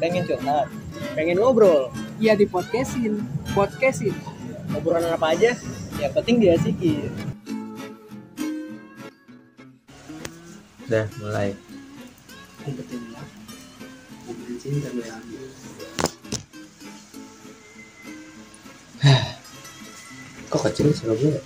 pengen 0.00 0.24
curhat. 0.24 0.66
Pengen 1.12 1.36
ngobrol. 1.38 1.92
Ya 2.16 2.32
di 2.32 2.48
podcastin. 2.48 3.20
Podcastin. 3.52 4.16
Ngobrolan 4.72 5.12
apa 5.12 5.36
aja? 5.36 5.52
Yang 6.00 6.12
penting 6.16 6.36
diasikin 6.40 7.12
udah 10.90 11.06
mulai. 11.22 11.54
Cinta 14.58 14.90
yang 14.90 15.22
kok 20.50 20.60
kecil 20.66 20.90
sih 20.90 21.06
gue 21.08 21.40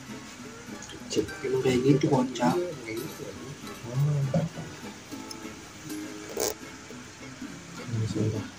kecil 1.06 1.22
emang 1.44 1.60
kayak 1.60 1.78
gitu 1.86 2.08
kocak 2.10 2.56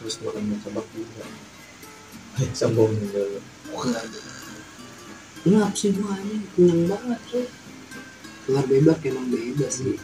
terus 0.05 0.21
makan 0.21 0.53
martabak 0.53 0.85
juga. 0.93 1.25
Sombong 2.53 2.93
dulu 2.93 3.41
Enggak 5.49 5.71
sih 5.73 5.89
gua 5.97 6.13
ini 6.21 6.45
kenyang 6.53 6.83
banget 6.91 7.21
tuh 7.31 7.47
Keluar 8.45 8.65
bebek 8.69 9.01
emang 9.09 9.33
beda 9.33 9.67
sih. 9.73 9.97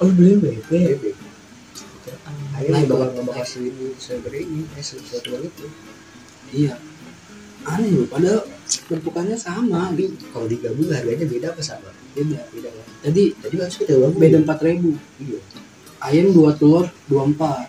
Oh 0.00 0.08
beli 0.08 0.40
bebek 0.40 1.12
Ayo 2.56 2.68
Nah, 2.72 2.82
bakal 2.88 3.08
ngebahas 3.20 3.50
ini 3.60 3.92
sesuatu 4.00 4.32
ini 4.32 4.64
eh 4.72 4.80
sesuatu 4.80 5.28
itu. 5.44 5.66
Iya. 6.56 6.80
Aneh 7.68 7.92
loh 7.92 8.08
padahal 8.08 8.48
bentukannya 8.88 9.36
sama 9.36 9.92
tapi 9.92 10.16
kalau 10.32 10.48
digabung 10.48 10.88
harganya 10.88 11.28
beda 11.28 11.46
apa 11.52 11.60
sama? 11.60 11.92
Beda 12.16 12.48
beda. 12.48 12.68
Kan 12.72 13.12
Tadi 13.12 13.36
jadi 13.44 13.56
harus 13.60 13.76
kita 13.76 13.92
beda 14.00 14.36
empat 14.40 14.58
ribu. 14.64 14.96
Iya. 15.20 15.40
Ayam 16.00 16.32
dua 16.32 16.56
telur 16.56 16.88
dua 17.12 17.28
empat 17.28 17.68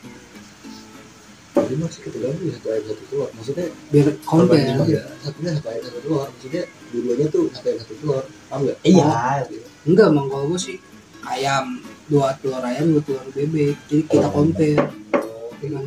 jadi 1.66 1.76
maksud 1.80 2.02
kita 2.06 2.18
gabung 2.22 2.46
ya, 2.46 2.54
satu 2.58 2.68
ayam 2.72 2.84
satu 2.88 3.04
telur. 3.10 3.30
Maksudnya 3.36 3.68
Biar 3.90 4.08
konten 4.24 4.60
ya 4.88 5.02
satunya 5.24 5.52
satu 5.58 5.68
ayam 5.72 5.84
satu 5.84 6.00
telur. 6.04 6.28
Maksudnya 6.30 6.64
dua-duanya 6.92 7.26
tuh 7.32 7.44
satu 7.54 7.66
ayam 7.70 7.80
satu 7.80 7.94
telur. 8.00 8.24
Paham 8.50 8.60
nggak? 8.66 8.78
Iya. 8.86 9.14
gitu. 9.48 9.68
Enggak 9.88 10.06
emang 10.12 10.28
kalau 10.28 10.46
gue 10.52 10.60
sih 10.60 10.78
Ayam 11.20 11.66
Dua 12.10 12.34
telur 12.42 12.64
ayam 12.66 12.86
dua 12.90 13.02
telur 13.06 13.26
bebek. 13.36 13.76
Jadi 13.86 14.02
kita 14.10 14.28
Oh. 14.28 14.34
compare. 14.34 14.82
oh 15.14 15.52
Dengan 15.62 15.86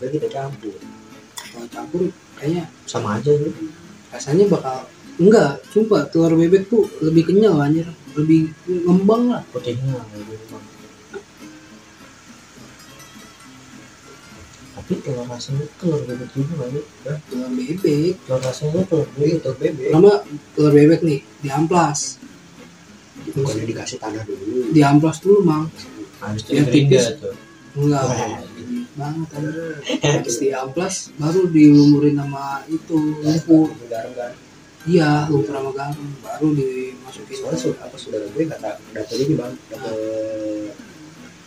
berarti 0.00 0.16
kita 0.18 0.28
campur. 0.32 0.74
Kalau 1.36 1.66
campur 1.70 2.00
kayaknya 2.40 2.64
sama 2.88 3.20
aja 3.22 3.30
gitu 3.30 3.52
rasanya 4.12 4.44
bakal 4.50 4.84
enggak. 5.16 5.62
Sumpah 5.70 6.10
telur 6.10 6.34
bebek 6.34 6.66
tuh 6.66 6.84
lebih 7.00 7.30
kenyal 7.30 7.54
anjir. 7.60 7.86
Lebih 8.18 8.50
ngembang 8.66 9.30
lah. 9.30 9.42
Proteinnya 9.54 10.02
lebih 10.16 10.36
memang 10.48 10.71
tapi 14.82 14.98
telur 14.98 15.22
rasanya 15.24 15.64
telur 15.78 16.02
bebek 16.02 16.28
juga 16.34 16.52
nggak 16.58 16.68
sih 16.68 16.82
Hah? 17.06 17.16
telur 17.22 17.50
bebek. 17.54 18.12
Telur 18.18 18.40
rasanya 18.42 18.80
telur 18.84 19.06
bebek. 19.14 19.38
Telur 19.38 19.56
bebek. 19.56 19.88
Pertama 19.88 20.12
telur 20.52 20.72
bebek 20.72 21.00
nih 21.00 21.20
di 21.38 21.48
amplas 21.48 22.18
bukannya 23.30 23.64
dikasih 23.64 23.98
tanah 24.02 24.22
dulu. 24.26 24.74
Di 24.74 24.80
amplas 24.82 25.16
dulu 25.22 25.38
mang. 25.40 25.70
Habis 26.18 26.42
Yang 26.50 26.66
tipis. 26.68 27.04
tuh? 27.16 27.34
Enggak. 27.78 28.02
Banget 28.92 29.28
habis 30.04 30.36
di 30.36 30.48
amplas 30.50 30.94
baru 31.14 31.46
dilumurin 31.46 32.18
sama 32.18 32.66
itu 32.66 32.98
lumpur. 33.22 33.70
Garam 33.86 34.12
kan 34.12 34.34
iya 34.82 35.30
lumpur 35.30 35.54
sama 35.54 35.70
garam 35.70 36.08
baru 36.18 36.48
dimasukin. 36.52 37.36
Soalnya 37.38 37.56
su- 37.56 37.78
apa 37.78 37.94
saudara 37.94 38.26
gue 38.26 38.44
kata 38.44 38.82
dapet 38.90 39.16
ini 39.22 39.34
bang. 39.38 39.54
Dapet 39.70 39.94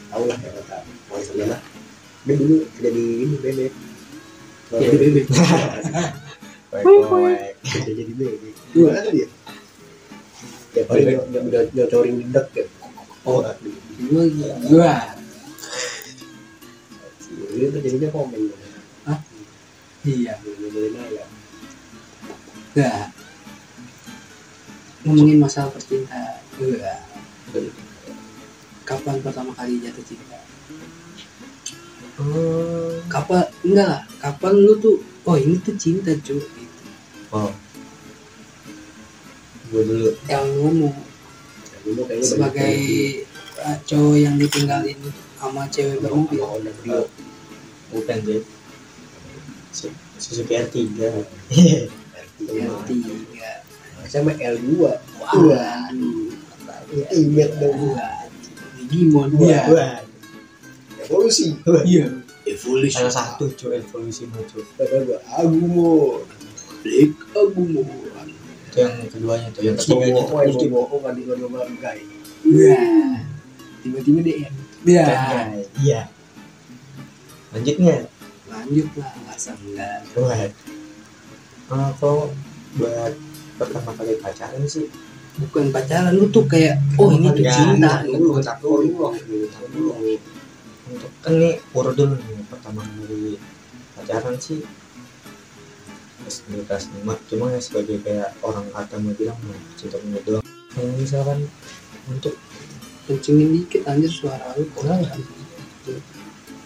tahu 0.08 0.24
lah 0.24 0.38
ya 0.40 0.50
kata 0.56 0.78
wali 1.12 1.24
sana 1.28 1.46
lah 1.52 1.62
dia 2.26 2.36
dulu 2.42 2.58
jadi 2.82 3.04
ini 3.22 3.36
bebek 3.38 3.74
jadi 4.74 4.98
bebek 4.98 5.26
Wek, 6.76 7.56
Udah 7.64 7.94
jadi 7.96 8.14
bebek 8.20 8.54
gimana 8.76 9.00
tuh 9.00 9.12
dia. 9.16 9.28
Ya 10.76 10.84
paling 10.84 11.06
Bebek. 11.08 11.24
udah 11.32 11.42
udah 11.48 11.62
nyocorin 11.72 12.16
dedek 12.20 12.48
ya 12.52 12.66
oh. 13.24 13.40
Aduh 13.46 13.78
gua 14.12 14.24
gua 14.68 14.94
ini 17.56 17.66
tuh 17.72 17.80
jadinya 17.80 18.10
komen. 18.12 18.42
Iya. 20.06 20.38
Ngomongin 20.38 20.94
aja. 21.02 21.24
enggak 22.76 23.08
ngomongin 25.08 25.38
masalah 25.40 25.72
percintaan. 25.72 26.44
Enggak 26.60 27.00
kapan 28.86 29.18
pertama 29.24 29.52
kali 29.58 29.82
jatuh 29.82 30.06
cinta 30.06 30.35
Oh, 32.16 32.96
kapan 33.12 33.44
enggak 33.68 33.88
lah 33.92 34.02
kapan 34.24 34.54
lu 34.56 34.80
tuh 34.80 35.04
oh 35.28 35.36
ini 35.36 35.60
tuh 35.60 35.76
cinta 35.76 36.16
cuy 36.16 36.40
gitu. 36.40 36.84
oh. 37.36 37.52
gue 39.68 39.82
dulu. 39.84 40.10
Yang 40.32 40.46
ngomong 40.64 40.96
dulu 41.84 42.02
kayaknya 42.08 42.24
sebagai 42.24 42.76
uh, 43.60 43.78
cowok 43.84 44.16
yang 44.16 44.36
ditinggalin 44.40 45.00
sama 45.36 45.68
cewek 45.68 46.00
bermobil. 46.00 46.40
Honda 46.40 46.72
Brio 46.80 47.12
bukan 47.92 48.18
Su- 49.76 50.00
Suzuki 50.16 50.56
R3 50.56 50.76
yang 52.56 52.80
tiga. 52.88 53.52
Sama 54.08 54.32
L2 54.40 54.72
wah 54.80 55.92
ingat 57.12 57.52
dong. 57.60 58.00
Digimon. 58.80 59.36
Wah. 59.36 60.05
Evolusi. 61.06 61.48
Iya. 61.86 62.06
Evolusi. 62.46 62.98
Salah 62.98 63.14
satu 63.14 63.46
cuy 63.54 63.78
evolusi 63.80 64.26
cuy 64.26 64.64
kata 64.76 65.06
gue 65.06 65.18
Agumo 65.38 66.22
Black 66.82 67.14
Agumo 67.34 67.86
itu 68.76 68.84
yang 68.84 68.96
keduanya 69.08 69.48
tuh 69.56 69.62
yang 69.64 69.76
Terus 69.80 69.88
ketiganya 69.88 70.20
tuh 70.20 70.36
bohong, 70.36 70.52
Ulti 70.52 70.68
bohong, 70.68 71.02
ngadu 71.08 71.22
ngadu 71.32 71.46
bangkai. 71.48 72.00
Tiba-tiba 73.86 74.20
DM 74.20 74.54
ya? 74.84 75.06
Bangkai. 75.08 75.64
iya 75.80 76.02
lanjutnya? 77.56 77.96
Lanjut 78.52 78.88
lah 79.00 79.12
masa 79.24 79.56
enggak 79.64 80.04
kalau 81.98 82.30
buat 82.78 83.14
pertama 83.58 83.92
kali 83.96 84.20
pacaran 84.20 84.62
sih? 84.68 84.92
Bukan 85.40 85.72
pacaran 85.72 86.14
lu 86.14 86.28
tuh 86.30 86.44
kayak 86.46 86.78
oh 87.00 87.10
ini 87.12 87.32
tuh 87.32 87.44
cinta 87.48 88.04
Dulu, 88.04 88.40
dulu, 88.40 88.44
dulu, 88.44 89.08
dulu. 89.72 90.16
Untuk 90.86 91.12
kan 91.26 91.34
nih 91.34 91.58
urut 91.74 91.96
dulu 91.98 92.14
nih 92.18 92.46
pertama 92.50 92.82
kali 92.86 93.42
pacaran 93.98 94.36
sih 94.38 94.62
di 96.26 96.62
kelas 96.66 96.90
lima 96.94 97.14
cuma 97.30 97.54
ya 97.54 97.62
sebagai 97.62 98.02
kayak 98.02 98.34
orang 98.42 98.66
kata 98.74 98.98
mau 98.98 99.14
bilang 99.14 99.38
mau 99.46 99.54
cinta 99.78 99.98
punya 100.02 100.22
doang 100.26 100.46
kalau 100.74 100.94
misalkan 100.98 101.46
untuk 102.10 102.34
kencengin 103.06 103.54
dikit 103.54 103.86
anjir 103.86 104.10
suara 104.10 104.58
lu 104.58 104.66
kok 104.74 104.82
Kenapa? 104.86 105.18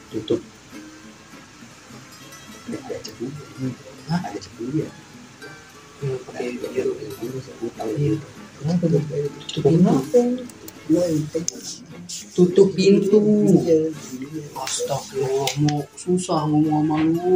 tutup 0.10 0.42
Ada 2.70 3.02
cepu. 3.02 3.26
Hah? 4.14 4.20
Ada 4.30 4.38
cepu 4.46 4.64
ya. 4.78 4.90
Yang 6.06 6.22
pakai 6.22 6.54
biru 6.54 6.94
Dulu 7.18 7.38
sebutan. 7.42 7.86
Iya. 7.98 8.16
kenapa 8.62 8.84
tuh 8.86 9.02
tutup 9.50 9.64
kenapa. 9.74 10.22
Tutup 12.34 12.74
pintu. 12.74 13.22
Astagfirullah 14.58 15.52
mau 15.62 15.86
susah 15.94 16.50
ngomong 16.50 16.84
sama 16.90 16.98
lu. 17.06 17.34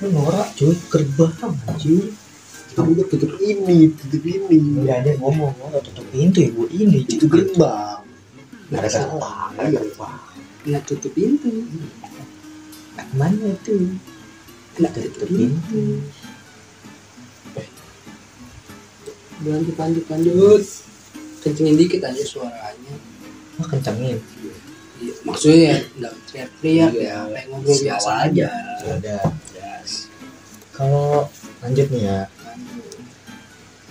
Lu 0.00 0.06
norak 0.10 0.48
cuy. 0.58 0.74
Gerbang 0.90 1.34
anjir 1.68 2.10
Kamu 2.70 2.94
udah 2.94 3.06
tutup 3.10 3.34
ini, 3.42 3.90
tutup 3.94 4.22
ini. 4.24 4.58
Iya 4.86 5.02
dia 5.06 5.14
ngomong 5.22 5.54
norak. 5.54 5.82
Tutup 5.86 6.06
pintu 6.10 6.38
ibu 6.42 6.64
ini 6.70 7.06
Itu 7.06 7.30
gerbang. 7.30 8.02
nggak 8.70 8.86
ada 8.86 8.90
salah 8.90 9.50
nggak 9.50 9.66
ada 9.66 9.70
gerbang 9.82 10.18
nggak 10.62 10.82
tutup 10.86 11.10
pintu. 11.10 11.50
Mana 13.18 13.50
itu 13.50 13.98
nggak 14.78 14.92
tutup 14.94 15.10
tutup 15.18 15.28
pintu 15.34 15.82
lanjut 19.42 19.76
lanjut 19.76 20.04
lanjut. 20.06 20.62
Kencengin 21.40 21.76
dikit 21.76 22.00
aja 22.04 22.22
suaranya. 22.22 22.94
Mah 23.56 23.66
kencengin? 23.66 24.18
Iya, 25.00 25.12
maksudnya 25.24 25.56
ya 25.56 25.76
nggak 25.96 26.14
teriak-teriak 26.28 26.90
Iya. 26.92 27.00
ya 27.00 27.18
kayak 27.32 27.46
ngobrol 27.48 27.78
biasa 27.80 28.10
aja. 28.12 28.46
aja. 28.52 28.92
Ada. 29.00 29.18
Kalau 30.76 31.08
lanjut 31.60 31.86
nih 31.88 32.02
ya. 32.04 32.20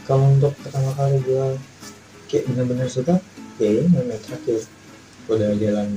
Kalau 0.06 0.25
untuk 0.30 0.54
pertama 0.62 0.90
kali 0.94 1.18
gue 1.22 1.46
kayak 2.25 2.44
benar-benar 2.50 2.90
suka 2.90 3.18
ya 3.57 3.69
ini 3.74 3.90
yang 3.90 4.22
terakhir 4.22 4.62
udah 5.25 5.50
jalan 5.57 5.88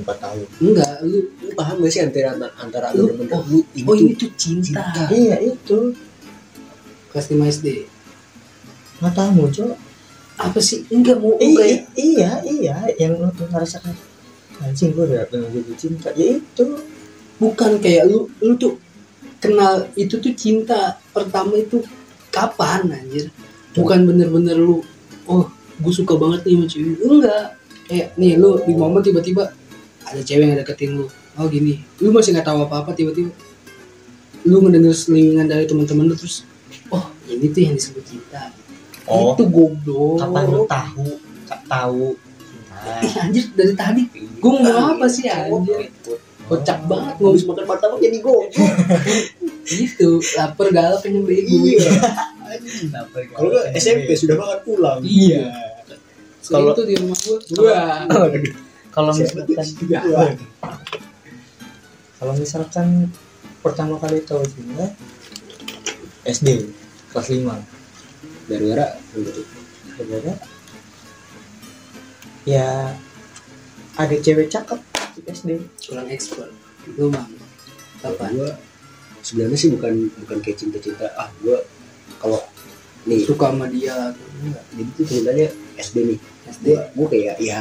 empat 0.00 0.16
tahun. 0.16 0.46
Enggak 0.60 0.92
lu 1.04 1.18
Lu 1.40 1.50
paham 1.52 1.76
gak 1.80 1.92
sih 1.92 2.00
antara 2.00 2.36
antara 2.56 2.88
Lu- 2.92 3.08
bener-bener 3.12 3.36
oh, 3.36 3.44
lu 3.48 3.58
oh 3.84 3.94
ini 3.96 4.12
tuh 4.16 4.32
cinta, 4.36 4.80
iya 5.12 5.40
itu. 5.40 5.92
Kelas 7.10 7.26
5 7.26 7.42
SD 7.42 7.68
tahu 9.08 9.30
muncul 9.32 9.68
apa 10.36 10.60
sih? 10.60 10.84
Enggak 10.92 11.16
mau 11.20 11.32
I- 11.40 11.56
kayak 11.56 11.80
i- 11.96 12.16
iya 12.16 12.30
iya. 12.44 12.76
Yang 13.00 13.12
lu 13.24 13.28
tuh 13.32 13.46
ngerasakan 13.48 13.96
anjing 14.60 14.92
gue 14.92 15.04
udah 15.08 15.24
pengen 15.32 15.48
jadi 15.56 15.74
cinta. 15.80 16.08
Ya 16.12 16.36
itu. 16.36 16.66
Bukan 17.40 17.80
kayak 17.80 18.04
lu 18.12 18.28
lu 18.44 18.52
tuh 18.60 18.76
kenal 19.40 19.88
itu 19.96 20.20
tuh 20.20 20.32
cinta 20.36 21.00
pertama 21.16 21.56
itu 21.56 21.80
kapan 22.28 22.92
anjir? 22.92 23.32
Bukan 23.72 24.04
bener-bener 24.04 24.60
lu 24.60 24.84
oh 25.24 25.48
gue 25.80 25.92
suka 25.96 26.20
banget 26.20 26.44
nih 26.44 26.54
sama 26.60 26.66
cewek. 26.68 26.96
Enggak. 27.00 27.46
Kayak 27.88 28.08
nih 28.20 28.36
lu 28.36 28.60
di 28.68 28.72
momen 28.76 29.00
tiba-tiba 29.00 29.48
ada 30.04 30.20
cewek 30.20 30.44
yang 30.44 30.58
deketin 30.60 31.00
lu. 31.00 31.08
Oh 31.40 31.48
gini. 31.48 31.80
Lu 32.04 32.12
masih 32.12 32.36
nggak 32.36 32.44
tahu 32.44 32.68
apa-apa 32.68 32.92
tiba-tiba 32.92 33.32
lu 34.40 34.56
ngedenger 34.64 34.96
selingan 34.96 35.44
dari 35.44 35.68
teman-teman 35.68 36.08
lu 36.08 36.16
terus 36.16 36.48
oh 36.88 37.12
ini 37.28 37.52
tuh 37.52 37.60
yang 37.60 37.74
disebut 37.76 38.04
cinta 38.08 38.48
oh. 39.10 39.34
Itu 39.34 39.44
goblok. 39.50 40.16
Kapan 40.22 40.44
lu 40.46 40.62
tahu? 40.64 41.06
Tahu. 41.66 42.06
Ih, 42.80 43.14
anjir 43.20 43.44
dari 43.52 43.74
tadi. 43.76 44.02
Gue 44.40 44.50
ngomong 44.56 44.96
apa 44.96 45.06
sih 45.10 45.28
anjir? 45.28 45.90
Kocak 46.48 46.78
banget 46.90 47.14
ngomong 47.20 47.34
habis 47.36 47.44
makan 47.46 47.64
martabak 47.68 47.98
jadi 48.00 48.18
goblok. 48.22 48.50
Gitu 49.70 50.18
lapar 50.34 50.66
galak 50.74 50.98
kenyang 51.04 51.22
bego 51.22 51.54
iya. 51.62 51.86
Kalau 53.30 53.48
nggak 53.54 53.66
SMP 53.78 54.18
sudah 54.18 54.34
makan 54.34 54.58
pulang. 54.66 54.98
Iya. 55.06 55.46
Kalau- 56.42 56.74
itu 56.74 56.82
di 56.90 56.94
rumah 56.98 57.18
gua. 57.22 57.36
Gua. 57.54 57.82
kalau 58.90 59.14
misalkan 59.14 59.46
Iya. 59.86 60.02
kalau 62.18 62.32
misalkan 62.34 62.88
pertama 63.62 63.94
kali 64.02 64.18
tahu 64.26 64.42
cinta 64.50 64.90
SD 66.26 66.66
kelas 67.14 67.28
5 67.30 67.79
gara-gara 68.50 68.86
gitu. 69.14 69.42
sebenarnya 69.94 70.34
ya 72.42 72.96
ada 73.94 74.16
cewek 74.16 74.48
cakep 74.48 74.80
di 75.14 75.20
SD 75.26 75.48
Kurang 75.84 76.08
ekspor. 76.08 76.48
Lu 76.96 77.12
mah. 77.12 77.26
Apa? 78.00 78.32
gue 78.32 78.48
sebenarnya 79.20 79.54
sih 79.54 79.68
bukan 79.68 80.08
bukan 80.24 80.38
kayak 80.40 80.56
cinta-cinta 80.56 81.04
ah 81.14 81.28
gue 81.38 81.52
kalau 82.16 82.40
nih 83.04 83.20
Suka 83.22 83.52
sama 83.52 83.68
dia 83.68 83.92
atau 83.92 84.24
enggak? 84.40 84.64
jadi 84.72 84.90
tuh 84.90 85.04
ceritanya 85.04 85.46
SD 85.76 85.96
nih 86.08 86.18
SD. 86.48 86.64
gue 86.64 86.78
gue 86.96 87.06
kayak 87.12 87.36
ya 87.38 87.60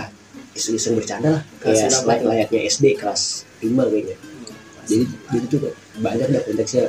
iseng-iseng 0.56 0.96
bercanda 0.96 1.30
lah 1.36 1.44
kayak 1.60 1.92
berapa 1.92 2.08
lay- 2.08 2.20
tuh? 2.24 2.28
layaknya 2.32 2.60
SD 2.72 2.86
kelas 2.96 3.22
5 3.60 3.68
kayaknya 3.92 4.18
jadi 4.88 5.04
jadi 5.28 5.46
tuh 5.46 5.60
banyak 6.00 6.28
dah 6.32 6.42
konteksnya 6.48 6.84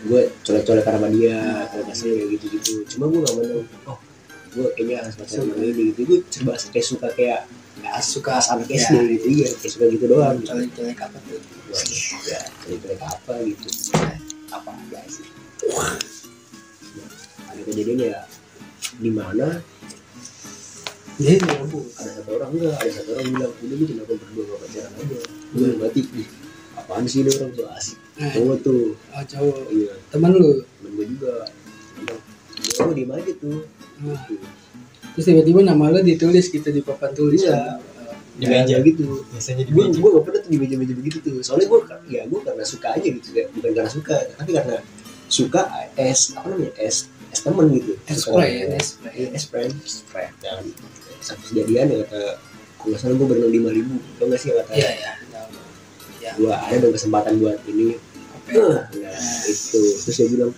gue 0.00 0.22
colek-colek 0.40 0.86
sama 0.86 1.08
dia 1.12 1.68
kalau 1.68 1.84
kasih 1.92 2.08
kayak 2.16 2.28
gitu-gitu. 2.38 2.72
Cuma 2.96 3.04
gue 3.12 3.20
gak 3.20 3.34
menang 3.36 3.64
oh 3.84 3.98
gue 4.50 4.66
kayaknya 4.74 4.96
harus 5.04 5.14
pacaran 5.20 5.44
sama 5.52 5.62
ini 5.62 5.82
gitu. 5.92 6.00
Gue 6.08 6.18
serba 6.32 6.52
kayak 6.56 6.86
suka 6.86 7.08
kayak 7.14 7.40
ya, 7.80 7.92
suka 8.00 8.32
anak 8.40 8.68
Ya. 8.68 8.76
SD 8.80 8.94
gitu. 9.18 9.26
Iya 9.28 9.48
kayak 9.60 9.72
suka 9.76 9.84
gitu 9.92 10.04
doang. 10.08 10.36
Colek-colek 10.40 10.98
apa 11.04 11.18
tuh? 11.28 11.40
Ya 12.26 12.40
cerita 12.64 13.06
apa 13.06 13.32
gitu. 13.44 13.66
Apa 14.50 14.70
aja 14.72 15.00
sih? 15.06 15.26
Ada 17.50 17.60
kejadian 17.66 17.98
ya 18.00 18.18
di 19.00 19.10
mana 19.12 19.60
Dia 21.20 21.36
nyambung. 21.36 21.84
ada 22.00 22.16
satu 22.16 22.32
orang 22.40 22.48
enggak 22.56 22.80
ada 22.80 22.90
satu 22.96 23.12
orang 23.12 23.28
bilang 23.28 23.52
udah 23.52 23.76
lu 23.76 23.84
kenapa 23.84 24.12
berdua 24.16 24.42
gak 24.48 24.60
pacaran 24.64 24.92
aja. 24.96 25.18
Gue 25.52 25.68
mati 25.76 26.00
apaan 26.80 27.04
sih 27.04 27.20
ini 27.20 27.30
orang? 27.36 27.50
Tuh 27.52 27.68
asik 27.76 27.98
Nah, 28.20 28.28
cowok 28.30 28.56
tuh 28.60 28.82
oh, 28.92 29.24
cowok. 29.24 29.56
iya 29.70 29.92
Temen 30.08 30.30
lu. 30.30 30.60
temen 30.76 30.90
gue 30.92 31.06
juga 31.08 31.32
ya 31.96 32.14
gue 32.78 32.94
diem 32.94 33.10
aja 33.10 33.32
tuh 33.36 33.58
Nah, 33.98 34.16
Gitu. 34.24 34.40
terus 35.12 35.24
tiba-tiba 35.26 35.60
nama 35.62 35.88
lu 35.88 36.00
ditulis 36.00 36.46
gitu 36.46 36.64
di 36.66 36.80
papan 36.80 37.12
tulisan. 37.12 37.80
Di 38.32 38.44
Ya, 38.44 38.64
meja. 38.64 38.76
gitu 38.80 39.24
biasanya 39.26 39.64
di 39.64 39.72
meja 39.72 39.92
gue 39.94 40.10
gak 40.10 40.24
pernah 40.24 40.40
tuh 40.40 40.48
di 40.48 40.58
meja-meja 40.58 40.92
begitu 40.92 41.16
tuh 41.18 41.40
soalnya 41.40 41.66
gue 41.66 41.80
ya 42.08 42.22
gue 42.24 42.40
karena 42.40 42.60
suka 42.62 42.88
aja 42.90 43.04
gitu 43.04 43.28
ya. 43.30 43.44
bukan 43.50 43.70
karena 43.74 43.90
suka 43.90 44.16
tapi 44.34 44.50
karena 44.50 44.76
suka 45.26 45.62
es 45.94 46.32
apa 46.34 46.46
namanya 46.46 46.72
es 46.76 46.96
es 47.28 47.40
temen 47.40 47.68
gitu 47.70 47.92
Es 48.04 48.20
spray 48.20 48.50
ya, 48.58 48.74
es. 48.74 48.88
Iya, 49.06 49.28
es 49.30 49.44
friend 49.44 49.72
es 49.78 50.00
friend 50.02 50.32
dan 50.40 50.64
satu 51.18 51.40
kejadian 51.46 51.86
ya 51.86 51.96
kata 52.02 52.22
kalau 52.76 52.96
salah 52.96 53.14
gue 53.14 53.26
berenang 53.26 53.52
lima 53.52 53.70
ribu 53.70 53.96
tau 54.16 54.24
nggak 54.26 54.40
sih 54.40 54.50
kata 54.50 54.72
Iya, 54.72 54.88
ya. 54.90 55.12
tahu. 55.30 55.52
Ya. 56.18 56.32
gue 56.34 56.48
ada 56.50 56.74
dong 56.78 56.92
kesempatan 56.92 57.32
buat 57.38 57.60
ini 57.66 58.00
nah 58.54 58.84
itu. 59.46 59.80
Terus 60.04 60.16
dia 60.16 60.28
bilang 60.28 60.52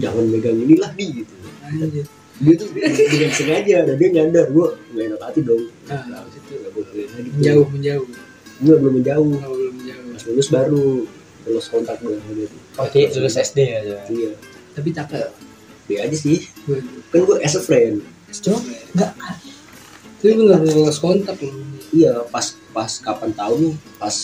jangan 0.00 0.24
megang 0.30 0.58
inilah 0.58 0.90
di 0.96 1.06
gitu. 1.22 1.34
Anjir. 1.70 2.06
dia 2.40 2.54
tuh 2.56 2.68
dengan 2.72 3.30
sengaja 3.36 3.76
dan 3.84 3.94
dia 4.00 4.08
nyadar 4.16 4.46
gue 4.48 4.68
gak 4.96 5.04
enak 5.12 5.20
hati 5.20 5.40
dong. 5.44 5.62
Nah, 5.86 6.02
nah 6.08 6.24
itu. 6.24 6.52
Gak 6.56 6.72
boleh 6.72 7.04
lagi 7.12 7.28
menjauh, 7.36 7.66
menjauh. 7.68 8.06
gue 8.60 8.74
belum 8.80 8.94
menjauh. 9.02 9.32
Oh, 9.44 9.54
belum 9.54 9.74
menjauh. 9.76 10.06
pas 10.16 10.22
lulus 10.24 10.48
baru 10.48 10.86
lulus 11.48 11.66
kontak 11.72 11.96
gue 12.00 12.16
sama 12.16 12.32
dia 12.36 12.46
tuh 12.48 12.60
Berarti 12.76 13.00
lulus 13.16 13.36
SD 13.36 13.58
aja 13.68 13.96
iya. 14.08 14.32
Tapi 14.72 14.88
cakep. 14.92 15.30
dia 15.90 15.98
aja 16.06 16.16
sih. 16.16 16.46
Kan 17.12 17.20
gue 17.28 17.36
as 17.44 17.54
a 17.58 17.62
friend. 17.62 18.00
Cuma 18.30 18.58
nggak. 18.96 19.12
Tapi 20.20 20.32
bener 20.36 20.60
bener 20.60 20.92
kontak 20.96 21.36
lu. 21.40 21.50
iya 21.90 22.22
pas 22.30 22.56
pas 22.70 22.92
kapan 23.02 23.30
tahu 23.34 23.54
nih? 23.58 23.74
Pas 23.98 24.16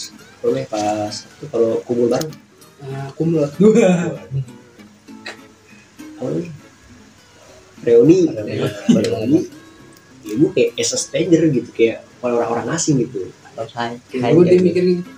namanya 0.45 0.67
pas 0.71 1.15
itu 1.27 1.45
kalau 1.51 1.83
kumpul 1.83 2.07
bareng 2.07 2.46
Nah, 2.85 3.09
kumlot. 3.17 3.51
Namanya 6.17 6.45
reuni. 7.87 8.19
Reuni. 8.27 8.57
reuni 8.91 9.41
ya 10.27 10.35
gue 10.35 10.51
kayak 10.51 10.71
as 10.75 10.91
a 10.91 10.99
stranger 10.99 11.47
gitu 11.55 11.71
kayak 11.71 12.03
kalau 12.19 12.43
orang-orang 12.43 12.75
asing 12.75 12.99
gitu. 12.99 13.31
Hai 13.73 13.97
Gue 14.35 14.45
dia 14.45 14.59
mikir 14.59 14.83
gitu. 14.83 15.11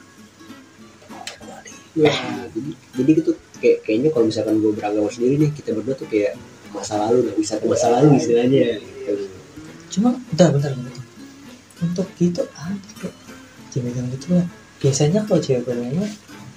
Wah, 1.98 2.46
jadi 2.52 2.70
jadi 2.94 3.10
gitu 3.24 3.30
kayak 3.58 3.78
kayaknya 3.82 4.08
kalau 4.14 4.24
misalkan 4.28 4.60
gue 4.62 4.70
beragama 4.76 5.08
sendiri 5.10 5.34
nih 5.40 5.50
kita 5.56 5.74
berdua 5.74 5.96
tuh 5.96 6.06
kayak 6.06 6.36
masa 6.70 7.00
lalu 7.00 7.26
nggak 7.26 7.36
bisa 7.40 7.54
ke 7.58 7.66
masa 7.66 7.86
lalu 7.90 8.20
istilahnya. 8.20 8.78
Gitu. 8.84 9.24
cuma 9.88 10.12
bentar 10.28 10.52
bentar 10.52 10.70
bentar. 10.76 11.04
Untuk 11.80 12.06
gitu 12.20 12.44
ada 12.52 12.90
kok 13.00 13.14
cewek 13.72 13.96
yang 13.96 14.06
gitu 14.12 14.36
lah. 14.36 14.46
Biasanya 14.78 15.24
kalau 15.24 15.40
cewek 15.40 15.64
berlama 15.64 16.04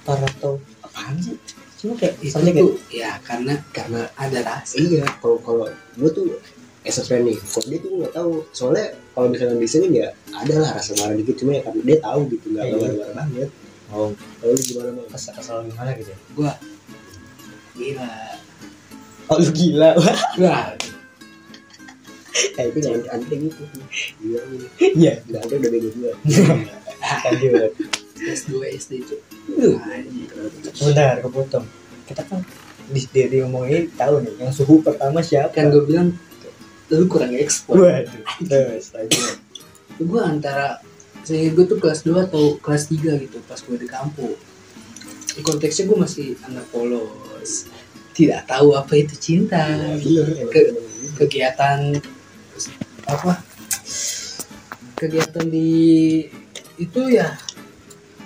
para 0.04 0.28
atau 0.28 0.60
apaan 1.02 1.18
sih? 1.18 1.34
Cuma 1.82 1.98
kayak 1.98 2.14
itu 2.22 2.30
misalnya 2.30 2.52
kayak 2.54 2.72
ya 2.94 3.10
karena 3.26 3.54
karena 3.74 4.00
ada 4.14 4.38
rasa. 4.46 4.78
iya 4.78 5.02
kalau 5.18 5.38
kalau 5.42 5.66
gue 5.98 6.10
tuh 6.14 6.26
as 6.86 6.98
a 6.98 7.02
friend 7.02 7.26
nih 7.26 7.38
kalau 7.42 7.66
dia 7.66 7.78
tuh 7.82 7.90
nggak 7.98 8.12
tahu. 8.14 8.32
Soalnya 8.54 8.86
kalau 9.10 9.26
misalkan 9.34 9.58
di 9.58 9.66
sini 9.66 9.86
ya 9.98 10.14
ada 10.30 10.54
lah 10.62 10.70
rasa 10.78 10.94
marah 11.02 11.18
dikit. 11.18 11.42
Cuma 11.42 11.58
ya 11.58 11.62
karena 11.66 11.82
dia 11.82 11.98
tahu 11.98 12.20
gitu 12.30 12.46
nggak 12.54 12.64
Iya. 12.70 12.76
marah 12.78 13.14
banget. 13.18 13.50
Oh. 13.90 14.14
Kalau 14.14 14.52
lu 14.54 14.62
gimana 14.62 14.88
bang 14.94 15.08
kesal 15.10 15.32
kesal 15.34 15.56
gimana 15.66 15.90
gitu 15.98 16.10
ya? 16.14 16.18
Gua 16.38 16.52
gila. 17.74 18.10
oh 19.26 19.36
lu 19.42 19.50
gila. 19.50 19.90
Wah, 20.38 20.64
eh 22.62 22.64
itu 22.70 22.78
jangan 22.78 23.02
anting 23.10 23.50
itu 23.50 23.62
gila. 24.22 24.40
Ini 24.48 24.66
iya 24.96 25.12
ada 25.20 25.50
udah 25.50 25.68
bego 25.68 25.88
gue 25.92 26.12
lanjut 28.24 28.36
S2 28.38 28.52
SD 28.72 28.92
itu. 29.00 29.16
bentar 30.78 31.18
kepotong 31.18 31.66
kita 32.04 32.22
kan 32.24 32.40
di 32.86 33.00
dari 33.06 33.40
ngomongin 33.40 33.88
tahu 33.92 34.20
nih 34.20 34.34
yang 34.38 34.52
suhu 34.52 34.80
pertama 34.80 35.18
siapa 35.20 35.50
Kan 35.50 35.70
gue 35.70 35.82
bilang 35.82 36.12
lu 36.88 37.06
kurang 37.06 37.32
ekspor. 37.32 37.80
waduh 37.80 38.10
terus 38.42 38.92
lanjut 38.92 39.38
Gue 39.96 40.18
antara 40.18 40.82
saya 41.22 41.48
gue 41.48 41.64
tuh 41.64 41.78
kelas 41.78 42.02
2 42.02 42.26
atau 42.26 42.58
kelas 42.58 42.90
3 42.90 43.22
gitu 43.22 43.38
pas 43.42 43.54
gue 43.56 43.76
di 43.76 43.86
kampung. 43.86 44.34
Di 45.28 45.40
konteksnya 45.40 45.86
gue 45.86 45.94
masih 45.96 46.34
anak 46.42 46.66
polos. 46.68 47.70
Tidak 48.10 48.44
tahu 48.44 48.74
apa 48.74 48.92
itu 48.94 49.14
cinta. 49.14 49.62
emang 49.62 50.02
Ke- 50.50 50.74
gitu. 50.74 50.82
kegiatan 51.14 51.96
apa 53.04 53.40
kegiatan 54.96 55.46
di 55.46 55.70
itu 56.76 57.00
ya 57.08 57.36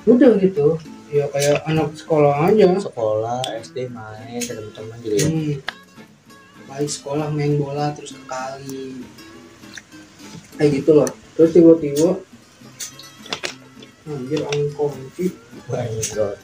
udah 0.07 0.39
gitu. 0.39 0.79
Ya 1.11 1.27
kayak 1.31 1.67
anak 1.67 1.95
sekolah 1.99 2.51
aja. 2.51 2.71
Sekolah 2.79 3.43
SD 3.63 3.91
main 3.91 4.41
teman-teman 4.43 4.97
gitu 5.03 5.17
ya. 5.19 5.29
Hmm. 5.29 5.55
balik 6.67 6.91
sekolah 6.91 7.31
main 7.31 7.55
bola 7.63 7.95
terus 7.95 8.11
ke 8.11 8.23
kali 8.27 8.99
kayak 10.59 10.83
gitu 10.83 10.91
loh. 10.99 11.11
Terus 11.39 11.51
tiba-tiba 11.55 12.19
anjir 14.07 14.43
angin 14.51 14.69
kunci. 14.75 15.27
God. 15.67 16.39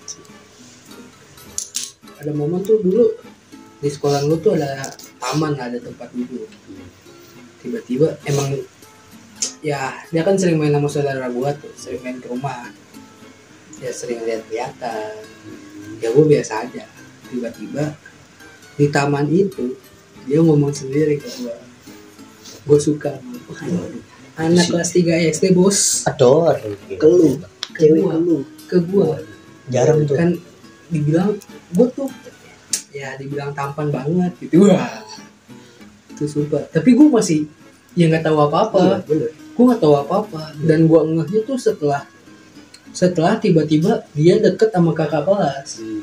ada 2.22 2.30
momen 2.34 2.62
tuh 2.62 2.78
dulu 2.82 3.18
di 3.82 3.90
sekolah 3.90 4.22
lu 4.26 4.38
tuh 4.38 4.54
ada 4.54 4.82
taman 5.18 5.58
ada 5.58 5.78
tempat 5.78 6.10
duduk. 6.14 6.46
Tiba-tiba 7.62 8.18
emang 8.30 8.62
ya 9.62 9.94
dia 10.10 10.22
kan 10.22 10.38
sering 10.38 10.58
main 10.58 10.74
sama 10.74 10.86
saudara 10.90 11.26
gua 11.30 11.54
tuh 11.54 11.70
sering 11.74 12.02
main 12.02 12.18
ke 12.18 12.30
rumah 12.30 12.70
ya 13.82 13.90
sering 13.90 14.22
lihat-lihatan 14.22 15.12
ya 15.98 16.08
gua 16.14 16.24
biasa 16.26 16.52
aja. 16.66 16.86
Tiba-tiba 17.26 17.98
di 18.78 18.86
taman 18.88 19.26
itu 19.28 19.74
dia 20.26 20.38
ngomong 20.38 20.70
sendiri 20.70 21.18
ke 21.18 21.28
gua. 21.42 21.54
Gua 22.62 22.78
suka. 22.78 23.18
Lu. 23.66 24.00
Anak 24.38 24.70
kelas 24.70 24.90
3 24.94 25.28
SD 25.34 25.52
bos. 25.52 26.06
Ador. 26.06 26.56
Keluh. 26.96 27.42
Cewek 27.74 28.00
gua. 28.06 28.14
keluh. 28.14 28.42
ke 28.70 28.78
gua. 28.86 29.08
Jarang 29.66 30.06
tuh. 30.06 30.16
Kan 30.16 30.30
dibilang 30.92 31.32
gue 31.72 31.88
tuh 31.96 32.10
ya 32.92 33.16
dibilang 33.16 33.56
tampan 33.56 33.88
banget 33.88 34.32
gitu. 34.44 34.68
Wah. 34.68 35.00
Itu 36.12 36.28
sumpah. 36.28 36.68
Tapi 36.68 36.92
gue 36.92 37.08
masih 37.08 37.48
ya 37.96 38.12
nggak 38.12 38.28
tahu 38.28 38.38
apa-apa. 38.44 39.00
Bener. 39.08 39.32
gue 39.32 39.64
nggak 39.64 39.80
tahu 39.80 39.94
apa-apa. 39.96 40.52
Dan 40.60 40.84
gue 40.84 41.00
ngehnya 41.00 41.40
tuh 41.48 41.56
setelah 41.56 42.04
setelah 42.92 43.36
tiba-tiba 43.36 44.04
dia 44.12 44.36
deket 44.36 44.68
sama 44.68 44.92
kakak 44.92 45.24
kelas 45.24 45.80
Hmm. 45.80 46.00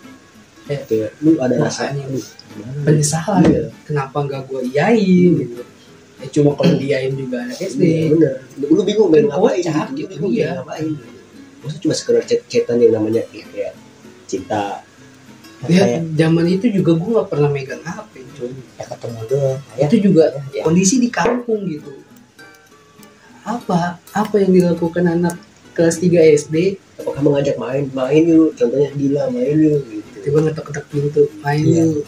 Kayak 0.70 1.18
lu 1.20 1.34
ada 1.38 1.58
Wah, 1.58 1.66
rasa 1.66 1.90
anjing. 1.90 2.06
aduh, 2.06 2.26
gimana? 2.52 2.80
penyesalan 2.84 3.42
Iya. 3.44 3.62
kenapa 3.84 4.18
nggak 4.22 4.42
gue 4.46 4.60
iyain 4.70 5.32
gitu 5.36 5.62
ya 6.20 6.28
cuma 6.30 6.52
kalau 6.52 6.76
diain 6.76 7.10
juga 7.12 7.38
anak 7.42 7.58
SD 7.58 7.82
Iya, 7.82 8.06
bener. 8.12 8.34
Lu 8.60 8.82
bingung 8.84 9.08
main 9.08 9.24
ngapain 9.24 9.64
kocak 9.64 9.88
gitu. 9.90 9.98
gitu, 9.98 10.14
Lu 10.14 10.28
bingung 10.28 10.34
iya. 10.36 10.50
ngapain. 10.54 10.86
Maksudnya 11.60 11.82
cuma 11.82 11.94
sekedar 11.94 12.24
chat-chatan 12.24 12.78
yang 12.78 12.94
namanya 12.94 13.22
ya, 13.30 13.46
kayak 13.48 13.74
cinta. 14.26 14.84
ya 15.66 15.84
kayak 15.84 16.02
zaman 16.14 16.46
itu 16.48 16.66
juga 16.70 16.92
gue 16.94 17.10
nggak 17.10 17.28
pernah 17.28 17.50
megang 17.50 17.82
HP 17.82 18.14
cuy 18.32 18.52
ya 18.78 18.84
ketemu 18.86 19.20
doang 19.28 19.60
ya 19.74 19.84
itu 19.84 19.96
juga 20.00 20.24
ya. 20.50 20.64
kondisi 20.64 20.96
di 20.98 21.10
kampung 21.10 21.68
gitu 21.68 21.92
apa 23.44 23.98
apa 24.14 24.36
yang 24.38 24.52
dilakukan 24.54 25.04
anak 25.10 25.36
kelas 25.80 25.96
3 25.98 26.12
SD 26.38 26.56
Apakah 26.98 27.22
mengajak 27.22 27.56
main? 27.56 27.88
Main 27.90 28.24
yuk. 28.26 28.52
Contohnya 28.54 28.92
Dila 28.92 29.32
main 29.32 29.56
yuk 29.56 29.80
gitu. 29.88 30.18
tiba 30.22 30.38
ngetok-ngetok 30.42 30.86
pintu 30.86 31.22
main 31.40 31.64
Iya. 31.64 31.84
yuk 31.88 32.04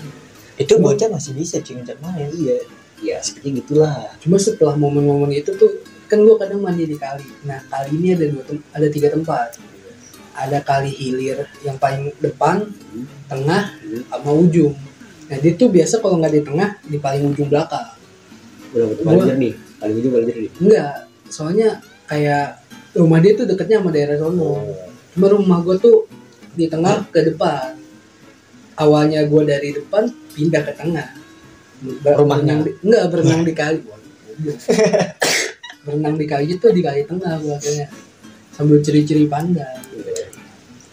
itu 0.58 0.74
bocah 0.78 1.08
masih 1.10 1.32
bisa 1.32 1.58
cuy 1.58 1.74
ngajak 1.74 1.98
main 1.98 2.28
Iya. 2.30 2.58
Ya 3.02 3.18
seperti 3.18 3.58
gitulah. 3.58 4.14
cuma 4.20 4.38
setelah 4.38 4.76
momen-momen 4.76 5.32
itu 5.32 5.50
tuh 5.54 5.80
kan 6.06 6.20
gue 6.20 6.36
kadang 6.36 6.60
mandi 6.60 6.86
di 6.86 6.94
kali 6.96 7.24
nah 7.42 7.64
kali 7.66 7.96
ini 7.96 8.12
ada 8.12 8.28
dua 8.28 8.44
tem- 8.44 8.68
ada 8.70 8.86
tiga 8.86 9.08
tempat 9.10 9.58
ada 10.34 10.60
kali 10.60 10.92
hilir 10.92 11.40
yang 11.62 11.76
paling 11.78 12.12
depan 12.20 12.68
tengah 13.26 13.74
Hmm. 13.74 14.04
sama 14.06 14.32
ujung 14.34 14.76
nah 15.26 15.36
dia 15.36 15.56
tuh 15.56 15.68
biasa 15.68 15.98
kalau 15.98 16.20
nggak 16.20 16.34
di 16.34 16.44
tengah 16.44 16.70
di 16.84 16.98
paling 17.00 17.26
ujung 17.26 17.48
belakang 17.48 17.96
Udah 18.70 18.86
betul 18.86 19.04
paling 19.04 19.18
Gua- 19.18 19.30
jernih. 19.30 19.54
Paling 19.78 19.96
ujung 19.98 20.12
paling 20.14 20.28
jernih. 20.28 20.52
enggak 20.58 20.94
soalnya 21.26 21.70
kayak 22.06 22.61
rumah 22.94 23.20
dia 23.20 23.32
tuh 23.34 23.46
deketnya 23.46 23.80
sama 23.80 23.90
daerah 23.90 24.18
sono. 24.18 24.64
Cuma 25.12 25.28
rumah 25.28 25.60
gue 25.62 25.76
tuh 25.78 26.08
di 26.54 26.68
tengah 26.68 27.08
ke 27.08 27.32
depan. 27.32 27.76
Awalnya 28.76 29.28
gue 29.28 29.42
dari 29.44 29.70
depan 29.72 30.08
pindah 30.34 30.64
ke 30.64 30.74
tengah. 30.74 31.08
Ber- 32.02 32.18
Rumahnya? 32.18 32.62
di- 32.62 32.78
enggak 32.82 33.04
berenang 33.10 33.42
di 33.42 33.54
kali. 33.62 33.80
Berenang 35.82 36.16
di 36.16 36.26
kali 36.26 36.46
itu 36.52 36.68
di 36.70 36.82
kali 36.82 37.04
tengah 37.04 37.40
gue 37.40 37.54
akhirnya. 37.54 37.88
Sambil 38.52 38.80
ceri-ceri 38.80 39.26
pandang. 39.26 39.82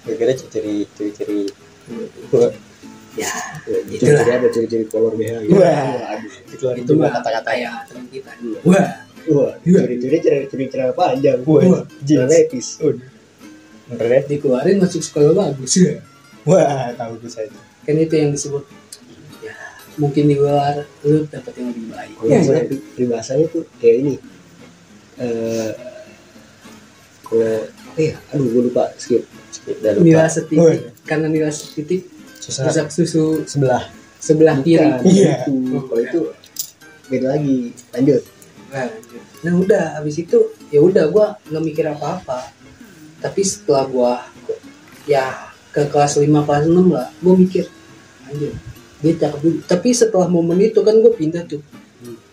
Kira-kira 0.05 0.33
ciri 0.33 0.89
ciri 0.97 1.11
ciri 1.13 1.39
ya. 3.15 3.29
Ciri-ciri 3.93 4.31
ada 4.33 4.49
ciri-ciri 4.49 4.85
kolor 4.89 5.13
BH 5.13 5.45
gitu. 5.45 5.61
Wah. 5.61 6.17
Aduh. 6.17 6.73
itu 6.75 6.93
mah 6.97 7.13
kata-kata 7.13 7.51
ya 7.55 7.71
teman 7.87 8.09
kita 8.11 8.33
wah 8.67 8.89
Wah, 9.29 9.53
ciri-ciri 9.61 10.17
ciri-ciri 10.19 10.65
celana 10.69 10.93
panjang. 10.93 11.39
Wah, 11.45 11.85
bener 13.89 14.09
ya 14.09 14.21
dikeluarin 14.29 14.77
masuk 14.77 15.01
sekolah 15.01 15.33
bagus 15.33 15.81
ya 15.81 15.97
wah 16.45 16.93
tahu 16.93 17.25
gue 17.25 17.31
saya 17.33 17.49
kan 17.85 17.97
itu 17.97 18.15
yang 18.15 18.31
disebut 18.31 18.61
ya 19.41 19.57
mungkin 19.97 20.29
di 20.29 20.37
luar 20.37 20.85
lu 21.09 21.25
dapet 21.25 21.53
yang 21.57 21.73
lebih 21.73 21.85
baik 21.89 22.13
Kalau 22.15 22.29
misalnya 22.31 22.65
pri- 22.69 22.85
peribahasanya 22.93 23.47
tuh 23.49 23.65
kayak 23.81 23.97
ini. 23.99 24.15
Eh 25.19 25.73
kalau 27.25 27.65
apa 27.65 28.01
ya? 28.01 28.15
Aduh, 28.33 28.47
gue 28.47 28.63
lupa 28.69 28.93
skip. 28.97 29.25
skip 29.51 29.77
dah 29.81 29.93
lupa 29.93 30.05
nilai 30.05 30.29
setitik 30.29 30.59
Woi. 30.61 30.77
karena 31.03 31.27
nilai 31.27 31.49
setitik 31.49 32.05
susah 32.39 32.69
bisa 32.69 32.83
susu 32.89 33.43
sebelah 33.45 33.85
sebelah 34.21 34.57
kiri 34.61 34.85
Iya. 35.03 35.49
itu. 35.49 35.57
Kalau 35.83 36.03
itu 36.05 36.21
beda 37.09 37.27
lagi. 37.33 37.73
Lanjut. 37.93 38.23
nah, 38.69 38.85
nah 39.47 39.55
udah 39.55 40.03
habis 40.03 40.19
itu 40.19 40.51
ya 40.75 40.83
udah 40.83 41.05
gua 41.11 41.39
nggak 41.47 41.65
mikir 41.65 41.85
apa-apa. 41.87 42.51
Tapi 43.19 43.41
setelah 43.43 43.85
gua 43.91 44.13
ya 45.07 45.51
ke 45.75 45.87
kelas 45.91 46.19
5 46.19 46.27
kelas 46.27 46.65
6 46.67 46.95
lah 46.95 47.09
gua 47.23 47.35
mikir 47.35 47.67
anjir 48.29 48.55
dia 48.99 49.13
cakep 49.15 49.41
juga. 49.43 49.59
Tapi 49.71 49.89
setelah 49.95 50.27
momen 50.27 50.59
itu 50.59 50.81
kan 50.83 50.95
gue 50.99 51.13
pindah 51.15 51.47
tuh. 51.47 51.63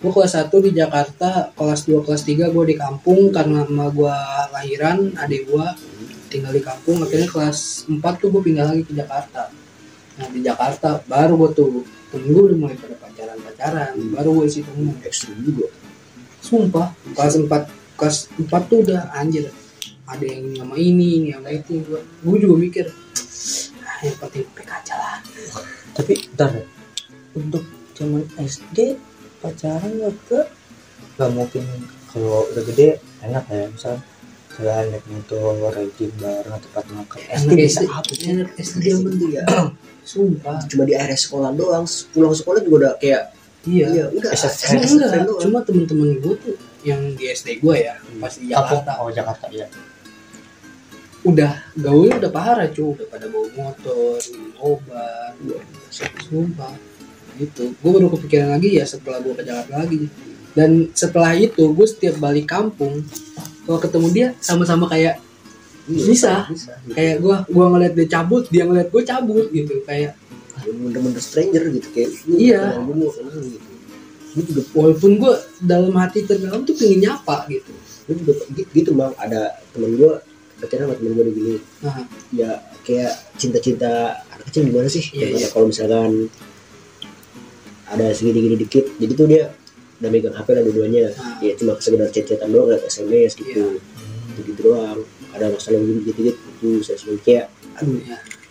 Gue 0.01 0.11
kelas 0.13 0.37
1 0.37 0.49
di 0.61 0.71
Jakarta 0.77 1.49
kelas 1.53 1.85
2 1.89 2.05
kelas 2.05 2.21
3 2.25 2.53
gue 2.53 2.65
di 2.69 2.75
kampung 2.77 3.33
karena 3.33 3.65
sama 3.65 3.89
gue 3.89 4.17
lahiran 4.53 5.13
adik 5.17 5.49
gue 5.49 5.67
tinggal 6.29 6.53
di 6.53 6.61
kampung 6.61 7.01
akhirnya 7.01 7.29
kelas 7.29 7.89
4 7.89 8.01
tuh 8.21 8.29
gue 8.33 8.41
pindah 8.41 8.65
lagi 8.69 8.83
ke 8.85 8.93
Jakarta. 8.93 9.49
Nah 10.21 10.27
di 10.29 10.41
Jakarta 10.45 11.01
baru 11.05 11.37
gue 11.37 11.49
tuh 11.53 11.69
temen 12.13 12.29
gue 12.33 12.43
udah 12.53 12.57
mulai 12.57 12.77
pada 12.77 12.95
pacaran 12.97 13.37
pacaran 13.41 13.93
baru 14.13 14.29
gue 14.41 14.45
isi 14.49 14.61
temen. 14.61 14.93
Ekstrim 15.05 15.37
juga. 15.41 15.69
Sumpah 16.45 16.93
kelas 17.17 17.41
4 17.41 17.97
kelas 17.97 18.17
4 18.37 18.69
tuh 18.69 18.79
udah 18.85 19.09
anjir. 19.17 19.49
Ada 20.05 20.21
yang 20.21 20.53
sama 20.61 20.77
ini 20.77 21.17
ini 21.17 21.29
sama 21.33 21.49
itu 21.49 21.81
gue 21.81 21.97
gue 22.21 22.37
juga 22.37 22.55
mikir 22.61 22.85
ah, 23.81 23.97
yang 24.05 24.17
penting 24.21 24.45
PK 24.53 24.69
aja 24.69 24.95
lah. 25.01 25.17
Tapi 25.97 26.13
ntar 26.37 26.53
untuk 27.33 27.65
zaman 27.97 28.21
SD 28.37 29.01
pacaran 29.41 29.91
nggak 29.97 30.13
ke? 30.29 30.39
Nggak 31.17 31.29
mungkin. 31.33 31.63
Kalau 32.13 32.45
udah 32.53 32.63
gede 32.69 33.01
enak 33.25 33.43
ya 33.49 33.65
misal. 33.73 33.97
Jalan 34.55 34.87
naik 34.87 35.03
motor 35.11 35.67
riding 35.75 36.15
bareng 36.15 36.55
tempat 36.63 36.85
makan. 36.95 37.19
SD 37.27 37.51
bisa 37.59 37.83
SD 37.83 37.91
apa 37.91 38.11
sih? 38.15 38.31
SD 38.55 38.83
zaman 38.87 39.13
tuh 39.19 39.29
ya? 39.35 39.43
Sumpah. 40.07 40.63
Cuma 40.71 40.87
di 40.87 40.95
area 40.95 41.17
sekolah 41.19 41.51
doang. 41.51 41.83
Pulang 42.15 42.31
sekolah 42.31 42.63
juga 42.63 42.75
udah 42.79 42.93
kayak 42.95 43.34
iya 43.65 43.87
iya. 43.91 44.05
Bisa 44.09 44.47
enggak, 44.73 45.25
doang. 45.25 45.41
cuma 45.41 45.59
temen-temen 45.65 46.21
gue 46.21 46.35
tuh 46.39 46.55
yang 46.85 47.01
di 47.17 47.29
SD 47.29 47.59
gue 47.59 47.75
ya, 47.81 47.97
pas 48.21 48.33
di 48.37 48.49
Jakarta, 48.49 48.91
oh 49.01 49.09
Jakarta 49.09 49.49
ya 49.49 49.65
udah 51.25 51.51
gaulnya 51.73 52.21
udah 52.21 52.31
parah 52.31 52.69
cuy, 52.69 52.93
udah 52.93 53.07
pada 53.09 53.25
bawa 53.25 53.49
motor, 53.57 54.21
minum 54.29 54.53
obat, 54.61 55.33
sumpah. 55.89 56.73
Itu, 57.35 57.73
gue 57.73 57.91
baru 57.91 58.13
kepikiran 58.13 58.55
lagi 58.55 58.77
ya 58.77 58.85
setelah 58.85 59.19
gue 59.19 59.33
ke 59.33 59.43
Jakarta 59.43 59.73
lagi. 59.81 60.05
Dan 60.55 60.93
setelah 60.93 61.33
itu 61.35 61.73
gue 61.73 61.87
setiap 61.89 62.21
balik 62.21 62.47
kampung, 62.47 63.03
kalau 63.65 63.79
ketemu 63.81 64.07
dia 64.13 64.27
sama-sama 64.39 64.85
kayak 64.87 65.19
bisa. 65.89 66.45
bisa. 66.47 66.77
kayak 66.93 67.19
gue, 67.19 67.35
gue 67.49 67.65
ngeliat 67.73 67.93
dia 67.97 68.07
cabut, 68.07 68.43
dia 68.47 68.63
ngeliat 68.63 68.87
gue 68.93 69.01
cabut 69.03 69.45
gitu, 69.49 69.81
kayak 69.83 70.13
Bener-bener 70.63 71.19
stranger 71.19 71.63
gitu 71.75 71.87
kayak. 71.91 72.09
Iya. 72.31 72.79
kenal 72.79 73.41
gitu. 73.43 73.69
Juga 74.35 74.61
walaupun 74.75 75.11
gue 75.15 75.33
dalam 75.63 75.95
hati 75.95 76.27
terdalam 76.27 76.63
tuh 76.63 76.75
pengen 76.75 77.07
nyapa 77.07 77.47
gitu. 77.47 77.71
lu 78.05 78.13
juga 78.21 78.33
gitu, 78.53 78.69
gitu 78.69 78.91
bang 78.93 79.09
ada 79.17 79.57
temen 79.73 79.97
gue 79.97 80.11
akhirnya 80.61 80.85
sama 80.85 80.93
temen 80.93 81.11
gue 81.17 81.25
gini 81.33 81.55
Nah, 81.81 82.05
ya 82.29 82.49
kayak 82.85 83.11
cinta-cinta 83.33 84.21
anak 84.29 84.45
kecil 84.45 84.69
gimana 84.69 84.85
sih 84.85 85.01
Iya, 85.09 85.25
Contohnya 85.25 85.41
iya. 85.41 85.49
kalau 85.49 85.65
misalkan 85.73 86.11
ada 87.85 88.05
segini-gini 88.13 88.61
dikit 88.61 88.85
jadi 89.01 89.11
tuh 89.17 89.25
dia 89.25 89.43
udah 89.97 90.09
megang 90.11 90.35
HP 90.35 90.47
lah 90.51 90.63
dua-duanya 90.67 91.01
ya 91.39 91.53
cuma 91.57 91.79
sekedar 91.79 92.09
chat-chatan 92.11 92.51
doang 92.51 92.67
liat 92.69 92.83
SMS 92.85 93.39
gitu 93.39 93.79
gitu, 94.35 94.39
gitu 94.53 94.61
doang 94.69 95.01
ada 95.33 95.49
masalah 95.49 95.79
begini 95.81 95.99
dikit-dikit 96.05 96.35
itu 96.37 96.69
saya 96.83 96.97
selalu 96.99 97.19
kayak 97.23 97.45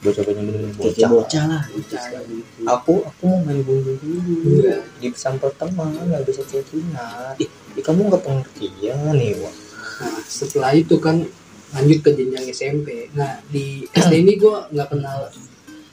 ya, 0.06 0.22
bener 0.22 0.44
kayak 0.44 0.76
bocah 0.76 1.08
bocah 1.10 1.44
lah 1.46 1.62
Bocah. 1.66 2.02
gitu. 2.24 2.64
aku 2.64 2.94
aku 3.04 3.22
mau 3.24 3.40
main 3.40 3.60
bulu 3.60 3.96
dulu 3.96 4.60
di 5.00 5.08
sampel 5.14 5.48
teman 5.54 5.96
nggak 5.96 6.22
bisa 6.24 6.42
chattingan 6.42 7.34
ih, 7.36 7.48
ih, 7.48 7.82
kamu 7.82 8.08
nggak 8.08 8.20
pengertian 8.20 8.98
nih 9.12 9.34
wah 9.38 9.54
Nah, 9.94 10.18
setelah 10.26 10.74
itu 10.74 10.98
kan 10.98 11.22
lanjut 11.70 12.02
ke 12.02 12.10
jenjang 12.12 12.50
SMP. 12.50 13.06
Nah, 13.14 13.38
di 13.46 13.86
SD 13.88 14.26
ini 14.26 14.34
gue 14.34 14.50
nggak 14.68 14.90
kenal 14.90 15.30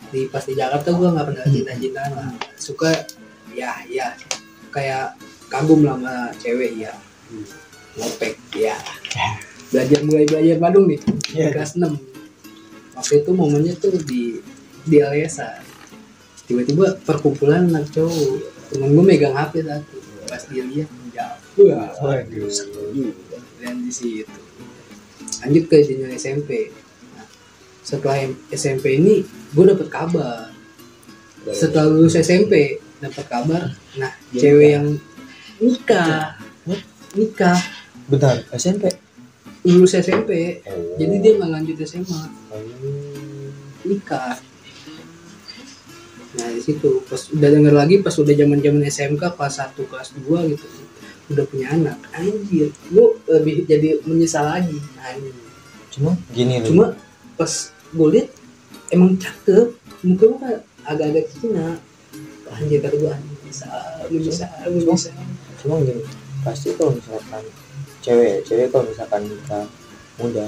di 0.10 0.26
pas 0.26 0.42
di 0.42 0.58
Jakarta 0.58 0.90
gue 0.90 1.06
nggak 1.06 1.28
kenal 1.30 1.46
cinta-cintaan 1.46 2.12
lah. 2.12 2.34
Suka 2.58 2.90
ya 3.54 3.78
ya 3.86 4.18
kayak 4.70 5.14
kagum 5.48 5.86
lah 5.86 5.94
sama 5.96 6.14
cewek 6.36 6.82
ya. 6.82 6.98
Ngopek 7.94 8.34
ya. 8.58 8.74
Belajar 9.70 10.02
mulai 10.02 10.26
belajar 10.26 10.58
Bandung 10.58 10.90
nih 10.90 11.00
Iya. 11.30 11.54
kelas 11.54 11.78
6. 11.78 12.11
Waktu 13.02 13.26
itu 13.26 13.34
momennya 13.34 13.74
tuh 13.82 13.98
di 13.98 14.38
di 14.86 14.98
Alesa. 15.02 15.58
Tiba-tiba 16.46 17.02
perkumpulan 17.02 17.66
anak 17.66 17.90
cowok. 17.90 18.38
Temen 18.70 18.94
gue 18.94 19.02
megang 19.02 19.34
HP 19.34 19.66
satu. 19.66 19.98
Pas 20.30 20.46
dia 20.46 20.62
lihat 20.70 20.86
menjauh. 20.86 21.66
Waduh. 21.98 22.54
Dan 23.58 23.76
di 23.82 23.90
situ. 23.90 24.30
Lanjut 25.42 25.66
ke 25.66 25.82
jenjang 25.82 26.14
SMP 26.14 26.70
nah, 27.18 27.26
setelah 27.82 28.22
SMP 28.54 29.02
ini 29.02 29.26
gue 29.26 29.66
dapet 29.66 29.90
kabar. 29.90 30.54
Setelah 31.50 31.90
lulus 31.90 32.14
SMP 32.14 32.78
dapat 33.02 33.26
kabar 33.26 33.74
nah 33.98 34.14
cewek 34.30 34.78
yang 34.78 35.02
nikah. 35.58 36.38
Nikah. 37.18 37.58
Bentar 38.06 38.46
SMP 38.54 38.94
lulus 39.62 39.94
SMP 39.94 40.62
oh. 40.66 40.98
jadi 40.98 41.16
dia 41.22 41.32
nggak 41.38 41.52
lanjut 41.54 41.78
SMA 41.86 42.22
Oh. 42.52 42.60
nikah. 43.88 44.38
Nah 46.32 46.48
di 46.48 46.62
situ 46.64 47.04
pas 47.08 47.22
udah 47.32 47.50
denger 47.52 47.74
lagi 47.76 47.96
pas 48.00 48.16
udah 48.16 48.34
zaman 48.36 48.60
zaman 48.64 48.82
SMK 48.88 49.24
kelas 49.36 49.56
1 49.72 49.90
kelas 49.90 50.10
2 50.20 50.52
gitu. 50.52 50.66
Udah 51.32 51.44
punya 51.48 51.68
anak. 51.76 51.98
Anjir. 52.16 52.72
Lu 52.92 53.20
lebih 53.28 53.68
jadi 53.68 54.00
menyesal 54.04 54.48
lagi. 54.48 54.78
Anjir. 55.00 55.34
Cuma 55.92 56.16
gini 56.32 56.60
loh 56.60 56.68
cuma 56.68 56.86
pas 57.36 57.52
gue 57.72 58.08
liat 58.16 58.28
emang 58.92 59.16
cakep. 59.20 59.68
Muka 60.02 60.24
lu 60.26 60.36
kan 60.42 60.58
agak-agak 60.88 61.30
Cina 61.38 61.78
anjir 62.52 62.84
kata 62.84 62.96
gue 63.00 63.12
anjir 63.12 63.38
menyesal 63.44 63.70
menyesal 64.12 64.50
menyesal. 64.72 65.16
cuma 65.64 65.74
gini. 65.84 66.04
Pasti 66.42 66.74
kalau 66.74 66.98
misalkan 66.98 67.44
cewek 68.02 68.44
cewek 68.44 68.68
kalau 68.74 68.86
misalkan 68.90 69.22
nikah 69.30 69.66
muda 70.18 70.46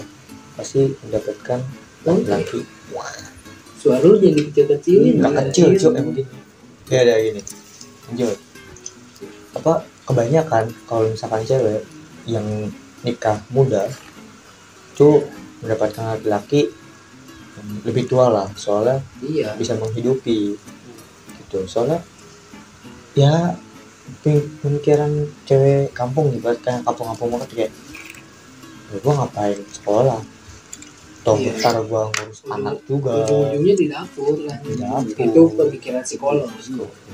pasti 0.57 0.93
mendapatkan 1.05 1.59
laki-laki. 2.05 2.61
Suara 3.79 3.99
lu 4.03 4.15
jangan 4.19 4.37
dikecil-kecilin 4.37 5.13
nggak 5.19 5.33
lah. 5.33 5.41
kecil 5.49 5.65
cok 5.75 5.93
emang 5.97 6.15
gini 6.17 6.43
ya 6.91 6.99
ada 7.03 7.13
gini. 7.19 7.41
Lanjut. 8.11 8.37
Apa 9.57 9.73
kebanyakan 10.05 10.65
kalau 10.89 11.07
misalkan 11.07 11.41
cewek 11.47 11.81
yang 12.27 12.45
nikah 13.03 13.39
muda 13.51 13.87
tuh 14.95 15.23
mendapatkan 15.63 16.19
laki-laki 16.19 16.71
lebih 17.87 18.09
tua 18.09 18.27
lah 18.27 18.47
soalnya 18.57 18.99
iya. 19.23 19.55
bisa 19.55 19.77
menghidupi 19.79 20.57
gitu. 21.39 21.59
Soalnya 21.69 22.03
ya 23.13 23.55
pemikiran 24.63 25.11
cewek 25.47 25.91
kampung 25.95 26.31
nih 26.31 26.39
buat 26.43 26.59
kayak 26.59 26.83
kampung-kampung 26.83 27.29
banget 27.39 27.49
kayak 27.55 27.71
ya 28.91 28.97
gua 29.01 29.13
ngapain 29.23 29.59
sekolah? 29.73 30.19
Toh 31.23 31.39
Iya. 31.39 31.55
ntar 31.55 31.79
gua 31.87 32.11
ngurus 32.11 32.39
anak 32.51 32.83
juga. 32.83 33.23
Ujung-ujungnya 33.23 33.73
di 33.79 33.85
dapur 33.87 34.35
lah. 34.43 34.59
Di 34.59 34.75
dapur. 34.75 35.23
itu 35.23 35.41
pemikiran 35.55 36.03
psikolog 36.03 36.49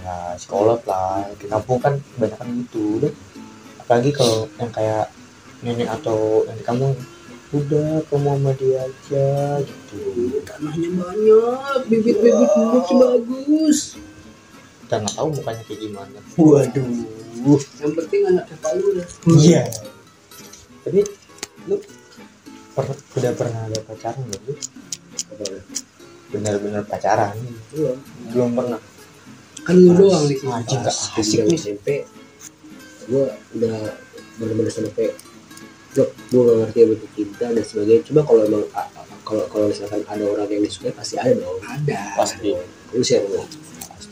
ya 0.02 0.34
sekolah 0.34 0.78
lah. 0.90 1.30
Di 1.38 1.46
kampung 1.46 1.78
kan 1.78 1.94
banyak 2.18 2.38
kan 2.38 2.48
gitu 2.50 3.00
udah. 3.02 3.14
Apalagi 3.86 4.10
kalau 4.10 4.50
yang 4.58 4.72
kayak 4.74 5.06
nenek 5.62 5.90
atau 5.94 6.42
yang 6.50 6.58
di 6.58 6.66
kampung 6.66 6.94
udah 7.50 8.06
kamu 8.10 8.30
sama 8.30 8.52
dia 8.58 8.78
aja 8.86 9.30
gitu. 9.62 10.02
Tanahnya 10.46 10.90
banyak 10.94 11.80
bibit-bibit 11.90 12.50
bibit 12.50 12.86
bagus 12.94 13.98
kita 14.90 14.96
nggak 14.98 15.16
tahu 15.16 15.28
mukanya 15.32 15.64
kayak 15.64 15.80
gimana 15.80 16.18
waduh 16.34 16.88
yang 17.78 17.94
penting 17.94 18.22
anak 18.26 18.46
palu 18.58 18.84
udah 18.90 19.06
Iya. 19.38 19.64
Tapi 20.82 21.00
lu 21.68 21.76
per- 22.72 22.90
udah 23.14 23.32
pernah 23.32 23.62
ada 23.64 23.80
pacaran 23.80 24.24
belum? 24.26 24.42
lu? 24.50 24.54
Bener-bener 26.30 26.82
pacaran? 26.84 27.38
Belum. 27.70 27.98
Belum 28.28 28.50
pernah. 28.52 28.82
kan 29.60 29.76
lu 29.76 29.92
doang 29.94 30.26
di 30.26 30.34
sini 30.34 30.50
Anjing 30.50 30.82
gak 30.82 30.90
Pas 30.90 31.20
asik 31.20 31.40
di 31.44 31.48
nih. 31.48 31.60
SMP 31.60 31.88
gue 33.06 33.26
udah 33.54 33.76
bener-bener 34.36 34.72
sampai 34.72 35.14
gue 35.92 36.06
gue 36.08 36.42
gak 36.42 36.58
ngerti 36.60 36.80
apa 36.80 36.94
itu 36.96 37.08
cinta 37.14 37.46
dan 37.48 37.62
sebagainya 37.64 38.02
cuma 38.04 38.22
kalau 38.24 38.42
emang 38.44 38.66
kalau 39.22 39.46
kalau 39.46 39.66
misalkan 39.68 40.02
ada 40.04 40.24
orang 40.26 40.48
yang 40.48 40.64
disukai 40.64 40.90
pasti 40.90 41.16
ada 41.16 41.36
dong 41.36 41.62
ada 41.62 42.00
Pasti. 42.16 42.58
lu 42.90 43.04
siapa 43.04 43.28
lu 43.28 43.46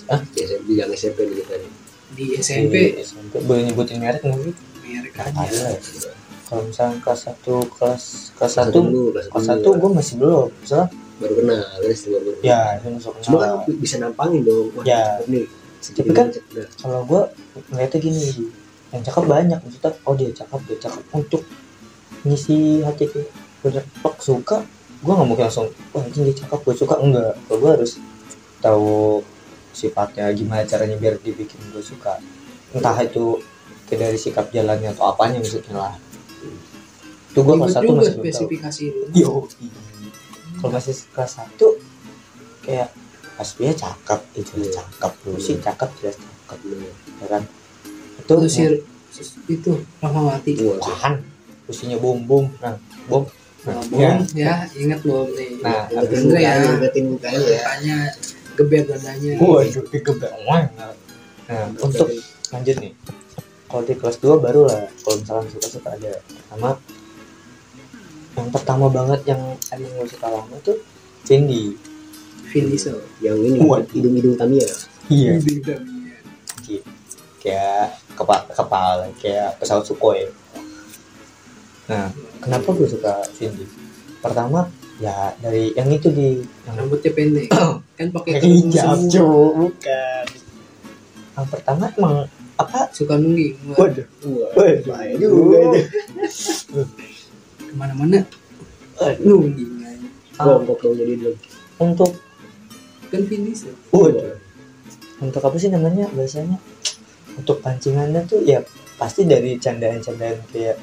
Ah, 0.08 0.20
di 0.24 0.40
SMP 0.40 0.64
di 0.66 0.74
yang 0.76 0.92
SMP 0.92 1.18
dulu 1.24 1.44
kan 1.44 1.62
di 2.10 2.26
SMP 2.36 2.74
Di 2.94 3.04
SMP. 3.04 3.34
Boleh 3.44 3.62
nyebutin 3.66 4.00
merek 4.00 4.22
nggak 4.22 4.40
sih? 4.42 4.54
merek 4.82 5.14
aja 5.18 5.36
ada 5.38 5.76
ya. 5.76 6.12
Kalau 6.48 6.64
misalnya 6.64 6.96
kelas 7.04 7.22
1, 7.28 7.44
kelas 7.70 8.04
kelas 8.34 8.54
Kelas 8.56 8.72
1 8.72 8.72
dulu 8.72 9.02
kelas 9.12 9.44
satu 9.44 9.70
1 9.70 9.80
gue 9.80 9.90
masih 9.94 10.16
belum. 10.18 10.48
Misalnya 10.58 10.88
baru 11.18 11.34
kenal 11.36 11.60
kan 11.60 11.90
istilah 11.90 12.20
baru 12.20 12.32
kenal. 12.32 12.46
ya 12.46 12.60
itu 12.74 12.88
masuk 12.90 13.12
cuma 13.20 13.36
kan 13.36 13.50
kenal. 13.60 13.76
bisa 13.76 13.96
nampangin 13.98 14.42
dong 14.44 14.68
wah 14.72 14.84
Ya. 14.86 15.02
nih 15.26 15.46
Tapi 15.88 16.12
kan- 16.12 16.30
kalau 16.78 17.00
gue 17.04 17.22
ngeliatnya 17.68 18.00
gini 18.00 18.24
yang 18.88 19.02
cakep 19.02 19.24
banyak 19.26 19.60
maksudnya 19.60 19.92
oh 20.04 20.14
dia 20.14 20.30
cakep 20.32 20.60
dia 20.64 20.78
cakep 20.80 21.04
untuk 21.12 21.42
ngisi 22.22 22.58
hati 22.82 23.10
gue 23.10 23.26
plek 23.74 24.18
suka 24.20 24.62
gue 24.98 25.12
nggak 25.12 25.26
mungkin 25.26 25.44
langsung 25.44 25.68
wah 25.92 26.02
anjing 26.02 26.24
dia 26.24 26.38
cakep 26.38 26.60
gue 26.62 26.76
suka 26.78 26.96
enggak 26.98 27.34
kalau 27.44 27.58
gue 27.58 27.72
harus 27.74 27.92
tahu 28.60 28.90
sifatnya 29.78 30.34
gimana 30.34 30.66
caranya 30.66 30.98
biar 30.98 31.22
dibikin 31.22 31.62
gue 31.70 31.84
suka. 31.86 32.18
Entah 32.74 32.98
itu 33.00 33.38
dari 33.88 34.18
sikap 34.18 34.50
jalannya 34.50 34.92
atau 34.92 35.14
apanya 35.14 35.38
maksudnya 35.38 35.78
lah. 35.78 35.94
Itu 37.30 37.40
gue 37.46 37.54
kelas 37.56 37.74
satu 37.78 37.92
masih 37.94 38.14
spesifikasi 38.18 38.84
lu. 38.90 39.06
Yo 39.14 39.32
kalau 40.58 40.74
masih 40.74 40.98
kelas 41.14 41.32
satu 41.38 41.78
kayak 42.66 42.90
pas 43.38 43.50
dia 43.54 43.70
cakep 43.70 44.20
itu 44.34 44.54
Iya. 44.58 44.82
cakep 44.82 45.14
lu 45.30 45.38
sih 45.38 45.56
cakep 45.62 45.90
jelas 46.02 46.18
cakep 46.18 46.60
bener. 46.66 46.92
ya 47.22 47.28
kan? 47.30 47.44
Itu 48.18 48.34
si 48.50 48.62
itu 49.48 49.72
Rahmawati. 50.02 50.52
Wah, 50.66 50.82
Wahan 50.82 51.22
usinya 51.70 52.02
bom 52.02 52.18
bom 52.26 52.46
nah 52.58 52.74
bom 53.06 53.24
Nah, 53.68 53.84
ya. 53.92 54.16
bom 54.16 54.24
ya 54.34 54.54
ingat 54.74 55.00
bom 55.04 55.28
nih. 55.36 55.60
Nah, 55.60 55.92
ingetin 55.92 56.24
bener 56.24 56.40
ya. 56.40 56.52
mukanya, 57.06 57.46
ya 57.46 58.00
geber 58.58 58.90
dadanya 58.90 59.38
waduh 59.38 59.86
digebrak 59.94 60.34
wah 60.50 60.66
nah 60.74 60.92
untuk 61.80 62.10
lanjut 62.52 62.76
nih. 62.80 62.94
Kalau 63.68 63.84
di 63.84 64.00
kelas 64.00 64.18
2 64.24 64.40
baru 64.40 64.64
lah 64.64 64.88
kalau 65.04 65.16
misalkan 65.20 65.48
suka 65.52 65.68
suka 65.68 65.90
ada 65.96 66.24
pertama 66.24 66.70
yang 68.40 68.48
pertama 68.52 68.86
banget 68.88 69.20
yang 69.28 69.42
ada 69.68 69.82
yang 69.84 69.94
gue 70.00 70.08
suka 70.08 70.28
lama 70.32 70.56
tuh 70.64 70.80
Cindy 71.28 71.76
Vin 72.48 72.66
Diesel 72.72 72.96
yang 73.20 73.36
ini 73.44 73.60
Wah. 73.60 73.84
hidung-hidung 73.92 74.40
Tamiya. 74.40 74.72
Iya. 75.12 75.36
Kayak 77.44 78.00
kepala 78.16 78.44
kepala 78.48 79.04
kayak 79.20 79.60
pesawat 79.60 79.84
Sukhoi. 79.84 80.32
Nah 81.92 82.08
kenapa 82.40 82.72
gue 82.72 82.88
suka 82.88 83.20
Cindy 83.36 83.68
pertama 84.24 84.72
ya 84.98 85.34
dari 85.38 85.74
yang 85.78 85.90
itu 85.94 86.10
di 86.10 86.42
yang 86.66 86.76
rambutnya 86.78 87.12
pendek. 87.14 87.48
Kan 87.98 88.08
pakai 88.14 88.42
hijab 88.42 88.98
bukan. 89.10 90.26
Yang 91.38 91.48
pertama 91.54 91.86
emang 91.94 92.26
apa? 92.58 92.90
Suka 92.94 93.18
nungging. 93.18 93.58
Waduh. 93.78 94.08
Waduh. 94.54 94.98
juga 95.18 95.62
ke 97.58 97.74
mana-mana. 97.78 98.26
Waduh. 98.98 99.22
nungging 99.22 99.72
aja. 99.86 100.08
Kelompok 100.38 100.78
dong 100.82 100.96
jadi 100.98 101.14
dong. 101.18 101.38
untuk 101.78 102.12
kan 103.14 103.22
Vin 103.30 103.46
Diesel. 103.46 103.74
Waduh. 103.94 104.38
Untuk 105.22 105.42
apa 105.42 105.58
sih 105.58 105.70
namanya 105.70 106.10
bahasanya 106.14 106.58
untuk 107.38 107.62
pancingannya 107.62 108.26
tuh 108.26 108.42
ya 108.42 108.66
pasti 108.98 109.30
dari 109.30 109.62
candaan-candaan 109.62 110.42
kayak 110.50 110.78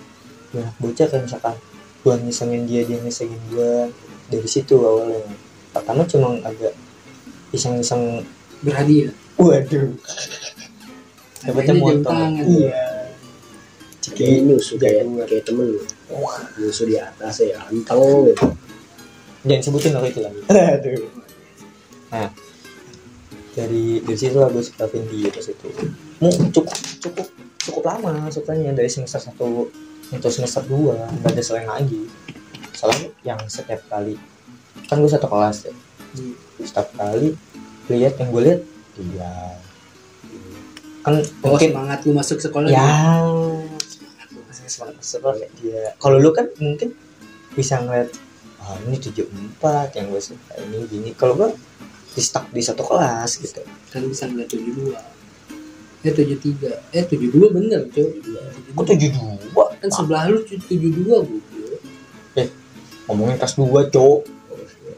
ya 0.54 0.66
bocah 0.78 1.06
kayak 1.10 1.26
misalkan 1.26 1.54
gua 2.04 2.20
ngisengin 2.20 2.68
dia 2.68 2.84
dia 2.84 3.00
ngisengin 3.00 3.40
gua. 3.50 3.88
Dari 4.28 4.48
situ 4.48 4.76
awalnya. 4.76 5.24
Pertama 5.72 6.04
cuma 6.04 6.36
agak 6.44 6.76
iseng-iseng 7.50 8.22
berhadiah? 8.60 9.10
Waduh. 9.40 9.90
Jam 11.44 11.76
motor. 11.80 12.14
iya. 12.46 13.08
Kayak 14.04 14.44
nusuk 14.46 14.76
kayak 14.80 15.08
kayak 15.28 15.44
temen 15.48 15.74
lu. 15.74 15.80
Nusuk 16.60 16.92
di 16.92 16.96
atas 17.00 17.40
ya 17.40 17.56
anteng 17.64 18.28
gitu. 18.28 18.46
jangan 19.44 19.60
sebutin 19.60 19.96
aku 19.96 20.08
itu 20.08 20.20
lagi. 20.24 20.40
Aduh. 20.76 21.08
Nah 22.12 22.28
dari 23.54 24.02
dari 24.02 24.18
situ 24.18 24.34
lah 24.34 24.50
gue 24.50 24.64
suka 24.66 24.90
Vindi 24.90 25.30
pas 25.30 25.46
itu 25.46 25.68
mau 26.18 26.32
cukup 26.50 26.74
cukup 27.00 27.26
cukup 27.60 27.82
lama 27.84 28.28
sukanya. 28.32 28.72
Dari 28.72 28.88
semester 28.88 29.20
satu 29.20 29.68
untuk 30.14 30.30
semester 30.30 30.62
dua 30.64 31.10
nggak 31.20 31.34
ada 31.34 31.42
selain 31.42 31.68
lagi. 31.68 32.06
Soalnya 32.74 33.10
yang 33.26 33.40
setiap 33.50 33.82
kali 33.90 34.14
kan 34.86 35.00
gue 35.00 35.10
satu 35.10 35.26
kelas 35.30 35.70
ya. 35.70 35.74
Hmm. 36.14 36.34
setiap 36.62 36.88
kali 36.94 37.34
lihat 37.90 38.14
yang 38.22 38.30
gue 38.30 38.42
lihat 38.46 38.60
dia 38.94 39.34
kan 41.04 41.20
oh 41.20 41.52
mungkin 41.52 41.74
semangat 41.74 41.98
lu 42.06 42.12
masuk 42.16 42.38
sekolah 42.40 42.70
ya 42.70 43.20
semangat 43.82 44.28
lu 44.32 44.40
masuk 44.48 44.66
sekolah 44.70 44.92
sekolah 45.02 45.34
kayak 45.36 45.52
dia. 45.60 45.82
Kalau 46.00 46.16
lu 46.16 46.30
kan 46.32 46.48
mungkin 46.56 46.96
bisa 47.52 47.82
ngeliat 47.82 48.08
ah 48.64 48.80
ini 48.88 48.96
tujuh 48.96 49.28
empat 49.28 49.92
yang 50.00 50.08
gue 50.08 50.22
suka 50.22 50.54
ini 50.64 50.88
gini. 50.88 51.10
Kalau 51.12 51.36
gue 51.36 51.52
di 52.14 52.22
stuck 52.22 52.48
di 52.54 52.62
satu 52.64 52.86
kelas 52.86 53.36
gitu. 53.36 53.60
Kan 53.92 54.06
bisa 54.08 54.24
ngeliat 54.30 54.48
tujuh 54.48 54.72
dua 54.72 55.02
eh 56.04 56.12
tujuh 56.12 56.38
tiga. 56.38 56.72
Eh 56.92 57.04
tujuh 57.08 57.32
dua 57.32 57.48
bener 57.50 57.88
cuy. 57.88 58.20
Kok 58.76 58.84
tujuh 58.84 59.10
dua? 59.16 59.64
Kan 59.80 59.90
sebelah 59.90 60.28
lu 60.28 60.44
tujuh 60.44 60.92
dua 60.92 61.24
bu 61.24 61.40
ngomongin 63.04 63.36
kelas 63.36 63.54
dua 63.60 63.80
cowok 63.92 64.20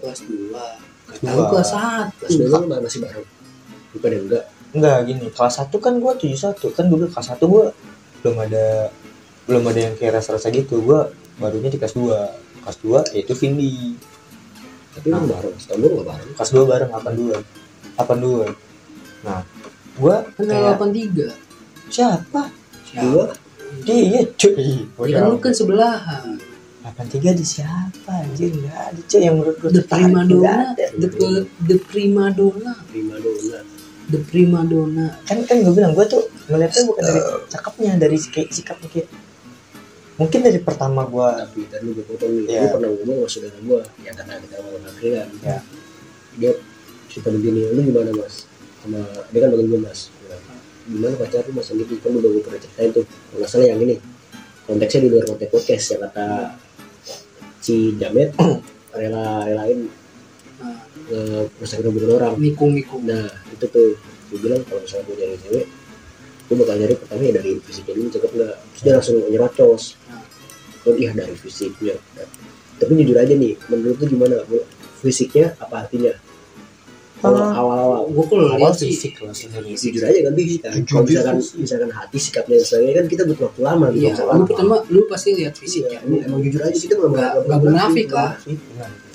kelas 0.02 0.20
dua. 0.30 0.64
Kelas 1.10 1.22
Lalu 1.26 1.42
dua. 1.42 1.50
kelas 1.50 1.68
satu. 1.74 2.22
Kelas 2.22 2.36
dua. 2.38 2.58
Lu 2.62 2.66
masih 2.78 3.00
bareng. 3.02 3.26
Bukan 3.96 4.08
ya 4.12 4.20
enggak. 4.22 4.44
enggak 4.76 4.96
gini. 5.08 5.26
Kelas 5.34 5.54
satu 5.58 5.76
kan 5.82 5.94
gue 5.98 6.12
tujuh 6.14 6.38
satu. 6.38 6.66
Kan 6.70 6.86
dulu 6.86 7.10
kelas 7.10 7.26
satu 7.34 7.44
gue 7.50 7.64
belum 8.22 8.36
ada 8.46 8.90
belum 9.46 9.62
ada 9.66 9.80
yang 9.90 9.94
kayak 9.98 10.22
rasa-rasa 10.22 10.52
gitu. 10.54 10.78
Gue 10.84 11.10
barunya 11.42 11.70
di 11.72 11.78
kelas 11.80 11.94
2 11.98 12.62
kelas 12.62 12.78
2 13.10 13.14
yaitu 13.18 13.34
Vindi. 13.34 13.98
Tapi 14.94 15.06
lu 15.10 15.26
bareng. 15.26 15.56
Setahun 15.58 15.78
lu 15.82 15.86
nggak 15.98 16.06
bareng. 16.06 16.30
Kelas 16.38 16.50
2 16.54 16.70
bareng 16.70 16.90
82 16.94 17.42
82 17.96 18.52
nah 19.24 19.42
gue 19.96 20.16
Kan 20.30 20.44
kayak 20.44 20.76
83. 20.76 21.32
siapa? 21.88 22.42
Dua 22.92 23.24
dia 23.82 24.22
cuy. 24.30 24.86
Ya 25.04 25.16
kan 25.16 25.28
lu 25.28 25.38
kan 25.38 25.52
sebelahan. 25.52 26.38
83 26.86 27.34
di 27.34 27.44
siapa 27.44 28.12
anjir? 28.14 28.52
Nggak 28.52 28.78
ada 28.86 29.00
cuy. 29.02 29.20
Yang 29.20 29.34
menurut 29.34 29.56
gue 29.58 29.70
The 29.72 29.82
prima 29.84 30.20
donna, 30.22 30.54
the, 30.72 30.86
the 31.62 31.76
prima 31.80 32.24
donna, 32.30 32.72
prima 32.86 33.16
donna 33.16 33.58
the 34.06 34.20
prima 34.22 34.60
donna. 34.62 35.06
kan 35.24 35.42
kan 35.42 35.58
gue 35.58 35.72
bilang 35.72 35.90
gue 35.90 36.06
tuh 36.06 36.22
ngeliatnya 36.46 36.82
bukan 36.86 37.02
dari 37.02 37.20
cakepnya 37.48 37.92
dari 37.98 38.14
sik- 38.14 38.54
sikapnya 38.54 38.86
kayak 38.86 39.10
mungkin 40.16 40.40
dari 40.40 40.62
pertama 40.62 41.02
gue 41.04 41.26
tapi 41.36 41.66
tadi 41.66 41.82
lu 41.82 41.90
gue 41.92 42.06
potong 42.06 42.30
nih. 42.32 42.44
Iya. 42.46 42.60
lu 42.62 42.68
pernah 42.70 42.90
ngomong 42.94 43.16
sama 43.18 43.28
saudara 43.28 43.58
gue 43.58 43.80
ya 44.00 44.12
karena 44.14 44.34
kita 44.38 44.54
ngomong 44.56 44.84
akhirnya 44.86 45.24
Ya. 45.42 45.58
dia 46.38 46.52
cerita 47.10 47.28
begini 47.28 47.66
lu 47.68 47.80
gimana 47.82 48.10
mas 48.14 48.45
sama 48.86 49.02
dia 49.34 49.38
kan 49.42 49.48
panggil 49.50 49.68
gue 49.68 49.80
mas 49.82 50.00
gimana 50.86 51.14
pacar 51.18 51.42
lu 51.42 51.52
mas 51.58 51.68
gitu 51.74 51.94
kan 51.98 52.10
udah 52.14 52.30
gue 52.30 52.42
pernah 52.46 52.60
ceritain 52.62 52.90
tuh. 52.94 53.04
Kalau 53.04 53.38
nggak 53.42 53.50
salah 53.50 53.66
yang 53.66 53.80
ini 53.82 53.94
konteksnya 54.66 55.00
di 55.02 55.08
luar 55.10 55.24
konteks 55.26 55.50
podcast 55.50 55.84
yang 55.90 56.00
kata 56.06 56.26
si 57.58 57.76
Jamet 57.98 58.30
rela 58.98 59.42
relain 59.42 59.90
Nah, 61.06 61.46
ngerusak 61.46 61.84
hubungan 61.86 62.18
orang. 62.18 62.34
Nikung 62.40 62.74
nikung. 62.74 63.06
nah 63.06 63.28
itu 63.52 63.66
tuh. 63.70 63.94
Gue 64.26 64.42
bilang 64.42 64.58
kalau 64.66 64.82
misalnya 64.82 65.06
gue 65.06 65.16
nyari 65.22 65.38
cewek 65.38 65.66
gue 66.46 66.54
bakal 66.62 66.78
nyari 66.78 66.94
pertama 66.94 67.22
ya 67.26 67.32
dari 67.42 67.50
fisiknya 67.62 67.94
dulu 67.94 68.08
cakep 68.10 68.30
nggak? 68.38 68.54
Terus 68.58 68.82
dia 68.82 68.92
langsung 68.94 69.16
nyerocos. 69.30 69.84
Oh 70.86 70.94
iya 70.98 71.10
dari 71.14 71.34
fisiknya. 71.38 71.94
Tapi 72.78 72.90
jujur 73.02 73.18
aja 73.18 73.34
nih 73.34 73.54
menurut 73.70 73.98
lu 74.02 74.06
gimana? 74.06 74.42
Bu? 74.46 74.62
fisiknya 74.96 75.54
apa 75.60 75.86
artinya 75.86 76.10
kalau 77.26 77.40
Ah. 77.42 77.52
awal-awal 77.54 78.00
Gue 78.06 78.24
kalau 78.24 78.44
awal 78.52 78.70
sih, 78.70 78.88
fisik 78.88 79.12
sebenarnya 79.20 79.74
jujur 79.74 80.02
aja 80.02 80.20
kan 80.22 80.32
fisik 80.32 80.60
kan 80.62 80.72
kalau 80.84 81.02
misalkan 81.04 81.36
misalkan 81.56 81.90
hati 81.90 82.18
sikapnya 82.18 82.54
dan 82.54 82.64
sebagainya 82.64 82.94
kan 82.94 83.06
kita 83.06 83.22
butuh 83.24 83.44
waktu 83.46 83.60
lama 83.60 83.86
gitu 83.88 84.02
Iya, 84.04 84.12
lu 84.30 84.44
pertama 84.44 84.74
lu 84.86 85.00
pasti 85.06 85.28
lihat 85.32 85.52
Iya, 85.52 85.60
fisiknya. 85.60 85.98
emang, 86.00 86.20
emang 86.22 86.40
jujur 86.40 86.60
aja 86.62 86.76
kita 86.76 86.94
belum 86.94 87.12
Nggak- 87.12 87.34
nggak 87.42 87.60
munafik 87.60 88.08
lah. 88.10 88.30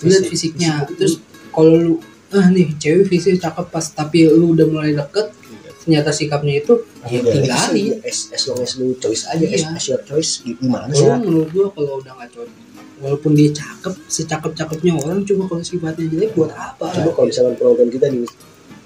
lihat 0.01 0.23
fisiknya. 0.25 0.73
Terus 0.91 1.13
kalau 1.49 1.71
lu 1.73 1.91
ah 2.31 2.47
nih 2.47 2.67
cewek 2.75 3.05
fisik 3.07 3.37
cakep 3.37 3.65
pas 3.67 3.85
tapi 3.85 4.23
lu 4.25 4.51
udah 4.51 4.65
mulai 4.65 4.91
deket 4.91 5.35
ternyata 5.77 6.09
sikapnya 6.09 6.53
itu 6.57 6.73
ya 7.03 7.17
Iya, 7.17 7.19
tinggalin. 7.25 7.99
as, 8.01 8.29
as 8.29 8.43
long 8.45 8.61
as 8.61 8.77
lu 8.77 8.93
choice 8.95 9.25
aja 9.25 9.41
as, 9.43 9.61
Iya. 9.61 9.73
as 9.73 9.85
your 9.85 10.01
choice 10.01 10.31
gimana 10.39 10.87
sih 10.89 11.03
menurut 11.17 11.49
gua 11.49 11.67
kalau 11.69 11.97
udah 11.97 12.13
nggak 12.13 12.29
cocok 12.31 12.55
walaupun 13.01 13.33
dia 13.33 13.49
cakep 13.51 13.93
secakep 14.07 14.51
cakepnya 14.53 14.93
orang 14.95 15.21
cuma 15.21 15.43
kalau 15.45 15.61
sifatnya 15.61 16.05
jelek 16.07 16.31
buat 16.31 16.51
apa 16.51 16.85
coba 16.93 17.09
kalau 17.11 17.27
misalkan 17.27 17.53
penonton 17.55 17.89
kita 17.89 18.05
nih 18.07 18.23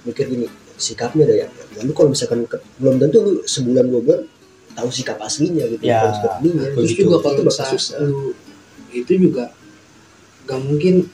mikir 0.03 0.25
gini 0.25 0.47
sikapnya 0.75 1.23
ada 1.23 1.35
ya 1.37 1.47
lalu 1.75 1.91
kalau 1.91 2.09
misalkan 2.09 2.39
ke- 2.45 2.63
belum 2.77 2.95
tentu 2.97 3.17
lu 3.19 3.31
sebulan 3.43 3.85
dua 3.85 4.01
bulan 4.01 4.21
tahu 4.71 4.89
sikap 4.89 5.19
aslinya 5.19 5.63
gitu 5.69 5.83
Ya. 5.83 6.03
sikap 6.09 6.31
aslinya 6.33 6.63
terus 6.69 6.87
Begitu. 6.89 7.01
juga 7.05 7.15
kalau 7.21 7.47
susah. 7.47 7.95
lu 8.01 8.31
itu 8.91 9.13
juga 9.21 9.51
gak 10.45 10.59
mungkin 10.61 11.07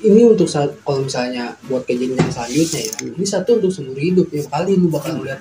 ini 0.00 0.22
untuk 0.24 0.46
saat 0.46 0.70
kalau 0.80 1.02
misalnya 1.02 1.58
buat 1.64 1.82
kejadian 1.82 2.18
selanjutnya 2.24 2.80
ya 2.80 2.92
ini 3.08 3.24
satu 3.24 3.58
untuk 3.58 3.70
seumur 3.70 3.94
hidup 3.96 4.30
ya 4.30 4.42
kali 4.44 4.74
lu 4.74 4.86
bakal 4.88 5.14
ngeliat 5.14 5.38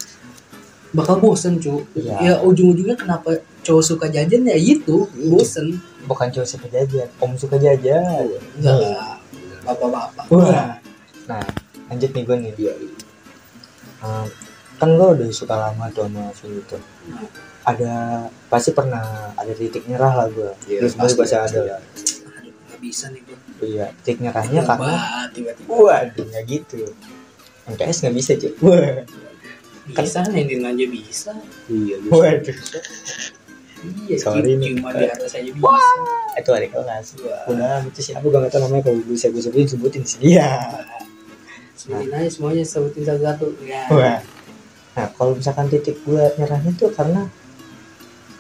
bakal 0.89 1.17
bosen 1.17 1.57
cu 1.57 1.85
Iya. 1.93 2.15
ya 2.19 2.33
ujung-ujungnya 2.41 2.95
kenapa 2.95 3.35
cowok 3.61 3.83
suka 3.83 4.05
jajan 4.07 4.41
ya 4.43 4.55
itu 4.55 5.05
Iya. 5.11 5.27
bosen 5.27 5.67
bukan 6.07 6.27
cuma 6.31 6.47
suka 6.47 6.67
jajan 6.71 7.07
om 7.19 7.31
suka 7.35 7.59
jajan. 7.59 8.25
Enggak 8.57 9.19
bapak-bapak. 9.67 10.25
Wah. 10.31 10.79
nah 11.27 11.43
lanjut 11.91 12.09
nih 12.15 12.23
gue 12.23 12.37
nih. 12.39 12.53
Iya, 12.57 12.73
Um, 13.97 14.29
kan 14.77 14.93
gue 14.93 15.09
udah 15.09 15.29
suka 15.33 15.57
lama 15.57 15.89
tuh 15.89 16.05
sama 16.05 16.29
Vin 16.37 16.61
itu. 16.61 16.77
Ada 17.65 17.93
pasti 18.45 18.77
pernah 18.77 19.33
ada 19.33 19.49
titik 19.57 19.89
nyerah 19.89 20.13
lah 20.13 20.27
gue 20.29 20.53
Iya, 20.69 20.85
terus 20.85 20.93
gue 20.93 21.01
pasti, 21.01 21.17
pasti 21.17 21.35
ada. 21.35 21.81
Aduh 22.37 22.53
nggak 22.53 22.79
bisa 22.79 23.09
nih 23.09 23.21
gua. 23.25 23.37
Iya 23.65 23.85
titik 24.05 24.21
nyerahnya 24.21 24.61
karena 24.69 24.93
Obat, 24.93 25.29
tiba-tiba. 25.33 25.69
Waduh 25.73 26.25
nggak 26.29 26.45
gitu. 26.45 26.81
MTS 27.73 27.97
nggak 28.05 28.15
bisa 28.21 28.31
cuy 28.37 28.53
bisa 29.87 30.19
nendin 30.29 30.61
aja 30.61 30.85
bisa. 30.85 31.31
Iya 31.73 31.95
bisa. 31.97 32.13
waduh 32.13 32.57
iya 34.03 34.15
Sorry 34.17 34.53
nih. 34.53 34.75
cuma 34.75 34.89
di 34.91 35.05
atas 35.05 35.31
aja 35.31 35.47
bisa. 35.47 35.91
Itu 36.35 36.49
ada 36.51 36.67
kelas. 36.67 37.05
Wah. 37.19 37.43
udah 37.47 37.75
itu 37.85 37.99
siapa 38.03 38.21
gue 38.21 38.31
nggak 38.33 38.51
tahu 38.51 38.61
namanya 38.63 38.83
kalau 38.83 38.99
bisa 39.03 39.27
gue 39.27 39.39
sebutin 39.39 39.67
sebutin 39.67 40.03
sih 40.03 40.19
ya 40.27 40.49
sebutin 41.75 42.09
aja 42.11 42.29
semuanya 42.29 42.63
sebutin 42.63 43.03
satu-satu. 43.03 43.45
Ya. 43.61 43.83
Wah. 43.89 44.17
nah 44.93 45.05
kalau 45.13 45.33
misalkan 45.33 45.67
titik 45.67 45.97
gue 46.01 46.21
nyerahnya 46.35 46.71
tuh 46.73 46.89
karena 46.91 47.29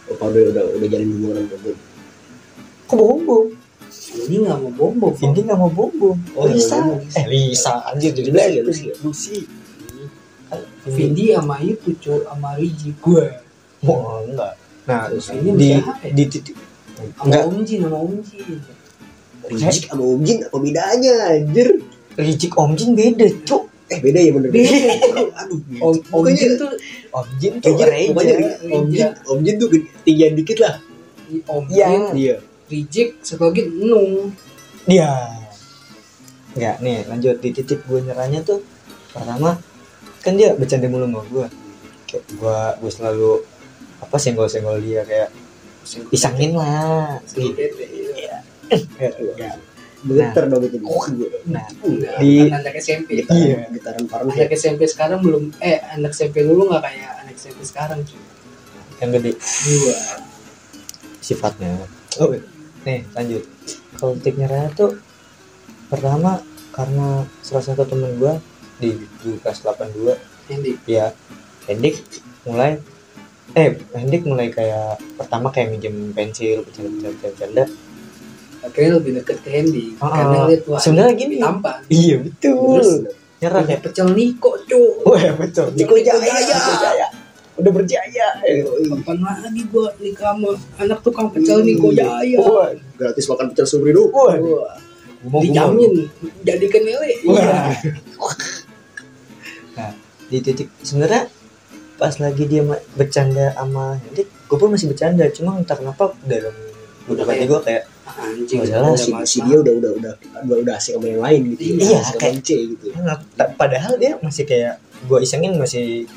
Oh, 0.07 0.15
kalau 0.15 0.31
udah 0.31 0.43
udah 0.49 0.63
udah 0.73 0.87
jalin 0.87 1.09
hubungan 1.11 1.43
sama 1.43 1.55
gue 1.59 1.75
kok 2.87 2.95
bombong 2.95 3.45
ini 4.23 4.35
nggak 4.39 4.57
mau 4.57 4.71
bombong 4.71 5.13
Vindi 5.13 5.39
nggak 5.43 5.59
mau 5.59 5.67
bombong 5.69 6.17
Oh, 6.31 6.47
Lisa. 6.47 6.73
nggak 6.73 6.85
mau 6.85 6.95
bombong. 6.95 7.11
eh 7.13 7.25
Lisa 7.27 7.73
anjir 7.85 8.11
jadi 8.11 8.29
ya, 8.29 8.31
bilang 8.31 8.65
Lucy? 8.65 8.85
Lucy. 9.03 9.37
Vindi 10.87 11.35
sama 11.35 11.59
itu 11.59 11.91
cuy 11.93 12.23
sama 12.23 12.55
Riji 12.55 12.95
gue 12.95 13.25
Wah, 13.77 14.23
enggak. 14.23 14.55
Nah, 14.87 15.11
Terus 15.11 15.27
ini 15.35 15.51
di 15.53 15.69
ya? 15.73 15.81
di 16.07 16.23
titik 16.25 16.55
enggak 17.19 17.43
Om 17.43 17.59
Jin 17.61 17.79
sama 17.83 17.97
Om 17.99 18.23
Jin 18.23 18.57
Rijik 19.47 19.83
sama 19.85 20.03
Om 20.03 20.21
Jin 20.23 20.37
apa 20.41 20.57
bedanya 20.57 21.13
anjir 21.29 21.67
Rijik 22.15 22.51
Om 22.51 22.71
Jin 22.73 22.91
beda, 22.93 23.27
cuk. 23.43 23.63
eh 23.87 23.99
beda 23.99 24.19
ya 24.19 24.31
bener 24.31 24.49
Beda. 24.49 24.67
aduh 25.39 25.59
Om, 25.77 25.95
Om 26.09 26.23
Jin 26.29 26.51
tuh 26.55 26.71
Om 27.09 27.27
Jin 27.37 27.53
tuh 27.59 27.71
Reja. 27.77 28.11
pokoknya 28.11 28.35
Om 28.69 28.85
Jin 28.89 29.09
Om 29.23 29.39
Jin 29.41 29.55
tuh 29.57 29.67
tinggian 30.01 30.33
dikit 30.33 30.57
lah 30.59 30.75
Om 31.45 31.63
Iya. 31.67 31.85
Jin 31.85 32.03
iya 32.15 32.35
Rijik 32.67 33.19
satu 33.19 33.47
lagi 33.47 33.63
Nung 33.63 34.31
Dia. 34.83 35.11
Enggak, 36.51 36.79
nih 36.79 37.03
lanjut 37.05 37.35
di 37.37 37.51
titik 37.51 37.83
gue 37.83 37.99
nyerahnya 38.01 38.39
tuh 38.41 38.63
pertama 39.11 39.59
kan 40.19 40.33
dia 40.33 40.51
bercanda 40.51 40.87
mulu 40.87 41.05
sama 41.05 41.21
gue. 41.23 41.47
Kayak 42.07 42.23
gue 42.33 42.57
gue 42.79 42.91
selalu 42.91 43.31
apa 43.97 44.15
senggol-senggol 44.15 44.77
dia 44.79 45.01
kayak 45.03 45.29
pisangin 46.11 46.53
lah. 46.53 47.17
Gitu. 47.27 47.55
Iya. 47.57 48.37
Gemeter 49.97 50.43
dong 50.45 50.61
itu. 50.61 50.77
Nah, 51.49 51.65
Enggak, 51.81 52.15
Di- 52.21 52.47
kan 52.47 52.61
anak 52.61 52.75
SMP 52.77 53.25
Iya. 53.25 53.65
getaran 53.73 54.05
parah 54.05 54.29
anak 54.29 54.53
SMP 54.53 54.85
sekarang 54.85 55.19
belum 55.25 55.57
eh 55.57 55.81
anak 55.97 56.13
SMP 56.13 56.45
dulu 56.45 56.69
nggak 56.69 56.83
kayak 56.85 57.11
anak 57.25 57.35
SMP 57.35 57.65
sekarang 57.65 57.99
cuy. 58.05 58.21
Yang 59.01 59.09
gede. 59.17 59.31
Dua. 59.41 59.95
Sifatnya. 61.19 61.71
Oh, 62.21 62.29
nih 62.85 63.03
lanjut. 63.11 63.43
Kalau 63.97 64.13
titik 64.15 64.37
nyerahnya 64.37 64.69
tuh 64.73 64.91
pertama 65.89 66.39
karena 66.71 67.25
salah 67.41 67.65
satu 67.65 67.83
temen 67.89 68.21
gue 68.21 68.33
di, 68.77 68.93
di 69.25 69.31
kelas 69.41 69.65
82 69.65 70.13
Hendy. 70.47 70.77
ya 70.85 71.09
Hendik 71.65 72.05
mulai 72.45 72.77
eh 73.55 73.69
Hendik 73.95 74.23
mulai 74.25 74.49
kayak 74.49 74.97
pertama 75.15 75.47
kayak 75.49 75.71
minjem 75.71 76.11
pensil 76.11 76.65
bercanda 76.67 76.89
bercanda 76.91 77.29
bercanda 77.31 77.63
akhirnya 78.57 78.91
lebih 78.99 79.11
deket 79.21 79.37
ke 79.39 79.49
Hendy 79.53 79.85
Ah, 80.01 80.09
karena 80.11 80.37
lihat 80.51 80.61
wah 80.67 80.79
sebenarnya 80.81 81.13
ini 81.13 81.21
gini. 81.21 81.35
tampan 81.39 81.77
iya 81.87 82.15
betul. 82.19 82.57
Terus 82.75 82.91
nyerah 83.37 83.61
kayak 83.63 83.81
pecel 83.85 84.07
Niko 84.11 84.51
cuy 84.65 84.89
wah 85.05 85.23
betul 85.37 85.67
Niko 85.77 85.95
Jaya. 86.01 86.19
Niko 86.19 86.73
Jaya 86.81 87.07
udah 87.57 87.71
berjaya. 87.73 88.27
Kapan 88.85 89.17
lagi 89.17 89.65
gua 89.73 89.89
nikah 89.97 90.29
sama 90.37 90.53
anak 90.77 90.99
tukang 91.01 91.33
pecel 91.33 91.65
Niko 91.65 91.89
Jaya. 91.89 92.37
Wah. 92.37 92.69
Gratis 92.97 93.25
makan 93.25 93.45
pecel 93.49 93.65
seumur 93.65 93.87
hidup 93.89 94.09
wah. 94.13 94.35
Wah, 94.37 94.77
dijamin 95.41 96.05
jadikan 96.45 96.81
lele 96.85 97.09
Wah. 97.25 97.41
iya. 97.41 97.57
Nah 99.77 99.91
di 100.27 100.37
titik 100.41 100.69
sebenarnya 100.81 101.29
pas 101.97 102.13
lagi 102.15 102.43
dia 102.45 102.61
bercanda 102.93 103.51
sama 103.51 103.97
Hendik 103.99 104.29
gue 104.29 104.57
pun 104.57 104.69
masih 104.69 104.87
bercanda 104.87 105.25
cuma 105.29 105.57
entah 105.57 105.73
kenapa 105.73 106.13
dalam 106.23 106.53
Udah 107.07 107.23
kayak- 107.23 107.47
gue 107.47 107.59
kayak 107.63 107.83
anjing 108.07 108.61
salah 108.63 108.93
si, 108.95 109.11
si 109.25 109.37
dia 109.41 109.57
udah 109.57 109.73
udah 109.73 109.91
udah 109.93 110.13
udah 110.41 110.57
udah 110.61 110.73
asik 110.75 110.95
sama 110.95 111.07
yang 111.07 111.21
lain 111.21 111.41
gitu. 111.53 111.61
Iya, 111.79 111.99
kayak- 112.15 112.39
C 112.41 112.49
gitu. 112.69 112.85
Ta- 113.33 113.53
padahal 113.53 113.95
dia 113.95 114.15
masih 114.19 114.43
kayak 114.43 114.75
gue 115.03 115.19
isengin 115.21 115.55
masih 115.55 116.07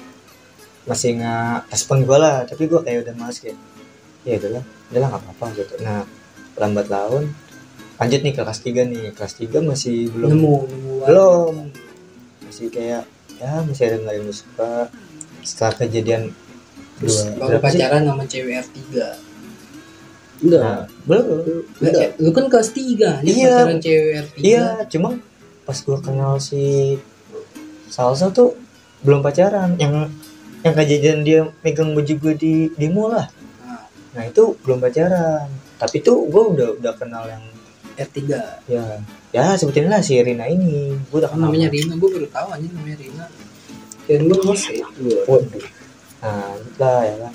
masih 0.83 1.17
nggak 1.17 1.69
respon 1.69 2.03
gue 2.03 2.17
lah 2.17 2.43
tapi 2.43 2.67
gue 2.67 2.81
kayak 2.81 3.05
udah 3.05 3.15
males 3.15 3.39
kayak 3.39 3.55
ya 4.23 4.37
udahlah 4.37 4.65
udahlah 4.91 5.09
nggak 5.11 5.23
apa-apa 5.23 5.47
gitu. 5.57 5.75
Nah 5.81 6.03
lambat 6.57 6.87
laun 6.89 7.25
lanjut 7.97 8.21
nih 8.21 8.33
ke 8.33 8.41
kelas 8.41 8.61
3 8.61 8.83
nih 8.87 9.05
kelas 9.13 9.33
3 9.37 9.59
masih 9.63 10.11
belum 10.11 10.29
nemu 10.33 10.55
nemu 10.67 10.93
belum. 11.07 11.55
Masih 12.45 12.67
kayak 12.69 13.05
ya 13.39 13.63
masih 13.63 13.83
ada 13.87 13.97
nggak 14.01 14.15
yang 14.15 14.25
gue 14.25 14.37
suka 14.37 14.71
setelah 15.43 15.75
kejadian 15.81 16.23
terus 17.01 17.25
dua 17.33 17.49
baru 17.49 17.57
sih? 17.57 17.65
pacaran 17.65 18.03
sama 18.05 18.25
cewek 18.29 18.55
R3 18.61 18.79
enggak. 20.41 20.63
Nah. 20.65 20.85
Belum. 21.05 21.25
Enggak. 21.81 22.01
Eh, 22.01 22.11
lu 22.21 22.31
kan 22.33 22.45
kelas 22.49 22.69
3 22.73 23.25
nih 23.25 23.33
Iya. 23.45 23.55
pacaran 23.61 23.79
cewek 23.81 24.13
R3 24.25 24.37
iya 24.41 24.65
cuma 24.89 25.09
pas 25.65 25.79
gue 25.79 25.99
kenal 26.01 26.41
si 26.41 26.97
salsa 27.89 28.29
tuh 28.33 28.57
belum 29.05 29.21
pacaran. 29.21 29.77
Yang 29.81 30.13
yang 30.61 30.75
kejadian 30.77 31.19
dia 31.25 31.41
megang 31.65 31.97
baju 31.97 32.13
gue 32.21 32.35
di 32.37 32.53
di 32.77 32.87
mall 32.93 33.17
lah. 33.17 33.27
Nah, 33.65 33.85
nah 34.17 34.23
itu 34.29 34.57
belum 34.65 34.81
pacaran. 34.81 35.49
Tapi 35.81 35.97
tuh 36.05 36.29
gue 36.29 36.43
udah 36.57 36.69
udah 36.77 36.93
kenal 37.01 37.25
yang 37.29 37.45
R3 37.97 38.17
ya 38.69 38.85
ya 39.31 39.45
sebutin 39.57 39.89
lah 39.89 40.01
si 40.05 40.17
Rina 40.21 40.49
ini. 40.49 40.97
Gue 41.09 41.21
udah 41.21 41.33
kenal. 41.33 41.49
Namanya 41.49 41.69
Rina 41.73 41.97
gue 41.97 42.09
baru 42.13 42.29
tahu 42.29 42.49
aja 42.53 42.67
namanya 42.77 42.97
Rina 43.01 43.25
dan 44.11 44.27
lu 44.27 44.35
bos 44.43 44.67
ya 44.67 44.83
Waduh. 45.31 45.63
Nah, 46.21 46.59
lah 46.83 47.01
ya 47.07 47.15
kan. 47.23 47.35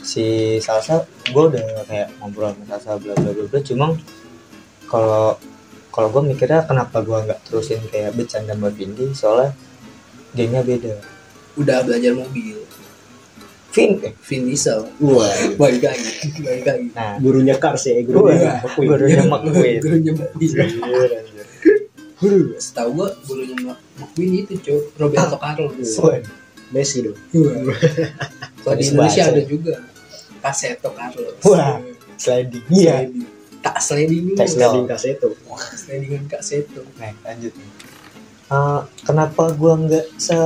Si 0.00 0.56
Salsa, 0.64 1.04
gue 1.28 1.44
udah 1.52 1.84
kayak 1.84 2.08
ngobrol 2.18 2.56
sama 2.56 2.64
Salsa 2.72 2.96
bla 2.96 3.12
bla 3.12 3.30
bla 3.36 3.44
bla. 3.44 3.60
Cuma 3.60 3.86
kalau 4.88 5.36
kalau 5.92 6.08
gue 6.08 6.32
mikirnya 6.32 6.64
kenapa 6.64 7.04
gue 7.04 7.18
nggak 7.20 7.40
terusin 7.44 7.84
kayak 7.92 8.16
bercanda 8.16 8.56
sama 8.56 8.72
Vindi? 8.72 9.12
Soalnya 9.12 9.52
gengnya 10.32 10.64
beda. 10.64 10.96
udah 11.56 11.80
belajar 11.88 12.12
mobil. 12.12 12.60
Vin, 13.72 14.00
eh, 14.04 14.12
Vin 14.24 14.42
Diesel. 14.48 14.88
Wah 15.04 15.36
balik 15.60 15.84
lagi 15.84 16.32
balik 16.40 16.64
lagi. 16.64 16.88
Nah, 16.96 17.16
gurunya 17.20 17.56
Cars 17.60 17.84
ya 17.88 18.00
gue 18.00 18.12
gurunya 18.12 18.60
gurunya 18.64 19.22
McQueen. 19.24 19.80
gurunya 19.84 20.12
McQueen 20.16 21.35
Guru 22.16 22.56
setahu 22.56 22.96
gua 22.96 23.08
gurunya 23.22 23.52
Mc- 23.54 23.84
McQueen 23.96 24.32
itu 24.40 24.52
cuy 24.58 24.78
Roberto 24.96 25.36
Carlos 25.36 25.72
Waduh. 26.00 26.24
Messi 26.66 26.98
dong. 27.04 27.14
Kalau 28.64 28.74
di 28.74 28.82
Indonesia 28.82 29.22
ada 29.24 29.38
juga. 29.40 29.74
Caseto 30.42 30.90
Carlos. 30.90 31.38
Wah. 31.44 31.78
Sliding. 32.16 32.64
Iya. 32.66 33.06
Sliding. 33.06 33.24
tak 33.60 33.76
sliding 33.78 34.22
dulu. 34.24 34.36
Tak 34.36 34.48
sliding. 34.48 34.84
Kaseto. 34.86 35.28
Slidingan 35.76 36.24
Caseto 36.26 36.82
Nah, 36.96 37.12
lanjut. 37.22 37.52
Eh, 38.46 38.80
kenapa 39.02 39.50
gue 39.52 39.72
nggak 39.76 40.06
se 40.16 40.38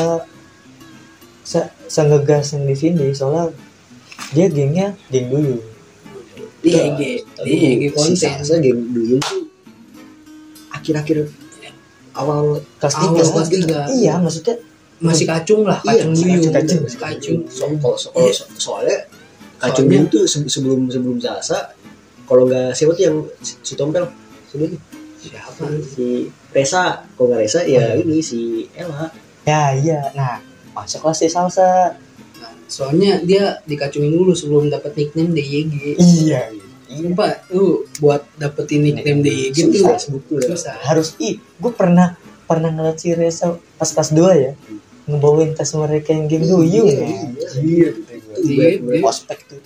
se 1.40 1.60
se 1.84 2.00
ngegas 2.00 2.52
yang 2.52 2.64
di 2.64 2.74
Vindi 2.74 3.08
soalnya 3.12 3.52
dia 4.30 4.46
gengnya 4.46 4.96
geng 5.08 5.28
dulu. 5.28 5.56
Iya, 6.60 6.92
Tapi 7.32 7.48
IG 7.48 7.82
si 7.82 7.88
konten. 7.90 8.16
Salsa 8.16 8.56
geng 8.58 8.88
dulu. 8.88 9.16
Tuh 9.20 9.48
akhir-akhir 10.70 11.28
awal 12.12 12.58
kelas 12.76 12.94
Awal 12.94 13.02
tiga 13.06 13.22
kelas 13.24 13.48
tiga. 13.48 13.80
iya 13.88 14.14
maksudnya 14.16 14.56
masih 15.00 15.24
kacung 15.24 15.62
lah 15.64 15.80
Iya, 15.80 16.04
kacung 16.04 16.10
masih 16.10 16.24
duyung 16.26 16.52
kacung, 16.52 16.80
Masih 16.84 17.00
kacung. 17.00 17.38
So, 17.48 17.62
kalau 17.74 17.96
so, 17.96 18.08
kalau 18.10 18.30
so- 18.30 18.50
soalnya 18.54 18.98
kacung 19.56 19.86
Soalnya- 19.86 20.02
dulu 20.02 20.12
tuh 20.12 20.24
se- 20.24 20.46
sebelum 20.46 20.80
sebelum 20.86 21.16
Salsa 21.16 21.58
kalau 22.24 22.44
nggak 22.44 22.70
siapa 22.72 22.92
tuh 22.92 23.04
yang 23.04 23.16
si, 23.40 23.52
si 23.60 23.74
Tompel? 23.74 24.04
Tuh? 24.46 24.58
siapa? 25.18 25.64
Si 25.86 26.06
Resa 26.50 26.82
kalau 27.10 27.26
nggak 27.28 27.40
Resa 27.40 27.60
ya 27.62 27.92
Oh. 27.92 28.00
ini 28.00 28.18
si 28.20 28.40
Ella. 28.72 29.08
Ya 29.42 29.72
iya. 29.72 30.00
Nah 30.12 30.36
masuk 30.70 31.00
kelas 31.02 31.18
di 31.18 31.28
salsa? 31.28 31.96
Nah, 32.36 32.52
soalnya 32.66 33.20
dia 33.20 33.58
dikacungin 33.62 34.10
dulu 34.10 34.32
sebelum 34.32 34.68
dapat 34.68 34.92
nickname 34.94 35.32
DYG 35.32 35.96
iya 35.96 36.40
iya 36.50 36.59
Sumpah, 36.90 37.32
lu 37.48 37.86
buat 37.98 38.26
dapetin 38.34 38.82
nickname 38.82 39.22
DYG 39.22 39.70
tuh 39.70 39.86
susah. 39.86 39.96
sebetulnya 39.96 40.46
susah. 40.50 40.74
Harus 40.82 41.14
ih 41.18 41.38
gue 41.38 41.70
pernah 41.70 42.18
pernah 42.44 42.66
ngeliat 42.68 42.98
si 42.98 43.14
Reza 43.14 43.46
pas 43.78 43.86
kelas 43.86 44.10
2 44.10 44.18
ya 44.36 44.52
ngebawain 45.06 45.54
tas 45.54 45.70
mereka 45.72 46.10
yang 46.10 46.26
geng 46.26 46.44
duyung 46.44 46.86
Iya, 46.86 46.98
ya 46.98 47.06
iya. 47.06 47.30
iya. 47.62 47.88
Itu 48.34 48.46
Iya, 48.46 48.58
baik. 48.58 48.78
iya. 48.90 49.02
ospek 49.02 49.38
tuh. 49.46 49.58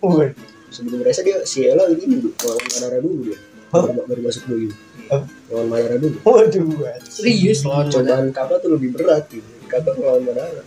Wih, 0.00 0.30
sebelum 0.68 1.00
Resa 1.00 1.20
dia 1.20 1.40
si 1.44 1.64
Ella 1.64 1.88
ini 1.88 2.04
dulu 2.06 2.28
lawan 2.38 2.60
Madara 2.70 2.98
dulu 3.00 3.18
dia. 3.24 3.38
Baru, 3.66 4.20
masuk 4.20 4.44
dulu 4.46 4.68
Hah? 5.08 5.22
lawan 5.48 5.66
Madara 5.68 5.96
dulu. 5.96 6.16
Waduh 6.22 6.68
serius 7.04 7.60
loh 7.62 7.84
coba 7.88 8.04
cobaan 8.04 8.26
kapal 8.30 8.56
tuh 8.60 8.70
lebih 8.72 8.92
berat 8.92 9.24
gitu 9.28 9.44
kapal 9.66 9.96
lawan 9.96 10.22
Madara 10.24 10.60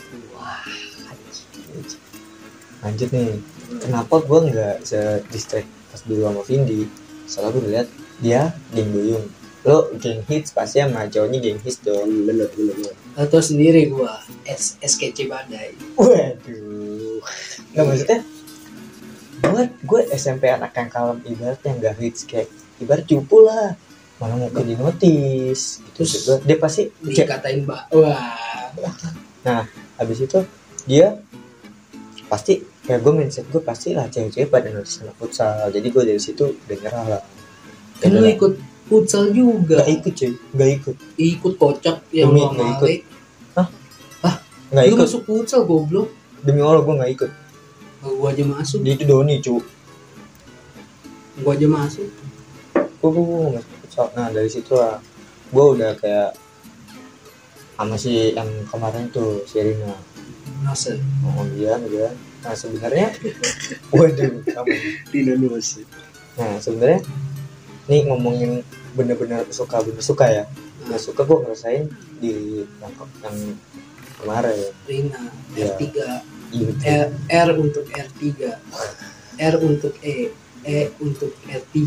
lanjut 2.79 3.09
nih. 3.11 3.35
Kenapa 3.79 4.15
gue 4.19 4.39
nggak 4.49 4.75
se 4.81 4.99
distract 5.29 5.69
pas 5.89 6.01
dulu 6.05 6.21
sama 6.25 6.41
Vindi 6.45 6.85
soalnya 7.29 7.49
gue 7.53 7.63
lihat 7.69 7.87
dia 8.19 8.41
geng 8.75 8.89
duyung. 8.91 9.25
Lo 9.67 9.91
geng 9.99 10.23
hits 10.27 10.55
pasti 10.55 10.79
sama 10.79 11.07
cowoknya 11.07 11.37
geng 11.39 11.59
hits 11.59 11.79
dong. 11.83 12.07
Hmm, 12.07 12.27
bener 12.27 12.47
bener 12.55 12.73
bener. 12.79 12.95
Atau 13.19 13.43
sendiri 13.43 13.91
gua 13.91 14.23
S 14.47 14.79
SKC 14.79 15.27
Badai 15.27 15.75
waduh. 15.99 17.19
Nggak 17.75 17.85
maksudnya 17.85 18.19
gue 19.39 19.63
gue 19.87 20.01
SMP 20.13 20.51
anak 20.51 20.75
yang 20.75 20.89
kalem 20.91 21.19
ibaratnya 21.23 21.71
nggak 21.79 21.95
hits 21.99 22.23
kayak 22.27 22.47
ibarat 22.79 23.05
cupu 23.07 23.43
lah. 23.43 23.75
Malah 24.19 24.35
mau 24.35 24.51
di 24.51 24.75
notis 24.75 25.79
gitu 25.79 26.03
Terus 26.03 26.11
Terus 26.27 26.39
dia 26.43 26.57
pasti 26.59 26.91
dikatain 26.99 27.63
mbak 27.63 27.87
wah. 27.95 28.35
Habis 29.99 30.19
itu 30.27 30.39
dia 30.87 31.19
pasti 32.31 32.63
kayak 32.87 32.99
gue 33.03 33.13
mindset 33.13 33.45
gue 33.49 33.61
pasti 33.61 33.93
lah 33.93 34.07
cewek-cewek 34.07 34.49
pada 34.49 34.71
notis 34.71 35.01
sama 35.01 35.13
futsal. 35.17 35.69
Jadi 35.69 35.87
gue 35.89 36.03
dari 36.03 36.21
situ 36.21 36.57
nyerah 36.67 37.05
lah. 37.17 37.23
Kan 37.99 38.15
lu 38.15 38.25
ikut 38.25 38.53
futsal 38.87 39.29
juga? 39.35 39.83
Nggak 39.83 39.91
ikut 40.01 40.13
cuy. 40.15 40.31
Nggak 40.55 40.69
ikut. 40.81 40.95
Ikut 41.19 41.53
kocak 41.59 41.97
yang 42.15 42.31
Demi 42.31 42.41
gua 42.41 42.49
nggak 42.55 42.69
male 42.79 42.95
nggak 44.69 44.85
lu 44.85 44.93
ikut. 44.93 45.01
masuk 45.01 45.21
futsal 45.25 45.61
goblok? 45.65 46.13
Demi 46.45 46.61
allah 46.61 46.81
gue 46.85 46.95
nggak 46.95 47.11
ikut. 47.17 47.31
Gua 48.05 48.29
aja 48.31 48.43
masuk. 48.45 48.79
Dia 48.85 48.93
itu 48.95 49.05
Doni 49.05 49.35
cu. 49.41 49.57
Gua 51.41 51.51
aja 51.57 51.67
masuk. 51.67 52.07
Gue 52.77 53.09
gue 53.09 53.23
gue 53.23 53.39
masuk 53.59 53.73
futsal. 53.83 54.07
Nah 54.13 54.27
dari 54.29 54.49
situ 54.49 54.71
lah. 54.77 55.01
Gue 55.49 55.65
udah 55.73 55.97
kayak 55.97 56.37
sama 57.79 57.95
si 57.97 58.35
yang 58.35 58.47
kemarin 58.69 59.09
tuh 59.09 59.41
si 59.49 59.57
Rina. 59.57 59.97
Masa? 60.61 60.93
Ngomong 61.25 61.49
dia 61.57 61.73
dia 61.89 62.13
nah 62.39 62.55
sebenarnya 62.55 63.07
waduh 63.91 64.39
kamu 64.47 64.75
Tina 65.11 65.33
Nusi 65.35 65.83
nah 66.39 66.55
sebenarnya 66.59 67.03
nih 67.89 68.05
ngomongin 68.05 68.61
bener-bener 68.93 69.49
suka 69.49 69.81
bener 69.81 70.01
suka 70.05 70.25
ya. 70.29 70.43
Nah 70.85 70.97
suka 71.01 71.25
gue 71.25 71.37
ngerasain 71.41 71.85
di 72.21 72.63
yang, 72.65 72.93
yang 73.25 73.37
kemarin. 74.21 74.57
Rina 74.85 75.21
Iya. 75.57 75.73
R3 75.73 75.83
iya 76.53 76.65
betul. 76.69 76.85
R, 76.85 77.07
R 77.29 77.49
untuk 77.57 77.85
R3 77.89 78.23
R 79.39 79.55
untuk 79.65 79.93
E 80.05 80.29
E 80.65 80.79
untuk 81.01 81.31
R3 81.49 81.77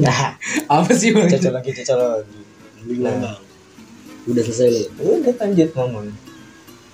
nah 0.00 0.36
apa 0.80 0.90
sih 0.96 1.12
bang? 1.12 1.28
Cocok 1.28 1.52
lagi 1.52 1.70
cocok 1.76 1.96
lagi. 2.00 2.40
Nah. 2.86 3.36
udah 4.26 4.42
selesai 4.42 4.90
lo 4.98 5.22
udah 5.22 5.34
lanjut 5.38 5.70
ngomong. 5.76 6.10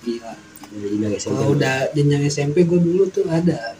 Gila 0.05 0.52
SMP 0.73 1.29
kalau 1.29 1.53
udah 1.53 1.77
jenjang 1.93 2.23
SMP 2.27 2.57
gue 2.65 2.81
dulu 2.81 3.05
tuh 3.13 3.29
ada. 3.29 3.77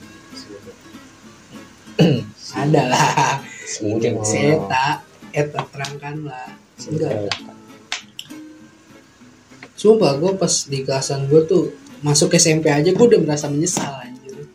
Ada 2.53 2.83
lah. 2.85 3.41
Mungkin. 3.81 4.21
Seta 4.29 5.01
Eta 5.33 5.61
terangkan 5.73 6.29
lah. 6.29 6.53
Enggak 6.85 7.33
sumpah 9.83 10.15
gue 10.15 10.31
pas 10.39 10.55
di 10.71 10.79
kelasan 10.87 11.27
gue 11.27 11.43
tuh 11.43 11.75
masuk 12.07 12.31
SMP 12.39 12.71
aja 12.71 12.87
gue 12.87 13.03
udah 13.03 13.19
merasa 13.19 13.51
menyesal 13.51 13.91
anjir. 13.99 14.47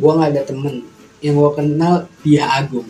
Gue 0.00 0.10
nggak 0.16 0.32
ada 0.32 0.42
temen 0.48 0.80
yang 1.20 1.36
gue 1.36 1.50
kenal 1.52 2.08
dia 2.24 2.48
Agung. 2.48 2.88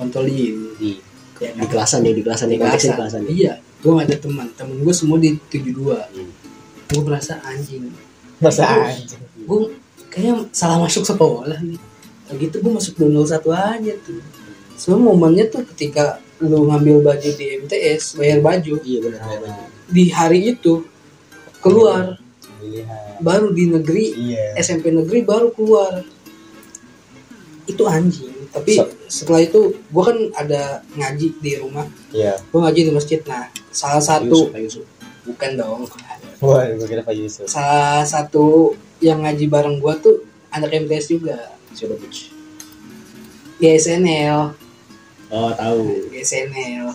Kontolin 0.00 0.76
di 0.80 0.96
ya, 1.40 1.52
di 1.52 1.66
kelasan 1.68 2.08
ya 2.08 2.12
di 2.16 2.24
kelasan 2.24 2.48
ya 2.52 2.56
konteksnya 2.56 2.92
di 2.96 2.98
kelasan. 3.00 3.20
ya. 3.28 3.32
Iya 3.32 3.54
gue 3.76 3.92
gak 3.92 4.08
ada 4.08 4.16
teman 4.18 4.46
temen 4.56 4.76
gue 4.80 4.94
semua 4.96 5.20
di 5.20 5.36
72 5.52 5.76
Hmm. 6.16 6.32
Gue 6.90 7.02
merasa 7.02 7.38
anjing. 7.42 7.90
Masa 8.38 8.68
anjing. 8.68 9.22
gue 9.46 9.60
kayaknya 10.10 10.46
salah 10.50 10.78
masuk 10.82 11.02
sekolah 11.06 11.58
nih. 11.62 11.80
Gitu 12.36 12.56
gue 12.58 12.72
masuk 12.72 12.94
201 12.98 13.42
aja 13.54 13.92
tuh. 14.02 14.22
Semua 14.76 15.14
momennya 15.14 15.48
tuh 15.48 15.64
ketika 15.74 16.20
lu 16.42 16.68
ngambil 16.68 17.00
baju 17.00 17.30
di 17.32 17.64
MTS 17.64 18.20
bayar 18.20 18.44
baju. 18.44 18.76
Iya 18.84 18.98
benar 19.02 19.20
benar 19.40 19.76
di 19.90 20.10
hari 20.10 20.54
itu 20.54 20.82
keluar. 21.62 22.18
Lihat 22.62 23.22
baru 23.22 23.54
di 23.54 23.70
negeri 23.70 24.06
iya. 24.16 24.58
SMP 24.58 24.90
negeri 24.90 25.22
baru 25.22 25.54
keluar. 25.54 26.02
Itu 27.66 27.86
anjing. 27.86 28.50
Tapi 28.50 28.78
So- 28.78 28.90
setelah 29.06 29.42
itu 29.46 29.60
gue 29.78 30.02
kan 30.02 30.18
ada 30.34 30.82
ngaji 30.94 31.28
di 31.38 31.52
rumah. 31.62 31.86
Iya. 32.10 32.38
Gue 32.50 32.60
ngaji 32.62 32.80
di 32.90 32.92
masjid. 32.92 33.20
Nah 33.26 33.50
salah 33.70 34.00
Yusuf 34.00 34.08
satu 34.08 34.38
Pak 34.50 34.60
Yusuf 34.62 34.84
bukan 35.26 35.50
dong 35.58 35.82
wah 36.44 36.64
gue 36.68 36.86
kira 36.88 37.02
Pak 37.04 37.14
Yusuf. 37.16 37.46
Salah 37.48 38.04
satu 38.04 38.76
yang 39.00 39.24
ngaji 39.24 39.46
bareng 39.48 39.80
gue 39.80 39.94
tuh 40.00 40.16
anak 40.52 40.72
MTS 40.72 41.12
juga 41.12 41.52
siapa 41.76 41.96
coach 42.00 42.32
di 43.60 43.66
SNL 43.72 44.52
oh 45.32 45.50
tahu. 45.56 46.08
Di 46.12 46.20
SNL 46.20 46.86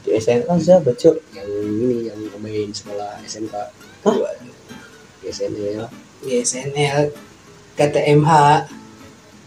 di 0.00 0.10
SNL 0.16 0.58
siapa 0.60 0.90
cok 0.96 1.16
yang 1.36 1.48
ini 1.48 2.08
yang 2.08 2.20
main 2.40 2.72
sekolah 2.72 3.20
SMK 3.24 3.54
Hah? 4.04 4.16
di 5.20 5.26
SNL 5.28 5.84
di 6.24 6.30
SNL 6.40 7.00
KTMH 7.76 8.32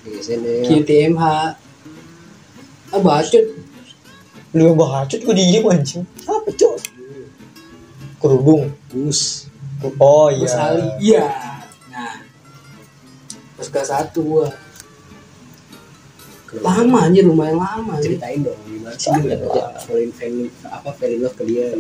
biasanya 0.04 0.54
QTMH 0.68 1.24
ah 2.94 3.02
bacot. 3.02 3.46
Lu 4.54 4.70
yang 4.70 4.78
bacut 4.78 5.18
gue 5.18 5.34
diem 5.34 5.66
anjing. 5.66 6.06
Apa 6.30 6.50
cok 6.54 6.78
kerudung 8.22 8.72
bus 8.94 9.50
oh 10.00 10.30
iya. 10.32 10.40
Gus 10.46 10.56
Ali 10.56 10.88
iya. 11.02 11.26
Nah 11.92 12.14
pas 13.58 13.68
kelas 13.68 13.90
satu 13.90 14.22
gua. 14.24 14.50
Lama 16.54 17.10
aja 17.10 17.26
lumayan 17.26 17.58
lama 17.58 17.98
ceritain 17.98 18.46
dong 18.46 18.54
gimana 18.70 18.94
sih? 18.94 19.10
Iya. 19.10 19.42
falling 19.90 20.14
falling 20.14 20.54
apa 20.70 20.90
falling 20.94 21.26
love 21.26 21.34
ke 21.34 21.44
dia 21.50 21.74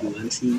gimana 0.00 0.30
sih? 0.32 0.56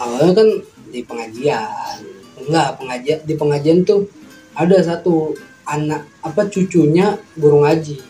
Awalnya 0.00 0.32
kan 0.32 0.48
di 0.88 1.00
pengajian. 1.04 1.96
Enggak 2.40 2.68
pengajian 2.80 3.18
di 3.28 3.34
pengajian 3.36 3.78
tuh 3.84 4.08
ada 4.56 4.80
satu 4.80 5.36
anak 5.68 6.08
apa 6.24 6.48
cucunya 6.48 7.20
guru 7.36 7.68
ngaji. 7.68 8.00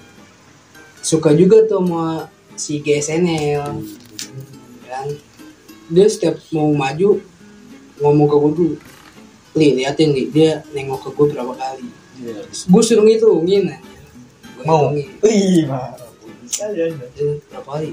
Suka 1.03 1.35
juga 1.35 1.67
tuh 1.67 1.83
sama 1.83 2.31
si 2.55 2.79
GSNL 2.79 3.83
kan 4.87 5.07
dia 5.87 6.07
setiap 6.11 6.37
mau 6.51 6.71
maju 6.75 7.23
ngomong 8.03 8.27
ke 8.29 8.37
gue 8.37 8.53
dulu. 8.53 8.77
Li 9.57 9.69
liatin 9.81 10.13
li 10.13 10.29
dia 10.29 10.61
nengok 10.75 11.07
ke 11.07 11.11
gue 11.15 11.27
berapa 11.35 11.55
kali. 11.55 11.89
Iya. 12.17 12.49
gue 12.49 12.81
suruh 12.81 13.05
ngitungin 13.05 13.69
aja 13.69 13.77
Gua 14.57 14.65
mau? 14.65 14.89
sekalian 16.49 16.97
Eh, 16.97 17.37
berapa 17.53 17.69
kali? 17.77 17.93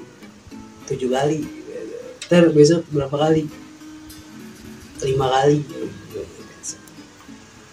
Tujuh 0.88 1.10
kali. 1.12 1.43
Ntar 2.32 2.47
besok 2.56 2.88
berapa 2.88 3.12
kali? 3.12 3.43
Lima 5.03 5.27
kali. 5.27 5.60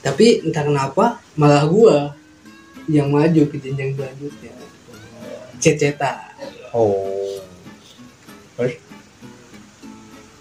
Tapi 0.02 0.42
entah 0.42 0.64
kenapa 0.66 1.22
malah 1.38 1.68
gua 1.70 2.18
yang 2.90 3.14
maju 3.14 3.46
ke 3.46 3.56
jenjang 3.62 3.94
selanjutnya. 3.94 4.52
Ceceta 5.61 6.30
oh 6.72 7.39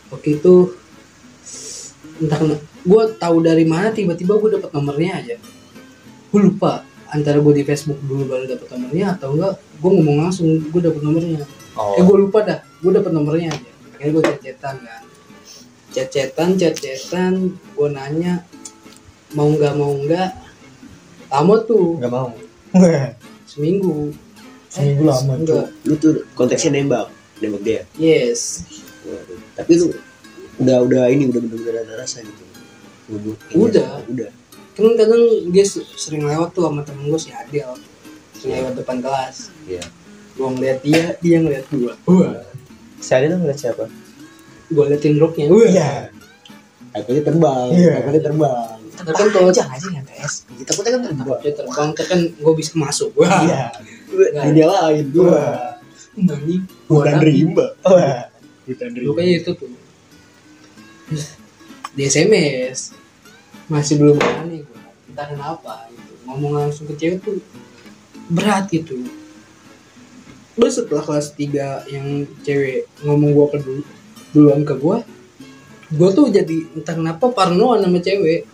waktu 0.09 0.41
itu 0.41 0.73
entah 2.19 2.37
kenapa 2.37 2.63
gua 2.83 3.03
tahu 3.15 3.43
dari 3.45 3.63
mana 3.63 3.93
tiba-tiba 3.95 4.35
gua 4.37 4.59
dapat 4.59 4.69
nomornya 4.75 5.11
aja. 5.23 5.35
Gua 6.29 6.41
lupa 6.45 6.73
antara 7.09 7.41
gua 7.41 7.53
di 7.55 7.65
Facebook 7.65 7.97
dulu 8.05 8.29
baru 8.29 8.45
dapat 8.45 8.67
nomornya 8.75 9.17
atau 9.17 9.33
enggak 9.33 9.53
gua 9.81 9.91
ngomong 9.95 10.17
langsung 10.27 10.47
gua 10.69 10.81
dapat 10.89 11.01
nomornya. 11.01 11.45
Oh. 11.79 11.95
Eh 11.95 12.03
gue 12.03 12.17
lupa 12.27 12.43
dah 12.43 12.59
gue 12.83 12.91
dapet 12.91 13.11
nomornya 13.15 13.55
aja. 13.55 13.71
Akhirnya 13.95 14.11
gue 14.11 14.23
cecetan 14.35 14.75
kan. 14.83 15.03
Cecetan 15.95 16.49
cecetan 16.59 17.33
gue 17.55 17.87
nanya 17.87 18.43
mau 19.31 19.47
nggak 19.47 19.73
mau 19.79 19.95
nggak 19.95 20.29
lama 21.31 21.55
tuh. 21.63 21.95
Nggak 22.03 22.11
mau. 22.11 22.29
Seminggu. 23.49 24.11
Seminggu 24.69 25.03
lama, 25.07 25.33
enggak. 25.39 25.65
Lu 25.87 25.95
tuh 25.95 26.27
konteksnya 26.35 26.77
nembak 26.77 27.09
nembak 27.39 27.61
dia? 27.63 27.81
Yes. 27.95 28.67
Tapi 29.53 29.71
lu 29.75 29.87
udah 30.59 30.77
udah 30.81 31.03
ini 31.07 31.27
udah 31.27 31.39
bener-bener 31.39 31.75
ada 31.81 31.93
rasa 31.97 32.19
gitu. 32.19 32.43
Udah, 33.09 33.35
Udah. 33.55 33.89
udah. 34.05 34.29
Kan 34.71 34.95
kadang 34.95 35.21
dia 35.49 35.65
se- 35.65 35.83
sering 35.93 36.23
lewat 36.23 36.53
tuh 36.53 36.63
sama 36.63 36.81
temen 36.81 37.07
gue 37.07 37.17
si 37.17 37.31
Adel. 37.31 37.73
Sering 38.33 38.61
lewat 38.61 38.73
depan 38.75 38.97
kelas. 38.99 39.49
Iya. 39.65 39.83
gue 40.31 40.47
ngeliat 40.47 40.79
dia 40.79 41.03
dia 41.19 41.37
ngeliat 41.37 41.65
gue 41.67 41.91
wah. 42.05 42.47
Saya 42.97 43.27
ada 43.27 43.35
ngeliat 43.35 43.59
siapa? 43.59 43.91
Gue 44.67 44.83
liatin 44.87 45.17
roknya 45.17 45.49
wah. 45.49 46.07
Takutnya 46.89 47.21
terbang 47.21 47.67
Iya. 47.71 47.91
takutnya 47.99 48.21
terbang. 48.23 48.77
Ntar 48.99 49.13
kan 49.15 49.27
kalau 49.31 49.49
jangan 49.49 49.75
aja 49.75 49.87
yang 49.89 50.05
tes 50.05 50.43
kita 50.49 50.69
takutnya 50.69 50.91
kan 50.95 51.01
terbang. 51.09 51.39
Dia 51.41 51.53
terbang 51.55 51.89
kan 51.91 52.19
gue 52.29 52.53
bisa 52.55 52.71
masuk. 52.75 53.09
Wah. 53.15 53.41
Iya. 53.41 53.63
Dunia 54.45 54.65
lain. 54.67 55.05
Gua 55.09 55.43
Nani, 56.15 56.55
bukan 56.85 57.15
gua 57.15 57.23
rimba. 57.23 57.65
wah 57.81 58.27
bukan 58.69 58.89
Pokoknya 58.93 59.33
itu 59.41 59.51
tuh. 59.53 59.71
Di 61.89 62.05
SMS 62.05 62.93
masih 63.65 63.97
belum 63.97 64.17
berani 64.17 64.65
gue 64.65 64.81
entah 65.09 65.25
kenapa 65.29 65.89
gitu. 65.89 66.13
ngomong 66.25 66.51
langsung 66.57 66.85
ke 66.85 66.93
cewek 66.95 67.21
tuh 67.21 67.37
berat 68.29 68.69
gitu. 68.69 69.01
Terus 70.53 70.73
setelah 70.75 71.01
kelas 71.01 71.33
3 71.33 71.85
yang 71.89 72.07
cewek 72.41 72.85
ngomong 73.01 73.29
gue 73.31 73.47
ke 73.49 73.57
dulu 73.59 73.81
duluan 74.29 74.61
ke 74.61 74.73
gue 74.75 74.97
gue 75.89 76.09
tuh 76.13 76.29
jadi 76.29 76.57
entah 76.77 76.93
kenapa 76.93 77.25
parnoan 77.33 77.81
sama 77.81 77.97
cewek. 77.97 78.45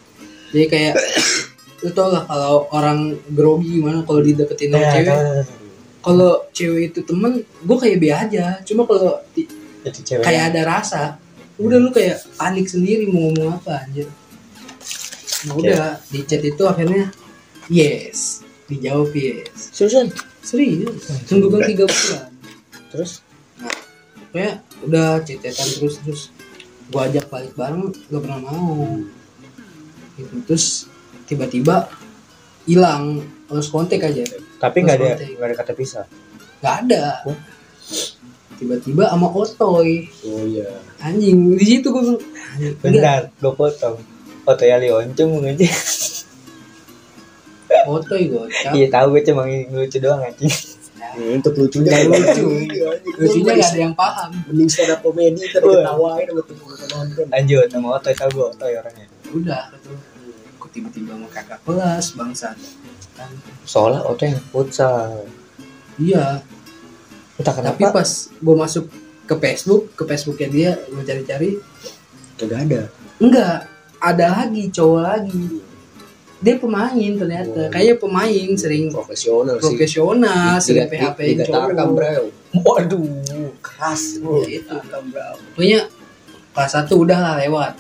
Jadi 0.56 0.66
kayak 0.68 0.96
lu 1.84 1.92
tau 1.92 2.08
lah 2.08 2.24
kalau 2.24 2.66
orang 2.72 3.20
grogi 3.30 3.78
gimana 3.78 4.00
kalau 4.08 4.24
dideketin 4.24 4.72
sama 4.72 4.80
Ya, 4.80 4.92
cewek. 4.96 5.08
tahu, 5.12 5.20
tahu. 5.20 5.44
kalau 6.02 6.32
cewek 6.52 6.84
itu 6.90 7.00
temen 7.04 7.32
gue 7.44 7.78
kayak 7.78 7.98
be 8.00 8.10
aja. 8.12 8.46
Cuma 8.64 8.88
kalau 8.88 9.20
di- 9.86 9.94
itu 9.94 10.02
cewek 10.02 10.26
kayak 10.26 10.44
ada 10.54 10.62
rasa. 10.66 11.04
Udah 11.56 11.78
lu 11.80 11.94
kayak 11.94 12.20
panik 12.36 12.68
sendiri 12.68 13.08
mau 13.08 13.32
ngomong 13.32 13.62
apa 13.62 13.86
anjir. 13.86 14.10
Nah, 15.46 15.54
Oke. 15.56 15.70
udah 15.70 16.02
di 16.10 16.20
chat 16.26 16.42
itu 16.42 16.64
akhirnya 16.66 17.14
yes. 17.70 18.42
Dijawab 18.66 19.14
yes. 19.14 19.72
Susan 19.72 20.10
serius. 20.42 21.06
Tunggu 21.30 21.48
kan 21.54 21.64
tiga 21.70 21.86
bulan. 21.86 22.28
Terus? 22.92 23.22
Kayak 24.36 24.66
udah 24.84 25.24
chat-chatan 25.24 25.68
terus 25.80 25.96
terus. 26.02 26.22
Gua 26.92 27.08
ajak 27.10 27.30
balik 27.32 27.54
bareng 27.56 27.94
gak 27.94 28.22
pernah 28.22 28.40
mau. 28.42 29.00
Gitu 30.18 30.36
terus 30.50 30.90
tiba-tiba 31.30 31.88
hilang. 32.68 33.24
Harus 33.46 33.70
kontak 33.70 34.02
aja. 34.02 34.26
Tapi 34.58 34.78
nggak 34.82 34.98
ada 34.98 35.22
nggak 35.22 35.48
ada 35.54 35.56
kata 35.56 35.72
pisah? 35.78 36.06
Nggak 36.60 36.76
ada. 36.84 37.04
Tiba-tiba 38.56 39.04
sama 39.12 39.28
otoy. 39.32 40.08
Oh 40.26 40.44
iya. 40.48 40.70
Anjing 41.04 41.56
di 41.60 41.66
situ 41.66 41.88
gue 41.92 42.04
bentar 42.80 43.30
gue 43.30 43.54
potong. 43.54 44.00
Foto 44.46 44.62
ya 44.62 44.78
Lioncung 44.78 45.42
aja 45.42 45.66
otoy 47.86 48.30
gue 48.30 48.46
iya 48.78 48.88
tahu 48.90 49.18
gue 49.18 49.22
cuma 49.26 49.46
lucu 49.46 49.98
doang 50.02 50.22
anjing. 50.22 50.54
Ya, 51.16 51.32
untuk 51.38 51.54
lucunya 51.56 51.92
Nggak 51.96 52.12
lucu. 52.12 52.46
Iya, 52.66 52.90
lucunya 53.16 53.46
Gua 53.46 53.54
gak 53.56 53.72
ada 53.72 53.80
yang 53.80 53.96
paham. 53.96 54.30
mending 54.52 54.70
stand 54.70 54.92
up 54.92 55.00
komedi 55.00 55.42
Wah. 55.48 55.54
ketawain 55.54 56.28
sama 56.28 56.42
tuh 56.44 56.56
penonton 56.60 57.26
lanjut 57.32 57.68
sama 57.72 57.88
Otoy 57.96 58.14
tahu 58.18 58.30
gue 58.36 58.46
Otoy 58.52 58.72
orangnya. 58.76 59.08
Udah 59.32 59.64
gitu 59.72 59.92
kok 60.60 60.70
tiba-tiba 60.74 61.14
mau 61.16 61.30
kakak 61.30 61.60
kelas 61.64 62.06
bangsa 62.18 62.50
kan 63.16 63.32
soalnya 63.64 64.02
Otoy 64.04 64.34
yang 64.34 64.44
futsal. 64.50 65.24
Iya 65.96 66.44
entah 67.36 67.52
tapi 67.52 67.84
kenapa 67.84 68.00
pas 68.00 68.10
gue 68.32 68.56
masuk 68.56 68.86
ke 69.26 69.36
Facebook 69.42 69.84
ke 69.98 70.04
Facebooknya 70.06 70.48
dia 70.48 70.72
gue 70.88 71.04
cari-cari 71.04 71.50
kagak 72.40 72.60
ada. 72.68 72.82
enggak 73.20 73.56
ada 74.00 74.26
lagi 74.44 74.64
cowok 74.70 75.02
lagi. 75.02 75.46
Dia 76.44 76.62
pemain 76.62 76.92
ternyata 76.94 77.58
Oh. 77.58 77.72
kayak 77.74 77.98
pemain 77.98 78.50
sering 78.54 78.92
profesional 78.94 79.58
sih. 79.58 79.66
profesional 79.72 80.60
sering 80.62 80.86
PHP 80.92 81.20
cowok. 81.48 81.90
bro 81.96 82.14
waduh 82.62 83.08
keras 83.64 84.20
Ya, 84.22 84.62
itu 84.62 84.76
bro. 85.10 85.30
Pokoknya 85.56 85.90
kelas 86.54 86.72
satu 86.76 87.02
udah 87.02 87.20
lah 87.20 87.36
lewat. 87.42 87.74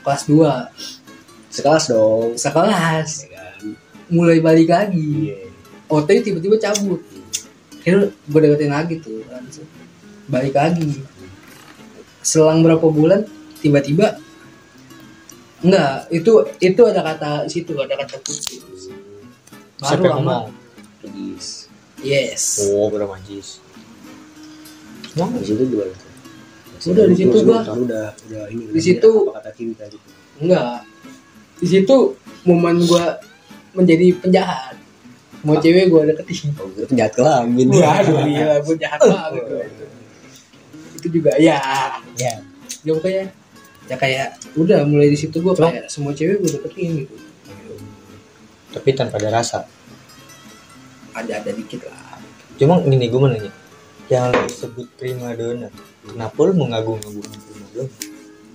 Kelas 0.00 0.22
2 0.24 0.68
sekelas 1.50 1.84
dong. 1.90 2.38
Sekelas. 2.38 3.26
Ya 3.26 3.28
kan? 3.36 3.76
Mulai 4.08 4.38
balik 4.40 4.68
lagi. 4.70 5.34
Iya. 5.34 5.50
OT 5.90 6.08
tiba-tiba 6.22 6.54
cabut 6.56 7.02
akhirnya 7.80 8.12
gue 8.12 8.40
deketin 8.40 8.70
lagi 8.70 8.94
tuh 9.00 9.24
langsung 9.26 9.66
balik 10.26 10.54
lagi. 10.54 11.00
Selang 12.20 12.60
berapa 12.60 12.84
bulan 12.84 13.24
tiba-tiba 13.58 14.20
enggak 15.60 16.08
itu 16.08 16.32
itu 16.58 16.80
ada 16.84 17.00
kata 17.02 17.30
situ 17.44 17.76
ada 17.76 17.92
kata 17.94 18.16
putus 18.20 18.88
siapa 19.76 20.00
baru 20.00 20.04
yang 20.08 20.20
lama. 20.24 20.48
ngomong? 20.48 20.48
Yes. 22.00 22.64
Oh 22.64 22.88
udah 22.88 23.04
majis 23.06 23.60
Emang 25.12 25.36
di 25.36 25.44
situ 25.44 25.62
gimana 25.68 25.92
tuh. 25.92 26.08
Udah, 26.80 27.04
di 27.04 27.16
situ 27.18 27.36
gua- 27.44 27.60
udah 27.66 28.06
udah 28.16 28.44
ini 28.48 28.62
Di 28.72 28.80
situ- 28.80 29.28
apa 29.28 29.42
kata 29.42 29.50
cinta 29.52 29.84
gitu 29.84 30.08
enggak. 30.40 30.80
Di 31.60 31.66
situ 31.68 31.96
momen 32.48 32.80
gue 32.80 33.04
menjadi 33.76 34.06
penjahat 34.16 34.79
mau 35.46 35.56
cewek 35.56 35.88
gue 35.88 36.00
deketin. 36.12 36.52
Oh 36.60 36.68
gue 36.68 36.84
penjahat 36.84 37.12
kelamin 37.16 37.68
Waduh 37.72 38.18
gila 38.28 38.56
gue 38.60 38.76
jahat 38.76 39.00
banget 39.00 39.42
gua. 39.46 39.64
itu 41.00 41.08
juga 41.08 41.32
ya. 41.40 41.56
Ya. 42.20 42.34
Ya 42.84 42.90
pokoknya 42.92 43.24
ya 43.90 43.96
kayak 43.98 44.28
udah 44.54 44.84
mulai 44.86 45.10
di 45.10 45.18
situ 45.18 45.40
gue 45.40 45.54
kayak 45.56 45.88
semua 45.88 46.12
cewek 46.12 46.44
gue 46.44 46.50
deketin 46.60 46.90
gitu. 47.04 47.14
Tapi 48.70 48.88
tanpa 48.94 49.18
ada 49.18 49.30
rasa. 49.32 49.64
Ada 51.16 51.42
ada 51.42 51.50
dikit 51.50 51.88
lah. 51.88 52.20
Cuma 52.60 52.78
gini 52.84 53.08
gue 53.08 53.20
mau 53.20 53.30
nanya. 53.30 53.52
Yang 54.10 54.24
lo 54.34 54.46
sebut 54.50 54.86
prima 54.98 55.32
donna 55.38 55.70
kenapa 56.02 56.38
lu 56.50 56.52
mengagung-agungkan 56.58 57.38
prima 57.46 57.66
donna? 57.72 57.92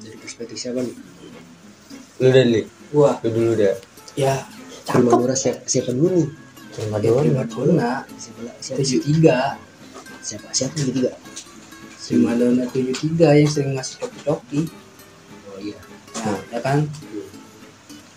Dari 0.03 0.17
perspektif 0.19 0.57
siapa 0.59 0.83
nih 0.83 1.15
lu 2.15 2.27
udah 2.31 2.45
li 2.47 2.61
gua. 2.95 3.11
Lu 3.23 3.29
dulu 3.31 3.49
udah? 3.59 3.75
Ya 4.15 4.47
prima 4.87 5.11
cakep. 5.35 5.67
siapa 5.67 5.91
dulu 5.91 6.44
nih 6.75 6.87
prima 6.91 6.97
ya, 6.99 7.11
prima 7.23 7.43
dona 7.43 7.43
dona 7.47 7.91
siapa 8.19 8.41
siapa? 8.59 8.77
Tujuh 8.83 8.99
tiga 8.99 9.37
siapa? 10.19 10.47
Siapa 10.51 10.73
yang 10.75 10.87
ketiga 10.91 11.11
prima 12.05 12.31
dona 12.35 12.63
tujuh 12.67 12.95
tiga 12.95 13.27
yang 13.33 13.49
sering 13.49 13.71
ngasih 13.79 13.95
coki-coki 14.03 14.61
oh 15.49 15.57
iya. 15.63 15.79
Nah 16.25 16.39
ya 16.51 16.59
kan? 16.59 16.77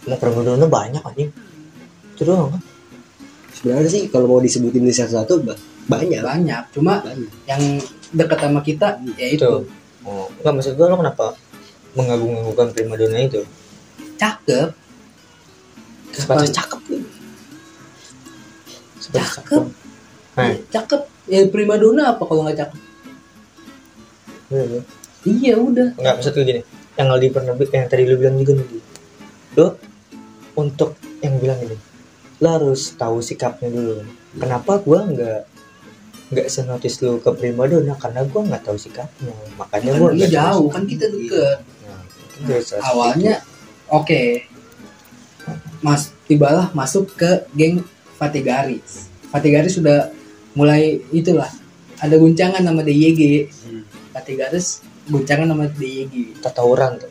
Lah 0.09 0.16
prima 0.18 0.40
dona 0.42 0.66
banyak 0.66 1.02
anjing. 1.04 1.30
Itu 2.16 2.22
doang 2.26 2.56
kan? 2.56 2.62
Sebenarnya 3.54 3.90
sih 3.90 4.02
kalau 4.11 4.26
mau 4.30 4.40
disebutin 4.42 4.86
di 4.86 4.94
satu-satu 4.94 5.34
ba- 5.42 5.59
banyak. 5.90 6.22
Banyak. 6.22 6.62
Cuma 6.74 7.02
banyak. 7.02 7.30
yang 7.46 7.62
dekat 8.14 8.38
sama 8.42 8.61
kita 8.64 8.98
ya 9.14 9.28
itu. 9.28 9.66
Oh 10.02 10.26
enggak 10.40 10.52
maksud 10.56 10.72
gua 10.74 10.90
lo 10.90 10.96
kenapa 10.98 11.36
mengagung-agungkan 11.94 12.74
prima 12.74 12.94
dona 12.96 13.18
itu? 13.22 13.42
Cakep. 14.18 14.72
Sebatas 16.16 16.50
cakep 16.50 16.80
Cakep. 19.12 19.64
Nah, 20.36 20.54
cakep. 20.72 21.02
Ya 21.28 21.44
prima 21.52 21.76
dona 21.76 22.16
apa 22.16 22.22
kalau 22.24 22.48
nggak 22.48 22.59
cakep? 22.59 22.80
Iya. 24.48 24.80
iya. 25.28 25.54
Udah. 25.61 25.88
Nggak 25.96 26.14
maksud 26.20 26.32
gue 26.36 26.44
gini. 26.44 26.62
Yang 26.98 27.09
Aldi 27.14 27.28
pernah 27.30 27.54
yang 27.54 27.86
tadi 27.86 28.02
lu 28.09 28.16
bilang 28.16 28.36
juga 28.40 28.52
nih. 28.59 28.82
Lo 29.56 29.66
untuk 30.59 30.98
yang 31.22 31.38
bilang 31.38 31.61
ini 31.62 31.88
lo 32.38 32.48
harus 32.54 32.94
tahu 32.94 33.18
sikapnya 33.18 33.68
dulu. 33.70 34.06
Kenapa 34.38 34.78
gua 34.78 35.02
nggak 35.06 35.40
nggak 36.28 36.46
senotis 36.52 37.00
lu 37.02 37.18
ke 37.18 37.30
primadona 37.34 37.98
karena 37.98 38.22
gua 38.26 38.46
nggak 38.46 38.62
tahu 38.62 38.78
sikapnya. 38.78 39.34
Makanya 39.59 39.90
kan 39.94 40.00
gua 40.14 40.28
jauh 40.30 40.68
kan 40.70 40.82
kita 40.86 41.06
deket. 41.11 41.59
Nah, 41.82 42.02
salah 42.46 42.62
satu 42.62 42.82
awalnya 42.94 43.34
oke. 43.90 44.22
Mas 45.82 46.14
tibalah 46.30 46.70
masuk 46.74 47.11
ke 47.18 47.46
geng 47.59 47.82
Fatigaris 48.18 49.06
Fatigaris 49.30 49.78
sudah 49.78 50.10
mulai 50.52 50.98
itulah 51.10 51.46
ada 51.96 52.14
guncangan 52.14 52.60
nama 52.60 52.82
DYG 52.82 53.46
Hmm. 53.68 53.82
Fatigaris 54.10 54.82
guncangan 55.06 55.46
nama 55.46 55.64
DYG 55.66 56.36
tawuran 56.42 56.98
tuh. 56.98 57.08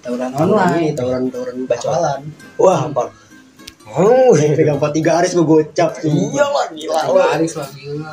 Tawuran 0.00 0.30
online. 0.34 0.92
Tawuran-tawuran 0.92 1.64
Bacot. 1.64 1.88
bacalan 1.88 2.20
wah 2.56 2.86
apa 2.86 3.04
oh 3.86 4.34
pegang 4.34 4.76
pati 4.76 5.00
garis 5.00 5.32
gue 5.32 5.42
gocap. 5.42 5.96
Iya 6.02 6.44
lah 6.44 6.66
gila 6.70 7.00
Fatigaris 7.00 7.54
lah. 7.56 7.68
Gila. 7.72 8.10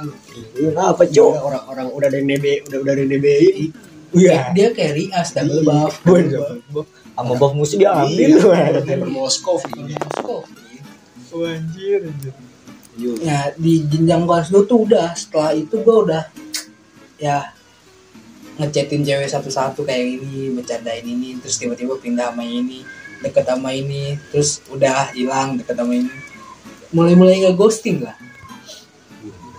Iya, 0.53 0.69
apa 0.77 1.03
cok? 1.03 1.31
Udah 1.33 1.43
orang-orang 1.43 1.87
udah 1.91 2.07
dari 2.09 2.23
NB 2.23 2.45
udah 2.69 2.77
udah 2.79 2.93
dari 2.93 3.09
NB 3.11 3.27
iya. 4.13 4.53
Dia 4.53 4.67
kayak 4.71 4.93
Rias 4.95 5.33
double 5.33 5.65
buff. 5.65 5.93
Sama 7.13 7.33
buff 7.37 7.53
musuh 7.53 7.77
diambil 7.77 8.29
Iya. 8.37 9.05
Moskov 9.05 9.61
ini 9.75 9.93
Kok? 11.33 11.41
anjir 11.49 11.99
anjir. 12.05 12.33
Ya 13.25 13.49
di 13.57 13.81
jenjang 13.89 14.29
kelas 14.29 14.53
2 14.53 14.69
tuh 14.69 14.85
udah 14.85 15.17
setelah 15.17 15.57
itu 15.57 15.81
gue 15.81 15.97
udah 16.05 16.29
ya 17.17 17.49
ngechatin 18.61 19.01
cewek 19.01 19.25
satu-satu 19.25 19.81
kayak 19.81 20.21
ini 20.21 20.53
bercandain 20.53 21.01
ini 21.01 21.41
terus 21.41 21.57
tiba-tiba 21.57 21.97
pindah 21.97 22.29
sama 22.29 22.45
ini 22.45 22.85
deket 23.25 23.49
sama 23.49 23.73
ini 23.73 24.13
terus 24.29 24.61
udah 24.69 25.09
hilang 25.17 25.57
deket 25.57 25.73
sama 25.73 25.97
ini. 25.97 26.13
Mulai-mulai 26.93 27.41
nggak 27.41 27.57
ghosting 27.57 28.05
lah 28.05 28.13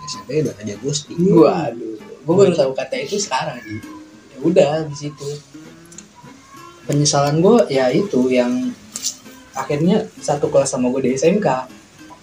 SMP 0.07 0.47
udah 0.47 0.55
aja 0.55 0.75
ghosting? 0.79 1.19
Waduh 1.19 1.95
gue 2.25 2.33
baru 2.33 2.53
tahu 2.57 2.71
kata 2.73 2.95
itu 3.05 3.21
sekarang 3.21 3.61
sih. 3.61 3.83
Ya 4.33 4.37
udah 4.41 4.71
di 4.89 4.95
situ. 4.97 5.27
Penyesalan 6.89 7.41
gue 7.41 7.69
ya 7.69 7.89
itu 7.93 8.29
yang 8.33 8.73
akhirnya 9.55 10.05
satu 10.19 10.51
kelas 10.51 10.75
sama 10.75 10.91
gue 10.91 11.09
di 11.09 11.11
SMK 11.15 11.47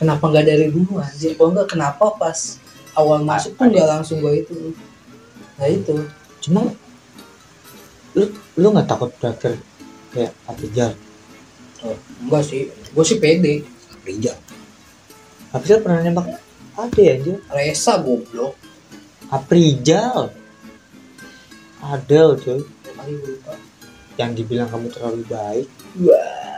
kenapa 0.02 0.24
nggak 0.26 0.46
dari 0.50 0.66
dulu 0.68 0.98
anjir? 0.98 1.38
Kalau 1.38 1.54
nggak 1.54 1.68
kenapa 1.70 2.04
pas 2.18 2.58
awal 2.98 3.22
masuk 3.22 3.54
tuh 3.54 3.70
nggak 3.70 3.86
langsung 3.86 4.18
gue 4.18 4.42
itu? 4.42 4.74
Nah 5.56 5.68
itu. 5.70 5.96
Cuma 6.42 6.66
lu 8.18 8.26
lu 8.58 8.66
nggak 8.74 8.90
takut 8.90 9.08
berakhir 9.16 9.56
kayak 10.12 10.36
Aprijal 10.44 10.92
oh, 11.86 11.96
enggak 12.26 12.42
sih. 12.44 12.68
Gue 12.92 13.04
sih 13.06 13.16
pede. 13.22 13.64
Rijal 14.02 14.36
Aprijal 15.54 15.80
pernah 15.80 16.02
nembak 16.02 16.36
ada 16.74 17.00
ya 17.00 17.14
anjir. 17.16 17.38
Resa 17.48 18.02
goblok. 18.02 18.58
Aprijal 19.30 20.34
gue 21.82 23.18
lupa. 23.18 23.54
Yang 24.20 24.30
dibilang 24.42 24.68
kamu 24.68 24.86
terlalu 24.92 25.22
baik. 25.30 25.66
Wah. 26.04 26.51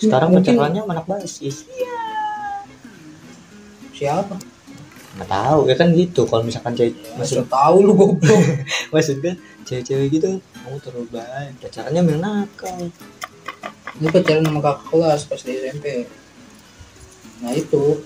Sekarang 0.00 0.32
Mungkin- 0.32 0.56
pacarannya 0.56 0.82
anak 0.88 1.06
basis. 1.06 1.68
Siapa? 3.92 4.34
Nggak 5.20 5.28
tahu 5.28 5.60
ya 5.68 5.74
kan 5.76 5.88
gitu. 5.92 6.24
Kalau 6.24 6.40
misalkan 6.40 6.72
cewek 6.72 6.96
masih 7.20 7.44
maksud 7.44 7.52
tahu 7.52 7.76
lu 7.84 7.92
goblok. 7.92 8.40
Maksud 8.96 9.20
kan 9.20 9.36
cewek-cewek 9.68 10.08
gitu 10.16 10.40
kamu 10.40 10.76
terlalu 10.80 11.08
baik. 11.12 11.52
Pacarannya 11.60 12.00
main 12.00 12.20
nakal. 12.24 12.88
Ini 14.00 14.08
pacaran 14.08 14.42
sama 14.48 14.60
kakak 14.64 14.86
kelas 14.88 15.20
pas 15.28 15.40
di 15.44 15.52
SMP. 15.60 15.86
Nah 17.44 17.52
itu. 17.52 18.00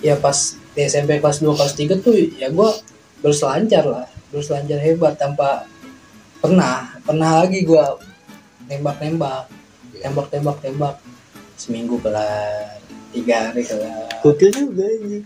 Ya 0.00 0.16
pas 0.16 0.56
di 0.74 0.80
SMP 0.80 1.20
kelas 1.20 1.44
2 1.44 1.52
kelas 1.54 1.74
3 1.76 2.00
tuh 2.00 2.16
ya 2.16 2.48
gua 2.48 2.72
berselancar 3.20 3.84
lah, 3.84 4.08
berselancar 4.32 4.80
hebat 4.80 5.12
tanpa 5.20 5.68
pernah 6.40 6.96
pernah 7.04 7.44
lagi 7.44 7.68
gua 7.68 8.00
nembak-nembak, 8.64 9.44
tembak-tembak 10.00 10.56
tembak 10.64 10.96
seminggu 11.60 12.00
kelar, 12.00 12.80
tiga 13.12 13.52
hari 13.52 13.60
kelar. 13.68 14.08
gokil 14.24 14.48
juga 14.48 14.88
anjir 14.88 15.22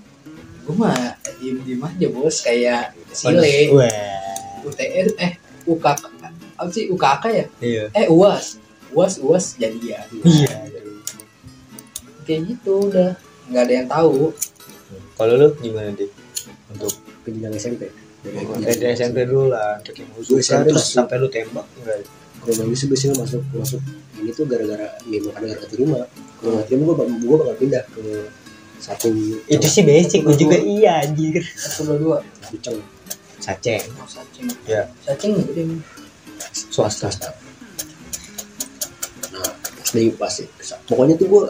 Gua 0.65 0.89
mah 0.89 1.15
diem-diem 1.39 1.79
aja 1.79 2.07
bos. 2.09 2.41
Kayak 2.41 2.97
sile, 3.13 3.69
wah 3.77 4.65
UTS 4.65 5.13
eh 5.21 5.33
UKK 5.69 6.03
apa 6.57 6.71
sih? 6.73 6.89
UKK 6.89 7.25
ya? 7.29 7.47
iya. 7.61 7.85
Eh 7.93 8.09
UAS, 8.09 8.57
UAS 8.97 9.21
UAS 9.21 9.61
jadian. 9.61 10.09
iya. 10.25 10.57
Kayak 12.25 12.41
gitu 12.49 12.89
udah. 12.89 13.13
Nggak 13.53 13.63
ada 13.69 13.75
yang 13.77 13.89
tahu. 13.93 14.33
Kalau 15.21 15.33
lu 15.37 15.53
gimana 15.61 15.93
deh 15.93 16.09
untuk 16.73 16.91
penjenjang 17.29 17.55
SMP 17.61 17.93
dari 18.65 18.97
SMP 18.97 19.29
dulu 19.29 19.53
lah 19.53 19.77
untuk 19.79 19.95
yang 20.01 20.09
Gue 20.17 20.41
SMP 20.41 20.73
terus 20.73 20.97
sampai 20.97 21.17
lu 21.21 21.29
tembak 21.29 21.67
enggak 21.77 22.01
kalau 22.45 22.55
bagi 22.61 22.77
sih 22.77 22.87
biasanya 22.93 23.15
masuk 23.25 23.43
masuk. 23.57 23.81
Ini 24.21 24.31
tuh 24.37 24.45
gara-gara 24.45 24.89
ya 25.09 25.19
bukan 25.25 25.41
gara-gara 25.41 25.61
keterima 25.65 25.99
kalau 26.39 26.53
nggak 26.61 26.67
terima 26.69 26.93
gue 26.93 27.07
gue 27.25 27.37
bakal 27.41 27.57
pindah 27.57 27.83
ke 27.89 28.05
satu 28.85 29.09
itu 29.49 29.67
sih 29.67 29.81
basic 29.81 30.21
gue 30.29 30.37
juga 30.37 30.57
iya 30.61 31.01
anjir. 31.01 31.41
satu 31.57 31.97
dua 31.97 32.21
dua. 32.53 32.85
Saceng. 33.41 33.85
Oh, 34.01 34.09
sacing 34.09 34.49
ya 34.69 34.85
sacing 35.09 35.37
nggak 35.37 35.47
gede 35.53 35.63
swasta. 36.69 37.09
Nah 39.33 39.49
pas 39.57 39.89
dari 39.93 40.09
pas 40.13 40.35
pokoknya 40.85 41.15
tuh 41.17 41.27
gue 41.33 41.43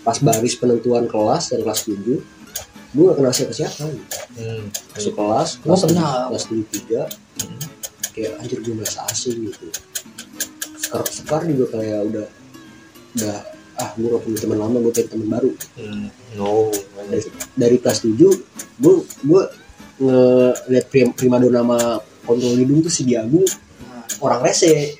pas 0.00 0.16
baris 0.24 0.56
penentuan 0.56 1.04
kelas 1.04 1.52
dan 1.52 1.60
kelas 1.60 1.84
7 1.84 2.00
gue 2.96 3.04
gak 3.04 3.16
kenal 3.20 3.32
siapa 3.36 3.52
siapa 3.52 3.84
hmm. 3.84 4.64
masuk 4.96 5.12
kelas 5.12 5.60
Gua 5.60 5.76
kelas 5.76 5.82
kenal. 5.92 6.20
kelas 6.32 6.44
tujuh 6.48 6.66
tiga. 6.72 7.02
Hmm. 7.44 7.60
kayak 8.16 8.32
anjir 8.40 8.58
gue 8.64 8.72
merasa 8.72 9.04
asing 9.12 9.52
gitu 9.52 9.68
sekarang 10.88 11.08
sekarang 11.12 11.46
juga 11.52 11.66
kayak 11.76 12.00
udah 12.08 12.26
udah 13.20 13.36
ah 13.78 13.90
gue 13.94 14.08
gak 14.10 14.22
punya 14.26 14.38
teman 14.42 14.58
lama 14.58 14.76
gue 14.82 14.92
pengen 14.96 15.08
teman 15.14 15.28
baru. 15.38 15.50
Hmm. 15.78 16.06
no 16.34 16.72
dari, 17.06 17.22
dari 17.54 17.76
kelas 17.78 17.98
7 18.02 18.16
gue 18.82 18.94
gue 19.04 19.42
ngeliat 19.98 20.86
prim, 20.88 21.10
primadona 21.14 21.62
sama 21.62 21.78
kontrol 22.22 22.54
hidung 22.54 22.80
tuh 22.82 22.92
si 22.92 23.04
Diagung 23.04 23.46
nah, 23.84 24.04
orang 24.24 24.40
rese. 24.48 24.98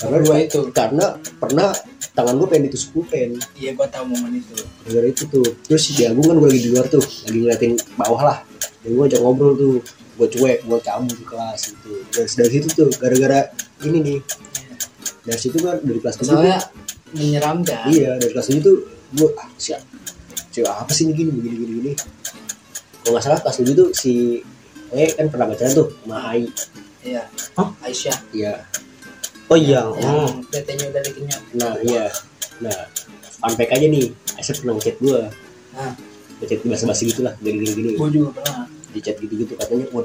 Karena 0.00 0.16
Dua 0.24 0.36
itu. 0.40 0.72
karena 0.72 1.12
pernah 1.36 1.76
tangan 2.16 2.36
gue 2.40 2.48
pengen 2.48 2.64
ditusuk 2.68 2.90
pulpen. 2.96 3.36
Iya 3.56 3.76
gua 3.76 3.84
tahu 3.88 4.08
momen 4.08 4.40
itu. 4.40 4.56
Gara 4.88 5.06
itu 5.08 5.28
tuh. 5.28 5.44
Terus 5.68 5.82
si 5.84 5.92
Diagung 5.96 6.24
kan 6.24 6.36
gue 6.40 6.48
lagi 6.48 6.62
di 6.64 6.70
luar 6.72 6.86
tuh 6.88 7.04
lagi 7.04 7.36
ngeliatin 7.36 7.72
bawah 8.00 8.22
lah. 8.32 8.38
Dan 8.80 8.96
gue 8.96 9.04
ajak 9.12 9.20
ngobrol 9.20 9.52
tuh 9.56 9.76
gue 10.16 10.28
cuek 10.36 10.64
gue 10.64 10.78
cabut 10.80 11.16
di 11.16 11.24
kelas 11.24 11.60
gitu. 11.68 11.92
Dan 12.16 12.24
dari 12.28 12.50
situ 12.50 12.68
tuh 12.72 12.88
gara-gara 12.96 13.52
ini 13.84 13.98
nih 14.00 14.18
dari 15.30 15.38
situ 15.38 15.58
kan 15.62 15.78
dari 15.78 15.98
kelas 16.02 16.16
7 16.18 16.26
tuh, 16.26 16.26
soalnya 16.26 16.58
menyeramkan 17.14 17.86
iya 17.94 18.18
dari 18.18 18.34
kelas 18.34 18.50
7 18.50 18.66
tuh 18.66 18.76
gue 19.14 19.28
ah 19.38 19.48
siap. 19.54 19.82
Siapa 20.50 20.82
apa 20.82 20.90
sih 20.90 21.06
ini 21.06 21.14
gini 21.14 21.30
begini 21.30 21.56
gini 21.62 21.72
gini? 21.78 21.92
Kalau 23.06 23.14
nggak 23.14 23.22
salah 23.22 23.38
kelas 23.38 23.56
7 23.62 23.78
tuh 23.78 23.88
si 23.94 24.42
eh 24.90 25.14
kan 25.14 25.30
pernah 25.30 25.46
pacaran 25.46 25.70
tuh 25.70 25.94
sama 26.02 26.18
Ai 26.34 26.50
iya. 27.06 27.22
Hah? 27.54 27.70
Aisyah. 27.86 28.18
Iya. 28.34 28.54
Oh 29.46 29.58
iya 29.58 29.86
yang 30.02 30.26
oh. 30.26 30.30
tetenya 30.50 30.90
udah 30.90 31.02
dikenyot 31.06 31.42
nah 31.54 31.74
iya. 31.86 32.10
Nah 32.58 32.78
fun 33.38 33.54
fact 33.54 33.70
aja 33.70 33.86
nih 33.86 34.10
Aisyah 34.34 34.54
pernah 34.58 34.74
ngechat 34.78 34.96
gue 34.98 35.20
nah 35.70 35.92
ngechat 36.42 36.58
bahasa-bahasa 36.66 37.02
gitu 37.06 37.20
lah 37.22 37.34
gini 37.38 37.62
gini 37.62 37.72
gini 37.78 37.90
gua 37.94 38.10
juga 38.10 38.28
pernah. 38.34 38.66
Di 38.90 38.98
chat 38.98 39.22
gitu-gitu 39.22 39.54
katanya 39.54 39.86
wah 39.94 40.02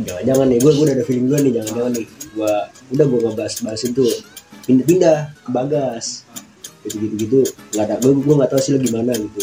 jangan-jangan 0.00 0.46
nih 0.48 0.58
gue 0.60 0.72
gue 0.72 0.84
udah 0.88 0.96
ada 0.96 1.04
feeling 1.04 1.26
gue 1.28 1.38
nih 1.44 1.52
jangan-jangan 1.60 1.92
nih. 1.96 2.06
Gue 2.32 2.54
udah 2.96 3.04
gue 3.08 3.18
ngebahas 3.24 3.54
bahasin 3.64 3.90
tuh 3.92 4.08
pindah-pindah 4.64 5.18
ke 5.44 5.50
bagas. 5.52 6.06
Gitu 6.82 6.96
gitu 6.98 7.14
gitu 7.20 7.38
nggak 7.76 7.84
ada 7.86 7.94
gue 8.00 8.12
gue 8.16 8.34
nggak 8.34 8.50
tahu 8.50 8.60
sih 8.60 8.70
lo 8.74 8.78
gimana 8.80 9.12
gitu. 9.14 9.42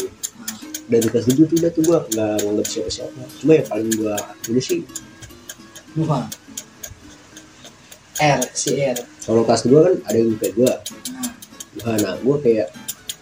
Dari 0.90 1.06
kelas 1.06 1.26
tujuh 1.30 1.44
tuh 1.46 1.56
udah 1.62 1.70
tuh 1.70 1.82
gue 1.86 1.98
nggak 2.18 2.34
nganggap 2.42 2.66
siapa 2.66 2.90
siapa 2.90 3.22
cuma 3.38 3.52
yang 3.54 3.68
paling 3.70 3.90
gue 3.94 4.14
dulu 4.48 4.60
sih. 4.60 4.80
Lupa. 5.94 6.26
R 8.20 8.40
si 8.52 8.76
R. 8.76 8.98
kalau 9.24 9.48
kelas 9.48 9.64
dua 9.64 9.80
kan 9.88 9.94
ada 10.12 10.16
yang 10.20 10.36
kayak 10.36 10.52
gue 10.52 10.72
Nah, 11.80 11.96
Nah, 11.96 11.96
nah 12.02 12.14
gue 12.18 12.36
kayak 12.42 12.68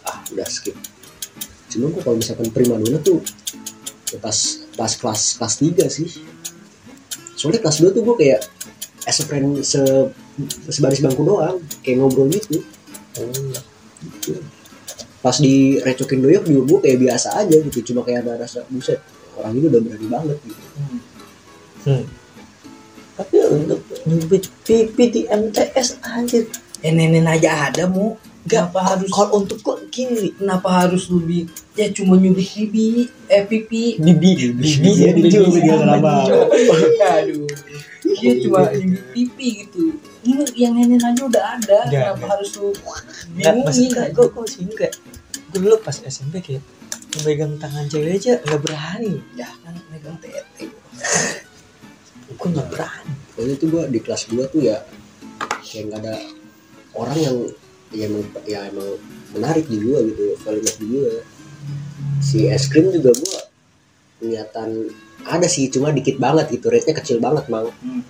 ah 0.08 0.18
udah 0.32 0.48
skip. 0.48 0.74
Cuma 1.68 1.92
gue 1.92 2.00
kalau 2.00 2.16
misalkan 2.16 2.48
prima 2.48 2.80
dona 2.80 2.98
tuh 3.04 3.20
pas 4.24 4.34
pas 4.72 4.88
kelas 4.88 5.36
kelas 5.36 5.54
tiga 5.60 5.86
sih. 5.92 6.08
Soalnya 7.38 7.62
kelas 7.62 7.78
2 7.78 7.94
tuh 7.94 8.02
gue 8.02 8.16
kayak 8.18 8.40
as 9.06 9.22
a 9.22 9.24
friend 9.24 9.62
se 9.62 9.78
sebaris 10.68 10.98
bangku 10.98 11.22
doang, 11.22 11.62
kayak 11.86 12.02
ngobrol 12.02 12.26
gitu. 12.26 12.60
Gitu. 14.02 14.42
Pas 15.22 15.38
direcokin 15.38 16.18
doyok 16.18 16.44
juga 16.50 16.62
gue 16.66 16.78
kayak 16.82 16.98
biasa 17.06 17.28
aja 17.38 17.56
gitu, 17.62 17.78
cuma 17.94 18.02
kayak 18.02 18.26
ada 18.26 18.42
rasa 18.42 18.66
buset 18.66 18.98
orang 19.38 19.54
ini 19.54 19.70
udah 19.70 19.80
berani 19.80 20.06
banget 20.10 20.38
gitu. 20.42 20.62
hmm. 20.82 21.00
Hmm. 21.86 22.04
Tapi 23.18 23.36
untuk 23.50 23.80
nyubit 24.06 24.46
pipi 24.62 25.04
di 25.10 25.22
MTS 25.26 26.02
anjir. 26.06 26.46
Eh 26.82 26.94
nenek 26.94 27.42
aja 27.42 27.70
ada 27.70 27.90
mu. 27.90 28.14
Gak 28.46 28.70
Kenapa 28.70 28.80
harus 28.94 29.10
Kalau 29.10 29.30
untuk 29.42 29.58
kok 29.60 29.78
gini, 29.90 30.30
kenapa 30.38 30.68
harus 30.86 31.10
lebih 31.10 31.50
ya 31.74 31.90
cuma 31.90 32.14
nyubit 32.14 32.46
bibi 32.54 33.10
eh 33.26 33.42
pipi. 33.44 33.98
Bibi, 33.98 34.54
bibi 34.54 34.88
Iya, 34.94 35.10
dicubit 35.18 35.62
dia 35.66 35.76
kenapa? 35.76 36.24
aduh. 37.18 37.50
Dia 38.06 38.32
cuma 38.46 38.70
nyubit 38.70 39.04
pipi 39.10 39.46
gitu. 39.66 39.98
Ini 40.22 40.44
yang 40.54 40.78
nenek 40.78 41.02
aja 41.02 41.22
udah 41.26 41.44
ada. 41.58 41.78
Nggak, 41.88 41.92
kenapa 41.92 42.18
nggak. 42.18 42.30
harus 42.38 42.50
lu 42.56 42.70
bingungin 43.34 43.64
maksudnya 43.64 44.04
gue 44.14 44.26
gue 44.30 44.46
sih? 44.46 44.62
Enggak. 44.64 44.92
Gue 45.50 45.58
dulu 45.58 45.76
pas 45.82 45.96
SMP 45.98 46.34
kayak 46.38 46.62
memegang 47.18 47.52
tangan 47.58 47.84
cewek 47.90 48.20
aja 48.20 48.32
nggak 48.44 48.60
berani. 48.62 49.14
ya 49.34 49.48
kan 49.64 49.74
megang 49.90 50.16
tete 50.22 50.70
Gue 52.38 52.48
nggak 52.54 52.68
berani. 52.70 53.12
Pokoknya 53.34 53.54
tuh 53.58 53.68
gue 53.70 53.82
di 53.92 53.98
kelas 54.02 54.22
2 54.30 54.52
tuh 54.52 54.60
ya 54.62 54.78
kayak 55.64 55.82
nggak 55.90 56.00
ada 56.04 56.14
orang 56.96 57.18
yang 57.18 57.36
ya 57.90 58.04
emang 58.04 58.24
ya 58.44 58.60
emang 58.66 58.88
menarik 59.32 59.64
di 59.64 59.76
gue 59.76 59.98
gitu 60.12 60.24
valid 60.38 60.64
di 60.76 60.86
gue 60.86 61.12
si 62.20 62.44
es 62.46 62.66
krim 62.66 62.88
juga 62.88 63.12
gue 63.12 63.36
kelihatan 64.18 64.90
ada 65.24 65.46
sih 65.46 65.68
cuma 65.68 65.90
dikit 65.90 66.16
banget 66.16 66.50
gitu 66.50 66.68
rate 66.68 66.84
nya 66.84 66.94
kecil 66.94 67.18
banget 67.18 67.48
mang 67.48 67.70
Hmm. 67.78 68.02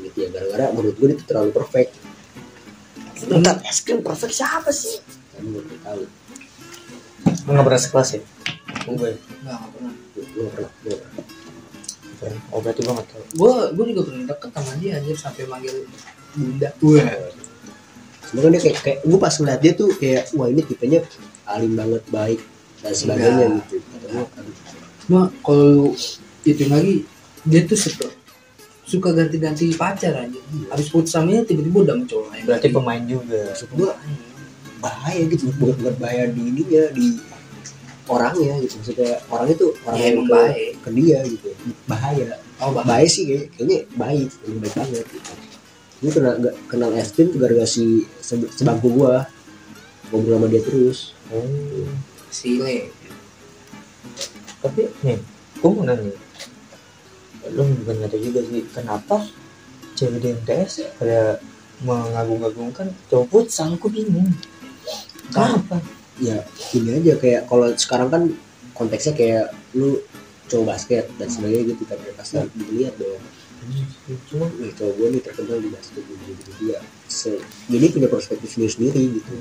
gitu 0.00 0.24
ya 0.24 0.28
gara-gara 0.30 0.70
menurut 0.70 0.94
gue 0.94 1.08
itu 1.12 1.24
terlalu 1.24 1.50
perfect 1.50 1.92
Bentar, 3.18 3.58
es 3.66 3.82
krim 3.82 3.98
perfect 3.98 4.30
siapa 4.32 4.70
sih? 4.70 5.02
gue 5.34 5.58
nggak 5.58 5.82
tahu 5.82 6.02
Lu 7.44 7.50
nggak 7.50 7.66
pernah 7.66 7.80
sekelas 7.80 8.08
ya? 8.14 8.20
Gue 8.86 8.94
Enggak, 8.94 9.18
enggak 9.42 9.58
pernah. 9.68 9.92
gue 10.14 10.22
nggak 10.22 10.52
pernah 10.54 10.70
gue 10.70 10.94
nggak 10.94 11.00
pernah. 11.02 11.24
pernah. 12.18 12.40
Oh 12.48 12.58
berarti 12.58 12.80
gue 12.80 12.94
nggak 12.94 13.08
tahu. 13.08 13.22
Gue 13.34 13.52
gue 13.74 13.84
juga 13.90 14.02
pernah 14.06 14.24
deket 14.28 14.50
sama 14.52 14.72
dia 14.78 14.92
anjir 14.96 15.16
sampai 15.16 15.42
manggil 15.44 15.74
bunda. 16.32 16.68
Wah. 16.78 17.04
Cuma 18.28 18.38
kan 18.40 18.50
dia 18.50 18.60
kayak, 18.60 18.76
kayak 18.78 18.98
gue 19.02 19.18
pas 19.18 19.32
ngeliat 19.32 19.60
dia 19.60 19.72
tuh 19.72 19.88
kayak 19.94 20.22
wah 20.32 20.46
ini 20.46 20.60
tipenya 20.60 21.00
alim 21.44 21.72
banget 21.72 22.02
baik 22.08 22.40
dan 22.78 22.92
sebagainya 22.92 23.46
Enggak. 23.48 23.64
gitu 23.66 23.76
kata 23.82 24.06
gue 24.06 24.24
aduh, 24.28 24.54
Cuma 25.00 25.20
kalau 25.38 25.96
itu 26.42 26.64
lagi 26.66 26.94
dia 27.42 27.60
tuh 27.64 27.78
suka 27.78 28.06
suka 28.84 29.08
ganti-ganti 29.10 29.72
pacar 29.72 30.16
aja. 30.18 30.40
Habis 30.68 30.88
putus 30.88 31.10
sama 31.10 31.28
dia 31.30 31.40
tiba-tiba 31.42 31.80
udah 31.82 31.96
mencoba 31.96 32.24
lain. 32.30 32.44
Berarti 32.44 32.68
pemain 32.68 33.02
juga. 33.02 33.40
maksud 33.48 33.68
gue 33.70 33.90
bahaya 34.78 35.22
gitu 35.26 35.48
bukan 35.54 35.76
bukan 35.76 35.94
bahaya 35.98 36.24
di 36.28 36.40
ininya 36.42 36.84
di 36.92 37.06
orangnya 38.06 38.54
gitu 38.58 38.78
maksudnya 38.78 39.18
orang 39.26 39.48
itu 39.48 39.66
orang 39.82 39.96
Ya, 39.96 40.04
yang 40.04 40.14
emang 40.14 40.24
ke, 40.24 40.34
baik. 40.34 40.70
ke 40.78 40.88
dia 40.94 41.18
gitu 41.26 41.48
bahaya 41.84 42.28
Oh, 42.58 42.70
bahaya. 42.70 42.88
baik 42.90 43.08
sih 43.08 43.22
kayak, 43.24 43.44
kayaknya 43.54 43.78
baik 43.94 44.28
lebih 44.42 44.58
baik 44.60 44.74
banget 44.74 45.04
gitu 45.08 45.30
gue 45.98 46.10
kenal 46.14 46.34
gak, 46.38 46.54
kenal 46.70 46.90
Estin 46.94 47.34
tuh 47.34 47.38
gara-gara 47.42 47.66
si 47.66 48.06
se- 48.22 48.50
sebangku 48.54 48.86
gua 48.94 49.26
ngobrol 50.10 50.38
sama 50.38 50.46
dia 50.48 50.62
terus 50.62 51.12
Oh. 51.28 51.44
Sile. 52.32 52.88
Tapi 54.64 54.88
nih, 55.04 55.20
gue 55.60 55.68
mau 55.68 55.84
nanya. 55.84 56.08
Lu 57.52 57.68
bukan 57.84 57.94
nggak 58.00 58.10
tahu 58.16 58.20
juga 58.32 58.40
sih 58.48 58.64
kenapa 58.72 59.16
cewek 59.92 60.24
di 60.24 60.28
MTS 60.32 60.96
pada 60.96 61.36
mengagung-agungkan 61.84 62.96
cowok 63.12 63.26
futsal? 63.28 63.76
Gue 63.76 63.92
bingung. 63.92 64.32
Kenapa? 65.28 65.84
ya 66.18 66.42
ini 66.74 66.98
aja 66.98 67.14
kayak 67.14 67.46
kalau 67.46 67.70
sekarang 67.78 68.08
kan 68.10 68.22
konteksnya 68.74 69.14
kayak 69.14 69.46
lu 69.70 70.02
cowok 70.50 70.66
basket 70.74 71.04
dan 71.14 71.30
sebagainya 71.30 71.76
gitu 71.76 71.82
kan 71.86 71.98
ya 72.02 72.12
pasti 72.18 72.42
dilihat 72.58 72.98
dong 72.98 73.22
Cuma 74.28 74.46
nih 74.54 74.72
cowok 74.72 74.92
gue 74.94 75.06
nih 75.10 75.22
terkenal 75.22 75.58
di 75.58 75.68
basket 75.68 76.02
gitu 76.02 76.22
gitu 76.30 76.50
dia 76.58 76.78
Se- 77.06 77.42
jadi 77.66 77.86
punya 77.88 78.08
perspektif 78.08 78.48
sendiri 78.48 78.72
sendiri 78.72 79.02
gitu. 79.16 79.32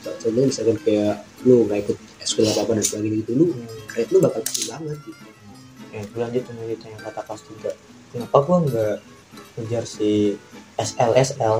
Contohnya 0.00 0.48
misalkan 0.48 0.76
kayak 0.80 1.14
lu 1.42 1.64
nggak 1.64 1.78
ikut 1.84 1.96
eskul 2.18 2.44
apa 2.44 2.60
apa 2.62 2.72
dan 2.74 2.84
sebagainya 2.84 3.16
gitu 3.20 3.32
lu 3.34 3.46
rate 3.88 4.10
lu 4.10 4.18
bakal 4.18 4.40
kecil 4.42 4.64
banget 4.70 4.98
gitu. 5.04 5.22
Ya 5.90 6.00
gue 6.00 6.18
lanjut 6.18 6.42
lanjut 6.46 6.80
yang 6.80 6.96
kata 6.98 7.20
kelas 7.20 7.42
tiga 7.44 7.70
kenapa 8.10 8.36
gue 8.38 8.56
nggak 8.64 8.96
ngejar 9.54 9.84
si 9.84 10.10
SLSL 10.76 11.56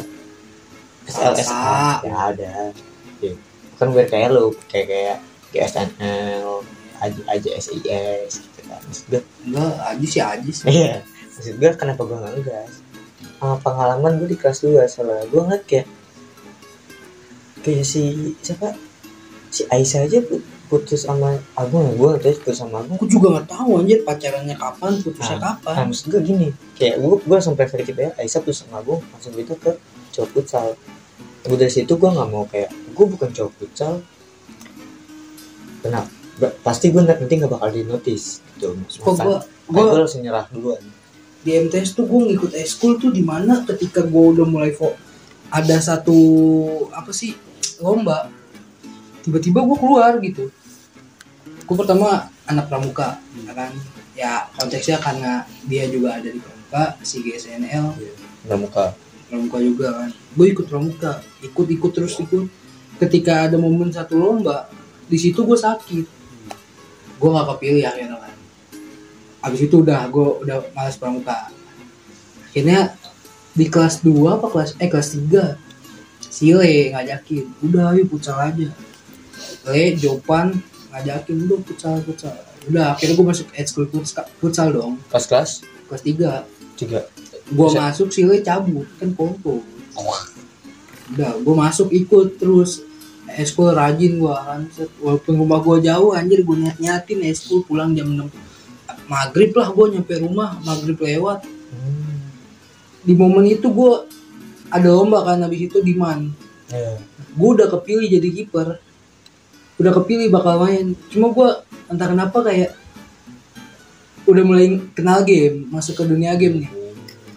Masa? 1.01 2.01
ya 2.01 2.15
ada. 2.31 2.71
Ya, 3.19 3.33
kan 3.77 3.91
biar 3.91 4.07
kayak 4.07 4.31
lu 4.31 4.55
kayak 4.67 4.87
kayak 4.87 5.17
GSNL 5.51 6.63
Aji 7.01 7.21
Aji 7.27 7.49
SIS 7.57 8.33
gitu 8.39 8.61
kan. 8.65 8.79
Maksud 8.81 9.05
gue 9.09 9.21
Enggak, 9.43 9.75
aja 9.83 10.07
sih 10.07 10.23
aja 10.23 10.51
sih. 10.51 10.67
iya 10.71 10.95
maksud 11.41 11.57
gue 11.57 11.71
kenapa 11.75 12.05
gue 12.05 12.15
nggak 12.15 12.35
ngegas 12.37 12.73
Ah, 13.41 13.57
pengalaman 13.57 14.21
gue 14.21 14.29
di 14.29 14.37
kelas 14.37 14.61
2 14.61 14.77
soalnya 14.85 15.25
gue 15.25 15.41
ngeliat 15.41 15.65
kayak 15.65 15.89
kayak 17.61 17.85
si 17.85 18.03
siapa 18.39 18.77
si 19.49 19.65
Aisyah 19.67 20.05
aja 20.05 20.21
pu- 20.21 20.41
putus 20.67 21.03
sama 21.03 21.35
Agung 21.55 21.89
gue 21.91 22.11
tahu 22.17 22.37
putus 22.39 22.57
sama 22.59 22.79
Agung 22.79 22.95
Aku 22.95 23.09
juga 23.09 23.33
nggak 23.35 23.49
tahu 23.49 23.81
anjir 23.81 24.01
pacarannya 24.01 24.55
kapan, 24.55 24.93
putusnya 24.99 25.37
Nah, 25.37 25.57
kapan. 25.57 25.75
Nah, 25.75 25.85
maksud 25.89 26.07
gue 26.07 26.21
gini, 26.23 26.49
kayak 26.75 27.01
gue 27.01 27.15
gue 27.19 27.35
langsung 27.35 27.57
preferensi 27.57 27.91
ya, 27.91 28.13
Aisyah 28.15 28.41
plus 28.41 28.61
sama 28.61 28.79
gue 28.81 29.01
langsung 29.03 29.33
gitu 29.35 29.57
ke 29.57 29.73
cowok 30.13 30.29
futsal. 30.31 30.69
Gue 31.43 31.57
dari 31.57 31.73
situ 31.73 31.91
gue 31.91 32.11
nggak 32.11 32.29
mau 32.29 32.45
kayak 32.45 32.69
gue 32.71 33.07
bukan 33.09 33.29
cowok 33.31 33.53
futsal. 33.57 34.05
Kenapa? 35.81 36.09
Pasti 36.63 36.89
gue 36.89 37.03
nanti 37.03 37.35
nggak 37.35 37.51
bakal 37.51 37.69
di 37.69 37.83
notice 37.83 38.45
gitu. 38.55 38.77
Gua 39.01 39.13
gue 39.17 39.37
gua 39.83 39.99
langsung 39.99 40.21
nyerah 40.21 40.45
duluan. 40.49 40.81
Di 41.41 41.57
MTS 41.57 41.97
tuh 41.97 42.05
gue 42.05 42.21
ngikut 42.33 42.53
eskul 42.53 43.01
tuh 43.01 43.09
di 43.09 43.25
mana 43.25 43.65
ketika 43.65 44.05
gue 44.05 44.25
udah 44.37 44.45
mulai 44.45 44.77
fo 44.77 44.93
ada 45.49 45.77
satu 45.81 46.15
apa 46.93 47.11
sih 47.17 47.33
lomba 47.81 48.29
tiba-tiba 49.25 49.65
gue 49.65 49.77
keluar 49.81 50.13
gitu. 50.21 50.53
Gue 51.65 51.77
pertama 51.77 52.29
anak 52.45 52.69
pramuka 52.69 53.17
ya 53.47 53.53
kan? 53.57 53.73
Ya 54.13 54.33
konteksnya 54.59 55.01
karena 55.01 55.49
dia 55.65 55.89
juga 55.89 56.21
ada 56.21 56.29
di 56.29 56.41
pramuka 56.41 57.01
si 57.01 57.25
GSNL 57.25 57.97
Nggak 58.47 58.59
muka. 58.61 58.85
pramuka. 59.29 59.57
Juga 59.65 59.87
kan. 59.97 60.11
Gue 60.37 60.47
ikut 60.53 60.67
pramuka 60.69 61.25
ikut 61.41 61.67
ikut 61.73 61.93
terus 61.93 62.21
ikut. 62.21 62.47
Ketika 63.01 63.49
ada 63.49 63.57
momen 63.57 63.89
satu 63.89 64.21
lomba 64.21 64.69
di 65.09 65.17
situ 65.17 65.41
gue 65.41 65.57
sakit. 65.57 66.07
Gue 67.17 67.29
nggak 67.33 67.49
kepilih 67.57 67.85
akhirnya 67.89 68.17
kan 68.21 68.40
abis 69.41 69.61
itu 69.67 69.81
udah 69.81 70.05
gue 70.13 70.29
udah 70.45 70.57
malas 70.77 70.97
pramuka. 71.01 71.49
Akhirnya 72.51 72.95
di 73.57 73.67
kelas 73.67 74.05
2 74.05 74.13
apa 74.37 74.47
kelas 74.49 74.71
eh 74.79 74.89
kelas 74.89 75.09
3 75.17 75.71
Sile 76.31 76.95
ngajakin 76.95 77.45
udah 77.67 77.91
ayo 77.97 78.07
futsal 78.07 78.39
aja. 78.39 78.69
Le 79.67 79.85
Jopan 79.99 80.55
ngajakin 80.95 81.37
udah 81.49 81.59
futsal 81.67 81.95
futsal. 82.07 82.37
Udah 82.69 82.95
akhirnya 82.95 83.17
gue 83.17 83.27
masuk 83.27 83.47
ekskul 83.57 83.89
futsal, 83.91 84.29
futsal 84.39 84.69
dong. 84.71 85.01
Pas 85.11 85.25
kelas? 85.25 85.65
Kelas 85.89 86.03
3 86.07 86.79
tiga. 86.79 87.01
gue 87.51 87.69
masuk 87.75 88.15
Sile 88.15 88.47
cabut 88.47 88.87
kan 89.03 89.11
kompo 89.11 89.59
udah 91.11 91.43
gue 91.43 91.55
masuk 91.55 91.89
ikut 91.91 92.39
terus. 92.39 92.87
Eskul 93.31 93.71
rajin 93.75 94.19
gue 94.19 94.35
kan. 94.35 94.67
Walaupun 95.03 95.35
rumah 95.39 95.63
gue 95.63 95.87
jauh 95.87 96.15
anjir 96.15 96.43
gue 96.43 96.57
niat 96.59 96.79
niatin 96.83 97.23
eskul 97.27 97.63
pulang 97.67 97.95
jam 97.95 98.11
6 98.11 98.50
maghrib 99.11 99.51
lah 99.59 99.69
gue 99.75 99.87
nyampe 99.99 100.15
rumah 100.23 100.57
maghrib 100.63 100.97
lewat. 100.97 101.43
Hmm. 101.71 102.19
di 103.01 103.15
momen 103.17 103.47
itu 103.47 103.71
gue 103.71 103.93
ada 104.69 104.89
lomba 104.93 105.23
kan 105.25 105.41
habis 105.43 105.71
itu 105.71 105.79
di 105.83 105.95
man 105.95 106.31
Ya. 106.71 106.95
gue 107.35 107.49
udah 107.51 107.67
kepilih 107.67 108.07
jadi 108.07 108.29
kiper. 108.31 108.79
Udah 109.75 109.91
kepilih 109.91 110.31
bakal 110.31 110.63
main. 110.63 110.95
Cuma 111.11 111.35
gue 111.35 111.51
entah 111.91 112.07
kenapa 112.07 112.47
kayak 112.47 112.79
udah 114.23 114.45
mulai 114.47 114.79
kenal 114.95 115.27
game 115.27 115.67
masuk 115.67 115.99
ke 115.99 116.05
dunia 116.07 116.39
game 116.39 116.63
nih. 116.63 116.71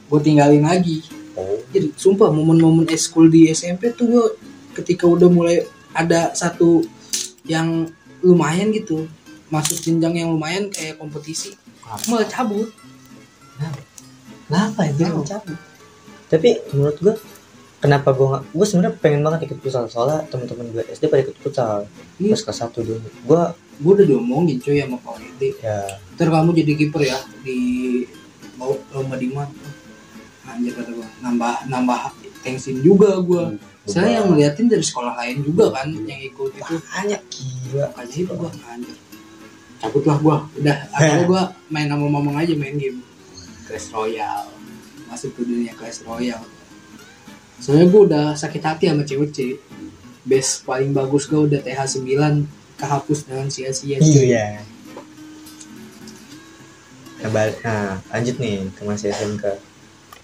Gue 0.05 0.19
tinggalin 0.21 0.61
lagi. 0.61 1.01
Jadi 1.73 1.97
sumpah 1.97 2.29
momen-momen 2.29 2.85
eskul 2.93 3.25
di 3.25 3.49
SMP 3.49 3.89
tuh 3.97 4.05
gue 4.05 4.25
ketika 4.77 5.09
udah 5.09 5.25
mulai 5.33 5.65
ada 5.97 6.29
satu 6.37 6.85
yang 7.49 7.89
lumayan 8.21 8.69
gitu 8.69 9.09
masuk 9.49 9.81
jenjang 9.81 10.21
yang 10.21 10.29
lumayan 10.29 10.69
kayak 10.69 11.01
kompetisi 11.01 11.57
malah 12.09 12.27
cabut. 12.27 12.69
Kenapa 14.47 14.81
itu? 14.89 15.01
Malah 15.05 15.27
cabut. 15.27 15.59
Tapi 16.31 16.49
menurut 16.73 16.97
gua 16.97 17.15
kenapa 17.77 18.09
gua 18.15 18.27
nggak 18.33 18.43
gua 18.55 18.65
sebenarnya 18.65 18.93
pengen 18.97 19.21
banget 19.21 19.39
ikut 19.51 19.59
futsal. 19.61 19.85
Soalnya 19.91 20.25
teman-teman 20.31 20.65
gue 20.73 20.83
SD 20.89 21.11
pada 21.11 21.21
ikut 21.29 21.37
futsal. 21.37 21.85
Iya. 22.17 22.33
pas 22.33 22.41
kelas 22.49 22.59
satu 22.63 22.79
dulu. 22.81 23.07
Gua 23.27 23.53
gue 23.53 23.91
udah 23.99 24.05
diomongin 24.07 24.57
cuy 24.61 24.79
sama 24.81 24.97
Pak 25.01 25.13
Wede 25.19 25.49
ya. 25.59 25.77
Ntar 26.17 26.27
kamu 26.29 26.49
jadi 26.57 26.71
kiper 26.77 27.01
ya 27.03 27.19
di 27.41 27.59
mau 28.57 28.77
lomba 28.93 29.17
di 29.17 29.27
mana 29.29 29.51
anjir 30.49 30.73
kata 30.73 30.91
gua. 30.95 31.07
Nambah 31.21 31.53
nambah 31.69 31.99
tensin 32.41 32.81
juga 32.81 33.19
gua. 33.21 33.53
Saya 33.83 34.23
yang 34.23 34.31
ngeliatin 34.31 34.71
dari 34.71 34.79
sekolah 34.79 35.13
lain 35.19 35.43
juga 35.43 35.67
kan 35.75 35.91
yang 35.91 36.21
ikut 36.23 36.55
itu. 36.55 36.75
Banyak 36.79 37.21
gila. 37.29 37.85
Aja 37.99 38.15
itu 38.15 38.33
gua 38.33 38.49
anjir 38.71 39.02
cabut 39.83 40.03
lah 40.07 40.17
gua. 40.23 40.37
Udah 40.55 40.87
akhirnya 40.95 41.25
gua 41.27 41.41
main 41.67 41.91
sama 41.91 42.07
mamang 42.07 42.39
aja 42.39 42.55
main 42.55 42.79
game. 42.79 43.03
Clash 43.67 43.91
Royale. 43.91 44.47
Masuk 45.11 45.35
ke 45.35 45.43
dunia 45.43 45.75
Clash 45.75 46.07
Royale. 46.07 46.47
Soalnya 47.59 47.91
gua 47.91 48.01
udah 48.07 48.25
sakit 48.39 48.63
hati 48.63 48.87
sama 48.87 49.03
cewek 49.03 49.59
base 50.23 50.63
paling 50.63 50.95
bagus 50.95 51.27
gua 51.27 51.43
udah 51.43 51.59
TH 51.59 51.99
9 51.99 52.79
kehapus 52.79 53.19
dengan 53.27 53.47
sia-sia. 53.51 53.99
Iya. 53.99 54.63
Nah, 57.23 57.31
nah, 57.63 57.99
lanjut 58.11 58.35
nih 58.39 58.67
ke 58.75 58.83
masih 58.83 59.11
SMK 59.11 59.55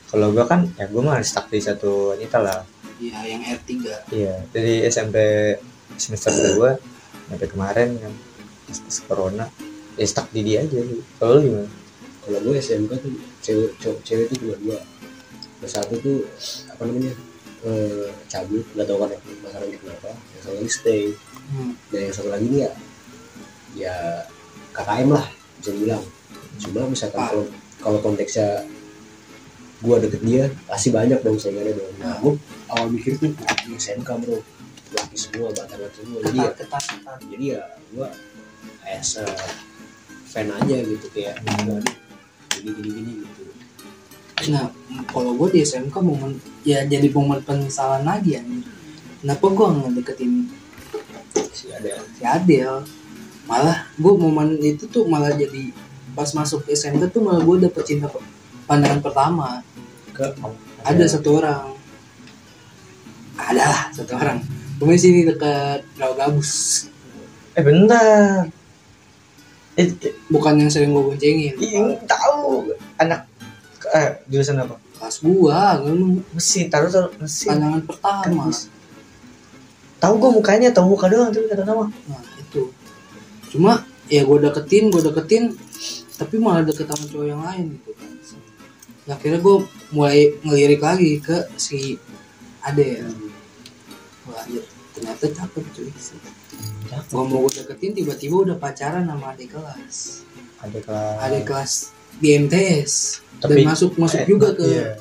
kalau 0.09 0.33
gua 0.33 0.47
kan 0.47 0.65
ya 0.75 0.87
gua 0.89 1.15
mah 1.15 1.19
stuck 1.21 1.51
di 1.51 1.61
satu 1.61 2.15
wanita 2.15 2.39
lah. 2.41 2.63
Iya, 2.99 3.19
yang 3.31 3.41
R3 3.47 3.71
iya 4.11 4.43
dari 4.51 4.83
SMP 4.83 5.15
semester 5.95 6.35
2 6.35 7.31
sampai 7.31 7.47
kemarin 7.47 7.89
kan 7.95 8.13
corona 9.07 9.45
ya 9.99 10.05
stuck 10.07 10.27
di 10.31 10.41
dia 10.47 10.63
aja 10.63 10.79
sih. 10.79 11.01
kalau 11.19 11.37
lu 11.37 11.41
gimana? 11.43 11.69
Kalau 12.23 12.39
gue 12.45 12.55
SMK 12.61 12.91
tuh 13.03 13.13
cewek 13.43 13.69
cowok 13.83 13.99
cewek 14.05 14.25
tuh 14.31 14.37
cuma 14.45 14.55
dua. 14.63 14.79
Yang 15.59 15.71
satu 15.75 15.93
tuh 15.99 16.17
apa 16.71 16.81
namanya 16.87 17.13
eh, 17.67 18.07
cabut 18.31 18.63
nggak 18.77 18.87
tahu 18.87 18.97
kan 19.03 19.09
masalahnya 19.43 19.77
kenapa. 19.81 20.09
Yang 20.37 20.41
satu 20.45 20.55
lagi 20.55 20.71
stay. 20.71 21.03
Hmm. 21.49 21.73
dan 21.89 22.05
yang 22.05 22.13
satu 22.13 22.29
lagi 22.29 22.45
nih 22.45 22.61
ya 22.61 22.71
ya 23.73 23.95
KKM 24.69 25.09
lah 25.09 25.25
bisa 25.57 25.69
dibilang. 25.73 26.03
Cuma 26.61 26.85
misalkan 26.85 27.19
Ah. 27.19 27.27
kalau 27.33 27.45
kalau 27.81 27.99
konteksnya 28.05 28.63
gue 29.79 29.95
deket 30.05 30.21
dia 30.21 30.43
pasti 30.69 30.93
banyak 30.93 31.19
dong 31.25 31.41
saingannya 31.41 31.73
dong. 31.73 31.93
Nah 31.97 32.13
gue 32.21 32.33
awal 32.69 32.87
mikir 32.93 33.17
tuh 33.17 33.33
SMK 33.73 34.09
bro. 34.21 34.37
Laki 34.89 35.17
semua 35.17 35.49
batangan 35.53 35.89
semua. 35.97 36.19
Jadi 36.29 36.37
ya 36.37 36.51
ketat 36.53 36.83
ketat. 36.85 37.19
jadi 37.29 37.45
ya 37.57 37.61
gue 37.97 38.07
as 38.89 39.21
a 39.21 39.25
fan 40.25 40.49
aja 40.49 40.77
gitu 40.81 41.05
kayak 41.13 41.37
gini 41.45 42.71
gini 42.73 42.89
gini 42.89 43.11
gitu. 43.21 43.43
Nah 44.49 44.73
kalau 45.13 45.37
gue 45.37 45.53
di 45.53 45.59
SMK 45.61 45.95
momen 46.01 46.41
ya 46.65 46.81
jadi 46.89 47.07
momen 47.13 47.45
penyesalan 47.45 48.03
lagi 48.03 48.37
ya 48.37 48.43
kenapa 49.21 49.45
gue 49.45 49.65
nggak 49.67 49.91
deketin 50.01 50.47
sih 51.53 51.69
ada 51.75 52.01
si 52.15 52.23
Adel 52.23 52.87
malah 53.49 53.89
gue 53.99 54.13
momen 54.15 54.57
itu 54.61 54.87
tuh 54.87 55.05
malah 55.09 55.33
jadi 55.33 55.73
pas 56.13 56.29
masuk 56.35 56.67
SMK 56.67 57.13
tuh 57.13 57.21
malah 57.23 57.41
gue 57.41 57.55
dapet 57.63 57.83
cinta 57.85 58.09
pandangan 58.69 59.01
pertama. 59.01 59.65
Ke 60.13 60.29
ada 60.85 61.03
satu 61.09 61.41
orang. 61.41 61.73
Ada 63.33 63.63
lah 63.65 63.83
satu 63.89 64.13
orang. 64.13 64.37
Di 64.77 64.97
sini 65.01 65.25
dekat 65.25 65.81
Rawa 65.97 66.13
Gabus. 66.13 66.85
Eh 67.57 67.63
bentar 67.65 68.45
bukan 70.27 70.53
yang 70.59 70.71
sering 70.71 70.91
gue 70.91 71.03
boncengin. 71.03 71.55
Iya, 71.55 71.99
tahu. 72.03 72.73
Anak 72.99 73.29
eh 73.95 74.19
jurusan 74.27 74.59
apa? 74.59 74.75
Kelas 74.99 75.17
gua 75.23 75.79
lu 75.79 76.19
mesin 76.35 76.67
taruh 76.67 76.91
taruh 76.91 77.11
mesin. 77.17 77.55
Pandangan 77.55 77.81
pertama. 77.87 78.43
Kan 78.51 78.53
tahu 79.99 80.13
gue 80.15 80.31
mukanya 80.39 80.69
tahu 80.71 80.95
muka 80.95 81.07
doang 81.11 81.31
tapi 81.31 81.47
kata 81.47 81.63
nama. 81.63 81.87
Nah 81.87 82.21
itu. 82.39 82.71
Cuma 83.51 83.83
ya 84.11 84.23
gue 84.27 84.37
deketin 84.43 84.91
gue 84.91 85.01
deketin 85.03 85.55
tapi 86.19 86.35
malah 86.35 86.67
deket 86.67 86.87
sama 86.91 87.05
cowok 87.07 87.25
yang 87.27 87.41
lain 87.43 87.79
gitu 87.79 87.91
kan. 87.95 88.11
Nah, 89.07 89.17
akhirnya 89.17 89.39
gue 89.41 89.57
mulai 89.95 90.37
ngelirik 90.45 90.81
lagi 90.83 91.17
ke 91.17 91.47
si 91.57 91.97
Ade. 92.61 93.01
Ya. 93.01 93.07
Wah, 94.27 94.43
anjir, 94.45 94.61
ternyata 94.93 95.25
cakep 95.31 95.63
cuy 95.73 95.89
gue 96.89 97.23
mau 97.25 97.45
gue 97.45 97.51
deketin 97.61 97.91
tiba-tiba 97.93 98.35
udah 98.49 98.57
pacaran 98.57 99.05
sama 99.05 99.33
adik 99.33 99.53
kelas. 99.53 100.25
Ada 100.59 100.79
kelas. 100.83 101.17
Adik 101.25 101.43
kelas 101.45 101.73
di 102.19 102.27
MTS 102.35 102.93
Tapi- 103.39 103.63
dan 103.63 103.71
masuk 103.71 103.91
masuk 103.95 104.19
eh, 104.21 104.27
juga 104.27 104.47
ke 104.57 104.65
iya, 104.67 104.97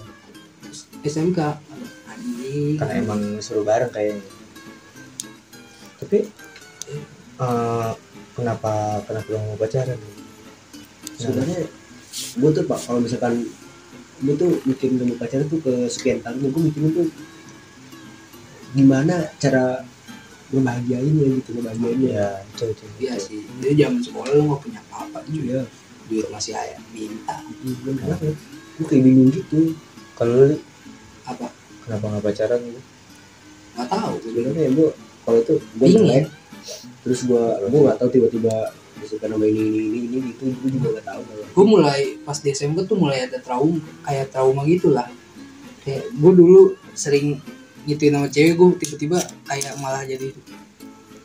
SMK 1.02 1.38
anjing 2.06 2.76
karena 2.78 2.94
emang 3.00 3.20
seru 3.42 3.66
bareng 3.66 3.90
kayaknya. 3.90 4.22
Tapi 5.98 6.18
eh, 7.40 7.90
kenapa 8.36 9.02
kenapa 9.08 9.28
lo 9.34 9.38
mau 9.42 9.56
pacaran? 9.58 9.98
Sebenarnya 11.18 11.66
gue 12.38 12.50
tuh 12.54 12.64
pak 12.66 12.78
kalau 12.86 13.00
misalkan 13.02 13.46
gue 14.18 14.34
tuh 14.34 14.50
mikirin 14.66 14.98
sama 14.98 15.14
pacaran 15.18 15.46
tuh 15.46 15.60
ke 15.62 15.72
sekian 15.86 16.18
tahun 16.22 16.50
gue 16.50 16.62
mikirin 16.70 16.90
tuh 16.94 17.08
gimana 18.74 19.30
cara 19.38 19.86
ngebahagiainnya 20.48 21.26
gitu 21.40 21.48
ngebahagiainnya 21.60 22.10
ya 22.12 22.28
itu 22.40 22.64
itu 22.72 22.84
Iya 22.98 23.14
sih, 23.20 23.40
dia 23.60 23.72
zaman 23.84 24.00
sekolah 24.00 24.28
lu 24.32 24.42
gak 24.56 24.60
punya 24.64 24.80
apa-apa 24.88 25.18
juga. 25.28 25.44
Iya. 25.44 25.62
Duit 26.08 26.26
masih 26.32 26.52
ayah 26.56 26.80
minta 26.96 27.36
gue 28.78 28.86
kayak 28.86 29.02
bingung 29.04 29.28
gitu 29.28 29.76
kalau 30.16 30.48
lu 30.48 30.56
apa? 31.28 31.52
kenapa 31.84 32.04
nggak 32.08 32.24
pacaran 32.24 32.60
gitu 32.64 32.80
Gak 33.78 33.88
tahu. 33.94 34.12
Sebenarnya 34.24 34.66
gue 34.74 34.88
kalau 35.22 35.38
itu 35.38 35.54
gue 35.60 35.88
jelek 35.92 36.26
terus 37.04 37.20
gue 37.28 37.44
gue 37.68 37.80
nggak 37.84 37.98
tahu 38.00 38.08
tiba-tiba 38.08 38.54
disuka 38.98 39.30
nama 39.30 39.44
ini 39.46 39.62
ini 39.62 39.78
ini 39.84 39.98
ini 40.08 40.18
gitu 40.32 40.50
gue 40.50 40.70
juga 40.74 40.98
nggak 40.98 41.06
tahu 41.06 41.20
gue 41.28 41.66
mulai 41.66 42.18
pas 42.26 42.34
SMP 42.40 42.82
tuh 42.88 42.98
mulai 42.98 43.28
ada 43.28 43.38
trauma 43.38 43.78
kayak 44.06 44.32
trauma 44.32 44.64
gitu 44.64 44.96
lah. 44.96 45.06
Kayak 45.84 46.08
gue 46.16 46.32
dulu 46.32 46.62
sering 46.96 47.38
ngituin 47.88 48.12
sama 48.12 48.28
cewek 48.28 48.52
gue 48.60 48.68
tiba-tiba 48.84 49.18
kayak 49.48 49.72
malah 49.80 50.04
jadi 50.04 50.28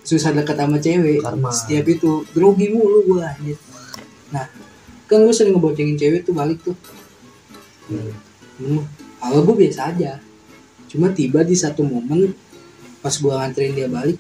susah 0.08 0.32
deket 0.32 0.56
sama 0.56 0.80
cewek. 0.80 1.20
Karma. 1.20 1.52
setiap 1.52 1.86
itu 1.92 2.24
grogi 2.32 2.72
mulu 2.72 3.04
gue 3.04 3.20
anjir. 3.20 3.60
Nah 4.32 4.48
kan 5.12 5.20
gue 5.28 5.36
sering 5.36 5.60
ngeboncengin 5.60 6.00
cewek 6.00 6.24
tuh 6.24 6.32
balik 6.32 6.64
tuh. 6.64 6.76
Hmm. 7.92 8.16
Hmm, 8.64 8.82
kalau 9.20 9.44
gue 9.52 9.68
biasa 9.68 9.92
aja. 9.92 10.24
Cuma 10.88 11.12
tiba 11.12 11.44
di 11.44 11.58
satu 11.60 11.84
momen 11.84 12.32
pas 13.04 13.12
gue 13.12 13.28
nganterin 13.28 13.76
dia 13.76 13.92
balik, 13.92 14.16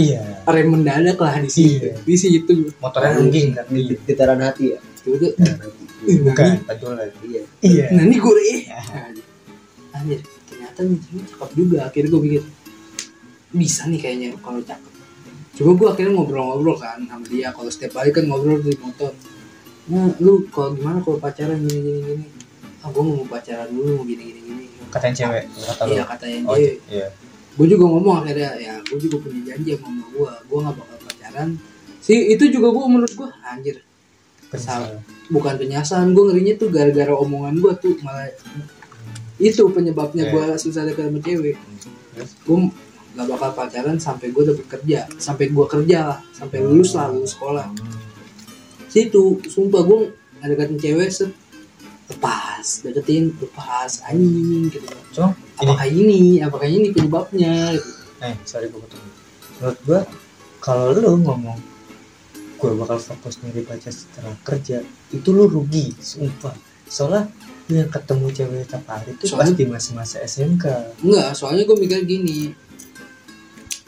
iya. 0.00 0.40
rem 0.48 0.72
mendadak 0.72 1.20
lah 1.20 1.36
di 1.36 1.50
situ. 1.52 1.84
Iya. 1.84 2.00
Di 2.00 2.16
situ. 2.16 2.72
Motornya 2.80 3.20
nungging 3.20 3.52
kan? 3.52 3.66
Di 3.68 3.92
getaran 4.08 4.40
hati 4.40 4.72
ya? 4.72 4.78
Itu 4.80 5.18
tuh, 5.20 5.32
getaran 5.36 5.68
hati 5.68 5.88
bukan 6.16 6.62
pantulan 6.64 7.10
iya. 7.26 7.42
Iya. 7.60 7.84
Nah 7.92 8.02
ini 8.06 8.16
gue. 8.16 8.46
Anjir, 9.92 10.20
ternyata 10.78 11.02
cewek 11.02 11.26
cakep 11.26 11.50
juga. 11.52 11.78
Akhirnya 11.84 12.08
gue 12.08 12.22
pikir 12.22 12.42
bisa 13.50 13.82
nih 13.84 13.98
kayaknya 13.98 14.28
kalau 14.38 14.62
cakep. 14.62 14.92
Coba 15.58 15.70
gue 15.74 15.88
akhirnya 15.90 16.12
ngobrol-ngobrol 16.14 16.76
kan 16.78 17.02
sama 17.02 17.26
dia. 17.26 17.50
Kalau 17.50 17.66
setiap 17.66 17.98
hari 17.98 18.14
kan 18.14 18.24
ngobrol 18.24 18.62
di 18.62 18.78
motor. 18.78 19.10
Nah, 19.88 20.12
lu 20.20 20.46
kalau 20.48 20.72
gimana 20.72 21.02
kalau 21.02 21.18
pacaran 21.18 21.58
gini 21.60 21.80
gini 21.80 22.00
gini? 22.04 22.24
Ah, 22.78 22.94
gue 22.94 23.02
mau 23.02 23.26
pacaran 23.26 23.66
dulu 23.68 23.90
mau 23.98 24.06
gini 24.06 24.22
gini 24.22 24.40
gini. 24.40 24.64
katain 24.88 25.12
cewek 25.12 25.44
kata 25.50 25.84
Iya 25.84 26.02
katanya 26.08 26.38
oh 26.48 26.56
dia. 26.56 26.72
iya 26.88 27.08
gue 27.52 27.66
juga 27.68 27.84
ngomong 27.84 28.24
akhirnya 28.24 28.56
ya 28.56 28.74
gue 28.80 28.96
juga 28.96 29.20
punya 29.20 29.52
janji 29.52 29.76
sama 29.76 29.90
mama 29.92 30.04
gue 30.08 30.30
gue 30.48 30.58
nggak 30.64 30.76
bakal 30.80 30.98
pacaran 31.04 31.48
sih 32.00 32.32
itu 32.32 32.44
juga 32.48 32.72
gue 32.72 32.84
menurut 32.88 33.12
gue 33.12 33.28
anjir 33.44 33.76
Penyesalan. 34.48 35.04
bukan 35.28 35.54
penyasan 35.60 36.16
gue 36.16 36.24
ngerinya 36.24 36.54
tuh 36.56 36.68
gara-gara 36.72 37.12
omongan 37.12 37.60
gue 37.60 37.72
tuh 37.76 37.92
malah 38.00 38.32
itu 39.38 39.62
penyebabnya 39.70 40.28
Eh. 40.28 40.30
gue 40.34 40.44
susah 40.58 40.82
dekat 40.82 41.08
sama 41.08 41.18
cewek. 41.22 41.56
Gue 42.42 42.58
nggak 43.14 43.26
bakal 43.30 43.50
pacaran 43.54 43.96
sampai 43.98 44.30
gue 44.30 44.42
dapet 44.44 44.66
kerja. 44.66 45.06
Sampai 45.16 45.50
gue 45.50 45.66
kerja 45.66 45.98
lah. 46.14 46.18
Sampai 46.34 46.58
lulus 46.62 46.94
lah 46.98 47.10
lulus 47.10 47.38
sekolah. 47.38 47.66
Situ 48.88 49.38
sumpah 49.46 49.82
gue 49.84 49.98
ngedeketin 50.42 50.78
cewek 50.78 51.10
set. 51.10 51.30
Lepas 52.08 52.82
deketin 52.82 53.30
lepas. 53.38 54.02
Anjing 54.06 54.72
gitu. 54.72 54.86
Ini 54.88 55.34
apakah 55.60 55.86
ini? 55.86 56.20
Apakah 56.40 56.68
ini 56.68 56.88
penyebabnya? 56.90 57.74
Gitu. 57.74 57.90
eh 58.18 58.34
sorry 58.42 58.66
gue 58.66 58.82
potong. 58.82 59.06
Menurut 59.62 59.78
gue 59.86 60.00
kalau 60.58 60.90
lu 60.90 61.22
ngomong 61.22 61.58
gue 62.58 62.70
bakal 62.74 62.98
fokus 62.98 63.38
nyari 63.46 63.62
pacar 63.62 63.94
setelah 63.94 64.34
kerja 64.42 64.82
itu 65.14 65.28
lu 65.30 65.46
rugi 65.46 65.94
sumpah. 66.02 66.50
Soalnya 66.90 67.30
lu 67.68 67.74
yang 67.76 67.90
ketemu 67.90 68.26
cewek 68.30 68.64
tiap 68.64 68.84
hari 68.86 69.12
itu 69.12 69.24
Soalnya- 69.26 69.52
pasti 69.52 69.64
masa-masa 69.66 70.16
SMK 70.20 70.64
Enggak, 71.00 71.30
soalnya 71.32 71.62
gue 71.62 71.76
mikir 71.76 72.00
gini. 72.02 72.56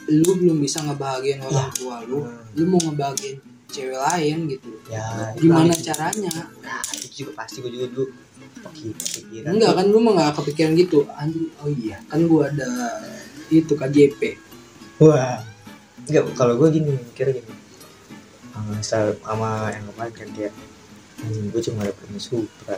Lu 0.07 0.31
belum 0.35 0.57
bisa 0.57 0.81
ngebahagiain 0.81 1.39
orang 1.39 1.65
Ya. 1.65 1.73
tua 1.73 1.97
lu 2.03 2.21
Hmm. 2.21 2.45
lu 2.53 2.63
mau 2.67 2.81
ngebahagiain 2.83 3.41
cewek 3.67 3.97
lain 3.97 4.37
gitu. 4.47 4.69
Ya 4.85 5.33
gimana 5.33 5.71
itu- 5.71 5.87
caranya? 5.87 6.29
Nah 6.59 6.81
itu 6.93 7.25
juga 7.25 7.31
pasti 7.37 7.59
gue 7.59 7.71
juga 7.71 7.87
dulu 7.89 8.07
Oke, 8.61 8.93
pikiran 8.93 9.57
enggak 9.57 9.73
kan 9.73 9.85
lu 9.87 9.97
mah 9.97 10.13
gak 10.13 10.37
kepikiran 10.37 10.73
gitu. 10.75 11.01
Anjing 11.11 11.49
oh 11.57 11.69
iya 11.71 11.97
kan 12.05 12.21
gua 12.23 12.45
ada 12.45 12.69
itu 13.49 13.73
KJP 13.73 14.21
wah 14.99 15.41
enggak 16.03 16.23
kalau 16.35 16.53
gue 16.55 16.69
gini 16.71 16.93
mikirnya 16.93 17.41
gini. 17.41 17.53
Sama 18.83 19.09
sama 19.17 19.49
yang 19.71 19.85
kemarin 19.87 20.13
kan 20.13 20.29
kayak 20.31 20.53
anjing 21.21 21.47
gue 21.53 21.61
cuma 21.61 21.85
dapet 21.85 22.05
ini 22.09 22.21
supra 22.21 22.77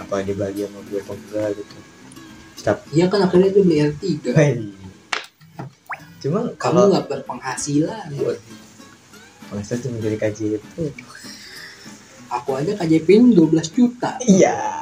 apa 0.00 0.14
dia 0.24 0.34
bahagia 0.36 0.66
sama 0.68 0.80
gue 0.88 1.00
apa 1.00 1.12
enggak 1.12 1.48
gitu. 1.60 1.76
Stop. 2.52 2.78
iya 2.94 3.10
kan 3.10 3.26
akhirnya 3.26 3.48
itu 3.50 3.60
beli 3.64 3.76
R3 3.90 4.04
Hei. 4.38 4.52
cuma 6.22 6.40
kamu 6.54 6.56
kalau 6.56 6.88
nggak 6.94 7.06
berpenghasilan. 7.10 8.08
Masa 9.52 9.76
cuma 9.76 10.00
dari 10.00 10.16
KJP 10.16 10.64
aku 12.32 12.50
aja 12.56 12.72
KJP 12.80 13.08
ini 13.12 13.28
12 13.36 13.76
juta. 13.76 14.16
Iya. 14.24 14.80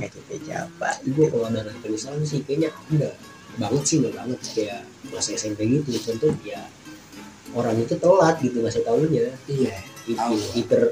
KJP 0.00 0.28
siapa? 0.48 0.88
Gue 1.04 1.28
kalau 1.28 1.52
ada 1.52 1.68
penyesalan 1.84 2.24
sih 2.24 2.40
kayaknya 2.40 2.72
ada. 2.72 3.12
Banget 3.60 3.82
sih 3.84 3.96
nggak 4.00 4.14
banget. 4.16 4.40
Kayak 4.56 4.80
masa 5.12 5.36
SMP 5.36 5.68
gitu 5.68 5.92
contoh 6.08 6.32
ya 6.46 6.64
orang 7.52 7.76
itu 7.80 7.96
telat 8.00 8.36
gitu 8.40 8.64
ngasih 8.64 8.84
tahunya. 8.84 9.26
Iya 9.44 9.76
itu 10.08 10.16
Tahu. 10.16 10.56
iter 10.56 10.82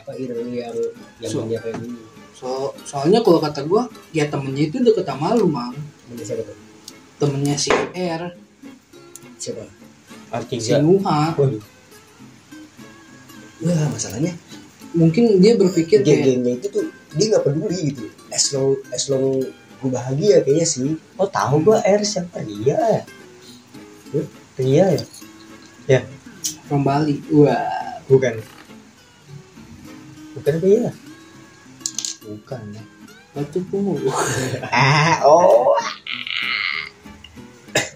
apa 0.00 0.10
iter 0.14 0.36
yang 0.38 0.74
yang 1.18 1.32
So. 1.32 1.42
punya 1.44 1.58
kayak 1.60 1.76
gini. 1.82 1.98
so 2.34 2.70
soalnya 2.86 3.18
kalau 3.26 3.42
kata 3.42 3.66
gua 3.66 3.90
ya 4.14 4.30
temennya 4.30 4.70
itu 4.70 4.78
deket 4.82 5.04
sama 5.06 5.34
lu 5.34 5.50
mang. 5.50 5.74
Mana 6.08 6.22
siapa 6.22 6.46
tuh? 6.46 6.56
Temennya 7.18 7.54
si 7.58 7.70
R. 7.94 8.22
Siapa? 9.38 9.64
Si 9.66 9.74
Artiga 10.28 10.78
Nuha 10.84 11.32
Waduh, 11.34 11.62
wah 13.64 13.88
masalahnya 13.90 14.36
mungkin 14.92 15.40
dia 15.40 15.56
berpikir 15.56 16.04
kayak 16.04 16.20
geng-gengnya 16.24 16.52
itu 16.60 16.66
tuh 16.68 16.84
dia 17.16 17.26
nggak 17.32 17.44
peduli 17.44 17.78
gitu. 17.92 18.04
As 18.28 18.52
long 18.52 18.76
as 18.92 19.08
long 19.08 19.40
gue 19.78 19.90
bahagia 19.90 20.42
kayaknya 20.44 20.66
sih. 20.66 20.94
Oh 21.16 21.28
tahu 21.30 21.62
gue 21.64 21.78
R 21.80 22.02
siapa? 22.04 22.42
Ria. 22.44 23.02
Ya 24.12 24.22
Ria 24.58 24.86
ya? 25.88 26.00
From 26.68 26.84
Bali. 26.84 27.22
Wah. 27.32 28.02
Bukan 28.08 28.40
bukan 30.38 30.54
Ria 30.62 30.90
bukan 32.22 32.62
batu 33.34 33.60
pun 33.68 33.98
ah 34.72 35.22
oh. 35.26 35.74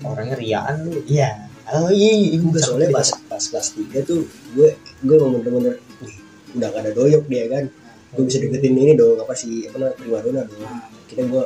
Orangnya 0.02 0.34
riaan 0.34 0.82
lu. 0.82 0.98
Iya. 1.06 1.46
Oh 1.72 1.88
iya 1.88 2.10
iya 2.10 2.36
gue 2.42 2.60
soalnya 2.60 2.90
pas 2.90 3.06
pas 3.30 3.38
kelas 3.38 3.68
3 3.78 4.02
tuh 4.02 4.26
gue 4.52 4.68
gue 4.76 5.14
emang 5.14 5.40
bener-bener 5.40 5.78
"Wih, 6.02 6.14
udah 6.58 6.68
gak 6.74 6.82
ada 6.84 6.90
doyok 6.92 7.24
dia 7.30 7.46
kan. 7.48 7.64
Gue 8.12 8.24
bisa 8.28 8.42
deketin 8.42 8.76
ini 8.76 8.92
dong 8.98 9.16
apa 9.22 9.32
sih 9.32 9.70
apa 9.70 9.78
namanya 9.78 9.96
primadona 9.96 10.42
dong. 10.44 10.62
Kita 11.06 11.22
gue 11.24 11.44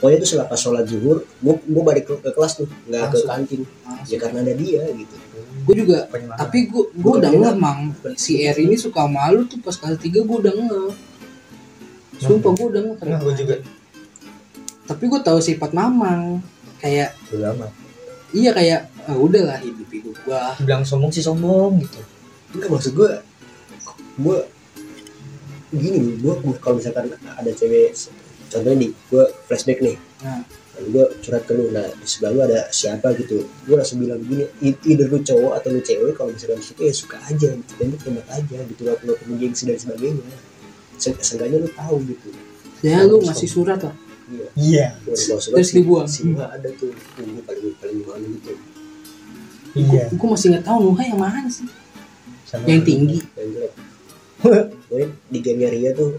pokoknya 0.00 0.16
tuh 0.24 0.28
setelah 0.28 0.48
pas 0.48 0.58
sholat 0.58 0.84
zuhur 0.88 1.22
gue 1.22 1.54
gue 1.60 1.82
balik 1.84 2.04
ke, 2.08 2.14
ke 2.24 2.30
kelas 2.34 2.52
tuh 2.58 2.66
nggak 2.88 3.14
ke 3.14 3.18
kantin. 3.28 3.60
Ya 4.08 4.16
karena 4.18 4.38
ada 4.42 4.54
dia 4.56 4.82
gitu 4.90 5.14
gue 5.64 5.74
juga 5.80 6.06
tapi 6.36 6.68
gue 6.68 6.84
gue 6.92 7.12
udah 7.20 7.30
ngeh 7.32 7.56
mang. 7.56 7.90
Si 8.14 8.44
R 8.44 8.56
ini 8.60 8.76
suka 8.76 9.08
malu 9.08 9.48
tuh 9.48 9.58
pas 9.64 9.74
kelas 9.74 9.96
3 9.96 10.12
gue 10.12 10.36
udah 10.44 10.52
ngeh 10.52 10.92
sumpah 12.20 12.52
gue 12.52 12.66
udah 12.68 12.82
ngeh 12.84 12.96
Nah, 13.08 13.20
gue 13.20 13.34
juga. 13.36 13.56
Tapi 14.84 15.04
gue 15.08 15.20
tahu 15.24 15.38
sifat 15.40 15.72
mamang. 15.72 16.44
Kayak 16.78 17.16
udah 17.32 17.56
amat 17.56 17.84
iya 18.34 18.50
kayak 18.50 18.80
ah, 19.06 19.16
udahlah 19.16 19.56
hidup 19.62 19.88
hidup 19.94 20.14
gue 20.26 20.40
bilang 20.66 20.82
sombong 20.82 21.14
sih 21.14 21.22
sombong 21.22 21.78
gitu. 21.78 22.02
Enggak 22.58 22.68
maksud 22.74 22.92
gue 22.98 23.10
gue 24.18 24.38
gini 25.74 26.18
gue 26.18 26.34
kalau 26.58 26.78
misalkan 26.78 27.14
ada 27.14 27.50
cewek 27.54 27.94
contohnya 28.50 28.76
di 28.76 28.88
gue 28.90 29.24
flashback 29.46 29.78
nih. 29.80 29.96
Nah 30.26 30.42
Lalu 30.74 30.88
gue 30.90 31.06
curhat 31.22 31.46
ke 31.46 31.52
lu 31.54 31.70
nah 31.70 31.86
di 31.86 32.06
sebelah 32.06 32.30
lu 32.34 32.40
ada 32.42 32.60
siapa 32.74 33.14
gitu? 33.14 33.46
Gue 33.64 33.76
langsung 33.78 34.02
bilang 34.02 34.18
gini 34.22 34.42
"I- 34.60 34.80
either 34.90 35.06
lu 35.06 35.22
cowok 35.22 35.52
atau 35.62 35.68
lu 35.70 35.80
cewek 35.80 36.18
kalau 36.18 36.34
misalkan 36.34 36.58
di 36.58 36.66
situ 36.66 36.80
ya 36.82 36.94
suka 36.94 37.16
aja 37.22 37.48
gitu 37.54 37.72
tembak 37.78 38.00
tembak 38.02 38.26
aja 38.26 38.58
gitu 38.66 38.80
gak 38.82 38.98
perlu 38.98 39.14
perlu 39.14 39.34
gengsi 39.38 39.70
dan 39.70 39.78
sebagainya. 39.78 40.24
Se- 40.98 41.20
seenggaknya 41.22 41.62
lu 41.62 41.68
tahu 41.70 41.96
gitu. 42.10 42.28
Ya 42.82 43.06
lu 43.06 43.22
ngasih 43.22 43.48
surat 43.48 43.80
lah 43.80 43.94
iya. 44.28 44.46
Iya. 44.56 44.86
Terus 45.04 45.70
dibuang. 45.72 46.08
sih 46.08 46.32
ada 46.34 46.68
tuh 46.74 46.90
gue 46.90 47.42
paling 47.44 47.74
paling 47.78 47.98
malu 48.02 48.26
gitu. 48.40 48.52
Iya. 49.74 50.10
Gue 50.14 50.28
masih 50.30 50.54
nggak 50.54 50.64
tahu 50.66 50.78
Nuha 50.90 51.02
yang 51.06 51.20
mana 51.20 51.48
sih. 51.50 51.66
Sama 52.46 52.66
yang 52.66 52.82
tinggi. 52.86 53.18
Yang 53.34 53.48
jelek. 53.58 53.72
Pokoknya 54.90 55.08
di 55.32 55.38
gengnya 55.40 55.68
Ria 55.72 55.90
tuh 55.96 56.18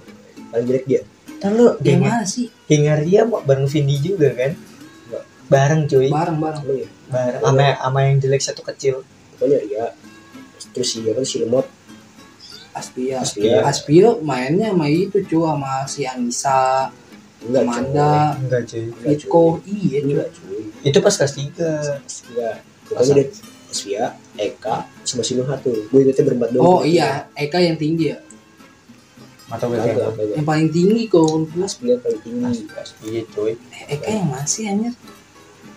paling 0.52 0.66
jelek 0.68 0.86
dia. 0.88 1.02
Ntar 1.40 1.52
lu 1.56 1.66
yang 1.84 2.02
mana 2.02 2.24
sih 2.26 2.50
geng 2.66 2.86
Ria 2.90 3.22
mau 3.26 3.42
bareng 3.46 3.70
Vindi 3.70 3.96
juga 4.02 4.34
kan? 4.34 4.52
Bareng 5.46 5.86
cuy. 5.86 6.10
Bareng 6.10 6.38
bareng 6.42 6.62
lu 6.66 6.74
ya? 6.82 6.90
Bareng. 7.10 7.42
Sama 7.42 7.68
sama 7.78 8.00
yang 8.02 8.18
jelek 8.18 8.42
satu 8.42 8.62
kecil. 8.66 9.06
Pokoknya 9.38 9.58
Ria 9.62 9.86
terus 10.74 10.92
si 10.92 11.00
apa 11.08 11.24
si 11.24 11.40
lemot 11.40 11.68
Aspia. 12.76 13.24
Aspia. 13.24 13.64
Aspia. 13.64 14.10
Mainnya 14.20 14.74
sama 14.74 14.92
itu 14.92 15.22
cuy 15.24 15.46
sama 15.46 15.74
si 15.88 16.02
Anissa 16.04 16.92
enggak 17.46 17.62
Amanda 17.62 18.36
enggak 18.42 18.62
cuy. 18.66 18.86
Iko 19.14 19.62
cuy. 19.62 19.70
iya 19.70 19.98
enggak 20.02 20.30
cuy. 20.34 20.62
Itu 20.82 20.98
pas 21.00 21.14
kelas 21.14 21.34
tiga. 21.38 22.02
Enggak 22.34 22.56
pokoknya 22.90 23.14
dia 23.22 23.26
Asvia 23.76 24.06
Eka 24.40 24.88
sama 25.04 25.22
si 25.22 25.36
Nuha 25.38 25.56
tuh. 25.60 25.88
Gue 25.92 26.08
ingetnya 26.08 26.24
berempat 26.32 26.50
doang. 26.56 26.64
Oh 26.64 26.82
iya. 26.82 27.28
Eka 27.38 27.60
yang 27.62 27.78
tinggi 27.78 28.16
ya 28.16 28.18
kayak 29.58 29.96
kagak. 29.96 30.12
yang 30.34 30.46
paling 30.46 30.70
tinggi 30.70 31.02
kok 31.06 31.24
plus 31.48 31.64
Asvia 31.66 31.96
paling 31.98 32.22
tinggi. 32.22 32.62
Iya 33.04 33.22
cuy. 33.30 33.54
Eka 33.88 34.10
yang 34.10 34.28
mana 34.28 34.46
sih 34.46 34.64
anjir. 34.66 34.94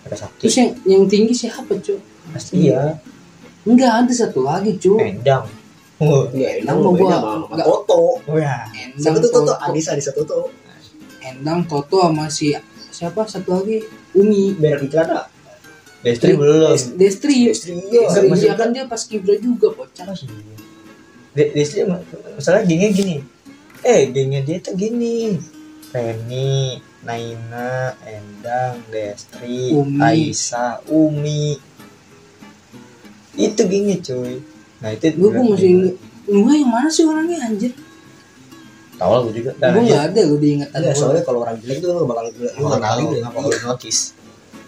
Ada 0.05 0.15
sakti 0.17 0.39
terus 0.41 0.55
yang 0.55 0.69
yang 0.85 1.03
tinggi 1.05 1.33
siapa 1.33 1.73
cuy? 1.75 1.99
Pasti 2.31 2.55
ya 2.65 2.97
enggak 3.63 3.91
ada 4.05 4.13
satu 4.13 4.41
lagi 4.41 4.75
cuy. 4.75 4.99
Endang. 4.99 5.45
Wah 5.99 6.31
Iya, 6.31 6.63
Endang 6.63 6.77
mau 6.79 6.95
gua- 6.95 7.43
enggak. 7.51 7.65
Toto. 7.65 8.23
wah 8.25 8.63
Endang 8.71 9.03
Satu 9.03 9.17
tuh 9.19 9.29
Toto, 9.29 9.51
Toto. 9.51 9.63
Anissa 9.63 9.89
Anissa 9.93 10.11
Toto. 10.11 10.47
Endang 11.19 11.59
Toto 11.67 11.99
sama 12.01 12.25
si 12.29 12.55
siapa? 12.89 13.27
Satu 13.27 13.59
lagi 13.59 13.83
Umi. 14.15 14.55
Di 14.55 14.87
celana. 14.87 15.27
Destri 15.99 16.31
belum. 16.31 16.71
Destri. 16.95 17.51
Destri 17.51 17.73
iya. 17.91 18.07
Iya 18.31 18.53
kan 18.55 18.71
dia 18.71 18.87
pas 18.87 19.03
kibra 19.03 19.35
juga 19.35 19.75
De- 21.29 21.51
Destri 21.51 21.83
ma- 21.83 21.99
masalah 22.33 22.63
gengnya 22.63 22.89
gini 22.89 23.19
eh 23.83 24.01
gengnya 24.11 24.41
dia 24.43 24.57
tuh 24.59 24.75
gini. 24.75 25.39
Reni 25.89 26.77
Naina 27.01 27.97
Endang 28.05 28.83
Destri 28.91 29.73
Umi. 29.73 29.97
Aisyah 30.03 30.85
Umi. 30.91 31.57
Itu 33.39 33.61
gengnya 33.65 33.97
cuy. 34.03 34.43
Nah 34.83 34.89
itu 34.93 35.05
gue 35.15 35.29
gue 35.31 35.43
masih 35.43 35.69
inget 35.75 35.95
Nuha 36.29 36.53
yang 36.53 36.69
mana 36.69 36.87
sih 36.93 37.03
orangnya 37.09 37.41
anjir? 37.41 37.73
Tahu 38.99 39.09
lah 39.09 39.21
gue 39.25 39.33
juga 39.41 39.51
gue 39.57 39.81
nggak 39.81 40.03
ada 40.11 40.21
lu 40.27 40.37
diingatan 40.37 40.77
Iya, 40.77 40.91
gua. 40.93 40.99
soalnya 40.99 41.23
kalau 41.25 41.39
orang 41.41 41.57
jelek 41.63 41.77
tuh 41.81 41.89
lu 41.95 42.05
bakal 42.05 42.23
lu 42.29 42.31
nggak 42.35 42.53
nggak 42.53 42.81
tahu. 42.83 42.99
Nggak 43.17 43.33
bakal 43.33 43.51
notice? 43.65 44.01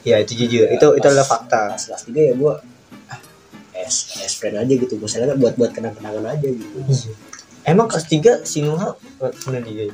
Ya 0.01 0.15
itu 0.17 0.33
jujur. 0.33 0.65
Ya, 0.65 0.79
itu 0.79 0.87
itu 0.97 1.05
adalah 1.05 1.27
fakta. 1.27 1.75
Pas 1.77 1.83
kelas 1.85 2.03
3 2.09 2.17
ya 2.17 2.33
gua 2.33 2.53
ah, 3.11 3.19
es 3.77 4.09
es 4.17 4.33
friend 4.39 4.57
aja 4.57 4.73
gitu. 4.73 4.93
Misalnya 4.97 5.35
kan 5.35 5.37
buat 5.37 5.53
buat 5.59 5.71
kenang-kenangan 5.75 6.25
aja 6.25 6.47
gitu. 6.49 6.77
Emang 7.63 7.87
kelas 7.87 8.05
3 8.07 8.43
si 8.43 8.61
Nuha 8.61 8.95
pernah 9.17 9.61
dia 9.61 9.89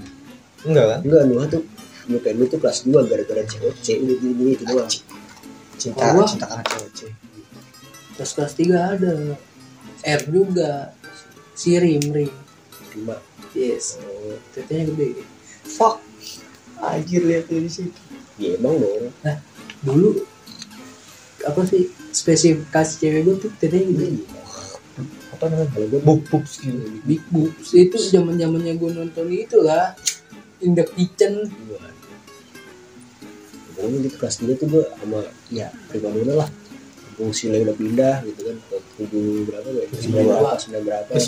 enggak 0.64 0.86
kan? 0.88 1.00
Enggak, 1.04 1.24
Nuha 1.28 1.46
tuh 1.48 1.64
kayak 2.08 2.36
lu 2.36 2.46
tuh 2.48 2.60
kelas 2.60 2.88
2 2.88 2.94
gara-gara 3.04 3.44
COC 3.44 3.88
udah 4.00 4.16
gini 4.18 4.52
itu 4.56 4.64
doang. 4.64 4.92
cinta 5.78 6.06
Gua- 6.10 6.26
cinta 6.26 6.48
karena 6.48 6.88
cuy 6.90 7.12
terus 8.18 8.32
kelas 8.34 8.54
3 8.58 8.94
ada. 8.98 9.14
R 9.98 10.22
juga. 10.30 10.94
Si 11.58 11.74
Rim 11.74 12.14
Rim 12.14 12.30
Cuma 12.94 13.18
yes. 13.54 13.98
Oh, 14.02 14.38
tetenya 14.54 14.90
gede. 14.90 15.22
Fuck. 15.66 16.02
Anjir 16.78 17.26
lihat 17.26 17.50
dari 17.50 17.66
situ. 17.66 17.94
Ya 18.38 18.58
emang 18.58 18.78
dong. 18.78 19.10
dulu 19.78 20.26
apa 21.44 21.62
sih 21.66 21.90
spesifikasi 22.10 22.94
cewek 22.98 23.22
gue 23.24 23.36
tuh 23.38 23.52
tetenya 23.62 23.90
gede 23.94 24.08
apa 25.38 25.54
namanya 25.54 26.02
bub 26.02 26.22
bub 26.26 26.44
gitu 26.50 26.82
big 27.06 27.22
boobs 27.30 27.70
itu 27.72 27.94
zaman 28.10 28.42
zamannya 28.42 28.74
gue 28.74 28.90
nonton 28.90 29.30
itu 29.30 29.62
lah 29.62 29.94
in 30.66 30.74
the 30.74 30.82
kitchen 30.98 31.46
dua. 31.46 31.94
Pokoknya 33.78 34.10
gitu 34.10 34.18
kelas 34.18 34.36
3 34.42 34.58
tuh 34.58 34.66
gua 34.74 34.84
sama 34.98 35.22
ya 35.54 35.70
prima 35.86 36.10
dona 36.10 36.34
lah. 36.42 36.50
Sile 37.30 37.62
udah 37.62 37.78
pindah 37.78 38.26
gitu 38.26 38.42
kan 38.42 38.58
ke 38.58 38.78
tujuh 38.98 39.46
berapa 39.46 39.70
ya? 39.70 39.86
Sembilan 39.94 40.26
berapa? 40.26 40.50
Sembilan 40.58 40.82
berapa? 40.82 41.10
ke 41.14 41.20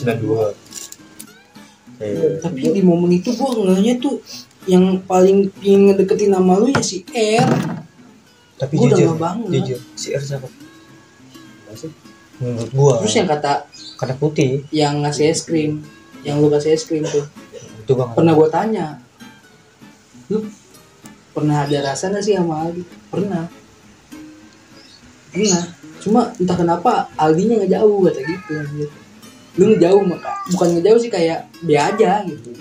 92 2.02 2.02
eh, 2.02 2.40
tapi 2.42 2.62
di 2.72 2.82
momen 2.82 3.12
itu 3.12 3.30
gue 3.36 3.50
ngehnya 3.54 4.02
tuh 4.02 4.18
yang 4.66 4.98
paling 5.04 5.52
pingin 5.52 5.92
ngedeketin 5.92 6.32
nama 6.32 6.58
lu 6.58 6.72
ya 6.72 6.82
si 6.82 7.06
R 7.12 7.46
tapi 8.56 8.74
Gua 8.80 8.86
udah 8.88 8.98
jujur 8.98 9.08
nggak 9.10 9.20
banget. 9.20 9.50
jujur 9.62 9.80
si 9.94 10.08
R 10.16 10.22
siapa 10.24 10.48
Apa 10.50 11.74
sih? 11.76 11.92
menurut 12.40 12.72
gua 12.72 12.94
terus 13.04 13.14
yang 13.14 13.28
kata 13.28 13.69
karena 14.00 14.16
putih. 14.16 14.64
Yang 14.72 14.94
ngasih 15.04 15.26
es 15.28 15.42
krim. 15.44 15.84
Yang 16.24 16.36
lu 16.40 16.48
kasih 16.48 16.72
es 16.74 16.84
krim 16.88 17.04
tuh. 17.04 17.28
Itu 17.84 18.00
bang 18.00 18.16
pernah 18.16 18.34
gue 18.34 18.48
tanya. 18.48 18.88
Lu 20.32 20.48
pernah 21.36 21.68
ada 21.68 21.92
rasa 21.92 22.08
gak 22.08 22.24
sih 22.24 22.40
sama 22.40 22.64
Aldi? 22.64 22.84
Pernah. 23.12 23.46
Pernah. 25.36 25.64
Cuma 26.00 26.32
entah 26.40 26.56
kenapa 26.56 27.12
Aldinya 27.20 27.60
nggak 27.60 27.76
jauh 27.76 28.08
kata 28.08 28.22
gitu 28.24 28.54
lu 29.60 29.76
ngejauh 29.76 30.04
maka 30.08 30.40
bukan 30.56 30.80
ngejauh 30.80 31.00
sih 31.04 31.12
kayak 31.12 31.52
dia 31.68 31.92
aja 31.92 32.24
gitu. 32.24 32.56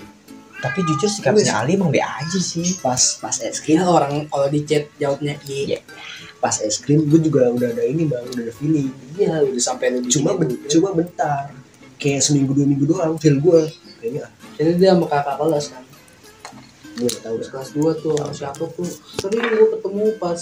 Tapi 0.59 0.83
jujur 0.83 1.07
sikapnya 1.07 1.55
Ali 1.55 1.79
emang 1.79 1.87
be 1.87 2.03
aja 2.03 2.35
sih. 2.35 2.75
Pas 2.83 2.99
pas 3.23 3.31
es 3.39 3.63
krim, 3.63 3.79
ya 3.79 3.87
orang 3.87 4.27
kalau 4.27 4.51
di 4.51 4.67
chat 4.67 4.91
jawabnya 4.99 5.39
iya 5.47 5.79
pas 6.39 6.55
es 6.63 6.79
krim 6.79 7.03
gue 7.03 7.19
juga 7.19 7.51
udah 7.51 7.69
ada 7.75 7.83
ini 7.83 8.07
bang, 8.07 8.23
udah 8.23 8.43
ada 8.47 8.53
feeling. 8.55 8.89
iya 9.19 9.43
udah 9.43 9.59
sampai 9.59 9.91
lu 9.91 10.07
Cuma 10.07 10.39
ben, 10.39 10.55
cuma 10.71 10.89
bentar, 10.95 11.51
kayak 11.99 12.23
seminggu 12.23 12.55
dua 12.55 12.63
minggu 12.63 12.87
doang 12.87 13.19
feel 13.19 13.43
gue 13.43 13.67
kayaknya 13.99 14.23
ah, 14.23 14.31
jadi 14.55 14.71
dia 14.79 14.89
sama 14.95 15.05
kakak 15.11 15.35
kelas 15.35 15.65
kan? 15.75 15.83
Gue 16.99 17.07
gak 17.07 17.31
dah 17.31 17.47
kelas 17.47 17.69
2 17.79 18.03
tuh 18.03 18.11
sama 18.19 18.33
siapa 18.35 18.63
tuh? 18.75 18.83
Sering 19.23 19.39
gue 19.39 19.67
ketemu 19.71 20.03
pas 20.19 20.39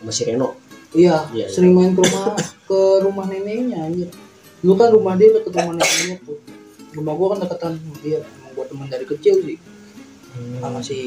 sama 0.00 0.12
si 0.12 0.22
Reno. 0.28 0.56
iya 0.92 1.24
Iya, 1.32 1.46
sering 1.48 1.72
main 1.72 1.96
ke 1.96 2.04
rumah 2.04 2.36
ke 2.68 2.80
rumah 3.04 3.24
neneknya 3.24 3.88
anjir. 3.88 4.08
Dulu 4.60 4.74
kan 4.76 4.88
rumah 4.92 5.16
dia 5.16 5.32
deket 5.32 5.48
rumah 5.48 5.76
neneknya 5.80 6.16
tuh. 6.28 6.36
Rumah 6.90 7.12
gua 7.14 7.26
kan 7.32 7.38
deketan 7.46 7.72
dia 8.04 8.20
emang 8.20 8.52
gua 8.52 8.64
teman 8.68 8.88
dari 8.92 9.06
kecil 9.08 9.40
sih. 9.44 9.56
Sama 10.60 10.84
si 10.84 10.98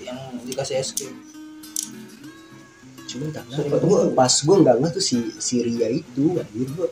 yang 0.00 0.16
dikasih 0.48 0.80
es 0.80 0.96
krim 0.96 1.33
Cuma 3.14 3.30
tak 3.30 3.44
gue 3.78 4.00
pas 4.10 4.32
gue 4.34 4.56
nggak 4.58 4.74
nggak 4.74 4.92
tuh 4.92 5.04
si 5.04 5.16
si 5.38 5.62
Ria 5.62 5.86
itu 5.86 6.34
anjir 6.34 6.66
gue. 6.68 6.88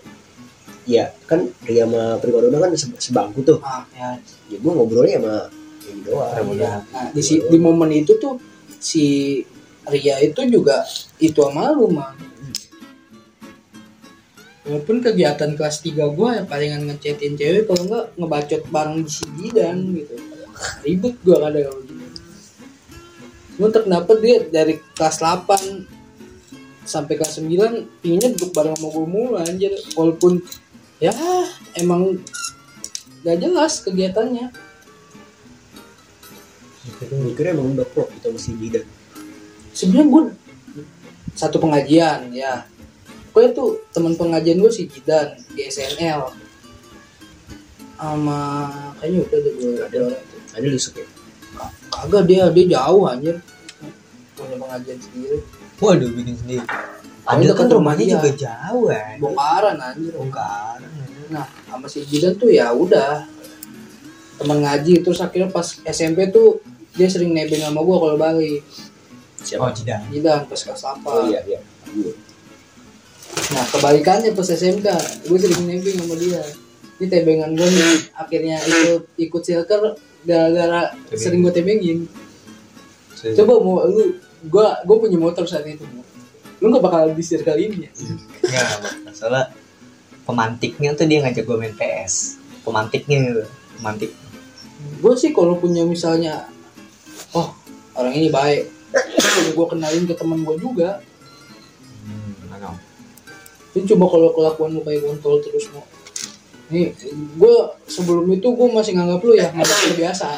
Ya 0.87 1.11
kan 1.27 1.51
Ria 1.63 1.83
sama 1.83 2.17
Primadona 2.17 2.59
kan 2.61 2.71
se- 2.73 2.95
sebangku 2.97 3.43
tuh. 3.43 3.59
ah 3.61 3.83
ya 3.93 4.15
Ya 4.47 4.57
gue 4.57 4.71
ngobrolnya 4.71 5.19
sama 5.19 5.35
ini 5.83 6.01
doang. 6.07 6.47
iya. 6.55 6.87
nah 6.87 7.11
di 7.11 7.19
si 7.21 7.43
di 7.43 7.59
momen 7.59 7.91
itu 7.93 8.15
tuh 8.17 8.39
si 8.79 9.39
Ria 9.83 10.19
itu 10.19 10.39
juga 10.47 10.87
itu 11.19 11.37
sama 11.37 11.75
lu 11.75 11.91
mang 11.91 12.15
walaupun 14.63 15.03
kegiatan 15.03 15.59
kelas 15.59 15.83
3 15.83 16.07
gua 16.15 16.39
yang 16.39 16.47
palingan 16.47 16.87
ngechatin 16.87 17.35
cewek 17.35 17.67
kalau 17.67 17.83
enggak 17.83 18.05
ngebacot 18.15 18.63
bareng 18.71 19.03
di 19.03 19.11
si 19.11 19.25
Gidan 19.35 19.91
gitu 19.93 20.15
ribet 20.87 21.19
gua 21.21 21.37
kadang 21.43 21.67
kalau 21.67 21.83
gitu 21.83 22.05
cuma 23.53 23.69
kenapa 23.75 24.11
dia 24.17 24.37
dari 24.47 24.75
kelas 24.95 25.19
8 25.19 26.02
sampai 26.83 27.15
kelas 27.15 27.39
9 27.39 28.03
pinginnya 28.03 28.35
duduk 28.35 28.51
bareng 28.53 28.75
sama 28.75 28.89
gue 28.91 29.07
mulu 29.07 29.35
anjir. 29.39 29.73
Walaupun 29.95 30.43
ya 30.99 31.15
emang 31.79 32.19
gak 33.23 33.39
jelas 33.39 33.83
kegiatannya. 33.83 34.51
Mikirnya 37.13 37.55
emang 37.55 37.75
udah 37.75 37.87
klop 37.91 38.11
gitu 38.15 38.31
sama 38.35 38.39
si 38.39 38.53
Gidan. 38.59 38.87
sebenarnya 39.73 40.07
gue 40.11 40.23
satu 41.33 41.57
pengajian 41.63 42.29
ya. 42.35 42.67
Gue 43.33 43.49
tuh 43.57 43.81
teman 43.95 44.13
pengajian 44.13 44.61
gue 44.61 44.69
si 44.69 44.85
Jidan 44.91 45.39
di 45.57 45.65
SNL 45.65 46.29
sama 47.97 48.67
kayaknya 48.99 49.23
udah 49.23 49.39
ada 49.39 49.51
dua 49.55 49.73
ada 49.87 49.99
orang 50.11 50.23
tuh 50.27 50.41
Ada 50.53 50.67
lusuk 50.69 50.95
ya. 50.99 51.07
Ka- 51.55 51.75
kagak 51.89 52.23
dia 52.29 52.43
dia 52.51 52.65
jauh 52.77 53.07
anjir. 53.07 53.37
Punya 54.35 54.57
pengajian 54.59 54.99
sendiri 54.99 55.39
waduh 55.83 56.11
bikin 56.15 56.39
sendiri. 56.39 56.63
Ada 57.23 57.39
Adil 57.39 57.51
kan 57.55 57.67
kan 57.67 57.67
rumahnya 57.79 58.05
rumah 58.07 58.15
juga 58.19 58.31
jauh 58.35 58.85
kan 58.91 59.15
bongkaran 59.19 59.77
anjir. 59.79 60.13
Bongkar 60.15 60.79
nah 61.33 61.47
sama 61.65 61.87
si 61.89 62.05
Jidan 62.07 62.39
tuh 62.39 62.51
ya 62.55 62.71
udah. 62.71 63.27
Teman 64.39 64.59
ngaji 64.63 65.03
terus 65.03 65.19
akhirnya 65.23 65.51
pas 65.51 65.67
SMP 65.87 66.31
tuh 66.31 66.63
dia 66.95 67.09
sering 67.09 67.33
nebeng 67.33 67.63
sama 67.63 67.81
gue 67.83 67.97
kalau 67.99 68.17
balik. 68.19 68.61
Oh 68.63 69.43
Siapa? 69.43 69.75
tidak 69.75 70.07
Jidan. 70.11 70.47
Pas 70.47 70.61
kelas 70.61 70.83
apa? 70.87 71.09
Oh 71.11 71.27
iya 71.27 71.41
iya. 71.47 71.59
Nah 73.55 73.65
kebalikannya 73.71 74.31
pas 74.35 74.49
SMK 74.51 74.87
gue 75.27 75.39
sering 75.39 75.63
nebeng 75.67 75.97
sama 75.99 76.15
dia. 76.19 76.43
Ini 77.01 77.07
tebengan 77.11 77.51
gue 77.55 77.67
nih 77.67 77.97
akhirnya 78.15 78.57
ikut 78.63 79.03
ikut 79.19 79.43
silker 79.43 79.95
gara-gara 80.27 80.95
sering 81.15 81.43
gue 81.43 81.55
tebengin. 81.55 81.99
Coba 83.39 83.63
mau 83.63 83.87
lu 83.87 84.19
gue 84.43 84.67
gue 84.87 84.97
punya 84.99 85.19
motor 85.19 85.47
saat 85.47 85.67
itu. 85.67 85.87
Lu 86.63 86.71
gak 86.71 86.83
bakal 86.83 87.11
di 87.11 87.25
circle 87.27 87.59
ini 87.59 87.87
ya? 87.87 87.91
Enggak, 88.47 88.67
masalah 89.03 89.45
pemantiknya 90.23 90.95
tuh 90.95 91.07
dia 91.11 91.23
ngajak 91.23 91.43
gue 91.43 91.57
main 91.59 91.75
PS. 91.75 92.39
Pemantiknya 92.63 93.19
gitu. 93.27 93.43
Pemantik. 93.79 94.11
Gue 95.03 95.15
sih 95.19 95.35
kalau 95.35 95.59
punya 95.59 95.83
misalnya, 95.83 96.47
oh 97.35 97.55
orang 97.99 98.15
ini 98.15 98.31
baik, 98.31 98.71
gue 99.55 99.67
kenalin 99.67 100.07
ke 100.07 100.15
teman 100.15 100.47
gue 100.47 100.57
juga. 100.59 101.03
Hmm? 102.07 102.79
Jadi 103.73 103.85
coba 103.97 104.05
kalau 104.13 104.29
kelakuan 104.37 104.71
lu 104.77 104.81
kayak 104.85 105.03
kontol 105.03 105.41
terus 105.41 105.67
mau. 105.73 105.83
Nih, 106.69 106.95
gue 107.13 107.55
sebelum 107.91 108.29
itu 108.31 108.49
gue 108.53 108.69
masih 108.71 108.97
nganggap 108.97 109.21
lu 109.25 109.35
ya 109.35 109.51
nganggap 109.51 109.79
biasa. 109.99 110.29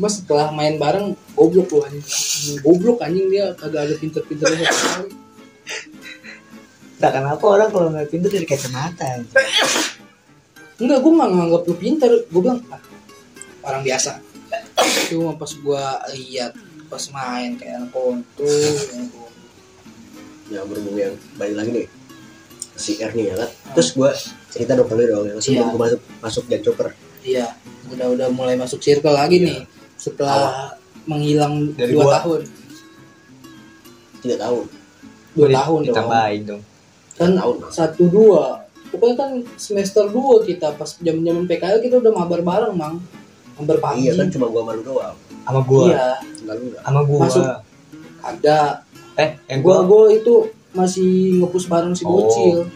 Cuma 0.00 0.08
setelah 0.08 0.48
main 0.48 0.80
bareng, 0.80 1.12
goblok 1.36 1.68
lu 1.68 1.84
anjing. 1.84 2.56
Goblok 2.64 3.04
anjing 3.04 3.28
dia 3.28 3.52
kagak 3.52 3.84
ada 3.84 3.94
pinter-pinternya 3.94 4.64
sekali. 4.64 5.12
Tak 6.96 7.10
kenapa 7.12 7.44
orang 7.44 7.68
kalau 7.68 7.92
nggak 7.92 8.08
pintar 8.08 8.32
dari 8.32 8.48
kacamata. 8.48 9.20
Enggak, 10.76 10.98
gue 10.98 11.12
nggak 11.12 11.30
nganggap 11.30 11.62
lu 11.62 11.74
pinter. 11.76 12.10
Gue 12.32 12.40
bilang, 12.40 12.64
ah, 12.68 12.80
orang 13.62 13.84
biasa. 13.84 14.24
Cuma 15.08 15.36
pas 15.36 15.52
gue 15.52 15.84
lihat 16.14 16.56
pas 16.88 17.04
main 17.12 17.60
kayak 17.60 17.74
anak 17.78 17.92
kontol. 17.92 18.48
ya 18.48 19.04
gua- 19.06 19.28
yang 20.50 20.64
berhubung 20.64 20.96
yang 20.96 21.12
balik 21.36 21.56
lagi 21.56 21.70
nih 21.70 21.86
si 22.74 22.96
R 22.98 23.12
nih 23.12 23.30
ya 23.30 23.34
kan 23.36 23.50
terus 23.70 23.92
gue 23.92 24.10
cerita 24.50 24.74
dong 24.74 24.88
kali 24.88 25.06
dong 25.06 25.28
yang 25.28 25.38
sebelum 25.38 25.62
Iya. 25.62 25.70
gue 25.70 25.78
masuk 25.78 26.00
masuk 26.18 26.44
dan 26.48 26.60
chopper 26.60 26.88
Iya, 27.20 27.46
udah 27.86 28.06
udah 28.10 28.28
mulai 28.32 28.56
masuk 28.56 28.80
circle 28.80 29.12
lagi 29.12 29.38
Iya. 29.38 29.46
nih 29.46 29.58
setelah 30.00 30.72
menghilang 31.04 31.76
Dari 31.76 31.92
dua 31.92 32.02
gua. 32.02 32.14
tahun. 32.18 32.40
tiga 34.20 34.36
tahun 34.38 34.64
Dua 35.30 35.46
tahun 35.48 35.78
dong. 35.78 35.86
Ditambahin 35.86 36.42
dong. 36.46 36.62
kan 37.12 37.30
tahun 37.36 37.56
satu 37.68 38.04
dua 38.08 38.64
pokoknya 38.88 39.14
kan 39.14 39.30
semester 39.54 40.08
dua 40.08 40.40
kita 40.40 40.72
pas 40.72 40.88
zaman 40.90 41.20
zaman 41.20 41.44
PKL 41.44 41.78
kita 41.78 42.00
udah 42.00 42.12
mabar 42.14 42.40
bareng 42.40 42.72
mang 42.72 42.96
mabar 43.54 43.76
pagi 43.78 44.08
iya 44.08 44.16
kan 44.16 44.26
cuma 44.28 44.48
gue 44.48 44.62
malu 44.62 44.80
doang 44.82 45.12
Sama 45.42 45.60
gua. 45.60 45.84
iya 45.86 46.08
Sama 46.80 47.00
gua. 47.02 47.20
Masuk. 47.22 47.44
ada 48.20 48.58
Eh, 49.14 49.36
yang 49.46 49.60
gua 49.60 49.84
gua 49.84 49.84
gua 49.84 50.04
itu 50.10 50.34
masih 50.72 51.10
ngepus 51.38 51.64
bareng 51.66 51.92
si 51.92 52.02
Oh. 52.02 52.16
bocil 52.16 52.72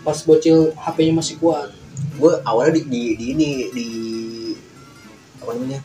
pas 0.00 0.16
bocil 0.18 0.56
HP-nya 0.74 1.12
masih 1.14 1.36
kuat 1.36 1.68
gue 2.14 2.32
awalnya 2.42 2.72
di, 2.74 2.82
di, 2.84 3.02
di 3.14 3.24
ini 3.30 3.48
di 3.70 3.86
apa 5.36 5.52
namanya 5.52 5.80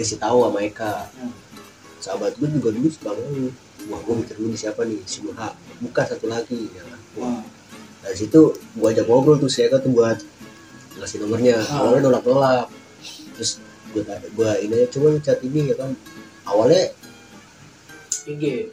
dikasih 0.00 0.16
tahu 0.16 0.48
sama 0.48 0.64
Eka. 0.64 1.12
Hmm. 1.20 1.28
sahabat 2.00 2.32
gue 2.40 2.48
juga 2.48 2.72
dulu 2.72 2.88
suka 2.88 3.12
banget. 3.12 3.52
Wah 3.92 4.00
gue 4.00 4.14
mikir 4.24 4.36
dulu 4.40 4.56
siapa 4.56 4.88
nih? 4.88 4.96
Si 5.04 5.20
Nuha 5.20 5.52
bukan 5.84 6.04
satu 6.08 6.24
lagi 6.32 6.72
ya 6.72 6.80
kan? 6.88 7.00
Wah. 7.20 7.44
dari 8.00 8.16
situ 8.16 8.56
gue 8.56 8.88
ajak 8.88 9.04
ngobrol 9.04 9.36
tuh 9.36 9.52
si 9.52 9.60
Eka 9.60 9.76
tuh 9.84 9.92
buat 9.92 10.16
ngasih 10.96 11.20
nomornya. 11.20 11.60
Ah. 11.60 11.84
awalnya 11.84 12.08
nolak 12.08 12.24
nolak 12.24 12.66
terus 13.36 13.60
gue 13.92 14.00
gue 14.08 14.50
ini 14.64 14.74
aja 14.88 14.96
lu 14.96 15.20
chat 15.20 15.36
ini 15.44 15.68
ya 15.68 15.76
kan 15.76 15.92
awalnya 16.48 16.96
IG 18.24 18.72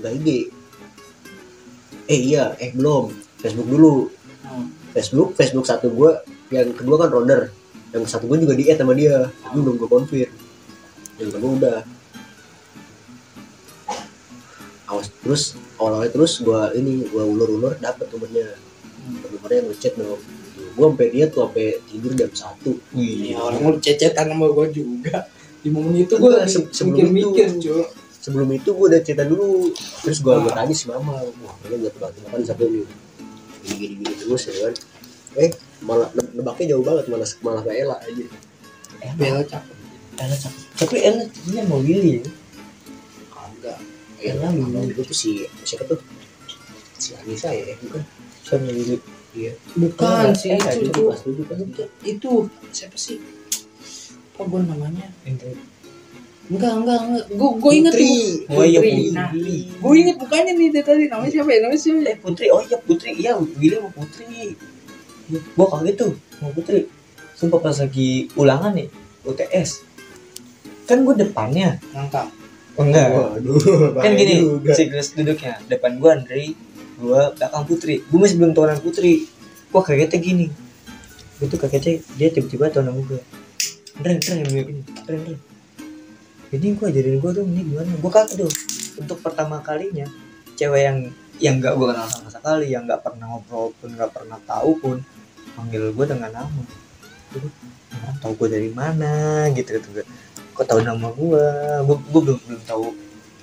nggak 0.00 0.12
IG 0.24 0.28
eh 2.08 2.20
iya. 2.32 2.56
Eh 2.56 2.72
belum. 2.72 3.12
Facebook 3.44 3.68
dulu. 3.68 4.08
Hmm. 4.40 4.72
Facebook 4.96 5.36
Facebook 5.36 5.68
satu 5.68 5.92
gue 5.92 6.16
yang 6.48 6.72
kedua 6.72 7.04
kan 7.04 7.12
Roder. 7.12 7.52
Yang 7.92 8.16
satu 8.16 8.24
gue 8.24 8.40
juga 8.40 8.56
di 8.56 8.72
add 8.72 8.80
sama 8.80 8.96
dia. 8.96 9.28
Tapi 9.28 9.60
belum 9.60 9.76
gue 9.76 9.90
konfirm 9.92 10.45
yang 11.16 11.30
kedua 11.30 11.52
udah. 11.56 11.78
Awas 14.86 15.10
terus 15.18 15.42
awal-awalnya 15.76 16.12
terus 16.14 16.38
gue 16.38 16.60
ini 16.78 17.02
gue 17.04 17.18
ulur-ulur 17.18 17.74
dapet 17.76 18.06
nomornya 18.06 18.54
nomornya 19.26 19.60
ngechat 19.66 19.98
dong. 19.98 20.20
Gue 20.76 20.84
sampai 20.86 21.08
dia 21.10 21.24
tuh 21.26 21.48
sampai 21.48 21.66
tidur 21.84 22.12
jam 22.14 22.30
satu. 22.30 22.78
Wih, 22.92 23.34
ya 23.34 23.40
orang 23.40 23.66
lu 23.66 23.78
cecetan 23.78 24.30
sama 24.30 24.46
gua 24.48 24.68
juga. 24.68 25.26
Di 25.58 25.68
momen 25.68 25.96
itu 25.98 26.14
gua 26.16 26.44
lagi 26.44 26.54
se- 26.54 26.70
sebelum 26.70 27.10
mikir-mikir 27.10 27.48
itu. 27.58 27.76
sebelum 28.16 28.48
itu 28.52 28.68
gue 28.70 28.86
udah 28.86 29.00
cerita 29.00 29.24
dulu. 29.24 29.70
Terus 30.02 30.18
gue 30.20 30.30
Ah. 30.32 30.52
tanya 30.52 30.74
si 30.74 30.86
mama 30.86 31.18
wah 31.18 31.54
kayaknya 31.60 31.86
gak 31.86 31.92
tebak 31.96 32.10
tebakan 32.14 32.40
satu 32.44 32.64
nih 32.66 32.86
gini 33.62 33.74
gini 33.74 33.94
gini 33.98 34.14
terus 34.16 34.42
ya 34.46 34.54
kan. 34.62 34.74
Eh 35.36 35.50
malah 35.80 36.08
ne- 36.12 36.32
nebaknya 36.32 36.74
jauh 36.74 36.84
banget 36.84 37.04
malah 37.06 37.28
malah 37.40 37.60
gak 37.62 37.76
elak 37.76 38.00
aja 38.02 38.24
Bella 39.14 39.42
cakep 39.42 39.75
cakep. 40.16 40.52
Tapi 40.80 40.96
enak 41.04 41.28
dia 41.52 41.62
mau 41.68 41.80
Willy 41.84 42.20
ya. 42.20 42.24
kagak 43.32 43.78
ya 44.20 44.34
kan 44.40 44.52
Willy. 44.56 44.96
itu 44.96 45.12
si 45.12 45.30
siapa 45.62 45.84
tuh 45.84 46.00
si 46.96 47.12
Anissa 47.12 47.52
ya 47.52 47.76
bukan 47.84 48.02
Siapa 48.46 48.62
jadi 48.62 48.96
iya 49.36 49.52
bukan 49.76 50.32
sih 50.32 50.54
eh, 50.54 50.60
itu 50.80 51.02
tujuh 51.12 51.44
kan 51.44 51.58
Bukan, 51.60 51.88
itu 52.06 52.30
siapa 52.72 52.96
sih 52.96 53.18
apa 54.36 54.42
gue 54.46 54.60
namanya 54.68 55.06
enggak 55.26 55.56
enggak 56.46 56.72
enggak 57.02 57.24
gue 57.26 57.50
gue 57.58 57.72
inget 57.74 57.94
Putri. 57.96 58.14
Oh 58.54 58.62
iya, 58.62 58.78
Putri. 58.78 59.10
Nah 59.10 59.28
gue 59.82 59.92
inget 59.98 60.16
bukannya 60.20 60.52
nih 60.54 60.68
dari 60.70 60.84
tadi 60.86 61.04
namanya 61.10 61.32
siapa 61.34 61.50
ya 61.50 61.58
namanya 61.66 61.80
siapa 61.82 62.00
ya? 62.06 62.10
Eh 62.14 62.18
Putri, 62.22 62.46
oh 62.54 62.60
iya 62.62 62.78
Putri, 62.78 63.10
iya 63.18 63.32
Willy 63.34 63.76
sama 63.82 63.90
Putri. 63.90 64.54
Gua 65.58 65.66
kaget 65.74 65.94
tuh 65.98 66.12
sama 66.38 66.50
Putri. 66.54 66.80
Sumpah 67.34 67.58
pas 67.58 67.76
lagi 67.82 68.30
ulangan 68.38 68.72
nih 68.78 68.88
UTS. 69.26 69.85
Kan 70.86 71.02
gue 71.02 71.14
depannya. 71.18 71.82
ngangkang 71.92 72.30
Oh, 72.76 72.84
enggak. 72.84 73.08
waduh 73.08 73.96
kan 73.96 74.12
gini, 74.12 74.44
juga. 74.44 74.76
siklus 74.76 75.16
duduknya. 75.16 75.56
Depan 75.64 75.96
gua 75.96 76.20
Andri, 76.20 76.52
gua 77.00 77.32
belakang 77.32 77.64
Putri. 77.64 78.04
Gua 78.12 78.18
masih 78.20 78.36
belum 78.36 78.52
tahu 78.52 78.68
nama 78.68 78.80
Putri. 78.84 79.24
Gua 79.72 79.80
kagetnya 79.80 80.20
gini. 80.20 80.46
Gua 81.40 81.48
tuh 81.48 81.56
kagetnya 81.56 82.04
dia 82.20 82.28
tiba-tiba 82.28 82.68
tahu 82.68 82.84
nama 82.84 83.00
gua. 83.00 83.20
Andre, 83.96 84.20
Andre, 84.20 84.32
Andre, 84.44 84.60
gini. 84.60 84.82
Andre, 84.92 85.14
Andre. 85.16 85.36
Ini 86.52 86.66
gua 86.76 86.86
ajarin 86.92 87.16
gua 87.16 87.30
dong, 87.32 87.48
ini 87.48 87.62
gimana? 87.64 87.90
Gua 87.96 88.12
kaget 88.12 88.36
tuh. 88.44 88.52
Untuk 89.00 89.18
pertama 89.24 89.56
kalinya, 89.64 90.04
cewek 90.60 90.82
yang 90.84 90.98
yang 91.40 91.54
gak 91.64 91.80
gua 91.80 91.96
kenal 91.96 92.08
sama 92.12 92.28
sekali, 92.28 92.76
yang 92.76 92.84
gak 92.84 93.00
pernah 93.00 93.24
ngobrol 93.24 93.72
pun, 93.80 93.88
gak 93.96 94.12
pernah 94.12 94.36
tahu 94.44 94.76
pun, 94.84 94.96
manggil 95.56 95.96
gua 95.96 96.04
dengan 96.12 96.28
nama. 96.44 96.62
Gua, 97.32 97.48
orang 98.04 98.16
tahu 98.20 98.32
gua 98.36 98.48
dari 98.52 98.68
mana 98.68 99.48
gitu 99.56 99.80
gitu. 99.80 100.04
Kok 100.56 100.64
tahu 100.64 100.80
nama 100.80 101.08
gua? 101.12 101.44
Gua, 101.84 101.96
gua 102.00 102.20
belum 102.24 102.38
belum 102.48 102.62
tahu. 102.64 102.86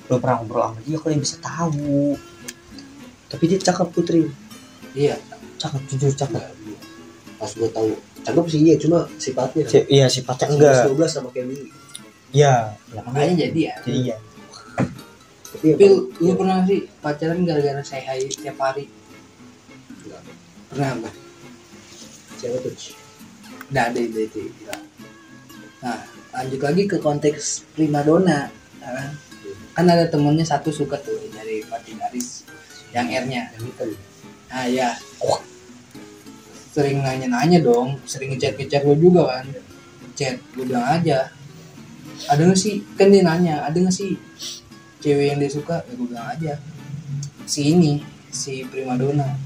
Belum 0.09 0.19
pernah 0.19 0.35
ngobrol 0.41 0.61
sama 0.65 0.79
dia. 0.81 0.97
Kok 0.97 1.07
dia 1.13 1.21
bisa 1.21 1.37
tahu. 1.37 2.17
Tapi 3.29 3.43
dia 3.45 3.57
cakep 3.61 3.87
putri. 3.93 4.21
Iya. 4.97 5.15
Cakep 5.61 5.81
jujur 5.93 6.11
cakep. 6.13 6.41
Iya. 6.41 6.79
pas 7.37 7.51
gue 7.51 7.69
tahu. 7.69 7.89
Cakep 8.23 8.45
sih 8.49 8.59
iya. 8.65 8.75
Cuma 8.81 9.05
sifatnya 9.21 9.63
Si- 9.69 9.87
iya 9.89 10.05
sifatnya 10.09 10.47
enggak. 10.53 10.89
12 10.89 11.05
sama 11.11 11.29
kayak 11.29 11.47
Willy 11.49 11.67
iya. 12.33 12.73
Ya 12.89 12.99
makanya 13.05 13.33
jadi 13.45 13.59
ya. 13.69 13.75
Jadi 13.85 13.99
iya. 14.09 14.17
Tapi 15.53 15.65
ya 15.69 15.75
Pil, 15.77 15.93
lu 16.17 16.33
pernah 16.33 16.65
sih 16.65 16.89
pacaran 16.97 17.45
gara-gara 17.45 17.83
saya 17.85 18.01
hai 18.09 18.25
tiap 18.25 18.57
hari? 18.57 18.89
Enggak. 20.01 20.21
Pernah 20.73 20.89
nggak? 20.97 21.15
Siapa 22.41 22.57
tuh? 22.57 22.73
Nggak 23.69 23.85
ada 23.93 23.99
itu 24.01 24.19
itu 24.25 24.39
gila. 24.49 24.77
nah 25.83 25.99
lanjut 26.33 26.61
lagi 26.65 26.83
ke 26.89 26.97
konteks 26.97 27.63
primadona 27.77 28.49
ya 28.81 28.89
kan? 28.89 29.09
Kan 29.73 29.85
ada 29.89 30.05
temennya 30.09 30.45
satu 30.45 30.69
suka 30.69 30.97
tuh 31.01 31.17
dari 31.33 31.61
Fatih 31.65 31.97
Garis 31.97 32.45
yang 32.93 33.09
R-nya. 33.09 33.53
Yang 33.57 33.63
hitam 33.73 33.89
ah 34.53 34.69
ya 34.69 34.93
sering 36.73 37.05
nanya-nanya 37.05 37.61
dong 37.61 38.01
sering 38.09 38.33
ngechat-ngechat 38.33 38.81
gue 38.81 38.97
juga 38.97 39.29
kan. 39.29 39.45
Chat 40.13 40.41
gue 40.57 40.65
bilang 40.65 40.85
aja. 40.85 41.29
Ada 42.29 42.41
nggak 42.45 42.59
sih? 42.59 42.85
Kan 42.97 43.13
dia 43.13 43.25
nanya 43.25 43.65
ada 43.65 43.77
nggak 43.77 43.93
sih 43.93 44.17
cewek 45.01 45.33
yang 45.33 45.37
dia 45.41 45.49
suka? 45.53 45.85
Ya 45.85 45.93
gue 45.93 46.07
bilang 46.09 46.27
aja. 46.29 46.53
Si 47.45 47.73
ini 47.73 48.01
si 48.33 48.65
primadona 48.65 49.37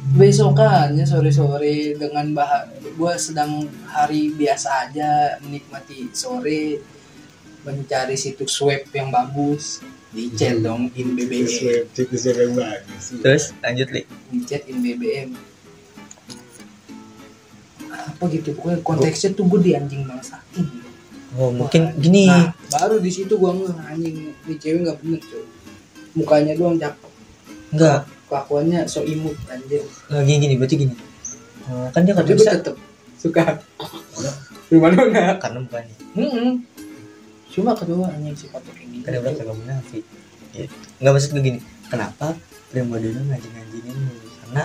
besokannya 0.00 1.04
sore-sore 1.04 1.92
dengan 2.00 2.32
bah 2.32 2.64
gue 2.80 3.14
sedang 3.20 3.68
hari 3.84 4.32
biasa 4.32 4.88
aja 4.88 5.36
menikmati 5.44 6.08
sore 6.16 6.80
mencari 7.60 8.16
situs 8.16 8.56
web 8.64 8.88
yang 8.96 9.12
bagus. 9.12 9.84
Di 10.10 10.26
chat 10.34 10.58
dong 10.58 10.90
in 10.98 11.14
BBM 11.14 11.46
situs 11.92 12.26
yang 12.26 12.56
bagus 12.56 13.14
terus 13.20 13.44
lanjut 13.60 13.88
li. 13.92 14.02
Di 14.32 14.40
chat 14.48 14.64
in 14.66 14.80
BBM 14.80 15.36
apa 17.90 18.22
gitu 18.32 18.56
pokoknya 18.56 18.80
konteksnya 18.80 19.30
tuh 19.36 19.44
gue 19.44 19.60
di 19.60 19.72
anjing 19.76 20.08
bangsain 20.08 20.66
oh 21.36 21.52
mungkin 21.52 21.94
gini. 22.00 22.26
nah 22.26 22.54
baru 22.72 22.98
di 22.98 23.12
situ 23.12 23.36
gue 23.36 23.50
ngeh 23.52 23.76
anjing. 23.84 24.16
Di 24.48 24.54
cewek 24.56 24.80
nggak 24.88 24.98
bener 25.04 25.20
cuy. 25.28 25.44
Mukanya 26.16 26.52
doang 26.56 26.80
cakep. 26.80 27.12
Enggak 27.70 28.00
kelakuannya 28.30 28.86
so 28.86 29.02
imut 29.02 29.34
anjir 29.50 29.82
enggak 30.06 30.24
gini 30.24 30.38
gini 30.38 30.54
berarti 30.54 30.76
gini. 30.78 30.94
Eh, 31.70 31.88
kan 31.90 32.00
dia 32.06 32.14
gue 32.14 32.34
bisa 32.38 32.54
tetep 32.56 32.78
suka. 33.18 33.58
Primadona 34.70 35.34
karena 35.42 35.58
bukannya 35.66 35.94
hmm. 36.14 36.50
Cuma 37.50 37.74
kedua 37.74 38.06
anjing 38.14 38.38
sifatnya 38.38 38.70
kayak 38.70 38.88
gitu 38.94 39.02
kan 39.02 39.10
dia 39.10 39.20
bilang 39.20 39.36
kagak 39.36 39.56
munafik 39.58 40.04
gitu. 40.54 40.74
nggak 41.02 41.12
maksud 41.12 41.30
gue 41.34 41.42
gini. 41.42 41.58
Kenapa 41.90 42.26
prima 42.70 42.96
dona 43.02 43.20
ngajin 43.26 43.50
ngajinin 43.50 43.96
karena 44.46 44.62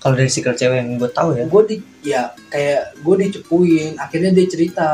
kalau 0.00 0.14
dari 0.16 0.30
sikap 0.32 0.56
cewek 0.56 0.80
yang 0.80 0.96
gue 0.96 1.10
tahu 1.12 1.36
ya 1.36 1.44
gue 1.44 1.62
di 1.68 1.76
ya 2.00 2.22
kayak 2.48 2.96
gue 3.04 3.14
dicepuin. 3.28 3.92
Akhirnya 4.00 4.30
dia 4.32 4.46
cerita. 4.48 4.88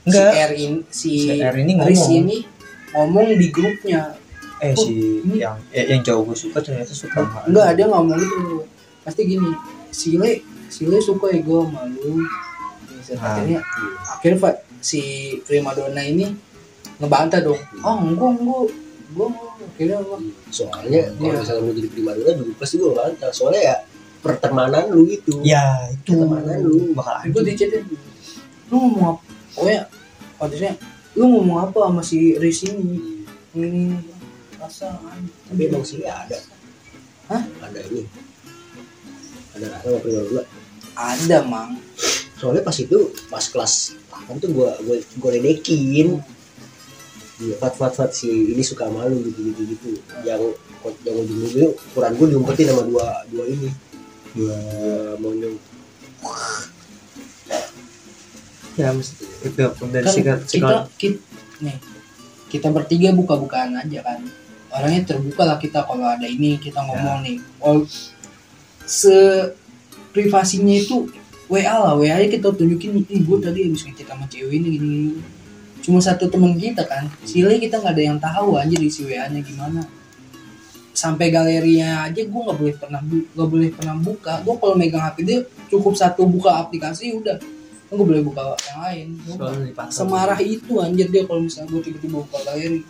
Enggak. 0.00 0.32
si 0.32 0.38
R 0.38 0.52
in 0.56 0.74
si, 0.88 1.12
Si 1.28 1.36
R 1.44 1.54
ini 1.60 1.72
ngomong. 1.76 2.08
ini 2.08 2.36
ngomong 2.94 3.26
di 3.36 3.46
grupnya 3.52 4.19
eh 4.60 4.72
Oh, 4.72 4.84
si 4.84 4.92
ini- 5.24 5.40
yang 5.40 5.56
eh, 5.70 5.88
yang 5.88 6.00
jauh 6.00 6.22
gue 6.22 6.36
suka 6.36 6.60
ternyata 6.60 6.92
suka 6.92 7.18
sama 7.18 7.40
enggak 7.44 7.68
dia 7.74 7.86
ngomong 7.86 8.14
gitu. 8.14 8.64
Pasti 9.00 9.24
gini 9.24 9.50
Sile 9.90 10.44
Sile 10.68 11.00
suka 11.00 11.26
ya 11.28 11.40
gue 11.40 11.58
sama 11.60 11.82
lu. 11.86 12.20
Bisa, 12.92 13.16
Ah. 13.16 13.34
akhirnya 13.34 13.60
akhirnya 14.06 14.38
Pak 14.38 14.54
si 14.78 15.00
primadona 15.42 16.00
ini 16.00 16.28
ngebantah 16.96 17.40
dong. 17.40 17.60
Oh 17.80 17.96
enggak 17.98 18.30
enggak. 18.36 18.66
Gue 19.10 19.26
akhirnya 19.66 19.96
apa? 19.98 20.16
Soalnya 20.48 21.02
kalau 21.10 21.24
Iya. 21.26 21.40
misalnya 21.40 21.62
lu 21.64 21.72
jadi 21.74 21.88
primadona 21.88 22.32
dulu 22.36 22.52
pasti 22.54 22.74
gue 22.76 22.90
bantah. 22.90 23.30
Soalnya 23.30 23.62
ya 23.64 23.76
pertemanan 24.20 24.84
lu 24.88 25.08
itu 25.08 25.32
ya 25.40 25.64
itu. 25.88 26.12
Pertemanan 26.12 26.56
lu. 26.60 26.92
bakal 26.92 27.14
gue 27.24 27.32
anjing. 27.32 27.44
dicetin. 27.48 27.82
Lu 28.68 28.76
ngomong 28.78 29.04
apa? 29.10 29.20
Pokoknya 29.50 29.80
konteksnya 30.36 30.72
lu 31.10 31.24
ngomong 31.26 31.58
apa 31.64 31.78
sama 31.82 32.02
si 32.04 32.36
Riz 32.36 32.62
ini 32.62 33.18
ini 33.50 33.98
tapi 34.78 35.62
emang 35.66 35.82
sih 35.82 36.06
ada. 36.06 36.38
Hah? 37.30 37.42
ada 37.62 37.80
ini. 37.90 38.06
Ada 39.54 39.66
rasa 39.70 39.86
sama 39.90 39.98
primadona 40.02 40.42
ada 41.00 41.38
mang. 41.46 41.78
Soalnya 42.36 42.64
pas 42.64 42.76
itu 42.76 43.12
pas 43.28 43.44
kelas 43.44 43.94
8 44.10 44.42
tuh 44.42 44.50
gua 44.52 44.76
gua 44.84 44.96
gua 45.20 45.30
ledekin. 45.36 46.20
Iya, 47.40 47.56
fat 47.56 47.72
fat 47.76 47.96
fat 47.96 48.12
si 48.12 48.28
ini 48.28 48.60
suka 48.60 48.88
malu 48.92 49.20
gitu 49.24 49.40
gitu. 49.52 49.60
Gitu 49.76 49.90
yang 50.24 50.40
yang 51.04 51.16
ujung 51.20 51.38
ujungnya 51.44 51.68
ukuran 51.92 52.12
gua 52.16 52.26
diumpetin 52.28 52.68
sama 52.72 52.82
dua 52.84 53.06
dua 53.28 53.44
ini. 53.48 53.70
Dua 54.36 54.58
monyong. 55.20 55.56
Ya 58.78 58.92
mesti 58.96 59.24
itu 59.40 59.64
dari 59.88 60.04
kan 60.04 60.12
sikap 60.14 60.40
kita, 60.48 60.76
kita 60.96 61.18
nih 61.64 61.76
kita 62.48 62.68
bertiga 62.72 63.12
buka-bukaan 63.12 63.76
aja 63.76 64.00
kan 64.04 64.20
orangnya 64.70 65.14
terbuka 65.14 65.42
lah 65.46 65.58
kita 65.58 65.82
kalau 65.84 66.06
ada 66.06 66.26
ini 66.26 66.56
kita 66.58 66.80
ngomong 66.82 67.26
nih. 67.26 67.36
Oh 67.62 67.82
se 68.86 69.14
privasinya 70.10 70.74
itu 70.74 71.06
WA 71.50 71.74
lah. 71.78 71.94
WA 71.98 72.18
nya 72.18 72.26
kita 72.30 72.50
tunjukin 72.54 73.06
gue 73.06 73.38
tadi 73.42 73.66
habis 73.66 73.82
ngechat 73.86 74.06
sama 74.06 74.26
cewek 74.30 74.54
ini 74.54 74.68
gini, 74.78 74.98
cuma 75.82 75.98
satu 76.02 76.30
teman 76.30 76.54
kita 76.58 76.86
kan. 76.86 77.06
Sile 77.26 77.58
kita 77.58 77.78
nggak 77.82 77.94
ada 77.94 78.02
yang 78.02 78.18
tahu 78.18 78.58
aja 78.58 78.74
di 78.74 78.90
si 78.90 79.06
WA 79.06 79.26
nya 79.30 79.42
gimana. 79.42 79.82
Sampai 80.90 81.30
galerinya 81.30 82.06
aja 82.10 82.22
gue 82.22 82.40
nggak 82.46 82.58
boleh 82.58 82.74
pernah 82.78 83.00
nggak 83.02 83.48
boleh 83.50 83.70
pernah 83.74 83.94
buka. 83.98 84.42
Gue 84.42 84.54
kalau 84.58 84.74
megang 84.74 85.02
HP 85.06 85.16
dia 85.26 85.38
cukup 85.70 85.94
satu 85.94 86.26
buka 86.26 86.62
aplikasi 86.62 87.14
udah. 87.14 87.38
Gue 87.90 88.06
boleh 88.06 88.22
buka 88.22 88.54
yang 88.70 88.78
lain. 88.86 89.06
Gua 89.26 89.50
semarah 89.90 90.38
itu 90.38 90.78
anjir 90.78 91.10
dia 91.10 91.26
kalau 91.26 91.42
misalnya 91.42 91.74
gue 91.74 91.82
tiba-tiba 91.90 92.22
buka 92.22 92.38
galeri 92.46 92.86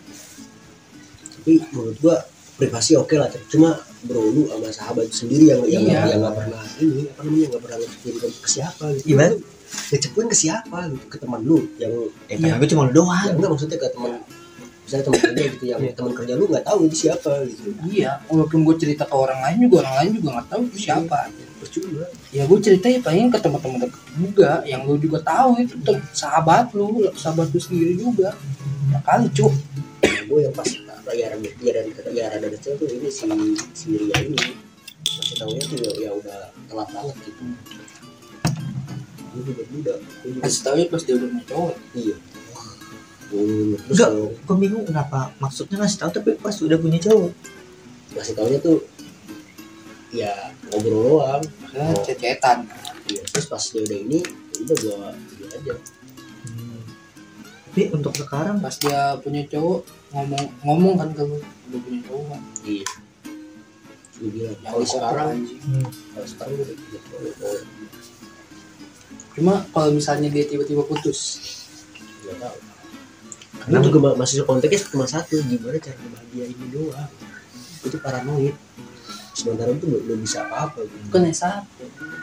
tapi 1.41 1.57
menurut 1.73 1.97
gua 1.99 2.15
privasi 2.53 2.93
oke 2.93 3.17
lah. 3.17 3.25
Cuma 3.49 3.73
bro 4.01 4.21
lu 4.23 4.45
sama 4.45 4.69
sahabat 4.69 5.09
sendiri 5.09 5.49
yang 5.49 5.61
yang 5.65 5.83
Iya. 5.83 6.01
yang 6.13 6.21
nggak 6.21 6.35
pernah 6.37 6.61
ini 6.77 7.01
apa 7.07 7.21
namanya 7.21 7.47
nggak 7.49 7.61
pernah 7.61 7.77
ngecepuin 7.77 8.15
ke 8.37 8.47
siapa 8.47 8.83
gitu. 8.93 9.05
Gimana? 9.09 9.29
Lu 9.29 9.37
ngecepuin 9.89 10.27
ke 10.27 10.37
siapa 10.37 10.77
gitu? 10.87 11.05
Ke 11.07 11.17
teman 11.17 11.41
lu 11.41 11.57
yang 11.75 11.93
eh 12.29 12.37
Iya. 12.37 12.53
gue 12.55 12.67
cuma 12.69 12.81
lu 12.85 12.89
ya 12.89 12.93
doang 12.93 13.33
enggak 13.33 13.49
maksudnya 13.49 13.77
ke 13.77 13.89
teman 13.89 14.11
misalnya 14.81 15.03
teman 15.05 15.19
kerja 15.21 15.41
gitu 15.47 15.65
yang 15.65 15.79
Iya. 15.81 15.91
teman 15.93 16.11
kerja 16.11 16.33
lu 16.33 16.45
nggak 16.45 16.65
tahu 16.65 16.79
itu 16.85 16.95
siapa 16.99 17.31
gitu. 17.45 17.61
Iya 17.89 18.11
walaupun 18.25 18.59
gue 18.61 18.75
cerita 18.77 19.03
ke 19.05 19.15
orang 19.15 19.39
lain 19.41 19.57
juga 19.65 19.75
orang 19.81 19.95
lain 19.97 20.11
juga 20.17 20.29
nggak 20.37 20.47
tahu 20.49 20.61
itu 20.69 20.77
siapa. 20.85 21.19
percuma. 21.61 22.01
Ya 22.33 22.49
gue 22.49 22.57
cerita 22.57 22.89
ya 22.89 22.97
paling 22.99 23.29
ke 23.29 23.37
teman-teman 23.37 23.85
deket 23.85 24.01
juga 24.17 24.51
yang 24.65 24.81
lu 24.81 24.97
juga 24.97 25.21
tahu 25.21 25.61
itu 25.61 25.77
tem- 25.85 26.01
sahabat 26.09 26.73
lu 26.73 27.05
sahabat 27.13 27.53
lu 27.53 27.61
sendiri 27.61 27.93
juga. 27.95 28.33
Ya 28.89 28.97
kali 29.05 29.29
cuk. 29.29 29.53
Gue 30.25 30.41
yang 30.41 30.53
pas 30.57 30.65
pelajaran 31.11 31.37
pelajaran 31.43 31.83
pelajaran 31.91 32.39
dari 32.39 32.53
kecil 32.55 32.73
tuh 32.79 32.87
ini 32.87 33.09
si 33.11 33.27
si 33.75 33.87
Ria 33.99 34.17
ini. 34.23 34.39
Masih 35.11 35.35
tahunya 35.43 35.63
tuh 35.67 35.77
ya, 35.83 35.91
ya 36.07 36.11
udah 36.15 36.39
telat 36.71 36.89
banget 36.95 37.15
gitu. 37.27 37.41
Gue 39.31 39.41
juga 39.43 39.63
muda 39.71 39.93
gue 39.99 40.29
juga 40.31 40.41
kasih 40.47 40.61
tahu 40.63 40.75
ya 40.79 40.85
pas 40.87 41.01
dia 41.03 41.15
udah 41.19 41.27
punya 41.27 41.45
cowok. 41.51 41.75
Iya. 41.95 42.15
Hmm, 43.31 43.73
Enggak. 43.91 44.09
gue 44.43 44.55
bingung 44.59 44.83
kenapa 44.87 45.19
maksudnya 45.39 45.75
ngasih 45.83 45.99
tahu 45.99 46.09
tapi 46.15 46.29
pas 46.39 46.55
udah 46.55 46.77
punya 46.79 46.99
cowok. 47.03 47.31
Ngasih 48.15 48.33
tahunya 48.39 48.59
tuh 48.63 48.79
ya 50.15 50.33
ngobrol 50.71 51.19
doang. 51.19 51.43
Ya 51.71 51.91
Oh. 51.91 52.03
cecetan. 52.03 52.67
Iya, 53.07 53.23
terus 53.27 53.47
pas 53.47 53.63
dia 53.63 53.81
udah 53.83 53.97
ini 53.99 54.19
ya 54.23 54.59
udah 54.63 54.77
gua 54.83 55.07
aja. 55.51 55.73
Hmm. 56.47 56.79
tapi 57.71 57.81
untuk 57.95 58.13
sekarang 58.15 58.59
pas 58.59 58.75
dia 58.75 59.15
punya 59.23 59.43
cowok 59.47 59.83
ngomong 60.11 60.43
ngomong 60.61 60.93
kan 60.95 61.09
ke 61.11 61.23
lu 61.23 61.37
udah 61.39 61.79
punya 61.79 61.99
cowok 62.03 62.25
kan? 62.27 62.41
Iya. 62.63 62.85
Gua 64.11 64.29
bilang, 64.29 64.53
Yang 64.53 64.67
kalau 64.67 64.85
sekarang 64.85 65.29
hmm. 65.39 65.85
kalau 66.13 66.27
sekarang 66.27 66.53
udah 66.53 66.65
punya 66.75 66.99
cowok 67.07 67.63
cuma 69.31 69.63
kalau 69.71 69.89
misalnya 69.95 70.27
dia 70.27 70.43
tiba-tiba 70.43 70.83
putus. 70.83 71.19
Nggak 72.21 72.37
tahu. 72.37 72.57
Karena- 72.59 73.63
karena 73.63 73.77
juga 73.79 73.97
ma- 74.03 74.17
masih 74.19 74.43
konteksnya 74.43 74.91
cuma 74.91 75.07
satu. 75.07 75.39
Gimana 75.39 75.79
cara 75.79 75.95
ngebahagiain 75.95 76.51
ini 76.51 76.67
doang? 76.67 77.09
Itu 77.81 77.97
paranoid. 78.03 78.55
Sementara 79.31 79.71
itu 79.71 79.87
belum, 79.87 80.03
belum 80.03 80.19
bisa 80.21 80.43
apa-apa. 80.43 80.83
Gitu. 80.83 81.07
kan 81.07 81.23
S1 81.23 81.63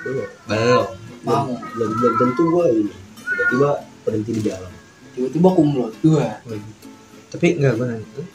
belum. 0.05 0.29
Belum. 0.45 0.87
Mau. 1.25 1.57
Belum 1.73 1.91
belum 1.97 2.13
tentu 2.21 2.43
gua 2.53 2.65
ini. 2.69 2.93
Tiba-tiba 3.17 3.71
berhenti 4.05 4.31
di 4.37 4.43
jalan. 4.45 4.73
Tiba-tiba 5.17 5.49
kumlot. 5.57 5.93
Dua 6.05 6.45
tapi 7.29 7.61
enggak 7.61 7.77
gue 7.77 7.87
nanya 7.87 8.07
tuh 8.17 8.27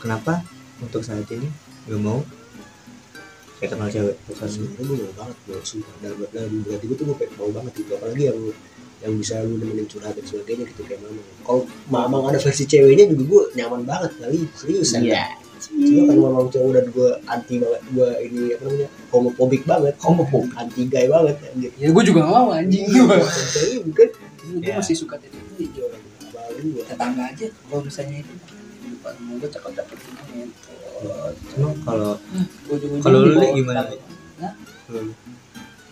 kenapa 0.00 0.40
untuk 0.80 1.04
saat 1.04 1.28
ini 1.28 1.48
gak 1.88 2.00
mau? 2.00 2.24
Kayak 3.60 3.76
kenal 3.76 3.88
cewek 3.92 4.16
bukan 4.24 4.48
sebenarnya 4.48 4.84
gue 4.88 4.96
mau 5.04 5.14
banget 5.20 5.36
gue 5.44 5.58
sumpah 5.60 5.94
dalam 6.00 6.18
dalam 6.32 6.52
berarti 6.64 6.84
gue 6.88 6.96
tuh 6.96 7.06
gue 7.12 7.16
pengen 7.20 7.34
mau 7.36 7.50
banget 7.52 7.72
gitu. 7.76 7.90
Apalagi 8.00 8.22
yang 8.32 8.38
yang 9.00 9.12
bisa 9.16 9.40
lu 9.44 9.56
nemenin 9.56 9.88
curhat 9.88 10.12
dan 10.16 10.24
sebagainya 10.24 10.64
gitu 10.72 10.82
kayak 10.88 11.00
mama. 11.04 11.20
Kalau 11.44 11.62
mamang 11.92 12.24
ada 12.32 12.40
versi 12.40 12.64
ceweknya 12.64 13.04
juga 13.12 13.24
gue 13.28 13.42
nyaman 13.60 13.84
banget 13.84 14.12
kali 14.16 14.48
serius 14.56 14.96
Iya. 14.96 15.36
cuma 15.60 16.08
kan 16.08 16.16
mamang 16.16 16.48
cowok 16.48 16.70
dan 16.72 16.86
gue 16.88 17.10
anti 17.28 17.54
banget 17.60 17.82
gue 17.92 18.10
ini 18.32 18.40
apa 18.56 18.62
namanya 18.64 18.88
homofobik 19.12 19.62
banget. 19.68 19.94
Homofobik 20.00 20.52
anti 20.56 20.88
gay 20.88 21.04
banget 21.04 21.36
anjir 21.52 21.72
ya 21.76 21.88
gue 21.92 22.02
juga 22.08 22.18
gak 22.24 22.32
mau 22.32 22.48
anjing. 22.56 22.88
Gue 22.88 23.04
Tapi 23.28 23.76
bukan 23.84 24.08
gue 24.56 24.72
masih 24.72 24.96
suka 24.96 25.20
titik 25.20 25.68
tetangga 26.60 27.24
aja 27.26 27.46
kalau 27.48 27.80
misalnya 27.80 28.16
itu 28.18 28.32
di 28.80 28.88
depan 28.92 29.12
gue 29.34 29.48
cakep-cakep 29.48 29.96
gitu 29.96 31.68
kalau 31.80 32.12
ujung-ujung 32.68 33.00
Kalau 33.00 33.18
lu, 33.24 33.40
gimana, 33.56 33.88
lu- 34.88 35.16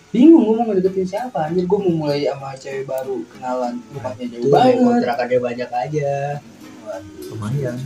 bingung 0.09 0.41
gue 0.43 0.55
mau 0.57 0.65
ngedeketin 0.67 1.05
siapa. 1.07 1.49
Anjir 1.49 1.65
gue 1.65 1.79
mau 1.79 1.95
mulai 1.99 2.25
sama 2.25 2.53
cewek 2.53 2.85
baru 2.85 3.25
kenalan. 3.29 3.77
Rumahnya 3.89 4.25
jauh 4.27 4.49
banget. 4.49 4.77
kontrakannya 4.81 5.39
banyak 5.39 5.71
aja. 5.71 6.11
Waduh, 6.85 7.25
lumayan. 7.33 7.77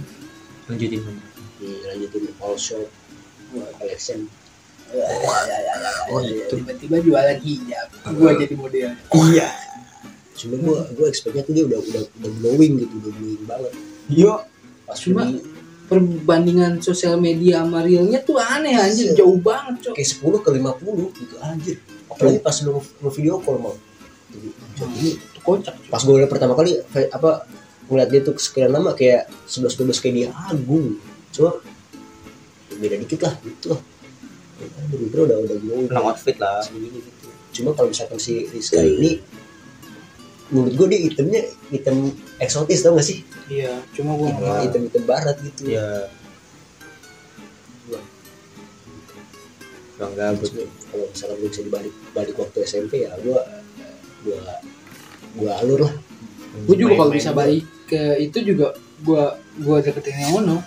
Lanjutin 0.66 1.00
aja 1.00 1.22
Nih, 1.58 1.78
lanjutin 1.84 2.22
all 2.38 2.54
shop. 2.54 2.86
Collection 3.52 4.26
ya, 4.88 5.04
ya, 5.04 5.38
ya, 5.44 5.58
ya, 5.60 5.74
ya, 5.76 5.92
Oh, 6.08 6.20
ya, 6.20 6.32
ya. 6.32 6.44
itu. 6.48 6.54
tiba-tiba 6.56 6.96
jualan 7.00 7.38
hijab. 7.38 7.86
Gue 8.12 8.30
jadi 8.38 8.54
model. 8.56 8.90
Iya 9.28 9.48
cuma 10.42 10.58
gue 10.58 10.78
gue 10.98 11.06
expectnya 11.06 11.46
tuh 11.46 11.54
dia 11.54 11.64
udah 11.64 11.78
udah 11.78 12.02
udah 12.18 12.30
glowing 12.42 12.72
gitu 12.82 12.94
udah 12.98 13.12
glowing 13.14 13.42
banget. 13.46 13.72
Iya 14.10 14.34
pas 14.82 14.98
Cuma- 14.98 15.24
di 15.24 15.38
perbandingan 15.86 16.80
sosial 16.80 17.20
media 17.20 17.62
sama 17.62 17.84
realnya 17.84 18.18
tuh 18.20 18.40
aneh 18.40 18.74
anjir. 18.74 19.12
Iya. 19.12 19.22
jauh 19.22 19.38
banget 19.38 19.74
cok. 19.86 19.94
Kayak 19.94 20.08
10 20.08 20.38
ke 20.40 20.50
50 20.50 21.06
gitu 21.14 21.34
anjir. 21.38 21.76
Apalagi 22.08 22.38
pas 22.40 22.56
lu 22.64 22.72
lu 22.80 23.08
video 23.08 23.38
call 23.38 23.56
mau 23.56 23.74
Jadi, 24.32 25.08
itu 25.20 25.38
kocak 25.44 25.76
cok. 25.76 25.90
pas 25.92 26.00
gue 26.00 26.14
liat 26.16 26.30
pertama 26.32 26.54
kali 26.56 26.80
apa 27.12 27.44
ngeliat 27.86 28.08
dia 28.08 28.20
tuh 28.24 28.34
sekian 28.40 28.72
lama 28.72 28.96
kayak 28.96 29.28
11 29.44 29.76
12 29.76 30.00
kayak 30.00 30.14
dia 30.16 30.28
agung. 30.48 30.96
Cuma 31.30 31.50
beda 32.72 32.96
dikit 32.98 33.20
lah 33.22 33.34
gitu 33.44 33.76
lah. 33.76 33.80
Ya, 34.58 34.66
bener-bener 34.88 35.20
udah 35.28 35.36
udah 35.44 35.56
glowing. 35.60 35.86
Menang 35.92 36.06
outfit 36.08 36.36
lah. 36.40 36.64
Gitu. 36.64 36.98
Cuma 37.52 37.76
kalau 37.76 37.92
misalkan 37.92 38.16
si 38.16 38.48
Rizka 38.48 38.80
ini 38.80 39.20
menurut 40.52 40.74
gue 40.76 40.86
dia 40.92 41.00
itemnya 41.08 41.42
item 41.72 42.12
eksotis 42.36 42.84
tau 42.84 42.92
gak 42.94 43.08
sih? 43.08 43.24
Iya 43.48 43.80
cuma 43.96 44.14
gue 44.20 44.28
nggak 44.28 44.44
mau 44.44 44.60
item 44.60 44.82
item 44.86 45.04
barat 45.08 45.36
gitu. 45.40 45.72
Ya 45.72 46.06
Bang 49.96 50.12
gabut. 50.18 50.50
Kalau 50.92 51.06
misalkan 51.08 51.36
gue 51.40 51.48
bisa 51.48 51.62
dibalik 51.64 51.94
balik 52.12 52.36
waktu 52.36 52.58
SMP 52.68 53.08
ya 53.08 53.16
gue 53.16 53.40
gue 54.28 54.40
gue 55.40 55.50
alur 55.64 55.88
lah. 55.88 55.94
Gue 56.68 56.76
juga 56.76 57.00
kalau 57.00 57.12
bisa 57.16 57.32
balik 57.32 57.64
ke 57.88 58.20
itu 58.20 58.38
juga 58.44 58.76
gue 59.02 59.24
gue 59.64 59.76
deketin 59.88 60.20
yang 60.20 60.36
yang 60.36 60.60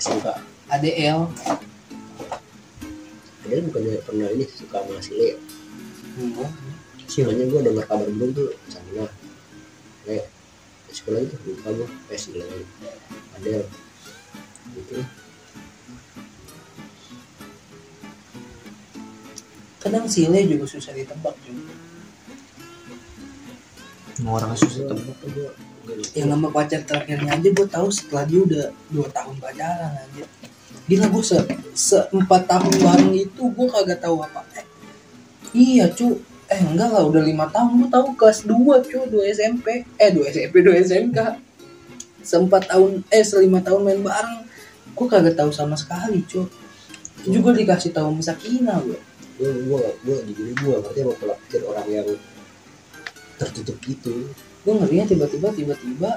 SMK 0.00 0.26
ADL 0.72 1.28
ada 3.42 3.58
bukannya 3.68 4.00
pernah 4.00 4.28
ini 4.32 4.48
suka 4.48 4.80
sama 4.80 4.96
si 5.04 5.12
Leo. 5.12 5.36
Enggak. 6.16 6.48
Siapa? 6.48 6.71
Soalnya 7.12 7.44
gue 7.44 7.60
dengar 7.60 7.84
kabar 7.84 8.08
belum 8.08 8.32
tuh 8.32 8.48
sama 8.72 9.04
kayak 10.08 10.32
sekolah 10.88 11.20
itu 11.20 11.36
lupa 11.44 11.68
gue 11.76 11.88
eh 12.08 12.16
si 12.16 12.32
Leo 12.32 12.64
ada 13.36 13.56
gitu. 14.72 14.96
Kadang 19.82 20.06
sile 20.08 20.46
juga 20.48 20.64
susah 20.64 20.96
ditebak 20.96 21.36
juga. 21.44 21.74
Mau 24.24 24.40
orang 24.40 24.56
susah 24.56 24.88
tebak 24.88 25.18
gue 25.20 25.50
yang 26.16 26.32
nama 26.32 26.48
pacar 26.48 26.80
terakhirnya 26.86 27.36
aja 27.36 27.48
gue 27.50 27.66
tahu 27.68 27.90
setelah 27.92 28.24
dia 28.24 28.40
udah 28.40 28.64
dua 28.88 29.10
tahun 29.12 29.36
pacaran 29.36 29.92
aja. 30.00 30.24
Gila 30.88 31.06
gue 31.12 31.24
se 31.26 31.36
seempat 31.76 32.48
tahun 32.48 32.72
bareng 32.72 33.14
itu 33.20 33.42
gue 33.42 33.66
kagak 33.68 34.00
tahu 34.00 34.22
apa. 34.22 34.40
Eh, 34.56 34.64
iya 35.52 35.90
cu 35.92 36.31
eh 36.52 36.60
enggak 36.60 36.92
lah 36.92 37.02
udah 37.08 37.22
lima 37.24 37.48
tahun. 37.48 37.80
Gue 37.80 37.88
tahu 37.88 38.06
kelas 38.14 38.44
2 38.44 38.88
cu 38.92 38.98
dua 39.08 39.24
SMP 39.32 39.88
eh 39.96 40.10
dua 40.12 40.28
SMP 40.28 40.60
dua 40.60 40.76
SMK 40.78 41.18
seempat 42.22 42.70
tahun 42.70 43.02
eh 43.08 43.24
selima 43.24 43.64
tahun 43.64 43.80
main 43.88 44.00
bareng. 44.04 44.44
Gue 44.92 45.06
kagak 45.08 45.40
tahu 45.40 45.48
sama 45.48 45.74
sekali 45.80 46.20
cu 46.28 46.44
itu 47.22 47.38
juga 47.38 47.54
dikasih 47.54 47.94
tahu 47.94 48.10
sama 48.10 48.22
Sakina 48.34 48.82
gue 48.82 48.98
gue 49.38 49.50
gue 49.70 49.82
gue 50.02 50.16
jujur 50.26 50.46
gue 50.58 50.74
ngerti 50.82 51.00
sama 51.06 51.14
pola 51.22 51.34
pikir 51.46 51.62
orang 51.64 51.86
yang 51.88 52.08
tertutup 53.38 53.78
gitu. 53.82 54.28
Gue 54.62 54.74
ngerinya 54.76 55.06
tiba-tiba 55.06 55.48
tiba-tiba 55.54 56.10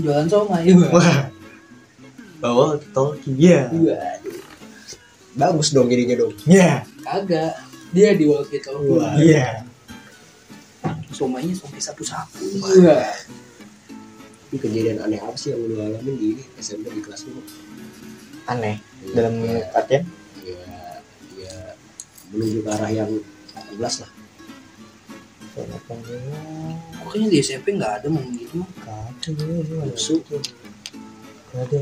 jualan 0.00 0.26
somai 0.26 0.72
gue 0.72 0.88
wah. 0.88 1.28
Bawa 2.40 2.80
talkie 2.96 3.36
ya 3.36 3.68
bagus 5.38 5.70
dong 5.70 5.86
jadinya 5.92 6.16
dong. 6.18 6.34
Ya 6.48 6.82
kagak. 7.04 7.54
Dia 7.88 8.12
di 8.16 8.24
walkie 8.28 8.60
talkie 8.60 9.00
iya 9.20 9.67
somainya 11.12 11.54
somai 11.56 11.80
sapu-sapu. 11.80 12.40
Iya. 12.78 13.08
Ini 14.48 14.56
kejadian 14.56 14.98
aneh 15.04 15.20
apa 15.20 15.36
sih 15.36 15.52
yang 15.52 15.60
lu 15.60 15.76
alamin 15.76 16.14
di 16.16 16.26
ini 16.36 16.44
SMP 16.56 16.88
di 16.92 17.04
kelas 17.04 17.28
lu? 17.28 17.44
Aneh. 18.48 18.80
Ya, 19.04 19.12
dalam 19.12 19.34
ya, 19.44 19.64
artian? 19.76 20.02
Ya, 20.40 20.64
ya 21.36 21.54
menuju 22.32 22.64
ke 22.64 22.70
arah 22.72 22.90
yang 22.92 23.10
18 23.76 24.02
lah. 24.04 24.10
Pokoknya 27.02 27.26
di 27.28 27.38
SMP 27.42 27.74
nggak 27.74 28.04
ada 28.04 28.08
momen 28.08 28.32
gitu 28.38 28.62
mah. 28.62 28.70
Yusuf 29.90 30.22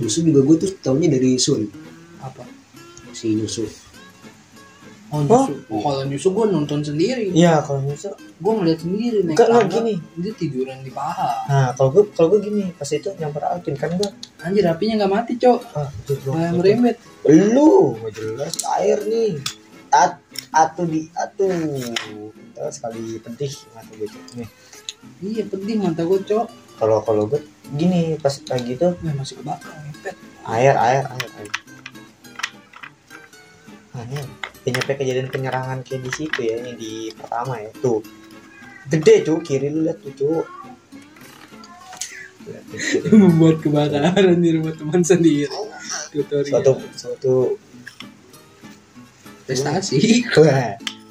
Yusuf 0.01 0.23
juga 0.25 0.41
gue 0.43 0.57
tuh 0.65 0.71
taunya 0.81 1.13
dari 1.13 1.37
Sun. 1.37 1.69
Apa? 2.25 2.57
si 3.17 3.33
Yusuf 3.33 3.86
Oh, 5.07 5.23
Nyusu. 5.23 5.53
Oh, 5.69 5.81
kalau 5.81 6.03
Nyusu 6.03 6.29
gue 6.29 6.45
nonton 6.49 6.83
sendiri. 6.83 7.31
iya 7.31 7.63
kalau 7.63 7.79
nyusul 7.81 8.11
Gue 8.37 8.53
ngeliat 8.53 8.79
sendiri 8.79 9.23
naik 9.23 9.33
enggak 9.33 9.49
tangga. 9.49 9.71
gini 9.73 9.95
Dia 10.17 10.33
tiduran 10.35 10.79
di 10.81 10.91
paha. 10.91 11.31
nah 11.47 11.69
kalau 11.73 11.91
gue 11.93 12.05
kalau 12.11 12.29
gue 12.29 12.41
gini 12.43 12.63
pas 12.73 12.87
itu 12.87 13.07
nyamper 13.15 13.43
Alvin 13.45 13.75
kan 13.75 13.91
gue 13.93 14.11
Anjir 14.39 14.65
apinya 14.65 14.95
nggak 14.99 15.13
mati, 15.13 15.33
Cok. 15.37 15.61
ah 15.73 15.89
Kayak 16.05 16.53
merembet. 16.53 16.97
lu 17.25 17.95
jelas 18.11 18.55
air 18.77 18.99
nih 19.01 19.39
at 19.89 20.19
atu 20.53 20.83
di 20.85 21.07
atu 21.13 21.47
Terus 22.53 22.73
sekali 22.73 23.17
pedih 23.17 23.53
mata 23.73 23.93
gue 23.93 24.09
Cok. 24.09 24.25
nih 24.37 24.49
Iya, 25.23 25.43
pedih 25.47 25.77
mata 25.79 26.03
gue, 26.03 26.19
Cok. 26.21 26.47
kalau 26.77 26.99
kalau 27.01 27.25
gue 27.25 27.39
gini 27.73 28.15
pas 28.17 28.35
kayak 28.37 28.63
gitu 28.67 28.89
Wah, 28.93 29.15
masih 29.15 29.39
kebakar, 29.39 29.71
ngepet. 29.83 30.15
air 30.45 30.75
air 30.75 31.05
air 31.07 31.31
air 31.37 31.51
aneh 33.97 34.27
nyampe 34.75 34.93
kejadian 34.99 35.31
penyerangan 35.31 35.79
kayak 35.87 36.03
di 36.07 36.11
situ 36.15 36.39
ya 36.43 36.59
yang 36.59 36.75
di 36.75 37.11
pertama 37.15 37.61
ya 37.63 37.71
tuh 37.79 38.03
gede 38.87 39.27
cu 39.27 39.43
kiri 39.43 39.69
lu 39.71 39.83
lihat 39.87 39.99
tuh 40.03 40.13
tuh. 40.15 40.43
Membuat 43.11 43.59
kebakaran 43.59 44.39
di 44.39 44.51
rumah 44.55 44.71
teman 44.71 45.03
sendiri. 45.03 45.51
Tutorial. 46.15 46.47
suatu 46.47 46.73
suatu 46.95 47.35
prestasi. 49.47 50.23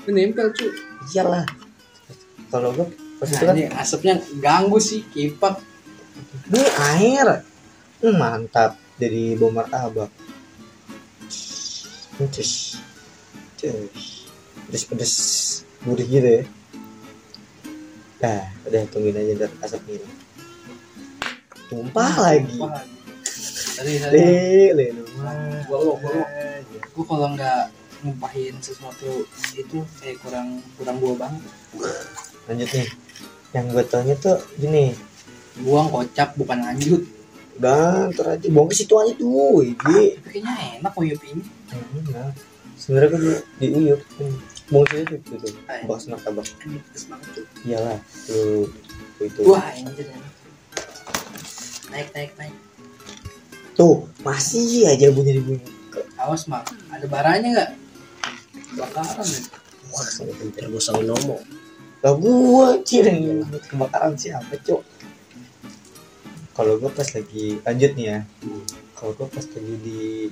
Menempel, 0.08 0.54
Cuk. 0.54 0.72
iyalah 1.12 1.44
kalau 2.54 2.72
gue 2.72 2.88
pas 3.18 3.26
itu 3.28 3.42
Nah, 3.42 3.52
kan 3.52 3.58
asapnya 3.82 4.14
ganggu 4.38 4.78
sih, 4.78 5.02
kipak. 5.10 5.60
ini 6.54 6.62
air 6.94 7.28
Hmm, 8.04 8.16
mantap 8.22 8.78
dari 9.02 9.34
bom 9.34 9.50
martabak 9.52 10.12
Cus. 12.32 12.80
Pedes-pedes 14.70 15.14
gurih 15.86 16.08
gitu 16.10 16.30
ya. 16.42 16.44
Nah, 18.22 18.42
udah 18.66 18.82
tungguin 18.90 19.18
aja 19.18 19.32
ntar 19.38 19.52
asap 19.62 19.84
ini. 20.02 20.10
Tumpah 21.70 22.14
lagi. 22.22 22.58
Tumpah 22.58 22.82
lagi. 22.82 22.94
Tadi 23.76 23.92
tadi 24.00 24.24
gua 25.68 26.00
gua 26.96 27.04
kalau 27.06 27.28
nggak 27.36 27.62
ngumpahin 28.06 28.56
sesuatu 28.64 29.28
itu 29.58 29.84
kayak 30.00 30.18
kurang 30.24 30.64
kurang 30.80 30.98
gua 31.04 31.28
banget. 31.28 31.44
Lanjut 32.50 32.70
nih. 32.72 32.88
Yang 33.56 33.66
gue 33.72 33.84
taunya 33.88 34.16
tuh 34.20 34.38
gini. 34.60 34.92
Buang 35.64 35.88
kocap 35.88 36.36
bukan 36.36 36.60
lanjut. 36.60 37.08
Udah, 37.56 38.12
ntar 38.12 38.36
aja 38.36 38.48
buang 38.52 38.68
ke 38.68 38.76
situ 38.76 38.92
aja 39.00 39.16
tuh. 39.16 39.64
Ini. 39.64 39.76
Tapi 40.20 40.28
kayaknya 40.28 40.54
enak 40.84 40.94
uyup 41.00 41.22
ini. 41.24 41.44
Enggak. 41.72 42.36
Sebenarnya 42.76 43.10
kan 43.12 43.22
di, 43.60 43.68
ke 44.86 44.96
situ 45.08 45.36
tuh. 45.40 45.52
tuh. 45.52 45.54
Martabak. 46.12 46.48
Ini 46.68 46.78
pedes 46.84 47.04
banget 47.08 47.30
tuh. 47.32 47.46
Iyalah. 47.64 48.00
Tuh. 48.28 48.68
Itu. 49.24 49.40
Wah 49.48 49.66
enak. 49.72 49.96
Naik 51.92 52.10
naik 52.12 52.32
naik. 52.36 52.56
Tuh, 53.76 54.08
masih 54.24 54.88
aja 54.88 55.12
bunyi 55.12 55.40
bunyi. 55.44 55.64
Awas 56.16 56.48
mak. 56.48 56.68
Ada 56.92 57.08
baranya 57.08 57.50
nggak? 57.52 57.72
Bakaran 58.80 59.28
nih. 59.28 59.44
Wah, 59.92 60.08
sangat 60.08 60.36
pintar. 60.40 60.68
Terus 60.68 60.84
sama 60.84 61.04
nomo. 61.04 61.40
Lah 62.04 62.14
gua 62.16 62.80
ciring 62.84 63.48
kebakaran 63.68 64.16
siapa, 64.20 64.56
Cok? 64.60 64.82
Kalau 66.56 66.80
gua 66.80 66.92
pas 66.92 67.08
lagi 67.08 67.60
lanjut 67.64 67.92
nih 67.96 68.06
ya. 68.12 68.20
Kalau 68.96 69.12
gua 69.16 69.28
pas 69.28 69.44
lagi 69.44 69.76
di 69.84 70.32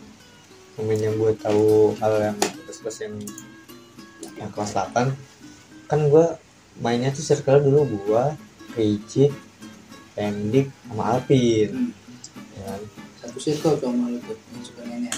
momen 0.79 0.99
yang 0.99 1.15
gua 1.17 1.31
tahu 1.37 1.93
hal 2.01 2.33
yang 2.33 2.37
pas-pas 2.65 2.95
yang 3.05 3.15
yang 4.39 4.49
kelas 4.49 4.73
8 4.73 5.13
kan 5.85 5.99
gua 6.09 6.41
mainnya 6.81 7.13
tuh 7.13 7.21
circle 7.21 7.61
dulu 7.61 7.85
gua, 8.07 8.33
Ricik, 8.73 9.29
Pendik, 10.17 10.69
sama 10.89 11.17
Alvin. 11.17 11.69
Hmm. 11.69 11.91
Ya 12.57 12.63
kan? 12.65 12.81
Satu 13.21 13.37
circle 13.37 13.75
tuh 13.77 13.87
sama 13.89 14.09
lu 14.09 14.17
tuh 14.25 14.37
yang 14.37 14.63
suka 14.65 14.81
nenek. 14.85 15.15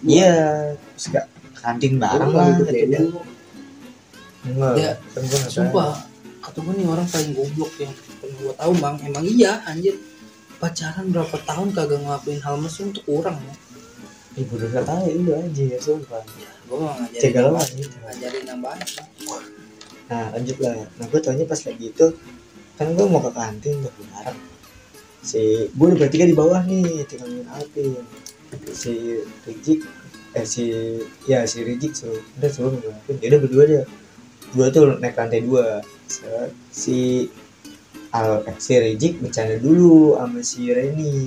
Iya, 0.00 0.34
gak 1.12 1.26
kantin 1.60 1.94
bareng 2.00 2.32
lah. 2.32 2.46
Ikut 2.56 2.66
gitu. 2.66 2.74
Deden. 2.74 3.04
Enggak, 4.40 4.74
Ya, 4.80 4.92
kan. 5.12 5.22
Sumpah, 5.52 5.92
kata 6.40 6.58
gue 6.64 6.74
nih 6.80 6.86
orang 6.88 7.06
paling 7.06 7.30
goblok 7.36 7.72
yang 7.78 7.92
gue 8.22 8.52
tahu 8.56 8.72
bang. 8.80 8.96
Emang 9.04 9.24
iya 9.26 9.52
anjir. 9.68 9.94
Pacaran 10.60 11.08
berapa 11.08 11.36
tahun 11.44 11.72
kagak 11.72 12.00
ngelakuin 12.04 12.40
hal 12.44 12.56
mesum 12.60 12.92
untuk 12.92 13.04
orang 13.08 13.36
ya. 13.40 13.54
Ibu 14.38 14.52
udah 14.62 14.68
gak 14.70 14.86
tahu 14.86 15.04
itu 15.10 15.32
aja 15.34 15.62
ya, 15.74 15.78
sumpah. 15.82 16.22
Gue 16.70 16.78
mah 16.78 16.94
ngajarin 17.02 17.50
ngajarin 18.06 18.44
yang 18.46 18.60
banyak. 18.62 18.88
Nah 20.06 20.24
lanjut 20.30 20.56
lah. 20.62 20.86
Nah 20.98 21.06
gue 21.10 21.20
taunya 21.22 21.46
pas 21.46 21.58
lagi 21.66 21.86
itu 21.90 22.06
kan 22.78 22.86
gue 22.94 23.06
mau 23.10 23.18
ke 23.18 23.30
kantin 23.34 23.74
tuh 23.82 24.06
bareng. 24.14 24.38
Si 25.26 25.66
gue 25.66 25.86
udah 25.90 25.98
bertiga 25.98 26.30
di 26.30 26.36
bawah 26.38 26.62
nih 26.62 27.02
tinggal 27.10 27.42
Alvin. 27.58 28.06
Si 28.70 29.18
Rijik 29.50 29.82
eh 30.30 30.46
si 30.46 30.70
ya 31.26 31.42
si 31.42 31.66
Rijik 31.66 31.98
suruh 31.98 32.22
udah 32.38 32.50
suruh 32.54 32.70
ngin 32.70 32.86
Alvin. 32.86 33.16
Ya 33.18 33.26
udah 33.34 33.40
berdua 33.42 33.62
aja. 33.66 33.82
Dua 34.54 34.66
tuh 34.70 34.94
naik 35.02 35.18
lantai 35.18 35.42
dua. 35.42 35.82
Si 36.70 37.26
Al 38.14 38.46
eh, 38.46 38.56
si 38.62 38.78
Rijik 38.78 39.18
bercanda 39.18 39.58
dulu 39.58 40.14
sama 40.14 40.38
si 40.46 40.70
Reni. 40.70 41.26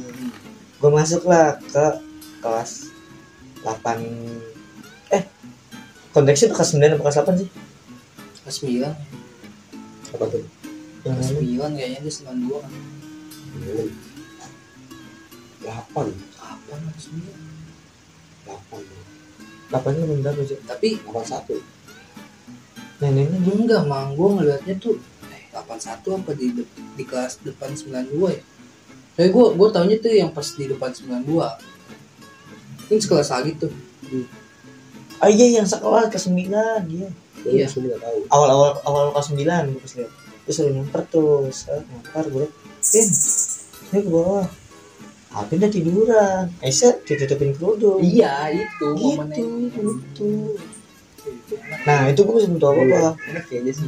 Gue 0.80 0.92
masuk 0.92 1.28
lah 1.28 1.60
ke 1.60 2.00
kelas 2.40 2.93
8 3.64 5.16
eh 5.16 5.24
konteksnya 6.12 6.52
tuh 6.52 6.58
kelas 6.60 6.72
9 6.76 6.84
atau 6.94 7.04
kelas 7.04 7.18
8 7.24 7.42
sih? 7.42 7.50
Kelas 8.44 8.58
9, 8.60 10.14
apa 10.14 10.26
tuh 10.30 10.44
yang 11.04 11.16
kelas 11.20 11.30
lain 11.36 11.74
9 11.76 11.78
kayaknya 11.80 12.00
dia 12.00 12.14
92 12.14 12.64
kan. 12.64 12.72
Delapan. 15.64 16.08
Kapan 16.36 16.80
kelas 16.92 17.06
9? 17.12 17.24
Delapan. 18.44 18.82
delapan 19.74 19.92
itu 19.96 20.06
berapa 20.22 20.42
sih 20.46 20.60
Tapi 20.68 20.90
Delapan 21.02 21.26
satu. 21.28 21.56
neneknya 23.02 23.40
dia 23.44 23.56
enggak 23.58 23.84
mang, 23.84 24.16
gue 24.16 24.30
ngeliatnya 24.32 24.80
tuh 24.80 24.96
eh 25.28 25.44
81 25.52 26.24
apa 26.24 26.32
di 26.40 26.56
di 26.72 27.04
kelas 27.04 27.44
depan 27.44 27.76
92 27.76 28.32
ya. 28.32 28.42
Tapi 29.20 29.28
gue 29.28 29.46
gue 29.60 29.68
taunya 29.76 29.98
tuh 30.00 30.14
yang 30.14 30.32
pas 30.32 30.48
di 30.56 30.72
depan 30.72 30.88
92. 30.96 31.73
Ini 32.86 32.98
sekelas 32.98 33.30
lagi 33.30 33.52
tuh. 33.56 33.72
ah 35.18 35.28
iya 35.28 35.56
yang 35.56 35.64
sekelas 35.64 36.08
ke 36.08 36.18
sembilan 36.18 36.84
dia 36.86 37.08
Iya. 37.44 37.64
Iya. 37.64 37.68
Nggak 37.70 38.00
tahu. 38.00 38.18
awal 38.30 38.50
awal 38.50 38.70
awal 38.84 39.04
kelas 39.12 39.28
sembilan 39.30 39.62
gue 39.70 39.80
pas 39.80 39.94
lihat 39.96 40.12
terus 40.44 40.56
suruh 40.58 40.72
nyamper 40.72 41.02
tuh 41.08 41.28
set 41.50 41.80
nyamper 41.82 42.26
gue 42.28 42.46
pin 42.84 43.08
ini 43.86 44.00
ke 44.00 44.10
bawah 44.10 44.46
Alvin 45.34 45.58
udah 45.58 45.72
tiduran 45.72 46.44
Aisyah 46.60 46.94
ditutupin 47.02 47.52
kerudung 47.54 48.00
Iya 48.00 48.52
itu 48.54 48.88
gitu 48.92 49.18
momennya. 49.18 49.80
gitu 49.80 50.32
nah 51.82 52.00
itu 52.06 52.20
gue 52.20 52.34
belum 52.38 52.60
tahu 52.60 52.74
apa 52.76 52.84
apa 52.84 53.12
Enak 53.26 53.44
kayaknya 53.48 53.72
sih. 53.72 53.88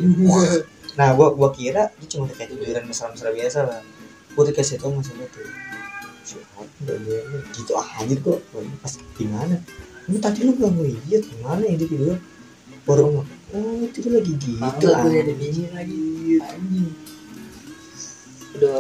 nah 0.96 1.12
gue 1.12 1.28
gua 1.30 1.50
kira 1.52 1.92
dia 1.94 2.08
cuma 2.10 2.26
kayak 2.30 2.48
tiduran 2.50 2.84
mesra-mesra 2.86 3.30
biasa 3.30 3.60
lah 3.62 3.82
gue 4.32 4.44
dikasih 4.48 4.80
tau 4.80 4.90
masalah 4.90 5.28
tuh 5.30 5.44
gitu 7.56 7.72
aja 7.78 8.16
kok 8.20 8.40
ini 8.60 8.76
pas 8.82 8.94
gimana 9.16 9.56
ini 10.06 10.18
tadi 10.22 10.40
lu 10.46 10.54
gak 10.58 10.72
ngeliat 10.74 11.24
gimana 11.26 11.62
ya 11.66 11.76
dia 11.78 11.88
tidur 11.90 12.18
baru 12.86 13.02
ngomong 13.10 13.28
oh 13.56 13.82
itu 13.82 14.00
lagi 14.12 14.32
gitu 14.38 14.48
Mangga 14.62 14.80
tuh 14.82 14.90
ah. 14.94 15.02
ada 15.02 15.34
lagi 15.34 16.00
anjing. 16.44 16.90
Udah 18.56 18.80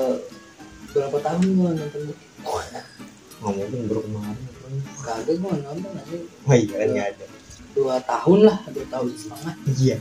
berapa 0.95 1.17
tahun 1.19 1.43
gua 1.59 1.69
nonton 1.75 2.01
ngomongin 3.43 3.83
baru 3.91 4.01
kemarin 4.07 4.37
Kagak 5.03 5.35
gua 5.43 5.53
nonton 5.59 5.91
aja 5.95 6.15
oh 6.21 6.55
iya 6.55 6.75
kan 6.79 6.87
nggak 6.93 7.07
ada 7.17 7.25
dua 7.75 7.95
tahun 8.07 8.39
lah, 8.47 8.57
dua 8.71 8.85
tahun 8.87 9.07
setengah. 9.19 9.53
iya 9.75 9.97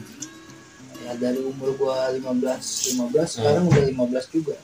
Ya 1.05 1.12
dari 1.20 1.36
umur 1.43 1.77
gua 1.77 2.09
15 2.16 2.97
15 2.97 3.12
sekarang 3.28 3.69
udah 3.69 3.85
15 3.93 4.24
juga. 4.32 4.56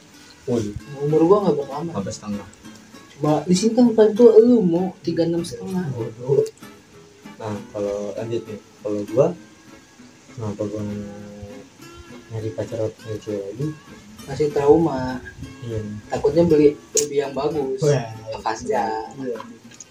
Waduh, 0.49 0.73
Umur 1.05 1.21
gua 1.29 1.37
nggak 1.45 1.57
berlama. 1.61 1.91
habis 2.01 2.17
setengah 2.17 2.47
Cuma 3.21 3.45
di 3.45 3.53
sini 3.53 3.77
kan 3.77 3.93
paling 3.93 4.17
tua 4.17 4.33
lu 4.41 4.65
mau 4.65 4.97
36 5.05 5.45
setengah. 5.47 5.87
nah 7.37 7.57
kalau 7.71 8.13
lanjut 8.15 8.43
nih 8.45 8.59
kalau 8.81 9.01
gua 9.09 9.27
kenapa 10.31 10.63
gua 10.63 10.83
nyari 12.31 12.49
pacar 12.51 12.79
atau 12.79 13.17
cewek 13.17 13.41
lagi 13.43 13.67
Masih 14.25 14.49
trauma. 14.53 15.21
iya 15.61 15.81
Takutnya 16.09 16.45
beli 16.45 16.77
beli 16.93 17.17
yang 17.17 17.33
bagus. 17.33 17.81
wah 17.81 18.09
Avanza. 18.31 19.09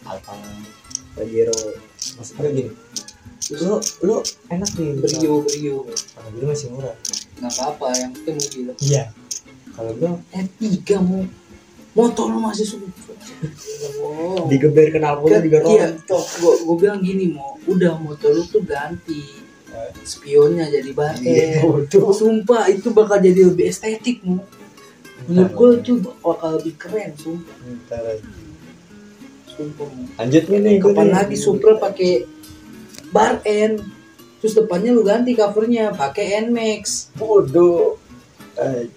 alpha 0.04 0.34
Pajero. 1.14 1.58
maksudnya 2.16 2.50
gini 2.50 2.72
lu 3.60 3.78
lu 4.00 4.16
enak 4.48 4.70
nih 4.74 4.90
Brio 4.96 5.42
brio. 5.42 5.78
kalau 6.14 6.30
gue 6.32 6.46
masih 6.46 6.70
murah 6.70 6.94
Nggak 7.38 7.50
apa-apa 7.52 7.88
yang 7.96 8.12
penting 8.14 8.36
mobil. 8.38 8.68
iya 8.80 9.04
kalau 9.74 9.90
gue 9.92 10.12
R3 10.32 10.70
mau 11.02 11.26
motor 11.92 12.26
lu 12.30 12.40
masih 12.40 12.62
super. 12.64 13.09
Wow. 13.98 14.46
Digeber 14.46 14.88
knalpotnya 14.92 15.40
juga 15.40 15.58
Iya, 15.66 15.86
rontok. 15.90 16.24
gue 16.36 16.54
gue 16.62 16.76
bilang 16.78 17.00
gini 17.00 17.26
mau 17.30 17.56
udah 17.64 17.94
motor 17.96 18.32
lu 18.32 18.44
tuh 18.44 18.62
ganti 18.62 19.24
spionnya 20.02 20.68
jadi 20.68 20.86
Iya, 20.86 20.98
bareng. 20.98 21.62
bodoh. 21.64 22.12
Sumpah 22.12 22.68
itu 22.68 22.90
bakal 22.90 23.20
jadi 23.20 23.42
lebih 23.46 23.66
estetik 23.66 24.20
mu. 24.22 24.42
Menurut 25.26 25.52
gue 25.52 25.70
itu 25.80 25.92
bakal 26.20 26.58
lebih 26.58 26.74
keren 26.76 27.12
sumpah. 27.14 27.56
Ntar 27.86 28.04
aja. 28.04 28.28
Sumpah 29.48 29.88
mu. 29.88 30.04
lanjut 30.16 30.44
nih 30.48 30.78
Kapan 30.78 31.06
nih. 31.06 31.14
lagi 31.14 31.36
Supra 31.36 31.74
pakai 31.76 32.12
bar 33.10 33.42
N 33.42 33.82
terus 34.38 34.54
depannya 34.54 34.90
lu 34.90 35.02
ganti 35.02 35.34
covernya 35.34 35.92
pakai 35.92 36.46
Nmax 36.46 37.12
bodoh 37.14 38.00
Anjir. 38.56 38.88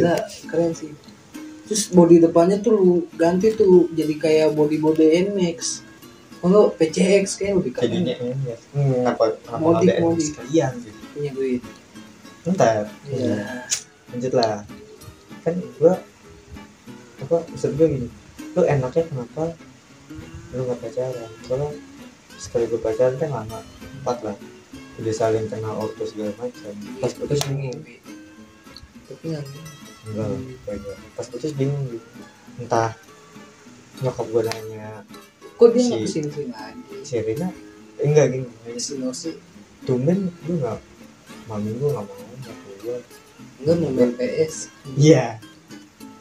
gila 0.00 0.16
keren 0.46 0.72
sih 0.72 0.88
terus 1.68 1.92
bodi 1.92 2.16
depannya 2.16 2.58
tuh 2.64 2.72
lu 2.72 2.94
ganti 3.14 3.52
tuh 3.52 3.92
jadi 3.92 4.14
kayak 4.16 4.48
body 4.56 4.80
body 4.80 5.04
Nmax 5.28 5.84
kalau 6.38 6.70
PCX 6.70 7.34
kayak 7.34 7.60
lebih 7.60 7.72
keren. 7.76 7.90
Jadinya 7.92 8.14
ini 8.24 8.46
ya 8.46 8.56
hmm, 8.72 8.92
kenapa 9.04 9.24
kenapa 9.42 9.60
Modik, 9.60 9.90
ada 9.90 10.22
sekalian 10.22 10.72
gitu 10.80 11.00
punya 11.12 11.30
duit 11.36 11.62
ntar 12.48 12.88
Iya. 13.04 13.36
lanjut 14.08 14.32
lah 14.32 14.54
kan 15.44 15.54
gua 15.76 15.94
apa 17.18 17.36
maksud 17.52 17.76
gua 17.76 17.86
gini. 17.92 18.08
Lu 18.56 18.62
enaknya 18.64 19.04
kenapa 19.04 19.42
lu 20.56 20.62
nggak 20.64 20.80
pacaran? 20.80 21.30
Soalnya 21.44 21.70
sekali 22.40 22.64
gue 22.70 22.80
pacaran 22.80 23.20
kan 23.20 23.28
lama. 23.28 23.60
Empat 24.00 24.18
lah. 24.24 24.36
Udah 24.96 25.12
saling 25.12 25.44
kenal 25.52 25.76
auto 25.76 26.08
segala 26.08 26.32
macam. 26.40 26.72
Pas 27.02 27.12
putus 27.12 27.44
bingung 27.44 27.76
tapi 29.08 29.24
nggak 29.32 29.44
enggak 30.12 30.26
lah 30.84 30.98
pas 31.14 31.26
putus 31.28 31.52
bingung 31.52 31.84
gitu. 31.92 32.08
Entah 32.58 32.96
nyokap 33.98 34.26
gue 34.30 34.42
nanya 34.46 35.02
kok 35.58 35.74
dia 35.74 35.82
nggak 35.82 36.00
Si- 36.00 36.06
ke 36.06 36.10
sini 36.10 36.28
sini 36.30 36.52
lagi 36.54 36.82
si 37.02 37.14
Rina? 37.18 37.48
Enggak 37.98 38.26
gini. 38.30 38.46
Destinasi 38.66 39.30
tumben 39.82 40.30
lu 40.46 40.52
nggak 40.62 40.78
malam 41.50 41.62
minggu 41.66 41.86
nggak 41.90 42.04
mau 42.06 42.22
nggak 42.38 42.56
keluar 42.62 43.00
enggak 43.58 43.76
mau 43.82 43.90
main 43.90 44.12
PS 44.14 44.54
iya. 44.94 45.42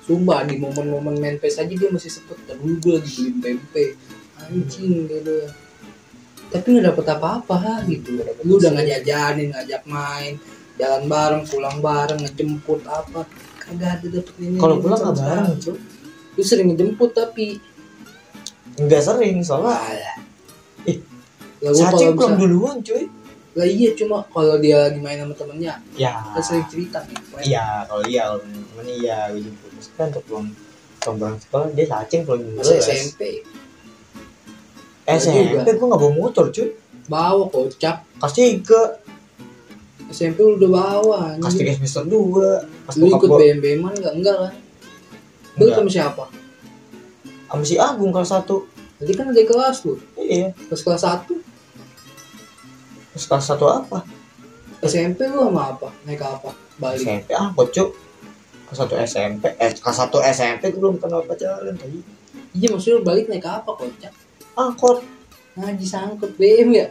Sumpah 0.08 0.48
di 0.48 0.56
momen-momen 0.56 1.20
main 1.20 1.36
PS 1.36 1.68
aja 1.68 1.74
dia 1.76 1.90
masih 1.92 2.08
sempet. 2.08 2.40
Dan 2.48 2.64
dulu 2.64 2.76
gue 2.80 2.94
lagi 2.96 3.12
beli 3.12 3.32
PMP 3.44 3.76
Anjing 4.40 5.10
gitu 5.10 5.52
Tapi 6.48 6.80
gak 6.80 6.96
dapet 6.96 7.06
apa-apa 7.12 7.84
gitu. 7.92 8.24
Lu 8.48 8.56
udah 8.56 8.72
ngajajanin, 8.72 9.52
ngajak 9.52 9.84
main. 9.84 10.40
Jalan 10.80 11.12
bareng, 11.12 11.44
pulang 11.44 11.84
bareng, 11.84 12.24
ngejemput 12.24 12.88
apa 12.88 13.28
Kagak 13.68 13.90
ada 14.00 14.08
dapet 14.08 14.34
ini 14.40 14.56
kalau 14.56 14.76
pulang 14.80 15.00
nggak 15.04 15.16
bareng 15.20 15.56
cuy 15.60 15.78
Lu 16.38 16.42
sering 16.46 16.68
ngejemput 16.72 17.12
tapi 17.12 17.60
nggak 18.80 19.02
sering 19.04 19.44
soalnya 19.44 19.76
Alah 19.76 20.18
Ih, 20.88 20.98
Ya 21.60 21.70
gua 21.74 21.90
cacing 21.90 22.14
kalau 22.14 22.16
pulang 22.16 22.34
bisa 22.38 22.44
duluan 22.48 22.78
cuy. 22.86 23.04
Lah 23.58 23.66
iya 23.66 23.90
cuma 23.98 24.22
kalau 24.30 24.56
dia 24.62 24.78
lagi 24.88 25.00
main 25.02 25.18
sama 25.18 25.34
temennya 25.34 25.82
ya. 25.98 26.14
Kan 26.32 26.42
sering 26.46 26.66
cerita 26.70 27.02
nih 27.10 27.18
iya 27.50 27.84
kalau 27.90 28.04
iya 28.06 28.22
kalau 28.30 28.40
temen 28.46 28.88
iya 28.88 29.18
gue 29.34 29.42
jemput. 29.42 29.70
Maksudnya 29.76 30.04
untuk 30.14 30.24
pulang 30.30 30.48
pulang 31.02 31.18
bareng 31.18 31.40
sekolah 31.42 31.66
dia 31.74 31.86
cacing 31.90 32.22
pulang 32.24 32.42
dulu 32.46 32.58
Masa 32.62 32.74
SMP 32.80 33.22
SMP 35.08 35.70
gue 35.76 35.88
nggak 35.88 36.02
bawa 36.04 36.14
motor 36.14 36.46
cuy. 36.54 36.70
Bawa 37.08 37.48
kocak. 37.48 38.04
Kelas 38.20 38.34
tiga 38.36 38.82
SMP 40.08 40.38
lu 40.40 40.56
udah 40.56 40.70
bawa 40.70 41.20
kelas 41.36 41.52
anjing 41.52 41.60
tiga 41.62 41.74
semester 41.76 42.04
dua 42.06 42.64
Lu 42.96 43.06
ikut 43.10 43.28
gua- 43.28 43.40
BM 43.40 43.60
BM 43.60 43.82
enggak? 43.84 44.14
Enggak 44.14 44.36
kan? 44.40 44.54
Lu 45.58 45.66
sama 45.70 45.90
siapa? 45.90 46.24
sama 47.48 47.64
si 47.64 47.76
Agung 47.76 48.12
kelas 48.12 48.30
satu 48.30 48.68
Tadi 48.98 49.14
kan 49.14 49.30
ada 49.30 49.40
kelas 49.40 49.78
lu. 49.84 49.94
iya 50.18 50.52
Pas 50.66 50.80
kelas 50.80 51.02
1 51.02 51.38
terus 53.10 53.26
kelas 53.26 53.46
satu 53.46 53.66
apa 53.66 54.02
SMP 54.80 55.26
lu 55.26 55.42
sama 55.44 55.72
apa? 55.72 55.90
Naik 56.04 56.20
apa? 56.20 56.54
Balik. 56.78 57.02
SMP 57.02 57.30
angkot 57.32 57.70
cuk 57.70 57.90
kelas 58.66 58.78
satu 58.78 58.94
SMP 58.98 59.44
eh 59.54 59.72
kelas 59.72 59.98
satu 59.98 60.18
SMP 60.22 60.70
gue 60.70 60.78
belum 60.78 60.98
kenal 60.98 61.22
pacaran 61.22 61.74
tadi 61.74 62.00
Iya 62.54 62.68
maksudnya 62.70 62.96
lu 62.96 63.04
balik 63.04 63.26
naik 63.28 63.44
apa 63.44 63.70
kocak? 63.70 64.14
angkot 64.54 65.02
Ngaji 65.56 65.86
sangkut 65.86 66.32
BM 66.36 66.70
ya? 66.72 66.88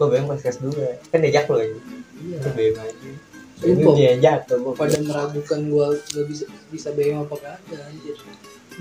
Gue 0.00 0.06
bayang 0.08 0.26
pas 0.32 0.40
kelas 0.40 0.58
dua 0.64 0.96
kan 1.12 1.20
diajak 1.20 1.44
lo 1.52 1.60
lagi 1.60 1.76
Iya. 2.20 2.36
itu 2.36 2.48
BM 2.52 2.76
aja 2.76 3.10
Lu 3.60 3.68
itu 3.76 3.84
kok 3.84 3.94
dia 3.96 4.12
jatuh 4.16 4.56
gue 4.60 4.72
pada 4.72 4.96
meragukan 5.04 5.60
gua 5.68 5.92
gak 5.92 6.24
bisa 6.28 6.44
bisa 6.72 6.88
BM 6.96 7.28
apa 7.28 7.36
kagak 7.36 7.80
anjir. 7.92 8.16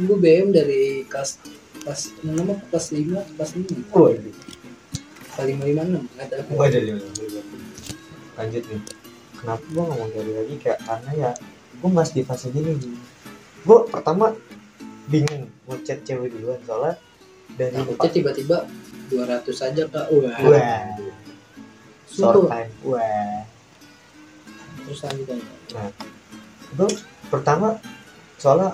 Gua 0.07 0.15
BM 0.15 0.55
dari 0.55 1.03
kelas 1.03 1.39
kelas 1.83 2.01
6 2.23 2.31
apa 2.35 2.63
kelas 2.71 2.87
5 2.95 3.35
kelas 3.35 3.51
5 3.55 3.95
waduh 3.95 4.35
kali 5.35 5.51
5 5.55 5.63
56 5.63 6.03
enggak 6.03 6.27
ada. 6.27 6.35
gue 6.43 6.65
ada 6.67 6.79
lima 6.83 7.05
lanjut 8.35 8.63
nih 8.67 8.81
kenapa 9.39 9.63
gue 9.63 9.83
ngomong 9.87 10.09
dari 10.11 10.31
lagi 10.35 10.55
kayak 10.59 10.79
karena 10.83 11.11
ya 11.15 11.31
gue 11.79 11.89
masih 11.91 12.13
di 12.19 12.23
fase 12.27 12.47
gini 12.51 12.75
gue 13.63 13.79
pertama 13.87 14.35
bingung 15.07 15.47
mau 15.63 15.79
chat 15.83 16.03
cewek 16.03 16.35
duluan 16.35 16.59
soalnya 16.67 16.99
dari 17.55 17.75
Takutnya 17.79 18.11
tiba-tiba 18.13 18.57
200 19.09 19.65
aja 19.73 19.83
kak. 19.89 20.05
Wah. 20.13 20.37
wah 20.37 20.79
short 22.19 22.35
Sumpah. 22.35 22.51
time 22.51 22.71
wah 22.83 23.39
Terus 24.89 25.05
lanjut 25.05 25.27
aja. 25.29 25.83
gue 26.73 26.89
pertama 27.29 27.77
soalnya 28.41 28.73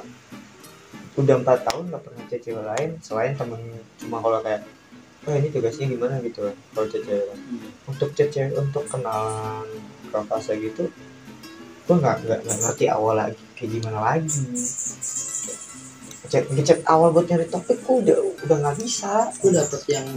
udah 1.19 1.35
empat 1.43 1.59
tahun 1.67 1.91
gak 1.91 2.03
pernah 2.03 2.23
cewek 2.27 2.65
lain 2.65 2.89
selain 2.99 3.33
temen 3.35 3.59
cuma 3.99 4.19
kalau 4.19 4.39
kayak 4.43 4.63
oh 5.25 5.33
ini 5.35 5.47
tugasnya 5.51 5.91
gimana 5.91 6.19
gitu 6.23 6.51
kalau 6.71 6.87
cewek 6.87 7.07
lain. 7.07 7.39
untuk 7.87 8.09
cewek 8.15 8.51
untuk 8.55 8.83
kenalan 8.87 9.67
ke 10.11 10.19
fase 10.27 10.53
gitu 10.59 10.87
gue 11.85 11.95
nggak 11.95 12.25
nggak 12.25 12.39
ngerti 12.47 12.85
awal 12.89 13.13
lagi 13.13 13.37
kayak 13.53 13.77
gimana 13.77 13.99
lagi 14.01 14.41
chat 16.25 16.45
ngechat 16.49 16.79
awal 16.89 17.13
buat 17.13 17.29
nyari 17.29 17.45
topik 17.47 17.77
kok 17.85 18.01
udah 18.01 18.17
udah 18.43 18.57
nggak 18.59 18.77
bisa 18.81 19.29
Gua 19.39 19.51
dapet 19.61 19.81
yang 19.93 20.07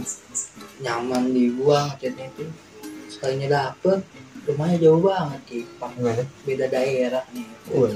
nyaman 0.81 1.29
di 1.29 1.53
gua 1.53 1.85
ngechatnya 1.93 2.25
itu. 2.33 2.45
Sekalinya 3.19 3.47
dapet 3.51 3.99
rumahnya 4.47 4.77
jauh 4.79 5.03
banget 5.03 5.41
Kipang 5.43 5.91
gimana 5.99 6.23
beda 6.47 6.65
daerah 6.71 7.23
nih. 7.35 7.47
Wah, 7.75 7.91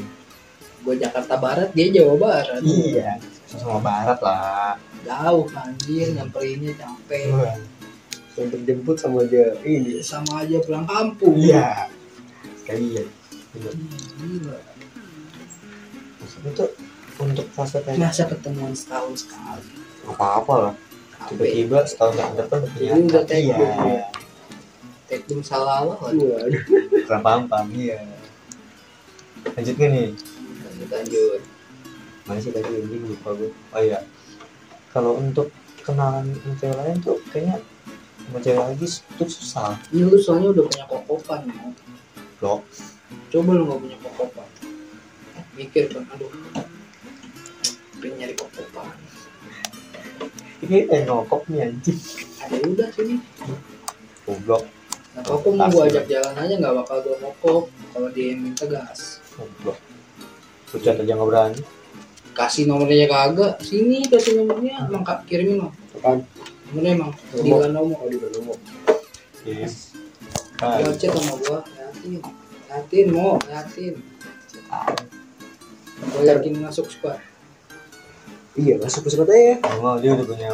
gue 0.83 0.95
Jakarta 0.99 1.39
Barat 1.39 1.71
dia 1.71 1.87
Jawa 1.95 2.19
Barat. 2.19 2.59
Iya 2.59 3.23
sama 3.59 3.79
barat 3.79 4.19
lah. 4.21 4.75
Jauh 5.05 5.45
anjir 5.53 6.07
nyamperinnya 6.15 6.73
capek. 6.77 7.29
Wah, 7.37 7.57
Untuk 8.33 8.65
jemput 8.65 8.97
sama 8.97 9.21
aja 9.21 9.53
ini. 9.61 10.01
sama 10.01 10.41
aja 10.41 10.57
pulang 10.65 10.89
kampung. 10.89 11.37
Iya. 11.37 11.85
Sekalian. 12.65 13.05
Hmm, 13.53 13.93
gila. 14.17 14.57
Maksudnya 16.17 16.51
tuh 16.57 16.69
untuk 17.21 17.45
fase 17.53 17.77
kayak 17.85 18.01
masa 18.01 18.25
ketemuan 18.25 18.73
setahun 18.73 19.29
sekali. 19.29 19.69
Apa 20.09 20.41
apa 20.41 20.53
lah. 20.57 20.73
Tiba-tiba 21.29 21.85
setahun 21.85 22.17
yang 22.17 22.33
depan 22.33 22.65
udah 22.65 22.71
punya 22.73 23.37
iya. 23.37 23.57
ya. 23.85 24.01
Tekdum 25.13 25.45
salah 25.45 25.85
lah 25.85 25.97
Waduh. 26.01 26.49
kurang 27.05 27.21
paham 27.21 27.41
paham 27.45 27.69
iya. 27.77 28.01
Lanjut 29.53 29.75
gak 29.77 29.89
nih. 29.93 30.09
Lanjut 30.65 30.89
lanjut. 30.89 31.41
Mana 32.25 32.39
sih 32.41 32.49
tadi? 32.49 32.73
Ini 32.81 32.97
lupa 33.05 33.37
gue 33.37 33.53
oh 33.53 33.81
iya. 33.83 34.01
Kalau 34.89 35.21
untuk 35.21 35.53
kenalan 35.85 36.33
sama 36.33 36.53
cewek 36.57 36.77
lain 36.81 36.97
tuh 37.05 37.17
kayaknya 37.29 37.61
sama 38.25 38.39
cewek 38.41 38.63
lagi 38.65 38.87
tuh 39.21 39.29
susah. 39.29 39.77
Ini 39.93 40.09
lu 40.09 40.17
soalnya 40.17 40.49
udah 40.57 40.63
punya 40.65 40.85
kokopan 40.89 41.39
ya. 41.45 41.65
Blok 42.41 42.65
coba 43.29 43.51
lu 43.53 43.63
gak 43.69 43.79
punya 43.85 43.97
kokopan. 44.01 44.47
Mikir 45.53 45.85
kan 45.93 46.03
aduh. 46.09 46.31
Pengen 48.01 48.15
nyari 48.17 48.33
kokopan. 48.33 48.97
Ini 50.63 50.77
eh 50.89 51.01
ngokok 51.05 51.45
nih 51.53 51.69
anjing. 51.69 51.99
Ada 52.41 52.55
udah 52.65 52.89
sini. 52.95 53.15
Goblok 54.23 54.63
nah 55.13 55.21
koko 55.21 55.53
mau 55.53 55.69
gue 55.69 55.83
ajak 55.93 56.05
jalan 56.09 56.33
aja 56.33 56.53
nggak 56.57 56.73
bakal 56.81 56.97
gue 57.05 57.15
kokok 57.21 57.63
kalau 57.93 58.09
dia 58.09 58.33
yang 58.33 58.41
minta 58.41 58.65
gas. 58.65 59.21
Goblok 59.37 59.77
Pucat 60.73 60.97
aja 60.97 61.13
nggak 61.13 61.29
berani. 61.29 61.61
Kasih 62.33 62.65
nomornya 62.65 63.05
kagak. 63.05 63.61
Sini 63.61 64.09
kasih 64.09 64.41
nomornya. 64.41 64.89
Emang 64.89 65.05
kak 65.05 65.29
kirimin 65.29 65.69
mah 65.69 65.71
Apaan? 66.01 66.25
nomornya 66.73 66.91
emang. 66.97 67.11
Di 67.29 67.45
Nomor. 67.45 67.69
nomor. 67.69 67.97
Oh, 68.01 68.09
di 68.09 68.17
nomor. 68.17 68.57
yes. 69.45 69.93
Dia 70.57 70.81
kan 70.81 70.95
chat 70.97 71.13
sama 71.13 71.37
gua. 71.45 71.59
Yakin. 71.61 72.17
Yakin 72.73 73.05
mau 73.13 73.37
yakin. 73.45 73.93
Gua 76.09 76.21
yakin 76.25 76.53
masuk 76.57 76.89
squad 76.89 77.21
Iya, 78.53 78.77
masuk 78.77 79.09
ke 79.09 79.09
aja 79.17 79.33
ya. 79.33 79.55
Emang 79.65 79.97
dia 79.97 80.13
udah 80.13 80.25
punya 80.29 80.51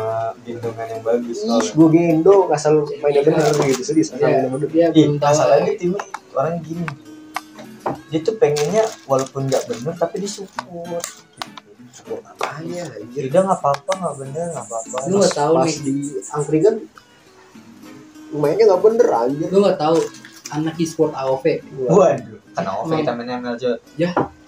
gendongan 0.48 0.88
yang 0.88 1.04
bagus 1.04 1.44
Ih, 1.44 1.68
gue 1.76 1.88
gendong 1.92 2.48
asal 2.48 2.88
mainnya 3.04 3.22
bener 3.28 3.52
gitu, 3.60 3.84
serius 3.84 4.16
asal 4.16 4.24
mainnya 4.24 4.48
bener. 4.48 4.70
dia 4.72 4.88
Ih, 4.96 5.04
belum 5.12 5.20
tahu 5.20 5.36
masalahnya 5.36 5.74
timnya 5.76 6.02
orang 6.32 6.56
gini. 6.64 6.88
Dia 8.08 8.20
tuh 8.24 8.36
pengennya 8.40 8.84
walaupun 9.04 9.52
nggak 9.52 9.64
bener 9.68 9.94
tapi 10.00 10.16
disupport 10.24 11.04
Support. 11.90 12.22
Apanya 12.24 12.88
anjir. 12.88 13.28
jadi 13.28 13.28
nggak 13.44 13.60
apa-apa 13.60 13.92
nggak 13.92 14.16
bener 14.24 14.46
nggak 14.56 14.66
apa-apa. 14.72 14.98
Lu 15.12 15.16
nggak 15.20 15.36
tahu 15.36 15.54
nih 15.68 15.76
di 15.84 15.94
angkringan 16.32 16.76
mainnya 18.32 18.64
nggak 18.72 18.84
bener 18.88 19.08
anjir. 19.12 19.48
lu 19.52 19.60
nggak 19.60 19.80
tahu 19.82 19.98
anak 20.56 20.76
e-sport 20.82 21.14
AOV 21.14 21.46
waduh 21.86 22.40
karena 22.58 22.72
OV 22.82 22.90
Emang. 22.90 23.00
kita 23.06 23.14
main 23.14 23.30
ML 23.40 23.54
aja 23.56 23.72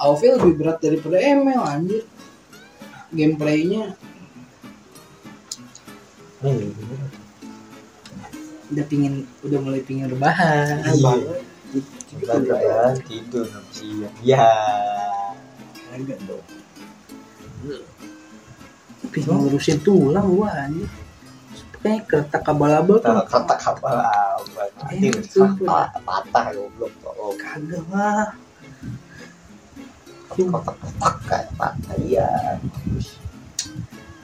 AOV 0.02 0.22
lebih 0.42 0.54
berat 0.58 0.78
daripada 0.82 1.18
ML 1.22 1.62
anjir 1.62 2.02
gameplaynya? 3.12 3.94
Nih 6.42 6.74
udah 8.72 8.86
pingin 8.88 9.14
udah 9.44 9.60
mulai 9.60 9.84
pingin 9.84 10.08
rebahan. 10.08 10.80
Iya. 10.82 11.14
Rebahan, 12.12 12.96
tidur 13.04 13.48
nanti 13.48 13.72
siang 13.72 14.16
ya 14.20 14.48
Agak 15.92 16.20
dong. 16.24 16.44
pingin 19.12 19.36
ngurusin 19.38 19.80
tulang 19.82 20.24
gua 20.30 20.68
anjir 20.68 20.88
kayak 21.82 22.08
kereta 22.08 22.38
kabal-abal 22.40 23.00
tuh. 23.00 23.12
Nanti 23.12 25.08
Eh, 25.10 25.20
sumpah. 25.26 25.92
patah 26.00 26.46
goblok. 26.54 26.92
Tolong 27.02 27.36
kagak 27.36 27.84
lah 27.92 28.32
kotak 30.36 30.76
kotak 30.80 31.16
kayak 31.28 31.50
patah 31.60 31.96
iya 32.00 32.28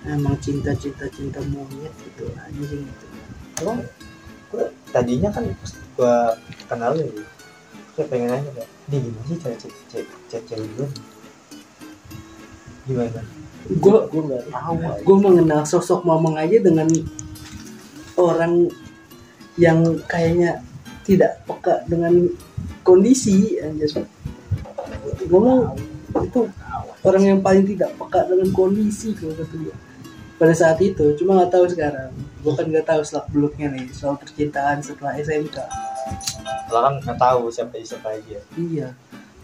emang 0.07 0.39
cinta 0.39 0.71
cinta 0.77 1.39
monyet 1.51 1.91
gitu 1.99 2.31
anjing 2.39 2.87
itu 2.87 3.07
Emang 3.57 3.81
gue 4.53 4.65
tadinya 4.93 5.29
kan 5.33 5.43
pas 5.49 5.71
gue 5.73 6.15
kenal 6.69 6.93
lu 6.93 7.03
ya, 7.09 7.11
gue 7.97 8.05
pengen 8.05 8.29
nanya 8.29 8.51
kayak, 8.53 8.69
dia 8.85 8.99
gimana 9.01 9.25
sih 9.25 9.37
cara 9.41 9.55
chat 9.57 9.73
chat 9.89 10.05
chat 10.29 10.43
cewek 10.45 10.69
gue? 10.77 10.87
Gimana? 12.87 13.21
gua 13.81 14.07
Gue 14.07 14.21
nggak 14.29 14.43
tahu. 14.53 14.75
gue 15.03 15.17
mengenal 15.19 15.61
sosok 15.65 16.05
mamang 16.05 16.37
aja 16.37 16.61
dengan 16.61 16.87
orang 18.15 18.69
yang 19.57 19.83
kayaknya 20.05 20.61
tidak 21.03 21.41
peka 21.49 21.81
dengan 21.89 22.29
kondisi 22.85 23.57
anjir 23.59 23.89
gue 25.27 25.39
mau 25.41 25.73
itu 26.07 26.41
orang 27.03 27.23
yang 27.23 27.39
paling 27.43 27.67
tidak 27.67 27.91
peka 27.99 28.27
dengan 28.27 28.49
kondisi 28.55 29.11
kalau 29.15 29.35
kata 29.35 29.55
gue 29.55 29.75
pada 30.37 30.53
saat 30.53 30.77
itu 30.85 31.17
cuma 31.17 31.33
nggak 31.41 31.49
tahu 31.49 31.65
sekarang. 31.65 32.13
Gue 32.45 32.53
kan 32.53 32.69
nggak 32.69 32.85
tahu 32.85 33.01
selak 33.01 33.25
beluknya 33.33 33.73
nih 33.73 33.89
soal 33.89 34.21
percintaan 34.21 34.85
setelah 34.85 35.17
SMK 35.17 35.57
Lo 36.69 36.79
kan 36.85 36.93
nggak 37.01 37.17
tahu 37.17 37.49
siapa 37.49 37.81
siapa 37.81 38.13
aja. 38.13 38.37
iya. 38.53 38.93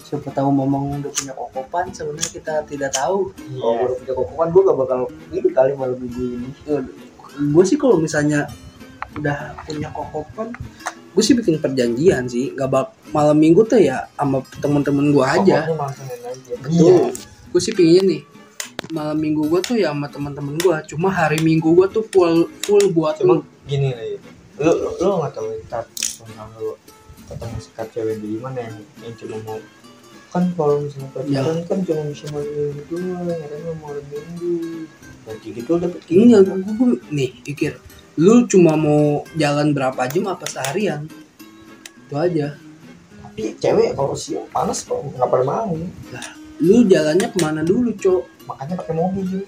Siapa 0.04 0.30
tahu 0.30 0.54
momong 0.54 1.02
udah 1.02 1.12
punya 1.16 1.34
kokopan 1.34 1.90
sebenarnya 1.90 2.30
kita 2.30 2.54
tidak 2.70 2.92
tahu. 2.94 3.34
Kalau 3.34 3.74
gue 3.74 3.86
udah 3.90 3.98
punya 4.06 4.14
kokokan 4.14 4.48
gue 4.54 4.62
gak 4.62 4.78
bakal 4.78 5.00
ini 5.34 5.50
kali 5.50 5.72
malam 5.74 5.98
minggu 5.98 6.24
ini. 6.38 6.50
Gue 7.50 7.64
sih 7.66 7.80
kalau 7.80 7.98
misalnya 7.98 8.46
udah 9.18 9.58
punya 9.66 9.90
kokopan 9.90 10.54
gue 11.14 11.24
sih 11.24 11.38
bikin 11.38 11.62
perjanjian 11.62 12.26
sih. 12.26 12.52
Nggak 12.58 12.70
bak 12.70 12.86
malam 13.14 13.38
minggu 13.38 13.62
tuh 13.70 13.78
ya 13.78 14.10
sama 14.18 14.42
temen-temen 14.60 15.14
gue 15.14 15.26
aja. 15.26 15.70
betul 16.66 17.14
gue 17.54 17.62
sih 17.62 17.70
pingin 17.70 18.06
nih 18.10 18.22
malam 18.90 19.16
minggu 19.16 19.46
gue 19.48 19.62
tuh 19.62 19.78
ya 19.78 19.94
sama 19.94 20.10
temen-temen 20.10 20.58
gue 20.58 20.78
cuma 20.92 21.08
hari 21.14 21.40
minggu 21.40 21.70
gue 21.72 21.88
tuh 21.88 22.04
full 22.10 22.50
full 22.66 22.84
buat 22.92 23.22
Cuma 23.22 23.40
lu. 23.40 23.46
gini 23.70 23.94
nih. 23.94 24.18
Lu 24.60 24.72
lu, 24.74 24.90
lu 24.98 25.08
nggak 25.22 25.32
tahu 25.38 25.48
ntar 25.70 25.86
tentang 25.94 26.50
lu 26.60 26.76
ketemu 27.30 27.58
sekat 27.62 27.88
cewek 27.96 28.18
di 28.20 28.42
mana 28.42 28.60
yang 28.66 28.76
yang 29.06 29.14
cuma 29.16 29.38
mau 29.46 29.60
kan 30.34 30.50
kalau 30.58 30.82
misalnya 30.82 31.14
pacaran 31.14 31.58
kan 31.70 31.78
cuma 31.86 32.02
bisa 32.10 32.26
malam 32.34 32.50
minggu 32.50 32.82
doang, 32.90 33.30
kadang 33.30 33.78
malam 33.86 34.06
minggu. 34.10 34.54
Berarti 35.24 35.48
gitu 35.54 35.72
dapet 35.78 36.02
ini 36.10 36.24
gue 36.34 36.58
gue 36.58 36.90
nih 37.14 37.30
pikir 37.46 37.74
lu 38.20 38.46
cuma 38.46 38.78
mau 38.78 39.26
jalan 39.34 39.74
berapa 39.74 40.06
jam 40.10 40.30
apa 40.30 40.46
seharian 40.46 41.10
itu 42.08 42.16
aja 42.18 42.58
Tapi 43.24 43.58
cewek 43.58 43.98
kalau 43.98 44.14
siang 44.14 44.46
panas 44.54 44.86
kok 44.86 45.02
nggak 45.02 45.26
pada 45.26 45.42
mau. 45.42 45.74
lu 46.62 46.86
jalannya 46.86 47.34
ke 47.34 47.38
mana 47.42 47.66
dulu 47.66 47.90
cok 47.98 48.34
Makanya 48.48 48.76
pakai 48.80 48.96
mobil. 48.96 49.42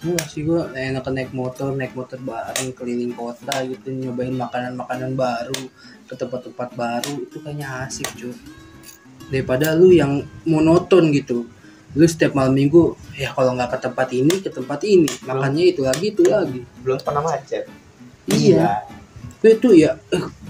Enggak 0.00 0.26
sih 0.32 0.48
gue 0.48 0.60
enak 0.72 1.04
naik 1.12 1.32
motor, 1.36 1.76
naik 1.76 1.92
motor 1.92 2.16
bareng 2.24 2.72
keliling 2.72 3.12
kota 3.12 3.52
gitu, 3.68 3.92
nyobain 3.92 4.32
makanan-makanan 4.32 5.12
baru 5.12 5.60
ke 6.08 6.14
tempat-tempat 6.16 6.72
baru 6.72 7.20
itu 7.20 7.36
kayaknya 7.44 7.84
asik 7.84 8.08
cuy. 8.16 8.32
Daripada 9.28 9.76
lu 9.76 9.92
yang 9.92 10.24
monoton 10.48 11.12
gitu. 11.12 11.44
Lu 11.92 12.06
setiap 12.06 12.38
malam 12.38 12.54
minggu 12.54 12.96
ya 13.18 13.34
kalau 13.34 13.52
nggak 13.58 13.76
ke 13.76 13.78
tempat 13.82 14.08
ini 14.14 14.34
ke 14.40 14.48
tempat 14.48 14.80
ini, 14.88 15.10
makannya 15.26 15.64
itu 15.68 15.82
lagi 15.84 16.06
itu 16.16 16.22
lagi. 16.24 16.64
Belum 16.80 16.96
pernah 17.02 17.20
macet. 17.20 17.68
Iya. 18.26 18.84
Tapi 19.40 19.56
itu 19.56 19.68
ya 19.74 19.96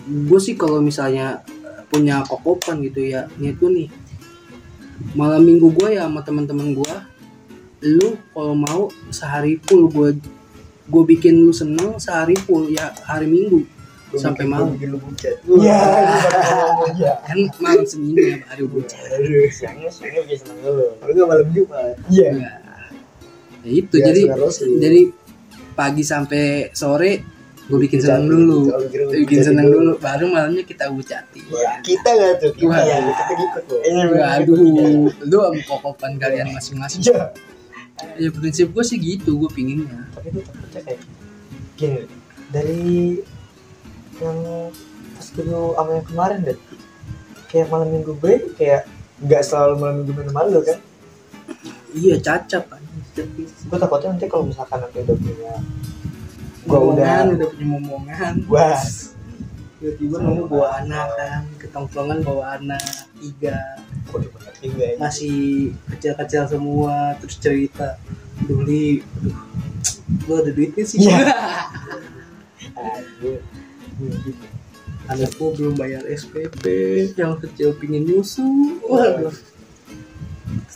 gue 0.03 0.41
sih 0.41 0.55
kalau 0.55 0.81
misalnya 0.81 1.41
eh, 1.47 1.83
punya 1.87 2.23
kokopan 2.23 2.83
gitu 2.83 3.05
ya, 3.05 3.31
niat 3.37 3.55
gue 3.57 3.71
nih 3.71 3.89
malam 5.13 5.41
minggu 5.41 5.73
gue 5.73 5.97
ya 5.97 6.05
sama 6.05 6.21
teman-teman 6.21 6.75
gue 6.75 6.95
lu 7.89 8.21
kalau 8.31 8.53
mau 8.53 8.83
sehari 9.09 9.57
full 9.59 9.89
gue 9.89 10.13
gue 10.85 11.03
bikin 11.07 11.41
lu 11.41 11.49
seneng 11.51 11.97
sehari 11.97 12.37
full 12.37 12.69
ya 12.69 12.93
hari 13.01 13.25
minggu 13.25 13.65
sampai 14.13 14.45
malam 14.45 14.75
bikin 14.75 14.91
lu 14.91 14.99
bucat 14.99 15.39
Iya, 15.47 15.81
iya. 16.93 17.13
kan 17.25 17.39
malam 17.57 17.87
senin 17.87 18.13
ya 18.13 18.37
baru 18.45 18.67
bocah 18.69 18.99
Siangnya 19.49 19.89
siangnya 19.89 20.21
bikin 20.27 20.37
seneng 20.37 20.59
dulu. 20.61 20.87
kalau 20.99 21.13
nggak 21.15 21.29
malam 21.31 21.47
jumat 21.49 21.95
Iya. 22.11 22.29
ya, 22.35 22.53
ya 23.63 23.71
itu 23.71 23.95
Ya, 23.97 24.05
jadi 24.11 24.23
jadi 24.77 25.01
pagi 25.73 26.05
sampai 26.05 26.45
sore 26.75 27.13
gue 27.71 27.79
bikin 27.87 28.01
seneng 28.03 28.27
dulu 28.27 28.59
bikin 29.23 29.41
seneng 29.47 29.71
dulu 29.71 29.95
baru 30.03 30.27
malamnya 30.27 30.67
kita 30.67 30.91
bucati 30.91 31.39
ya, 31.47 31.79
kita 31.87 32.09
nggak 32.11 32.33
tuh 32.43 32.51
kita 32.59 32.67
Wah. 32.67 32.83
kita 33.15 33.33
ikut 33.39 33.65
loh 33.71 33.81
Iya, 33.87 34.27
Aduh, 34.43 34.59
lu 35.23 35.37
sama 35.39 35.61
kokopan 35.71 36.19
kalian 36.19 36.51
masing-masing. 36.51 37.07
Iya. 37.07 37.31
Ya 38.19 38.29
prinsip 38.33 38.75
gue 38.75 38.83
sih 38.83 38.99
gitu, 38.99 39.39
gue 39.39 39.51
pinginnya. 39.53 40.09
Tapi 40.11 40.35
itu 40.35 40.41
kayak 40.75 40.99
gini 41.79 42.01
dari 42.51 43.23
yang 44.19 44.39
pas 45.15 45.29
dulu 45.33 45.79
sama 45.79 45.91
yang 45.95 46.07
kemarin 46.11 46.39
deh 46.43 46.59
kayak 47.47 47.67
malam 47.71 47.89
minggu 47.89 48.13
gue 48.19 48.35
kayak 48.59 48.85
nggak 49.23 49.43
selalu 49.45 49.75
malam 49.79 49.95
minggu 50.03 50.13
minum 50.13 50.35
malu 50.35 50.59
kan 50.61 50.79
Iya 51.91 52.17
cacap 52.19 52.71
kan. 52.71 52.83
gue 53.67 53.79
takutnya 53.79 54.15
nanti 54.15 54.27
kalau 54.27 54.47
misalkan 54.47 54.79
nanti 54.79 55.03
udah 55.03 55.17
punya 55.19 55.53
gue 56.71 56.81
udah 56.95 57.35
udah 57.35 57.49
punya 57.51 57.67
momongan. 57.67 58.33
wah 58.47 58.79
Tiba-tiba 59.81 60.21
nemu 60.21 60.45
bawa 60.45 60.85
anak 60.85 61.09
kan, 61.17 61.43
ketongkrongan 61.57 62.21
bawa 62.21 62.61
anak 62.61 62.85
tiga, 63.17 63.81
ya 64.77 65.01
masih 65.01 65.73
kecil-kecil 65.89 66.53
semua, 66.53 67.17
terus 67.17 67.41
cerita, 67.41 67.97
Duli, 68.45 69.01
aduh, 69.01 69.41
lu 70.29 70.33
ada 70.37 70.53
duitnya 70.53 70.85
sih. 70.85 71.01
Aduh, 72.77 73.41
anakku 75.09 75.57
belum 75.57 75.81
bayar 75.81 76.05
SPP, 76.05 76.61
yang 77.17 77.41
kecil 77.41 77.73
pingin 77.81 78.05
nyusu, 78.05 78.45
waduh. 78.85 79.33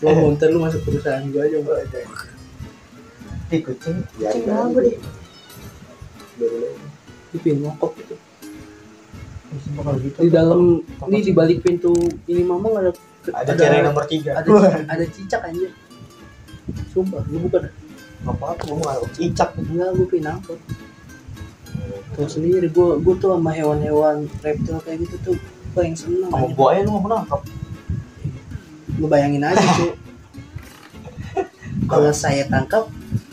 Lo 0.00 0.32
ntar 0.32 0.48
lu 0.48 0.64
masuk 0.64 0.80
perusahaan 0.80 1.28
gua 1.28 1.44
aja, 1.44 1.60
Mbak. 1.60 1.92
di 3.52 3.60
kucing 3.60 4.00
Ya, 4.16 4.32
ya. 4.32 4.64
Apa 6.34 6.42
baru 6.42 6.56
lagi. 6.66 6.86
Itu 7.34 7.46
yang 7.46 7.60
gitu 7.94 8.14
Di 10.18 10.30
dalam, 10.34 10.82
ini 11.06 11.18
di 11.22 11.30
balik 11.30 11.62
pintu 11.62 11.94
ini 12.26 12.42
mamang 12.42 12.74
ada 12.74 12.90
ada 13.30 13.52
cewek 13.54 13.80
nomor 13.86 14.04
tiga 14.10 14.42
ada 14.42 14.50
ada 14.90 15.04
cicak 15.06 15.46
aja. 15.46 15.68
Sumpah, 16.90 17.22
lu 17.30 17.46
bukan 17.46 17.70
nggak 18.24 18.34
apa-apa 18.40 18.62
gue 18.66 18.76
mau 18.80 19.06
cicak 19.14 19.54
enggak 19.54 19.88
gue 19.94 20.18
nangkep. 20.18 20.58
Tuh 22.18 22.26
sendiri 22.26 22.66
gue 22.66 22.88
gue 22.98 23.14
tuh 23.22 23.30
sama 23.30 23.50
hewan-hewan 23.54 24.26
reptil 24.42 24.78
kayak 24.82 25.06
gitu 25.06 25.16
tuh 25.22 25.36
gue 25.74 25.82
yang 25.82 25.94
seneng 25.94 26.30
sama 26.30 26.50
aja. 26.50 26.54
buaya 26.54 26.80
lu 26.86 26.90
mau 26.94 27.10
nangkap 27.10 27.42
Lu 28.98 29.06
bayangin 29.10 29.42
aja 29.42 29.66
tuh. 29.78 29.94
Kalau 31.90 32.12
saya 32.14 32.46
tangkap, 32.46 32.86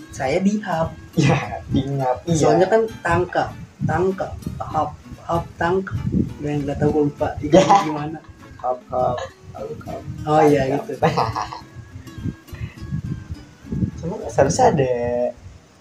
saya 0.09 0.41
dihap. 0.41 1.00
Ya 1.13 1.37
diingat 1.67 2.17
iya 2.25 2.35
Soalnya 2.37 2.67
kan 2.67 2.81
tangkap, 3.01 3.49
tangkap, 3.83 4.31
hap, 4.57 4.91
hap 5.21 5.43
tangkap. 5.55 5.97
Yang 6.39 6.57
nggak 6.63 6.77
tahu 6.77 6.89
gue 6.91 7.03
lupa 7.07 7.27
itu 7.37 7.51
Ya. 7.51 7.63
gimana. 7.83 8.19
lalu 9.51 9.73
kap 9.77 10.01
Oh 10.23 10.41
iya 10.41 10.61
gitu. 10.71 10.93
cuma 13.97 14.15
seharusnya 14.27 14.65
ada 14.69 14.91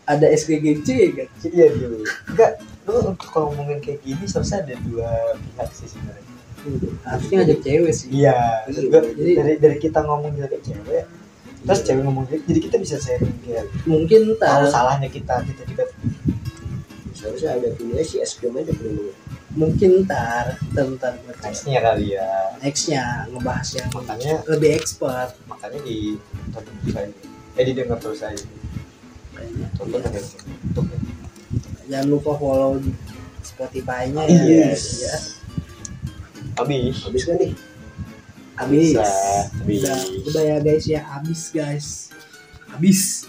Ada 0.05 0.27
SKGC 0.29 0.89
kan? 1.15 1.29
iya 1.47 1.67
dulu 1.71 2.03
enggak 2.27 2.53
lu 2.83 2.99
untuk 3.07 3.29
kalau 3.31 3.55
ngomongin 3.55 3.79
kayak 3.79 4.03
gini 4.03 4.25
seharusnya 4.25 4.67
ada 4.67 4.75
dua 4.83 5.09
pihak 5.39 5.71
sih 5.71 5.87
sebenarnya 5.87 6.29
Harusnya 7.01 7.39
ada 7.41 7.55
cewek 7.57 7.93
sih. 7.95 8.09
iya 8.11 8.37
gua, 8.67 9.01
Jadi- 9.01 9.33
dari 9.33 9.55
dari 9.57 9.77
kita 9.79 10.03
ngomong 10.03 10.35
kayak 10.37 10.61
cewek 10.61 11.05
terus 11.61 11.81
cewek 11.85 12.03
ngomong 12.03 12.25
gitu 12.29 12.41
jadi 12.49 12.61
kita 12.67 12.77
bisa 12.81 12.97
sharing 12.97 13.37
kayak 13.45 13.69
Mungkin 13.85 14.35
tahu 14.41 14.63
salahnya 14.69 15.09
kita 15.13 15.45
kita 15.45 15.63
juga. 15.69 15.85
Seharusnya 17.13 17.51
ada 17.53 17.69
punya 17.77 18.01
si 18.01 18.17
es 18.17 18.33
krim 18.33 18.57
aja 18.57 18.73
punya 18.73 19.13
mungkin 19.51 20.07
ntar 20.07 20.57
ntar 20.73 20.87
ntar 20.97 21.13
nextnya 21.43 21.83
kali 21.83 22.17
ya. 22.17 22.55
Nextnya 22.63 23.27
ngebahas 23.29 23.69
yang 23.77 23.89
makanya 23.93 24.33
lebih 24.49 24.71
expert. 24.79 25.35
makanya 25.45 25.81
di 25.85 26.17
tonton 26.55 26.73
terus 26.81 26.97
aja 26.97 27.13
eh 27.59 27.65
didengar 27.67 27.99
terus 28.01 28.23
aja. 28.25 28.47
Kayaknya. 29.37 29.67
Tonton 29.77 30.01
ada 30.01 30.21
untuk 30.65 30.85
jangan 31.91 32.07
lupa 32.09 32.31
follow 32.39 32.79
di 32.79 32.95
Spotify-nya 33.43 34.23
ya 34.31 34.41
Yes. 34.73 34.83
ya. 35.03 35.17
Habis. 36.57 37.05
Habis 37.05 37.23
kan 37.29 37.37
nih 37.37 37.53
habis. 38.61 38.93
Bisa, 38.93 39.09
udah, 39.65 39.97
udah 40.29 40.43
ya 40.45 40.57
guys 40.61 40.85
ya. 40.87 41.01
Habis 41.05 41.43
guys. 41.51 41.87
Habis 42.71 43.27